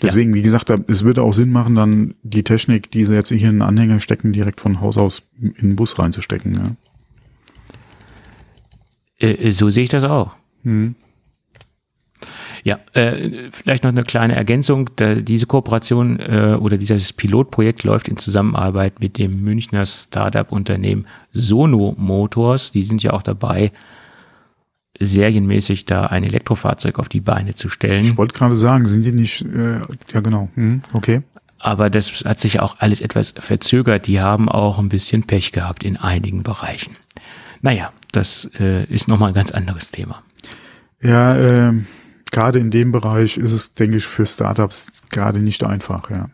Deswegen, 0.00 0.30
ja. 0.30 0.36
wie 0.36 0.42
gesagt, 0.42 0.70
es 0.70 1.02
würde 1.02 1.22
auch 1.22 1.32
Sinn 1.32 1.50
machen, 1.50 1.74
dann 1.74 2.14
die 2.22 2.44
Technik, 2.44 2.92
die 2.92 3.04
sie 3.04 3.16
jetzt 3.16 3.30
hier 3.30 3.48
in 3.48 3.56
den 3.56 3.62
Anhänger 3.62 3.98
stecken, 3.98 4.32
direkt 4.32 4.60
von 4.60 4.80
Haus 4.80 4.96
aus 4.96 5.28
in 5.40 5.54
den 5.54 5.76
Bus 5.76 5.98
reinzustecken. 5.98 6.54
Ja. 6.54 6.91
Äh, 9.22 9.52
so 9.52 9.70
sehe 9.70 9.84
ich 9.84 9.90
das 9.90 10.04
auch. 10.04 10.32
Mhm. 10.62 10.96
Ja, 12.64 12.78
äh, 12.92 13.50
vielleicht 13.50 13.82
noch 13.82 13.90
eine 13.90 14.04
kleine 14.04 14.36
Ergänzung. 14.36 14.90
Da, 14.94 15.16
diese 15.16 15.46
Kooperation 15.46 16.20
äh, 16.20 16.56
oder 16.60 16.76
dieses 16.76 17.12
Pilotprojekt 17.12 17.82
läuft 17.82 18.08
in 18.08 18.16
Zusammenarbeit 18.16 19.00
mit 19.00 19.18
dem 19.18 19.42
Münchner 19.42 19.84
Startup-Unternehmen 19.84 21.06
Sono 21.32 21.94
Motors. 21.98 22.70
Die 22.70 22.84
sind 22.84 23.02
ja 23.02 23.14
auch 23.14 23.22
dabei, 23.22 23.72
serienmäßig 25.00 25.86
da 25.86 26.06
ein 26.06 26.22
Elektrofahrzeug 26.22 27.00
auf 27.00 27.08
die 27.08 27.20
Beine 27.20 27.54
zu 27.54 27.68
stellen. 27.68 28.04
Ich 28.04 28.16
wollte 28.16 28.34
gerade 28.34 28.54
sagen, 28.54 28.86
sind 28.86 29.04
die 29.04 29.12
nicht, 29.12 29.42
äh, 29.42 29.80
ja 30.12 30.20
genau, 30.20 30.48
hm, 30.54 30.82
okay. 30.92 31.22
Aber 31.58 31.90
das 31.90 32.24
hat 32.24 32.38
sich 32.40 32.60
auch 32.60 32.76
alles 32.78 33.00
etwas 33.00 33.34
verzögert. 33.38 34.06
Die 34.06 34.20
haben 34.20 34.48
auch 34.48 34.78
ein 34.78 34.88
bisschen 34.88 35.24
Pech 35.24 35.52
gehabt 35.52 35.84
in 35.84 35.96
einigen 35.96 36.42
Bereichen. 36.42 36.96
Naja, 37.60 37.92
das 38.12 38.48
äh, 38.58 38.84
ist 38.84 39.08
nochmal 39.08 39.28
ein 39.28 39.34
ganz 39.34 39.50
anderes 39.50 39.90
Thema. 39.90 40.22
Ja, 41.02 41.36
äh, 41.36 41.72
gerade 42.30 42.58
in 42.58 42.70
dem 42.70 42.92
Bereich 42.92 43.36
ist 43.36 43.52
es, 43.52 43.74
denke 43.74 43.96
ich, 43.96 44.04
für 44.04 44.26
Startups 44.26 44.92
gerade 45.10 45.40
nicht 45.40 45.64
einfach, 45.64 46.10
ja. 46.10 46.30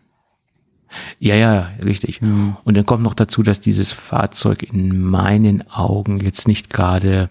Ja, 1.19 1.35
ja, 1.35 1.71
richtig. 1.85 2.23
Mhm. 2.23 2.57
Und 2.65 2.77
dann 2.77 2.87
kommt 2.87 3.03
noch 3.03 3.15
dazu, 3.15 3.43
dass 3.43 3.61
dieses 3.61 3.93
Fahrzeug 3.93 4.63
in 4.63 4.99
meinen 5.01 5.69
Augen 5.71 6.21
jetzt 6.21 6.49
nicht 6.49 6.71
gerade 6.71 7.31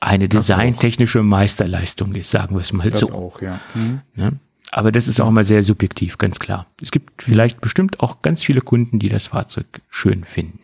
eine 0.00 0.28
designtechnische 0.28 1.22
Meisterleistung 1.22 2.14
ist, 2.14 2.30
sagen 2.30 2.54
wir 2.54 2.62
es 2.62 2.72
mal 2.72 2.90
das 2.90 3.00
so. 3.00 3.12
auch, 3.12 3.42
ja. 3.42 3.60
Mhm. 3.74 4.00
ja. 4.16 4.30
Aber 4.72 4.92
das 4.92 5.08
ist 5.08 5.20
auch 5.20 5.28
immer 5.28 5.44
sehr 5.44 5.62
subjektiv, 5.62 6.16
ganz 6.16 6.38
klar. 6.38 6.66
Es 6.80 6.92
gibt 6.92 7.22
vielleicht 7.22 7.60
bestimmt 7.60 8.00
auch 8.00 8.22
ganz 8.22 8.44
viele 8.44 8.60
Kunden, 8.60 8.98
die 8.98 9.08
das 9.08 9.26
Fahrzeug 9.26 9.66
schön 9.90 10.24
finden. 10.24 10.59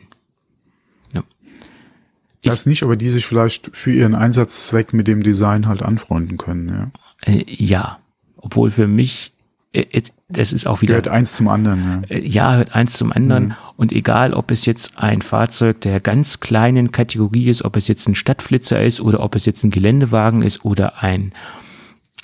Das 2.44 2.66
nicht, 2.66 2.82
aber 2.82 2.96
die 2.96 3.08
sich 3.08 3.26
vielleicht 3.26 3.76
für 3.76 3.92
ihren 3.92 4.14
Einsatzzweck 4.14 4.92
mit 4.92 5.08
dem 5.08 5.22
Design 5.22 5.66
halt 5.66 5.82
anfreunden 5.82 6.38
können, 6.38 6.68
ja. 6.68 7.32
Äh, 7.32 7.44
ja, 7.48 7.98
obwohl 8.36 8.70
für 8.70 8.86
mich, 8.86 9.32
äh, 9.72 10.02
das 10.28 10.52
ist 10.52 10.66
auch 10.66 10.82
wieder. 10.82 10.90
Gehört 10.90 11.08
eins 11.08 11.34
zum 11.34 11.48
anderen, 11.48 12.04
ja. 12.08 12.16
Äh, 12.16 12.26
ja, 12.26 12.56
hört 12.56 12.74
eins 12.74 12.94
zum 12.94 13.12
anderen. 13.12 13.48
Mhm. 13.48 13.54
Und 13.76 13.92
egal, 13.92 14.32
ob 14.32 14.50
es 14.50 14.66
jetzt 14.66 14.98
ein 14.98 15.22
Fahrzeug 15.22 15.80
der 15.82 16.00
ganz 16.00 16.40
kleinen 16.40 16.92
Kategorie 16.92 17.48
ist, 17.48 17.64
ob 17.64 17.76
es 17.76 17.88
jetzt 17.88 18.08
ein 18.08 18.14
Stadtflitzer 18.14 18.82
ist 18.82 19.00
oder 19.00 19.20
ob 19.20 19.34
es 19.34 19.46
jetzt 19.46 19.64
ein 19.64 19.70
Geländewagen 19.70 20.42
ist 20.42 20.64
oder 20.64 21.02
ein, 21.02 21.32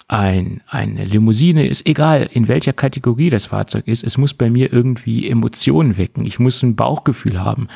ein, 0.08 0.62
eine 0.68 1.04
Limousine 1.04 1.66
ist, 1.66 1.86
egal 1.86 2.28
in 2.32 2.48
welcher 2.48 2.72
Kategorie 2.72 3.30
das 3.30 3.46
Fahrzeug 3.46 3.86
ist, 3.88 4.04
es 4.04 4.18
muss 4.18 4.34
bei 4.34 4.50
mir 4.50 4.72
irgendwie 4.72 5.28
Emotionen 5.28 5.96
wecken. 5.96 6.26
Ich 6.26 6.38
muss 6.38 6.62
ein 6.62 6.76
Bauchgefühl 6.76 7.40
haben 7.40 7.68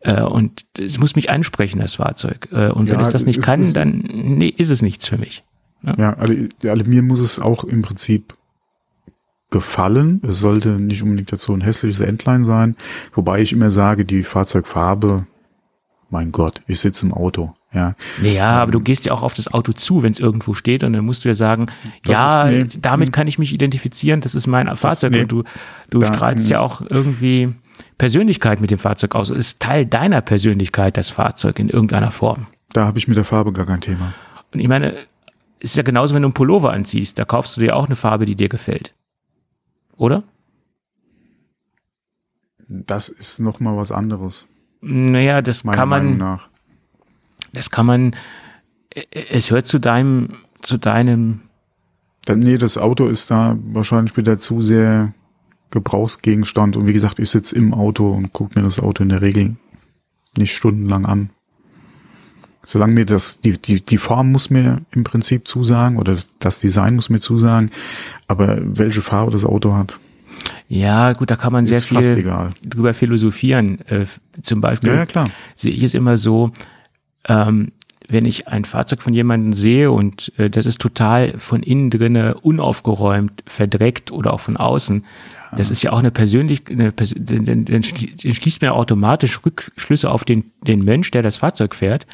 Äh, 0.00 0.22
und 0.22 0.64
es 0.78 0.98
muss 0.98 1.16
mich 1.16 1.30
ansprechen, 1.30 1.80
das 1.80 1.94
Fahrzeug. 1.94 2.48
Äh, 2.52 2.68
und 2.68 2.88
ja, 2.88 2.94
wenn 2.94 3.00
es 3.00 3.10
das 3.10 3.24
nicht 3.24 3.42
kann, 3.42 3.72
dann 3.72 4.04
nee, 4.08 4.48
ist 4.48 4.70
es 4.70 4.82
nichts 4.82 5.08
für 5.08 5.18
mich. 5.18 5.44
Ja, 5.82 5.94
ja 5.98 6.12
also, 6.14 6.34
also 6.64 6.84
mir 6.84 7.02
muss 7.02 7.20
es 7.20 7.38
auch 7.38 7.64
im 7.64 7.82
Prinzip 7.82 8.34
gefallen. 9.50 10.20
Es 10.26 10.38
sollte 10.38 10.68
nicht 10.70 11.02
unbedingt 11.02 11.32
dazu 11.32 11.52
ein 11.52 11.60
hässliches 11.60 12.00
Endline 12.00 12.44
sein, 12.44 12.76
wobei 13.14 13.40
ich 13.40 13.52
immer 13.52 13.70
sage, 13.70 14.04
die 14.04 14.22
Fahrzeugfarbe, 14.22 15.26
mein 16.10 16.32
Gott, 16.32 16.62
ich 16.66 16.80
sitze 16.80 17.06
im 17.06 17.12
Auto. 17.12 17.54
Ja, 17.72 17.94
ja 18.22 18.62
aber 18.62 18.72
du 18.72 18.80
gehst 18.80 19.04
ja 19.04 19.12
auch 19.12 19.22
auf 19.22 19.34
das 19.34 19.48
Auto 19.48 19.72
zu, 19.72 20.02
wenn 20.02 20.12
es 20.12 20.18
irgendwo 20.18 20.54
steht 20.54 20.82
und 20.82 20.94
dann 20.94 21.04
musst 21.04 21.24
du 21.24 21.28
ja 21.28 21.34
sagen, 21.34 21.66
das 22.04 22.12
ja, 22.12 22.48
ist, 22.48 22.74
nee, 22.74 22.80
damit 22.80 23.08
hm. 23.08 23.12
kann 23.12 23.26
ich 23.26 23.38
mich 23.38 23.52
identifizieren, 23.52 24.20
das 24.20 24.34
ist 24.34 24.46
mein 24.46 24.66
das, 24.66 24.80
Fahrzeug 24.80 25.12
nee, 25.12 25.22
und 25.22 25.32
du, 25.32 25.44
du 25.90 25.98
da, 25.98 26.06
strahlst 26.06 26.44
hm. 26.44 26.50
ja 26.50 26.60
auch 26.60 26.82
irgendwie 26.88 27.54
Persönlichkeit 27.98 28.60
mit 28.60 28.70
dem 28.70 28.78
Fahrzeug 28.78 29.14
aus. 29.14 29.30
Ist 29.30 29.60
Teil 29.60 29.84
deiner 29.86 30.20
Persönlichkeit, 30.20 30.96
das 30.96 31.10
Fahrzeug 31.10 31.58
in 31.58 31.68
irgendeiner 31.68 32.12
Form. 32.12 32.46
Da 32.72 32.86
habe 32.86 32.98
ich 32.98 33.08
mit 33.08 33.16
der 33.16 33.24
Farbe 33.24 33.52
gar 33.52 33.66
kein 33.66 33.80
Thema. 33.80 34.14
Und 34.52 34.60
ich 34.60 34.68
meine, 34.68 34.94
es 35.60 35.70
ist 35.70 35.76
ja 35.76 35.82
genauso, 35.82 36.14
wenn 36.14 36.22
du 36.22 36.28
einen 36.28 36.34
Pullover 36.34 36.72
anziehst, 36.72 37.18
da 37.18 37.24
kaufst 37.24 37.56
du 37.56 37.60
dir 37.60 37.76
auch 37.76 37.86
eine 37.86 37.96
Farbe, 37.96 38.24
die 38.24 38.36
dir 38.36 38.48
gefällt 38.48 38.94
oder? 39.98 40.22
Das 42.68 43.08
ist 43.08 43.40
noch 43.40 43.60
mal 43.60 43.76
was 43.76 43.92
anderes. 43.92 44.46
Naja, 44.80 45.42
das 45.42 45.64
kann 45.64 45.88
man. 45.88 46.38
Das 47.52 47.70
kann 47.70 47.86
man. 47.86 48.16
Es 49.10 49.50
hört 49.50 49.66
zu 49.66 49.78
deinem, 49.78 50.28
zu 50.62 50.78
deinem. 50.78 51.42
Nee, 52.28 52.58
das 52.58 52.78
Auto 52.78 53.08
ist 53.08 53.30
da 53.30 53.56
wahrscheinlich 53.58 54.16
wieder 54.16 54.38
zu 54.38 54.60
sehr 54.60 55.14
Gebrauchsgegenstand. 55.70 56.76
Und 56.76 56.86
wie 56.86 56.92
gesagt, 56.92 57.18
ich 57.18 57.30
sitze 57.30 57.54
im 57.54 57.74
Auto 57.74 58.10
und 58.10 58.32
gucke 58.32 58.58
mir 58.58 58.64
das 58.64 58.80
Auto 58.80 59.02
in 59.02 59.08
der 59.08 59.22
Regel 59.22 59.56
nicht 60.36 60.54
stundenlang 60.54 61.06
an. 61.06 61.30
Solange 62.64 62.92
mir 62.92 63.06
das, 63.06 63.40
die, 63.40 63.56
die, 63.56 63.80
die 63.80 63.98
Form 63.98 64.32
muss 64.32 64.50
mir 64.50 64.82
im 64.90 65.04
Prinzip 65.04 65.48
zusagen 65.48 65.96
oder 65.96 66.16
das 66.38 66.60
Design 66.60 66.96
muss 66.96 67.08
mir 67.08 67.20
zusagen, 67.20 67.70
aber 68.26 68.58
welche 68.60 69.00
Farbe 69.00 69.32
das 69.32 69.44
Auto 69.44 69.74
hat. 69.74 69.98
Ja, 70.68 71.12
gut, 71.14 71.30
da 71.30 71.36
kann 71.36 71.52
man 71.52 71.66
sehr 71.66 71.80
viel 71.80 72.24
drüber 72.66 72.94
philosophieren. 72.94 73.80
Äh, 73.86 74.06
zum 74.42 74.60
Beispiel 74.60 74.90
ja, 74.90 75.06
ja, 75.12 75.24
sehe 75.54 75.72
ich 75.72 75.82
es 75.82 75.94
immer 75.94 76.16
so, 76.16 76.52
ähm, 77.26 77.72
wenn 78.06 78.24
ich 78.24 78.48
ein 78.48 78.64
Fahrzeug 78.64 79.02
von 79.02 79.14
jemandem 79.14 79.52
sehe 79.52 79.90
und 79.90 80.32
äh, 80.38 80.50
das 80.50 80.66
ist 80.66 80.80
total 80.80 81.38
von 81.38 81.62
innen 81.62 81.90
drinne 81.90 82.34
unaufgeräumt, 82.34 83.44
verdreckt 83.46 84.10
oder 84.12 84.32
auch 84.32 84.40
von 84.40 84.56
außen. 84.56 85.04
Das 85.56 85.70
ist 85.70 85.82
ja 85.82 85.92
auch 85.92 85.98
eine 85.98 86.10
persönlich, 86.10 86.62
eine, 86.68 86.92
dann, 86.92 87.64
dann 87.64 87.82
schließt 87.82 88.62
man 88.62 88.70
automatisch 88.70 89.40
Rückschlüsse 89.44 90.10
auf 90.10 90.24
den, 90.24 90.50
den 90.66 90.84
Mensch, 90.84 91.10
der 91.10 91.22
das 91.22 91.36
Fahrzeug 91.36 91.74
fährt. 91.74 92.06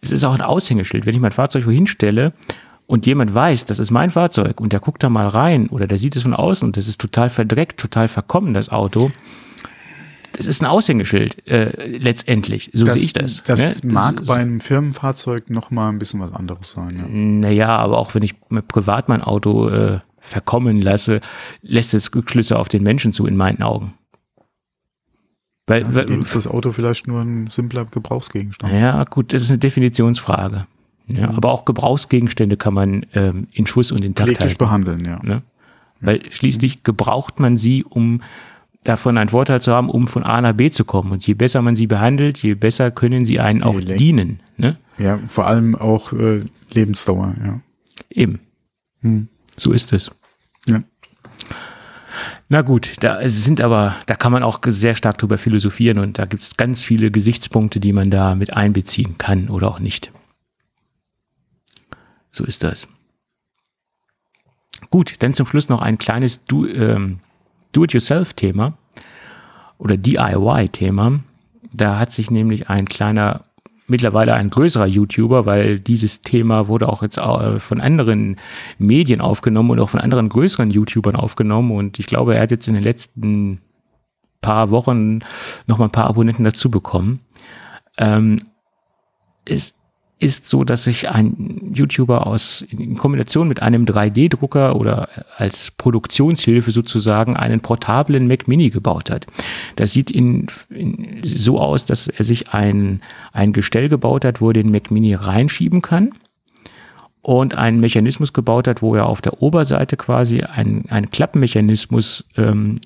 Es 0.00 0.10
ist 0.10 0.24
auch 0.24 0.34
ein 0.34 0.42
Aushängeschild. 0.42 1.06
Wenn 1.06 1.14
ich 1.14 1.20
mein 1.20 1.32
Fahrzeug 1.32 1.66
wohin 1.66 1.86
stelle 1.86 2.32
und 2.86 3.06
jemand 3.06 3.34
weiß, 3.34 3.64
das 3.64 3.78
ist 3.78 3.90
mein 3.90 4.10
Fahrzeug 4.10 4.60
und 4.60 4.72
der 4.72 4.80
guckt 4.80 5.02
da 5.02 5.08
mal 5.08 5.28
rein 5.28 5.68
oder 5.68 5.86
der 5.86 5.98
sieht 5.98 6.16
es 6.16 6.22
von 6.22 6.34
außen 6.34 6.66
und 6.66 6.76
das 6.76 6.88
ist 6.88 7.00
total 7.00 7.30
verdreckt, 7.30 7.80
total 7.80 8.08
verkommen, 8.08 8.54
das 8.54 8.68
Auto. 8.68 9.10
Das 10.34 10.46
ist 10.46 10.62
ein 10.62 10.66
Aushängeschild 10.66 11.46
äh, 11.46 11.98
letztendlich, 11.98 12.70
so 12.72 12.86
sehe 12.86 12.94
ich 12.94 13.12
das. 13.12 13.42
Das 13.42 13.82
ne? 13.82 13.92
mag 13.92 14.16
das 14.16 14.26
bei 14.26 14.36
einem 14.36 14.60
Firmenfahrzeug 14.60 15.50
noch 15.50 15.70
mal 15.70 15.90
ein 15.90 15.98
bisschen 15.98 16.20
was 16.20 16.32
anderes 16.32 16.70
sein. 16.70 16.96
Ja. 16.96 17.04
Naja, 17.08 17.76
aber 17.76 17.98
auch 17.98 18.14
wenn 18.14 18.22
ich 18.22 18.34
privat 18.66 19.10
mein 19.10 19.22
Auto 19.22 19.68
äh, 19.68 20.00
verkommen 20.22 20.80
lasse, 20.80 21.20
lässt 21.60 21.92
es 21.92 22.14
Rückschlüsse 22.14 22.58
auf 22.58 22.68
den 22.68 22.82
Menschen 22.82 23.12
zu 23.12 23.26
in 23.26 23.36
meinen 23.36 23.62
Augen. 23.62 23.94
Weil, 25.66 25.82
ja, 25.82 25.94
weil 25.94 26.10
ist 26.10 26.34
das 26.34 26.46
Auto 26.46 26.72
vielleicht 26.72 27.06
nur 27.06 27.20
ein 27.20 27.48
simpler 27.48 27.84
Gebrauchsgegenstand. 27.84 28.72
Ja, 28.72 29.04
gut, 29.04 29.32
das 29.32 29.42
ist 29.42 29.50
eine 29.50 29.58
Definitionsfrage. 29.58 30.66
Ja, 31.08 31.30
mhm. 31.30 31.36
aber 31.36 31.52
auch 31.52 31.64
Gebrauchsgegenstände 31.64 32.56
kann 32.56 32.74
man 32.74 33.06
ähm, 33.14 33.48
in 33.52 33.66
Schuss 33.66 33.92
und 33.92 34.04
intakt 34.04 34.40
halten. 34.40 34.56
behandeln, 34.56 35.04
ja. 35.04 35.20
Ne? 35.22 35.42
Weil 36.00 36.20
schließlich 36.30 36.84
gebraucht 36.84 37.38
man 37.38 37.56
sie, 37.56 37.84
um 37.84 38.22
davon 38.84 39.18
einen 39.18 39.30
Vorteil 39.30 39.60
zu 39.60 39.72
haben, 39.72 39.88
um 39.88 40.08
von 40.08 40.24
A 40.24 40.40
nach 40.40 40.52
B 40.52 40.70
zu 40.70 40.84
kommen. 40.84 41.12
Und 41.12 41.26
je 41.26 41.34
besser 41.34 41.62
man 41.62 41.76
sie 41.76 41.86
behandelt, 41.86 42.38
je 42.38 42.54
besser 42.54 42.90
können 42.90 43.24
sie 43.24 43.38
einen 43.40 43.62
auch 43.62 43.78
Lenk 43.78 43.98
dienen. 43.98 44.40
Ne? 44.56 44.76
Ja, 44.98 45.18
vor 45.26 45.46
allem 45.46 45.74
auch 45.74 46.12
äh, 46.12 46.44
Lebensdauer, 46.72 47.34
ja. 47.44 47.60
Eben. 48.10 48.40
Hm. 49.00 49.28
So 49.62 49.70
ist 49.70 49.92
es. 49.92 50.10
Ja. 50.66 50.82
Na 52.48 52.62
gut, 52.62 52.96
da 53.00 53.20
sind 53.28 53.60
aber, 53.60 53.94
da 54.06 54.16
kann 54.16 54.32
man 54.32 54.42
auch 54.42 54.58
sehr 54.66 54.96
stark 54.96 55.18
drüber 55.18 55.38
philosophieren 55.38 56.00
und 56.00 56.18
da 56.18 56.24
gibt 56.24 56.42
es 56.42 56.56
ganz 56.56 56.82
viele 56.82 57.12
Gesichtspunkte, 57.12 57.78
die 57.78 57.92
man 57.92 58.10
da 58.10 58.34
mit 58.34 58.52
einbeziehen 58.52 59.18
kann 59.18 59.48
oder 59.48 59.68
auch 59.68 59.78
nicht. 59.78 60.10
So 62.32 62.44
ist 62.44 62.64
das. 62.64 62.88
Gut, 64.90 65.14
dann 65.20 65.32
zum 65.32 65.46
Schluss 65.46 65.68
noch 65.68 65.80
ein 65.80 65.96
kleines 65.96 66.44
Do, 66.44 66.66
ähm, 66.66 67.20
Do-it-yourself-Thema 67.70 68.76
oder 69.78 69.96
DIY-Thema. 69.96 71.20
Da 71.72 72.00
hat 72.00 72.10
sich 72.10 72.32
nämlich 72.32 72.68
ein 72.68 72.86
kleiner, 72.86 73.42
mittlerweile 73.86 74.34
ein 74.34 74.50
größerer 74.50 74.86
YouTuber, 74.86 75.46
weil 75.46 75.78
dieses 75.78 76.22
Thema 76.22 76.68
wurde 76.68 76.88
auch 76.88 77.02
jetzt 77.02 77.18
äh, 77.18 77.58
von 77.58 77.80
anderen 77.80 78.36
Medien 78.78 79.20
aufgenommen 79.20 79.70
und 79.70 79.80
auch 79.80 79.90
von 79.90 80.00
anderen 80.00 80.28
größeren 80.28 80.70
YouTubern 80.70 81.16
aufgenommen. 81.16 81.72
Und 81.72 81.98
ich 81.98 82.06
glaube, 82.06 82.34
er 82.34 82.42
hat 82.42 82.50
jetzt 82.50 82.68
in 82.68 82.74
den 82.74 82.82
letzten 82.82 83.60
paar 84.40 84.70
Wochen 84.70 85.20
noch 85.66 85.78
mal 85.78 85.86
ein 85.86 85.92
paar 85.92 86.08
Abonnenten 86.08 86.44
dazu 86.44 86.70
bekommen. 86.70 87.20
Ähm, 87.98 88.36
ist 89.44 89.74
ist 90.22 90.48
so, 90.48 90.64
dass 90.64 90.84
sich 90.84 91.10
ein 91.10 91.72
YouTuber 91.74 92.26
aus 92.26 92.62
in 92.70 92.96
Kombination 92.96 93.48
mit 93.48 93.60
einem 93.60 93.84
3D-Drucker 93.84 94.76
oder 94.76 95.08
als 95.36 95.70
Produktionshilfe 95.72 96.70
sozusagen 96.70 97.36
einen 97.36 97.60
portablen 97.60 98.26
Mac 98.28 98.48
Mini 98.48 98.70
gebaut 98.70 99.10
hat. 99.10 99.26
Das 99.76 99.92
sieht 99.92 100.10
in, 100.10 100.46
in, 100.70 101.20
so 101.24 101.60
aus, 101.60 101.84
dass 101.84 102.08
er 102.08 102.24
sich 102.24 102.52
ein, 102.52 103.00
ein 103.32 103.52
Gestell 103.52 103.88
gebaut 103.88 104.24
hat, 104.24 104.40
wo 104.40 104.50
er 104.50 104.54
den 104.54 104.70
Mac 104.70 104.90
Mini 104.90 105.14
reinschieben 105.14 105.82
kann 105.82 106.10
und 107.22 107.56
einen 107.56 107.80
Mechanismus 107.80 108.32
gebaut 108.32 108.68
hat, 108.68 108.82
wo 108.82 108.94
er 108.94 109.06
auf 109.06 109.22
der 109.22 109.42
Oberseite 109.42 109.96
quasi 109.96 110.42
einen, 110.42 110.88
einen 110.88 111.10
Klappenmechanismus 111.10 112.24
ähm, 112.36 112.76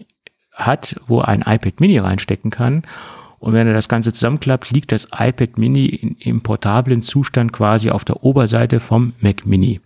hat, 0.52 1.00
wo 1.06 1.20
er 1.20 1.28
ein 1.28 1.42
iPad 1.42 1.80
Mini 1.80 1.98
reinstecken 1.98 2.50
kann 2.50 2.82
und 3.38 3.52
wenn 3.52 3.66
er 3.66 3.74
das 3.74 3.88
Ganze 3.88 4.12
zusammenklappt, 4.12 4.70
liegt 4.70 4.92
das 4.92 5.08
iPad 5.16 5.58
Mini 5.58 5.86
in, 5.86 6.16
im 6.18 6.40
portablen 6.40 7.02
Zustand 7.02 7.52
quasi 7.52 7.90
auf 7.90 8.04
der 8.04 8.24
Oberseite 8.24 8.80
vom 8.80 9.12
Mac 9.20 9.46
Mini. 9.46 9.80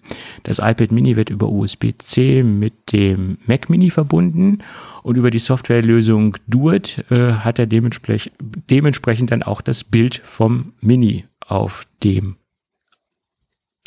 Das 0.45 0.59
iPad 0.59 0.93
Mini 0.93 1.17
wird 1.17 1.31
über 1.31 1.49
USB-C 1.49 2.43
mit 2.43 2.93
dem 2.93 3.39
Mac 3.47 3.69
Mini 3.69 3.91
verbunden 3.91 4.63
und 5.03 5.17
über 5.17 5.31
die 5.31 5.39
Softwarelösung 5.39 6.37
Duet 6.47 7.05
äh, 7.11 7.33
hat 7.33 7.59
er 7.59 7.67
dementsprechend, 7.67 8.33
dementsprechend 8.41 9.31
dann 9.31 9.43
auch 9.43 9.61
das 9.61 9.83
Bild 9.85 10.23
vom 10.25 10.73
Mini 10.81 11.25
auf 11.41 11.85
dem 12.05 12.37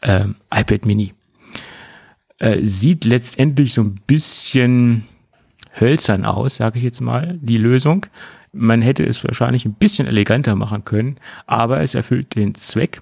ähm, 0.02 0.36
iPad 0.54 0.86
Mini. 0.86 1.14
Äh, 2.40 2.66
sieht 2.66 3.06
letztendlich 3.06 3.74
so 3.74 3.82
ein 3.82 3.96
bisschen 4.06 5.06
hölzern 5.80 6.26
aus, 6.26 6.58
sage 6.58 6.78
ich 6.78 6.84
jetzt 6.84 7.02
mal, 7.02 7.40
die 7.42 7.58
Lösung. 7.58 8.06
Man 8.54 8.82
hätte 8.82 9.04
es 9.04 9.24
wahrscheinlich 9.24 9.66
ein 9.66 9.74
bisschen 9.74 10.08
eleganter 10.08 10.56
machen 10.56 10.86
können, 10.86 11.18
aber 11.48 11.82
es 11.82 11.96
erfüllt 11.96 12.36
den 12.36 12.56
Zweck. 12.56 13.02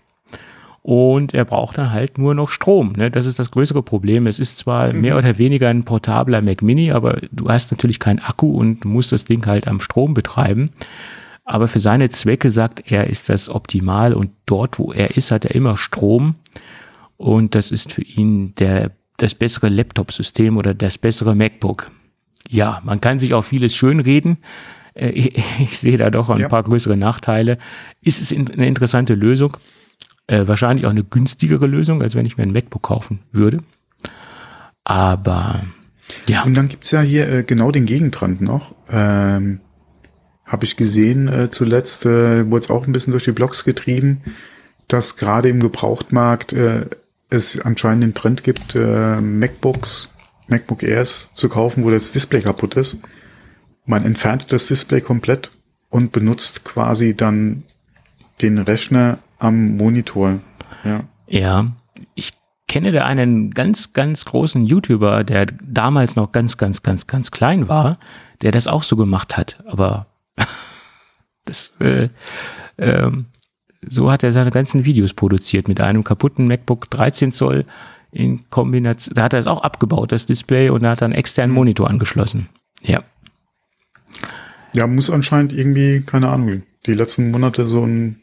Und 0.84 1.36
er 1.36 1.46
braucht 1.46 1.78
dann 1.78 1.92
halt 1.92 2.18
nur 2.18 2.34
noch 2.34 2.50
Strom. 2.50 2.94
Ne? 2.94 3.12
Das 3.12 3.28
ist 3.28 3.38
das 3.38 3.52
größere 3.52 3.84
Problem. 3.84 4.26
Es 4.26 4.40
ist 4.40 4.58
zwar 4.58 4.92
mhm. 4.92 5.02
mehr 5.02 5.18
oder 5.18 5.38
weniger 5.38 5.70
ein 5.70 5.84
portabler 5.84 6.42
Mac 6.42 6.64
Mini, 6.64 6.92
aber 6.92 7.22
du 7.32 7.50
hast 7.50 7.72
natürlich 7.72 8.00
keinen 8.00 8.20
Akku 8.20 8.52
und 8.52 8.84
musst 8.84 9.12
das 9.12 9.26
Ding 9.26 9.46
halt 9.46 9.68
am 9.68 9.80
Strom 9.80 10.16
betreiben. 10.16 10.72
Aber 11.44 11.68
für 11.68 11.80
seine 11.80 12.10
Zwecke 12.10 12.50
sagt 12.50 12.92
er, 12.92 13.08
ist 13.08 13.30
das 13.30 13.50
optimal 13.50 14.14
und 14.14 14.32
dort, 14.46 14.80
wo 14.80 14.92
er 14.92 15.18
ist, 15.18 15.32
hat 15.32 15.46
er 15.46 15.54
immer 15.54 15.78
Strom. 15.78 16.36
Und 17.18 17.54
das 17.54 17.70
ist 17.70 17.94
für 17.94 18.04
ihn 18.04 18.56
der, 18.56 18.92
das 19.18 19.36
bessere 19.36 19.70
Laptop-System 19.70 20.58
oder 20.58 20.74
das 20.74 20.98
bessere 20.98 21.36
MacBook. 21.36 21.92
Ja, 22.50 22.82
man 22.84 23.02
kann 23.02 23.20
sich 23.20 23.34
auch 23.36 23.44
vieles 23.44 23.76
schönreden. 23.76 24.38
Äh, 24.94 25.10
ich, 25.10 25.38
ich 25.60 25.80
sehe 25.80 25.98
da 25.98 26.10
doch 26.10 26.30
ein 26.30 26.40
ja. 26.40 26.50
paar 26.50 26.64
größere 26.64 26.98
Nachteile. 26.98 27.58
Ist 28.02 28.22
es 28.22 28.32
eine 28.32 28.68
interessante 28.68 29.14
Lösung? 29.14 29.58
Äh, 30.28 30.48
wahrscheinlich 30.48 30.86
auch 30.86 30.92
eine 30.92 31.04
günstigere 31.04 31.66
Lösung, 31.66 32.02
als 32.02 32.16
wenn 32.16 32.26
ich 32.26 32.38
mir 32.38 32.44
ein 32.44 32.54
MacBook 32.54 32.84
kaufen 32.84 33.20
würde. 33.32 33.58
Aber 34.84 35.64
ja. 36.28 36.44
Und 36.44 36.56
dann 36.56 36.70
gibt's 36.70 36.92
ja 36.92 37.02
hier 37.02 37.30
äh, 37.30 37.44
genau 37.44 37.72
den 37.72 37.86
Gegentrend 37.86 38.42
noch. 38.42 38.76
Ähm, 38.90 39.60
Habe 40.46 40.66
ich 40.66 40.78
gesehen, 40.78 41.28
äh, 41.28 41.50
zuletzt 41.50 42.06
äh, 42.06 42.50
wurde 42.50 42.64
es 42.66 42.70
auch 42.70 42.86
ein 42.86 42.92
bisschen 42.92 43.12
durch 43.12 43.24
die 43.24 43.32
Blogs 43.32 43.64
getrieben, 43.64 44.22
dass 44.88 45.16
gerade 45.16 45.50
im 45.50 45.60
Gebrauchtmarkt 45.60 46.54
äh, 46.54 46.86
es 47.30 47.60
anscheinend 47.62 48.04
den 48.04 48.14
Trend 48.14 48.44
gibt, 48.44 48.76
äh, 48.76 49.22
MacBooks, 49.22 50.10
MacBook 50.48 50.84
Airs 50.84 51.30
zu 51.34 51.48
kaufen, 51.48 51.84
wo 51.84 51.90
das 51.90 52.12
Display 52.12 52.42
kaputt 52.42 52.76
ist. 52.76 52.98
Man 53.86 54.06
entfernt 54.06 54.52
das 54.52 54.68
Display 54.68 55.02
komplett 55.02 55.52
und 55.90 56.12
benutzt 56.12 56.64
quasi 56.64 57.16
dann 57.16 57.64
den 58.42 58.58
Rechner 58.58 59.20
am 59.40 59.78
Monitor. 59.78 60.40
Ja. 60.84 61.04
Ja, 61.28 61.68
ich 62.16 62.32
kenne 62.68 62.92
da 62.92 63.06
einen 63.06 63.52
ganz, 63.52 63.94
ganz 63.94 64.26
großen 64.26 64.66
YouTuber, 64.66 65.24
der 65.24 65.46
damals 65.46 66.16
noch 66.16 66.32
ganz, 66.32 66.58
ganz, 66.58 66.84
ganz, 66.84 67.08
ganz 67.08 67.32
klein 67.32 67.68
war, 67.68 68.00
der 68.42 68.52
das 68.52 68.68
auch 68.68 68.84
so 68.84 68.96
gemacht 68.96 69.38
hat. 69.38 69.64
Aber 69.66 70.08
das, 71.46 71.74
äh, 71.80 72.10
ähm, 72.78 73.26
so 73.86 74.12
hat 74.12 74.24
er 74.24 74.32
seine 74.32 74.52
ganzen 74.52 74.86
Videos 74.86 75.14
produziert 75.14 75.68
mit 75.68 75.82
einem 75.82 76.04
kaputten 76.04 76.48
MacBook 76.48 76.90
13 76.90 77.32
Zoll 77.32 77.66
in 78.12 78.50
Kombination. 78.50 79.16
Da 79.16 79.24
hat 79.24 79.34
er 79.34 79.40
es 79.40 79.48
auch 79.48 79.64
abgebaut, 79.64 80.12
das 80.12 80.26
Display, 80.26 80.70
und 80.70 80.84
da 80.84 80.92
hat 80.92 81.02
er 81.02 81.06
einen 81.06 81.14
externen 81.14 81.54
Monitor 81.54 81.90
angeschlossen. 81.90 82.50
Ja. 82.82 83.04
Ja, 84.74 84.88
muss 84.88 85.10
anscheinend 85.10 85.54
irgendwie, 85.54 86.02
keine 86.02 86.30
Ahnung, 86.30 86.64
die 86.86 86.94
letzten 86.94 87.32
Monate 87.32 87.68
so 87.68 87.86
ein 87.86 88.22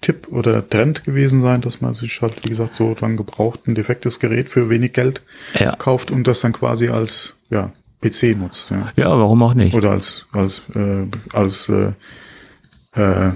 Tipp 0.00 0.28
oder 0.30 0.66
Trend 0.66 1.04
gewesen 1.04 1.42
sein, 1.42 1.60
dass 1.60 1.80
man 1.80 1.92
sich 1.94 2.22
halt, 2.22 2.44
wie 2.44 2.48
gesagt, 2.48 2.72
so 2.72 2.94
dran 2.94 3.16
gebraucht 3.16 3.66
ein 3.66 3.74
defektes 3.74 4.18
Gerät 4.18 4.48
für 4.48 4.70
wenig 4.70 4.94
Geld 4.94 5.22
Ja. 5.58 5.76
kauft 5.76 6.10
und 6.10 6.26
das 6.26 6.40
dann 6.40 6.52
quasi 6.52 6.88
als 6.88 7.36
ja, 7.50 7.70
PC 8.00 8.36
nutzt. 8.38 8.70
Ja. 8.70 8.92
Ja, 8.96 9.18
warum 9.18 9.42
auch 9.42 9.54
nicht? 9.54 9.74
Oder 9.74 9.90
als 9.90 10.26
als 10.32 10.62
äh, 10.74 11.06
als 11.32 11.68
äh, 11.68 11.92
äh, 12.94 13.32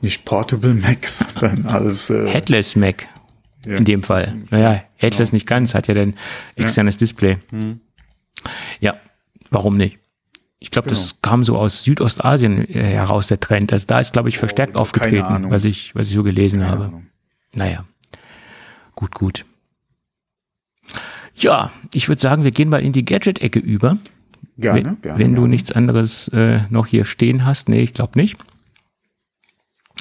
nicht 0.00 0.24
Portable 0.24 0.74
Mac, 0.74 1.06
sondern 1.06 1.66
als 1.66 2.08
äh, 2.08 2.28
Headless 2.28 2.74
Mac 2.74 3.06
ja. 3.66 3.76
in 3.76 3.84
dem 3.84 4.02
Fall. 4.02 4.34
Naja, 4.50 4.82
Headless 4.96 5.32
nicht 5.32 5.46
ganz, 5.46 5.74
hat 5.74 5.88
ja 5.88 5.94
dann 5.94 6.14
externes 6.56 6.96
Display. 6.96 7.36
Mhm. 7.50 7.80
Ja, 8.80 8.94
warum 9.50 9.76
nicht? 9.76 9.98
Ich 10.62 10.70
glaube, 10.70 10.88
Genau. 10.88 11.00
das 11.00 11.22
kam 11.22 11.42
so 11.42 11.56
aus 11.56 11.82
Südostasien 11.84 12.58
äh, 12.68 12.82
heraus, 12.84 13.26
der 13.28 13.40
Trend. 13.40 13.72
Also 13.72 13.86
da 13.86 13.98
ist, 14.00 14.12
glaube 14.12 14.28
ich, 14.28 14.36
verstärkt 14.38 14.74
keine 14.74 14.80
aufgetreten, 14.82 15.50
was 15.50 15.64
ich, 15.64 15.94
was 15.94 16.08
ich 16.08 16.14
so 16.14 16.22
gelesen 16.22 16.60
Keine 16.60 16.70
habe. 16.70 16.84
Ahnung. 16.84 17.06
Naja, 17.54 17.84
gut, 18.94 19.14
gut. 19.14 19.44
Ja, 21.34 21.72
ich 21.94 22.08
würde 22.08 22.20
sagen, 22.20 22.44
wir 22.44 22.50
gehen 22.50 22.68
mal 22.68 22.82
in 22.82 22.92
die 22.92 23.04
Gadget-Ecke 23.04 23.58
über. 23.58 23.96
Gerne, 24.58 24.84
wenn, 24.84 25.00
gerne. 25.00 25.18
wenn 25.18 25.30
du 25.34 25.40
gerne. 25.42 25.48
nichts 25.48 25.72
anderes 25.72 26.28
äh, 26.28 26.60
noch 26.68 26.86
hier 26.86 27.06
stehen 27.06 27.46
hast. 27.46 27.68
Nee, 27.70 27.80
ich 27.80 27.94
glaube 27.94 28.18
nicht. 28.20 28.36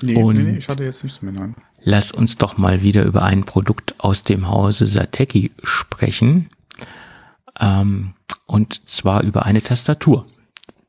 Nee, 0.02 0.15
und- 0.22 0.36
nee, 0.38 0.44
nee, 0.52 0.57
ich 0.57 0.68
hatte 0.68 0.84
jetzt 0.84 1.03
nichts 1.03 1.22
mehr, 1.22 1.31
nein. 1.31 1.56
Lass 1.81 2.11
uns 2.11 2.36
doch 2.36 2.57
mal 2.57 2.81
wieder 2.81 3.03
über 3.06 3.23
ein 3.23 3.45
Produkt 3.45 3.95
aus 3.99 4.23
dem 4.23 4.49
Hause 4.49 4.86
Sateki 4.86 5.52
sprechen. 5.64 6.49
Ähm, 7.57 8.14
und 8.45 8.81
zwar 8.90 9.23
über 9.23 9.45
eine 9.45 9.61
Tastatur. 9.61 10.26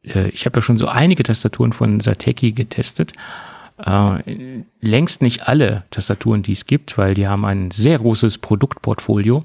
Äh, 0.05 0.29
ich 0.31 0.47
habe 0.47 0.59
ja 0.59 0.63
schon 0.63 0.79
so 0.79 0.89
einige 0.89 1.23
Tastaturen 1.23 1.73
von 1.73 2.01
Sateki 2.01 2.53
getestet. 2.53 3.13
Äh, 3.85 4.63
längst 4.81 5.23
nicht 5.23 5.49
alle 5.49 5.85
Tastaturen, 5.91 6.43
die 6.43 6.53
es 6.53 6.67
gibt, 6.67 6.99
weil 6.99 7.15
die 7.15 7.29
haben 7.29 7.45
ein 7.45 7.71
sehr 7.71 7.99
großes 7.99 8.39
Produktportfolio. 8.39 9.45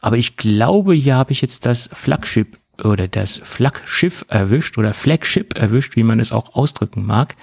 Aber 0.00 0.16
ich 0.16 0.36
glaube, 0.36 0.94
hier 0.94 1.16
habe 1.16 1.32
ich 1.32 1.40
jetzt 1.40 1.66
das 1.66 1.88
Flagship 1.92 2.58
oder 2.84 3.08
das 3.08 3.40
Flaggschiff 3.44 4.24
erwischt 4.28 4.78
oder 4.78 4.94
Flagship 4.94 5.58
erwischt, 5.58 5.96
wie 5.96 6.04
man 6.04 6.20
es 6.20 6.32
auch 6.32 6.54
ausdrücken 6.54 7.04
mag. 7.04 7.36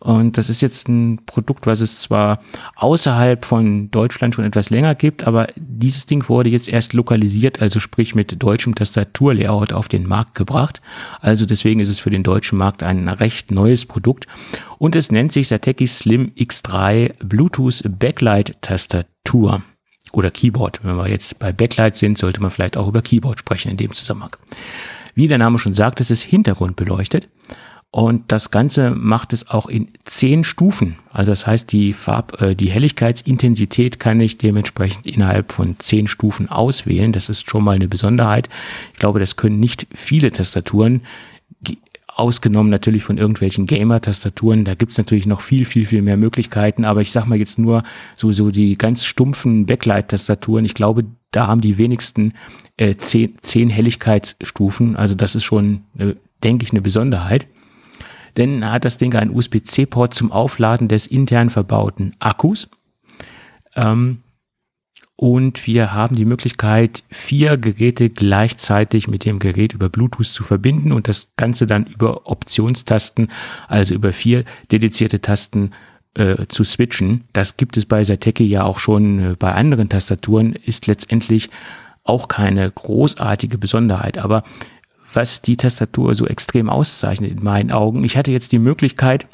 Und 0.00 0.38
das 0.38 0.48
ist 0.48 0.60
jetzt 0.60 0.88
ein 0.88 1.20
Produkt, 1.26 1.66
was 1.66 1.80
es 1.80 2.00
zwar 2.00 2.40
außerhalb 2.76 3.44
von 3.44 3.90
Deutschland 3.90 4.34
schon 4.34 4.44
etwas 4.44 4.70
länger 4.70 4.94
gibt, 4.94 5.26
aber 5.26 5.48
dieses 5.56 6.06
Ding 6.06 6.28
wurde 6.28 6.50
jetzt 6.50 6.68
erst 6.68 6.92
lokalisiert, 6.92 7.60
also 7.60 7.80
sprich 7.80 8.14
mit 8.14 8.40
deutschem 8.40 8.74
Tastaturlayout 8.74 9.72
auf 9.72 9.88
den 9.88 10.06
Markt 10.06 10.34
gebracht. 10.34 10.80
Also 11.20 11.46
deswegen 11.46 11.80
ist 11.80 11.88
es 11.88 11.98
für 11.98 12.10
den 12.10 12.22
deutschen 12.22 12.58
Markt 12.58 12.82
ein 12.82 13.08
recht 13.08 13.50
neues 13.50 13.86
Produkt. 13.86 14.26
Und 14.78 14.94
es 14.94 15.10
nennt 15.10 15.32
sich 15.32 15.48
Sateki 15.48 15.88
Slim 15.88 16.30
X3 16.36 17.14
Bluetooth 17.24 17.82
Backlight 17.88 18.56
Tastatur 18.62 19.62
oder 20.12 20.30
Keyboard. 20.30 20.80
Wenn 20.84 20.96
wir 20.96 21.08
jetzt 21.08 21.38
bei 21.40 21.52
Backlight 21.52 21.96
sind, 21.96 22.18
sollte 22.18 22.40
man 22.40 22.50
vielleicht 22.50 22.76
auch 22.76 22.86
über 22.86 23.02
Keyboard 23.02 23.40
sprechen 23.40 23.70
in 23.70 23.76
dem 23.76 23.92
Zusammenhang. 23.92 24.36
Wie 25.14 25.26
der 25.26 25.38
Name 25.38 25.58
schon 25.58 25.74
sagt, 25.74 26.00
es 26.00 26.12
ist 26.12 26.22
hintergrundbeleuchtet. 26.22 27.28
Und 27.90 28.30
das 28.30 28.50
Ganze 28.50 28.90
macht 28.90 29.32
es 29.32 29.48
auch 29.48 29.66
in 29.66 29.88
zehn 30.04 30.44
Stufen. 30.44 30.96
Also 31.10 31.32
das 31.32 31.46
heißt, 31.46 31.72
die 31.72 31.94
Farb, 31.94 32.40
äh, 32.42 32.54
die 32.54 32.70
Helligkeitsintensität 32.70 33.98
kann 33.98 34.20
ich 34.20 34.36
dementsprechend 34.36 35.06
innerhalb 35.06 35.52
von 35.52 35.76
zehn 35.78 36.06
Stufen 36.06 36.50
auswählen. 36.50 37.12
Das 37.12 37.30
ist 37.30 37.48
schon 37.48 37.64
mal 37.64 37.76
eine 37.76 37.88
Besonderheit. 37.88 38.50
Ich 38.92 38.98
glaube, 38.98 39.20
das 39.20 39.36
können 39.36 39.58
nicht 39.58 39.86
viele 39.94 40.30
Tastaturen. 40.30 41.00
Ge- 41.62 41.78
Ausgenommen 42.08 42.68
natürlich 42.68 43.04
von 43.04 43.16
irgendwelchen 43.16 43.66
Gamer-Tastaturen. 43.66 44.66
Da 44.66 44.74
gibt's 44.74 44.98
natürlich 44.98 45.24
noch 45.24 45.40
viel, 45.40 45.64
viel, 45.64 45.86
viel 45.86 46.02
mehr 46.02 46.16
Möglichkeiten. 46.18 46.84
Aber 46.84 47.00
ich 47.00 47.12
sag 47.12 47.26
mal 47.26 47.38
jetzt 47.38 47.58
nur 47.58 47.84
so, 48.16 48.32
so 48.32 48.50
die 48.50 48.76
ganz 48.76 49.06
stumpfen 49.06 49.64
Backlight-Tastaturen. 49.64 50.66
Ich 50.66 50.74
glaube, 50.74 51.04
da 51.30 51.46
haben 51.46 51.62
die 51.62 51.78
wenigsten 51.78 52.34
äh, 52.76 52.96
zehn, 52.96 53.38
zehn 53.40 53.70
Helligkeitsstufen. 53.70 54.94
Also 54.94 55.14
das 55.14 55.36
ist 55.36 55.44
schon, 55.44 55.84
äh, 55.96 56.14
denke 56.44 56.64
ich, 56.64 56.72
eine 56.72 56.82
Besonderheit 56.82 57.46
denn 58.36 58.70
hat 58.70 58.84
das 58.84 58.98
Ding 58.98 59.14
einen 59.14 59.34
USB-C-Port 59.34 60.14
zum 60.14 60.32
Aufladen 60.32 60.88
des 60.88 61.06
intern 61.06 61.50
verbauten 61.50 62.12
Akkus. 62.18 62.68
Ähm, 63.74 64.22
und 65.20 65.66
wir 65.66 65.92
haben 65.92 66.14
die 66.14 66.24
Möglichkeit, 66.24 67.02
vier 67.10 67.56
Geräte 67.56 68.08
gleichzeitig 68.08 69.08
mit 69.08 69.24
dem 69.24 69.40
Gerät 69.40 69.72
über 69.72 69.88
Bluetooth 69.88 70.26
zu 70.26 70.44
verbinden 70.44 70.92
und 70.92 71.08
das 71.08 71.32
Ganze 71.36 71.66
dann 71.66 71.86
über 71.86 72.28
Optionstasten, 72.28 73.28
also 73.66 73.96
über 73.96 74.12
vier 74.12 74.44
dedizierte 74.70 75.20
Tasten 75.20 75.72
äh, 76.14 76.46
zu 76.46 76.62
switchen. 76.62 77.24
Das 77.32 77.56
gibt 77.56 77.76
es 77.76 77.84
bei 77.84 78.04
Sateki 78.04 78.44
ja 78.44 78.62
auch 78.62 78.78
schon 78.78 79.32
äh, 79.32 79.36
bei 79.36 79.52
anderen 79.52 79.88
Tastaturen, 79.88 80.52
ist 80.52 80.86
letztendlich 80.86 81.50
auch 82.04 82.28
keine 82.28 82.70
großartige 82.70 83.58
Besonderheit, 83.58 84.18
aber 84.18 84.44
was 85.12 85.42
die 85.42 85.56
Tastatur 85.56 86.14
so 86.14 86.26
extrem 86.26 86.68
auszeichnet 86.68 87.32
in 87.32 87.42
meinen 87.42 87.70
Augen. 87.70 88.04
Ich 88.04 88.16
hatte 88.16 88.30
jetzt 88.30 88.52
die 88.52 88.58
Möglichkeit, 88.58 89.26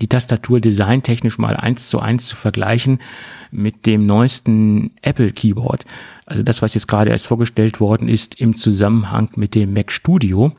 die 0.00 0.06
Tastatur 0.06 0.60
designtechnisch 0.60 1.38
mal 1.38 1.56
eins 1.56 1.88
zu 1.88 1.98
eins 2.00 2.26
zu 2.26 2.36
vergleichen 2.36 3.00
mit 3.50 3.86
dem 3.86 4.06
neuesten 4.06 4.92
Apple 5.02 5.32
Keyboard. 5.32 5.84
Also 6.26 6.42
das, 6.42 6.62
was 6.62 6.74
jetzt 6.74 6.86
gerade 6.86 7.10
erst 7.10 7.26
vorgestellt 7.26 7.80
worden 7.80 8.08
ist 8.08 8.40
im 8.40 8.56
Zusammenhang 8.56 9.30
mit 9.36 9.54
dem 9.54 9.72
Mac 9.72 9.90
Studio. 9.90 10.52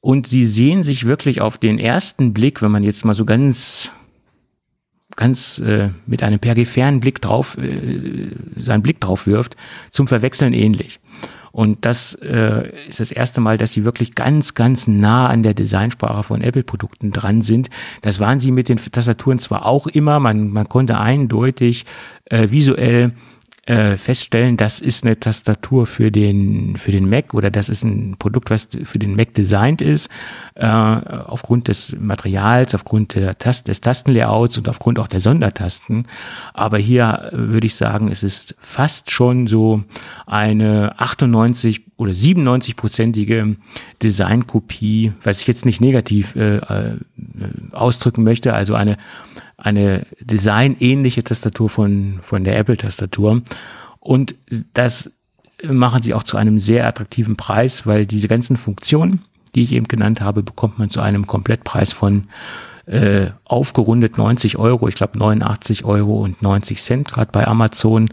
Und 0.00 0.26
sie 0.26 0.46
sehen 0.46 0.82
sich 0.82 1.06
wirklich 1.06 1.40
auf 1.40 1.58
den 1.58 1.78
ersten 1.78 2.32
Blick, 2.32 2.62
wenn 2.62 2.70
man 2.70 2.84
jetzt 2.84 3.04
mal 3.04 3.14
so 3.14 3.24
ganz 3.24 3.92
ganz 5.16 5.58
äh, 5.58 5.90
mit 6.06 6.22
einem 6.22 6.38
peripheren 6.38 7.00
Blick 7.00 7.20
drauf 7.20 7.58
äh, 7.58 8.30
seinen 8.56 8.82
Blick 8.82 9.00
drauf 9.00 9.26
wirft, 9.26 9.56
zum 9.90 10.06
Verwechseln 10.06 10.54
ähnlich. 10.54 11.00
Und 11.52 11.84
das 11.84 12.14
äh, 12.14 12.70
ist 12.88 13.00
das 13.00 13.10
erste 13.10 13.40
Mal, 13.40 13.58
dass 13.58 13.72
sie 13.72 13.84
wirklich 13.84 14.14
ganz, 14.14 14.54
ganz 14.54 14.86
nah 14.86 15.28
an 15.28 15.42
der 15.42 15.54
Designsprache 15.54 16.22
von 16.22 16.42
Apple-Produkten 16.42 17.10
dran 17.10 17.42
sind. 17.42 17.70
Das 18.02 18.20
waren 18.20 18.40
sie 18.40 18.52
mit 18.52 18.68
den 18.68 18.78
Tastaturen 18.78 19.38
zwar 19.38 19.66
auch 19.66 19.86
immer, 19.86 20.20
man, 20.20 20.50
man 20.50 20.68
konnte 20.68 20.98
eindeutig 20.98 21.86
äh, 22.26 22.50
visuell 22.50 23.12
äh, 23.66 23.96
feststellen, 23.96 24.56
das 24.56 24.80
ist 24.80 25.04
eine 25.04 25.20
Tastatur 25.20 25.86
für 25.86 26.10
den 26.10 26.76
für 26.76 26.90
den 26.90 27.08
Mac 27.08 27.34
oder 27.34 27.50
das 27.50 27.68
ist 27.68 27.84
ein 27.84 28.16
Produkt, 28.18 28.50
was 28.50 28.68
für 28.84 28.98
den 28.98 29.14
Mac 29.14 29.34
designt 29.34 29.82
ist, 29.82 30.08
äh, 30.54 30.66
aufgrund 30.66 31.68
des 31.68 31.94
Materials, 31.98 32.74
aufgrund 32.74 33.14
der 33.14 33.38
Tast 33.38 33.68
des 33.68 33.80
Tastenlayouts 33.80 34.58
und 34.58 34.68
aufgrund 34.68 34.98
auch 34.98 35.08
der 35.08 35.20
Sondertasten. 35.20 36.06
Aber 36.54 36.78
hier 36.78 37.30
würde 37.32 37.66
ich 37.66 37.74
sagen, 37.74 38.10
es 38.10 38.22
ist 38.22 38.54
fast 38.58 39.10
schon 39.10 39.46
so 39.46 39.84
eine 40.26 40.98
98 40.98 41.82
oder 41.96 42.12
97-prozentige 42.12 43.56
Designkopie, 44.02 45.12
was 45.22 45.42
ich 45.42 45.46
jetzt 45.46 45.66
nicht 45.66 45.82
negativ 45.82 46.34
äh, 46.34 46.56
äh, 46.56 46.96
ausdrücken 47.72 48.24
möchte, 48.24 48.54
also 48.54 48.74
eine 48.74 48.96
eine 49.60 50.06
designähnliche 50.20 51.22
Tastatur 51.22 51.68
von, 51.68 52.20
von 52.22 52.44
der 52.44 52.58
Apple-Tastatur. 52.58 53.42
Und 54.00 54.34
das 54.74 55.10
machen 55.62 56.02
sie 56.02 56.14
auch 56.14 56.22
zu 56.22 56.36
einem 56.36 56.58
sehr 56.58 56.86
attraktiven 56.86 57.36
Preis, 57.36 57.86
weil 57.86 58.06
diese 58.06 58.28
ganzen 58.28 58.56
Funktionen, 58.56 59.22
die 59.54 59.62
ich 59.62 59.72
eben 59.72 59.88
genannt 59.88 60.20
habe, 60.20 60.42
bekommt 60.42 60.78
man 60.78 60.90
zu 60.90 61.00
einem 61.00 61.26
Komplettpreis 61.26 61.92
von 61.92 62.24
äh, 62.86 63.30
aufgerundet 63.44 64.18
90 64.18 64.56
Euro, 64.56 64.88
ich 64.88 64.94
glaube 64.94 65.18
89 65.18 65.84
Euro 65.84 66.20
und 66.22 66.42
90 66.42 66.82
Cent, 66.82 67.12
gerade 67.12 67.30
bei 67.30 67.46
Amazon. 67.46 68.08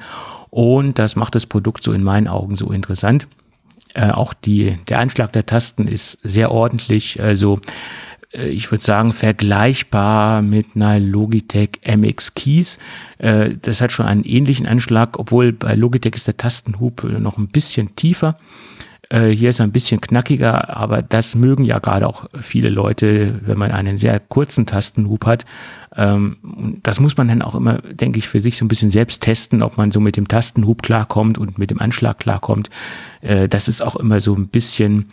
Und 0.50 1.00
das 1.00 1.16
macht 1.16 1.36
das 1.36 1.46
Produkt 1.46 1.84
so 1.84 1.94
in 1.94 2.04
meinen 2.04 2.28
Augen 2.28 2.56
so 2.56 2.72
interessant. 2.72 3.28
Äh, 3.94 4.12
auch 4.12 4.34
die, 4.34 4.78
der 4.88 5.00
Anschlag 5.00 5.34
der 5.34 5.46
Tasten 5.46 5.88
ist 5.88 6.20
sehr 6.24 6.52
ordentlich. 6.52 7.24
Also 7.24 7.60
ich 8.32 8.70
würde 8.72 8.84
sagen, 8.84 9.14
vergleichbar 9.14 10.42
mit 10.42 10.76
einer 10.76 11.00
Logitech 11.00 11.80
MX 11.86 12.34
Keys. 12.34 12.80
Äh, 13.18 13.52
Das 13.62 13.82
hat 13.82 13.92
schon 13.92 14.06
einen 14.06 14.24
ähnlichen 14.24 14.68
Anschlag, 14.68 15.18
obwohl 15.18 15.54
bei 15.54 15.76
Logitech 15.76 16.16
ist 16.16 16.28
der 16.28 16.38
Tastenhub 16.38 17.04
äh, 17.04 17.20
noch 17.20 17.38
ein 17.38 17.48
bisschen 17.48 17.96
tiefer. 17.96 18.36
Äh, 19.10 19.30
hier 19.30 19.50
ist 19.50 19.60
er 19.60 19.66
ein 19.66 19.72
bisschen 19.72 20.02
knackiger, 20.02 20.76
aber 20.76 21.02
das 21.02 21.36
mögen 21.36 21.64
ja 21.64 21.80
gerade 21.80 22.08
auch 22.08 22.26
viele 22.42 22.70
Leute, 22.70 23.40
wenn 23.46 23.58
man 23.58 23.72
einen 23.72 23.98
sehr 23.98 24.20
kurzen 24.20 24.66
Tastenhub 24.66 25.26
hat. 25.26 25.46
Ähm, 25.96 26.80
das 26.84 27.00
muss 27.00 27.16
man 27.16 27.30
dann 27.30 27.42
auch 27.42 27.56
immer, 27.56 27.78
denke 27.78 28.20
ich, 28.20 28.28
für 28.28 28.42
sich 28.42 28.58
so 28.58 28.66
ein 28.66 28.68
bisschen 28.68 28.90
selbst 28.90 29.22
testen, 29.22 29.64
ob 29.64 29.78
man 29.78 29.92
so 29.92 30.00
mit 30.00 30.18
dem 30.18 30.28
Tastenhub 30.28 30.84
klarkommt 30.84 31.38
und 31.38 31.58
mit 31.58 31.70
dem 31.70 31.80
Anschlag 31.80 32.20
klarkommt. 32.20 32.70
Äh, 33.22 33.48
das 33.48 33.70
ist 33.70 33.82
auch 33.82 33.96
immer 33.96 34.20
so 34.20 34.36
ein 34.36 34.50
bisschen, 34.50 35.06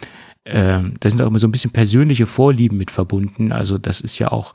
äh, 0.44 0.80
da 1.00 1.08
sind 1.08 1.22
auch 1.22 1.26
immer 1.26 1.38
so 1.38 1.48
ein 1.48 1.52
bisschen 1.52 1.70
persönliche 1.70 2.26
Vorlieben 2.26 2.78
mit 2.78 2.90
verbunden. 2.90 3.52
Also 3.52 3.78
das 3.78 4.00
ist 4.00 4.18
ja 4.18 4.30
auch 4.30 4.54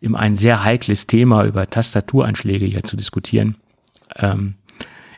immer 0.00 0.18
ein 0.18 0.36
sehr 0.36 0.64
heikles 0.64 1.06
Thema, 1.06 1.44
über 1.44 1.66
Tastaturanschläge 1.66 2.66
hier 2.66 2.82
zu 2.82 2.96
diskutieren. 2.96 3.56
Ähm, 4.16 4.54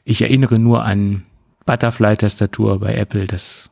ich 0.05 0.23
erinnere 0.23 0.59
nur 0.59 0.85
an 0.85 1.23
Butterfly-Tastatur 1.67 2.81
bei 2.81 2.95
Apple. 2.95 3.27
Das 3.27 3.71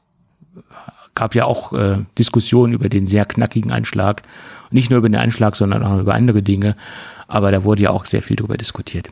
gab 1.15 1.35
ja 1.35 1.45
auch 1.45 1.73
äh, 1.73 1.99
Diskussionen 2.19 2.73
über 2.73 2.89
den 2.89 3.07
sehr 3.07 3.25
knackigen 3.25 3.73
Anschlag. 3.73 4.23
Nicht 4.71 4.91
nur 4.91 4.99
über 4.99 5.09
den 5.09 5.21
Anschlag, 5.21 5.57
sondern 5.57 5.83
auch 5.83 5.99
über 5.99 6.15
andere 6.15 6.43
Dinge. 6.43 6.77
Aber 7.27 7.51
da 7.51 7.65
wurde 7.65 7.83
ja 7.83 7.91
auch 7.91 8.07
sehr 8.07 8.23
viel 8.23 8.37
darüber 8.37 8.57
diskutiert. 8.57 9.09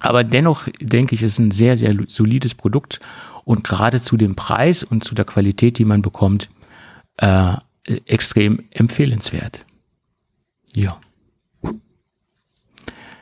Aber 0.00 0.24
dennoch 0.24 0.68
denke 0.80 1.14
ich, 1.14 1.22
ist 1.22 1.38
ein 1.38 1.52
sehr, 1.52 1.76
sehr 1.76 1.94
solides 2.08 2.54
Produkt 2.54 3.00
und 3.44 3.64
gerade 3.64 4.02
zu 4.02 4.16
dem 4.16 4.34
Preis 4.36 4.82
und 4.82 5.04
zu 5.04 5.14
der 5.14 5.24
Qualität, 5.24 5.78
die 5.78 5.84
man 5.84 6.02
bekommt, 6.02 6.48
äh, 7.16 7.54
extrem 8.06 8.64
empfehlenswert. 8.70 9.66
Ja. 10.74 11.00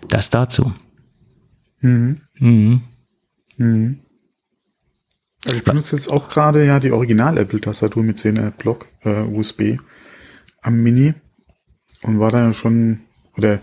Das 0.09 0.31
dazu. 0.31 0.73
Mhm. 1.81 2.21
Mhm. 2.35 2.83
Mhm. 3.57 4.01
Also 5.47 5.57
ich 5.57 5.65
benutze 5.65 5.97
jetzt 5.97 6.09
auch 6.09 6.29
gerade 6.29 6.65
ja 6.67 6.81
die 6.81 6.93
Original-Apple-Tastatur 6.93 8.03
mit 8.03 8.19
10 8.19 8.53
Block 8.59 8.87
äh, 9.05 9.23
USB 9.23 9.79
am 10.61 10.83
Mini 10.83 11.15
und 12.03 12.19
war 12.19 12.31
da 12.31 12.47
ja 12.47 12.53
schon, 12.53 13.01
oder 13.37 13.61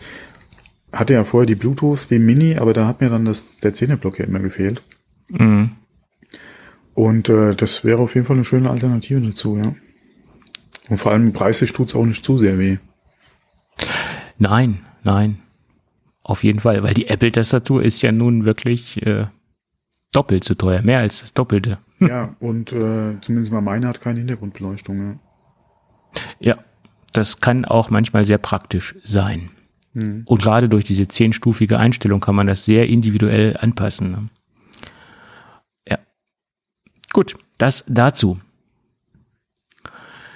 hatte 0.91 1.13
ja 1.13 1.23
vorher 1.23 1.45
die 1.45 1.55
Bluetooth, 1.55 2.09
die 2.09 2.19
Mini, 2.19 2.55
aber 2.55 2.73
da 2.73 2.87
hat 2.87 3.01
mir 3.01 3.09
dann 3.09 3.25
das, 3.25 3.57
der 3.57 3.73
10 3.73 3.97
Block 3.99 4.17
ja 4.17 4.25
immer 4.25 4.39
gefehlt. 4.39 4.81
Mhm. 5.29 5.71
Und 6.97 7.29
äh, 7.29 7.53
das 7.53 7.83
wäre 7.83 7.99
auf 7.99 8.15
jeden 8.15 8.25
Fall 8.25 8.37
eine 8.37 8.43
schöne 8.43 8.71
Alternative 8.71 9.21
dazu, 9.21 9.55
ja. 9.55 9.75
Und 10.89 10.97
vor 10.97 11.11
allem 11.11 11.31
preislich 11.31 11.71
tut's 11.71 11.93
auch 11.93 12.05
nicht 12.05 12.25
zu 12.25 12.39
sehr 12.39 12.57
weh. 12.57 12.77
Nein, 14.39 14.79
nein. 15.03 15.37
Auf 16.23 16.43
jeden 16.43 16.59
Fall, 16.59 16.81
weil 16.81 16.95
die 16.95 17.05
Apple-Tastatur 17.05 17.83
ist 17.83 18.01
ja 18.01 18.11
nun 18.11 18.45
wirklich 18.45 19.05
äh, 19.05 19.27
doppelt 20.11 20.43
so 20.43 20.55
teuer, 20.55 20.81
mehr 20.81 20.97
als 20.97 21.21
das 21.21 21.35
Doppelte. 21.35 21.77
Ja, 21.99 22.35
und 22.39 22.71
äh, 22.71 23.21
zumindest 23.21 23.51
mal 23.51 23.61
meine 23.61 23.87
hat 23.87 24.01
keine 24.01 24.17
Hintergrundbeleuchtung. 24.17 25.19
Ja. 26.15 26.21
ja, 26.39 26.57
das 27.13 27.41
kann 27.41 27.63
auch 27.63 27.91
manchmal 27.91 28.25
sehr 28.25 28.39
praktisch 28.39 28.95
sein. 29.03 29.51
Mhm. 29.93 30.23
Und 30.25 30.41
gerade 30.41 30.67
durch 30.67 30.85
diese 30.85 31.07
zehnstufige 31.07 31.77
Einstellung 31.77 32.21
kann 32.21 32.35
man 32.35 32.47
das 32.47 32.65
sehr 32.65 32.87
individuell 32.87 33.55
anpassen. 33.55 34.31
Gut, 37.17 37.33
das 37.57 37.83
dazu. 37.87 38.39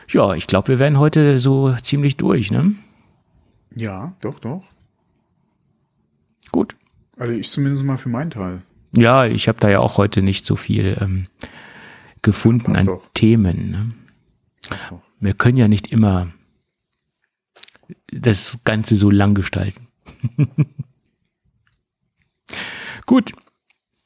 Ja, 0.10 0.34
ich 0.34 0.48
glaube, 0.48 0.70
wir 0.70 0.80
werden 0.80 0.98
heute 0.98 1.38
so 1.38 1.76
ziemlich 1.84 2.18
durch, 2.18 2.50
ne? 2.50 2.74
Ja, 3.76 4.16
doch, 4.20 4.40
doch. 4.40 4.64
Gut. 6.52 6.76
Also 7.18 7.36
ich 7.36 7.52
zumindest 7.52 7.84
mal 7.84 8.00
für 8.00 8.10
meinen 8.10 8.32
Teil. 8.32 8.64
Ja, 8.98 9.28
ich 9.28 9.48
habe 9.48 9.60
da 9.60 9.70
ja 9.70 9.78
auch 9.78 9.98
heute 10.00 10.24
nicht 10.24 10.44
so 10.44 10.56
viel 10.56 10.98
ähm, 11.00 11.28
gefunden 12.24 12.76
an 12.76 12.88
doch. 12.88 13.08
Themen. 13.14 13.70
Ne? 13.70 13.92
Wir 15.20 15.36
können 15.36 15.58
ja 15.58 15.68
nicht 15.68 15.92
immer 15.92 16.30
das 18.08 18.62
Ganze 18.64 18.96
so 18.96 19.12
lang 19.12 19.36
gestalten. 19.36 19.88
Gut, 23.06 23.34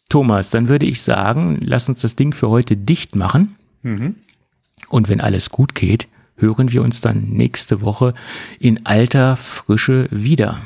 Thomas, 0.10 0.50
dann 0.50 0.68
würde 0.68 0.86
ich 0.86 1.02
sagen, 1.02 1.60
lass 1.62 1.90
uns 1.90 2.02
das 2.02 2.16
Ding 2.16 2.34
für 2.34 2.50
heute 2.50 2.78
dicht 2.78 3.16
machen. 3.16 3.56
Mhm. 3.82 4.16
Und 4.90 5.10
wenn 5.10 5.22
alles 5.22 5.50
gut 5.50 5.76
geht, 5.76 6.08
hören 6.38 6.72
wir 6.72 6.82
uns 6.82 7.02
dann 7.02 7.30
nächste 7.30 7.82
Woche 7.82 8.14
in 8.60 8.86
alter 8.86 9.36
Frische 9.36 10.08
wieder. 10.12 10.62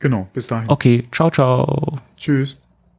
Genau, 0.00 0.28
bis 0.32 0.46
dahin. 0.46 0.68
Okay, 0.68 1.04
ciao, 1.12 1.30
ciao. 1.30 1.98
Tschüss. 2.16 2.56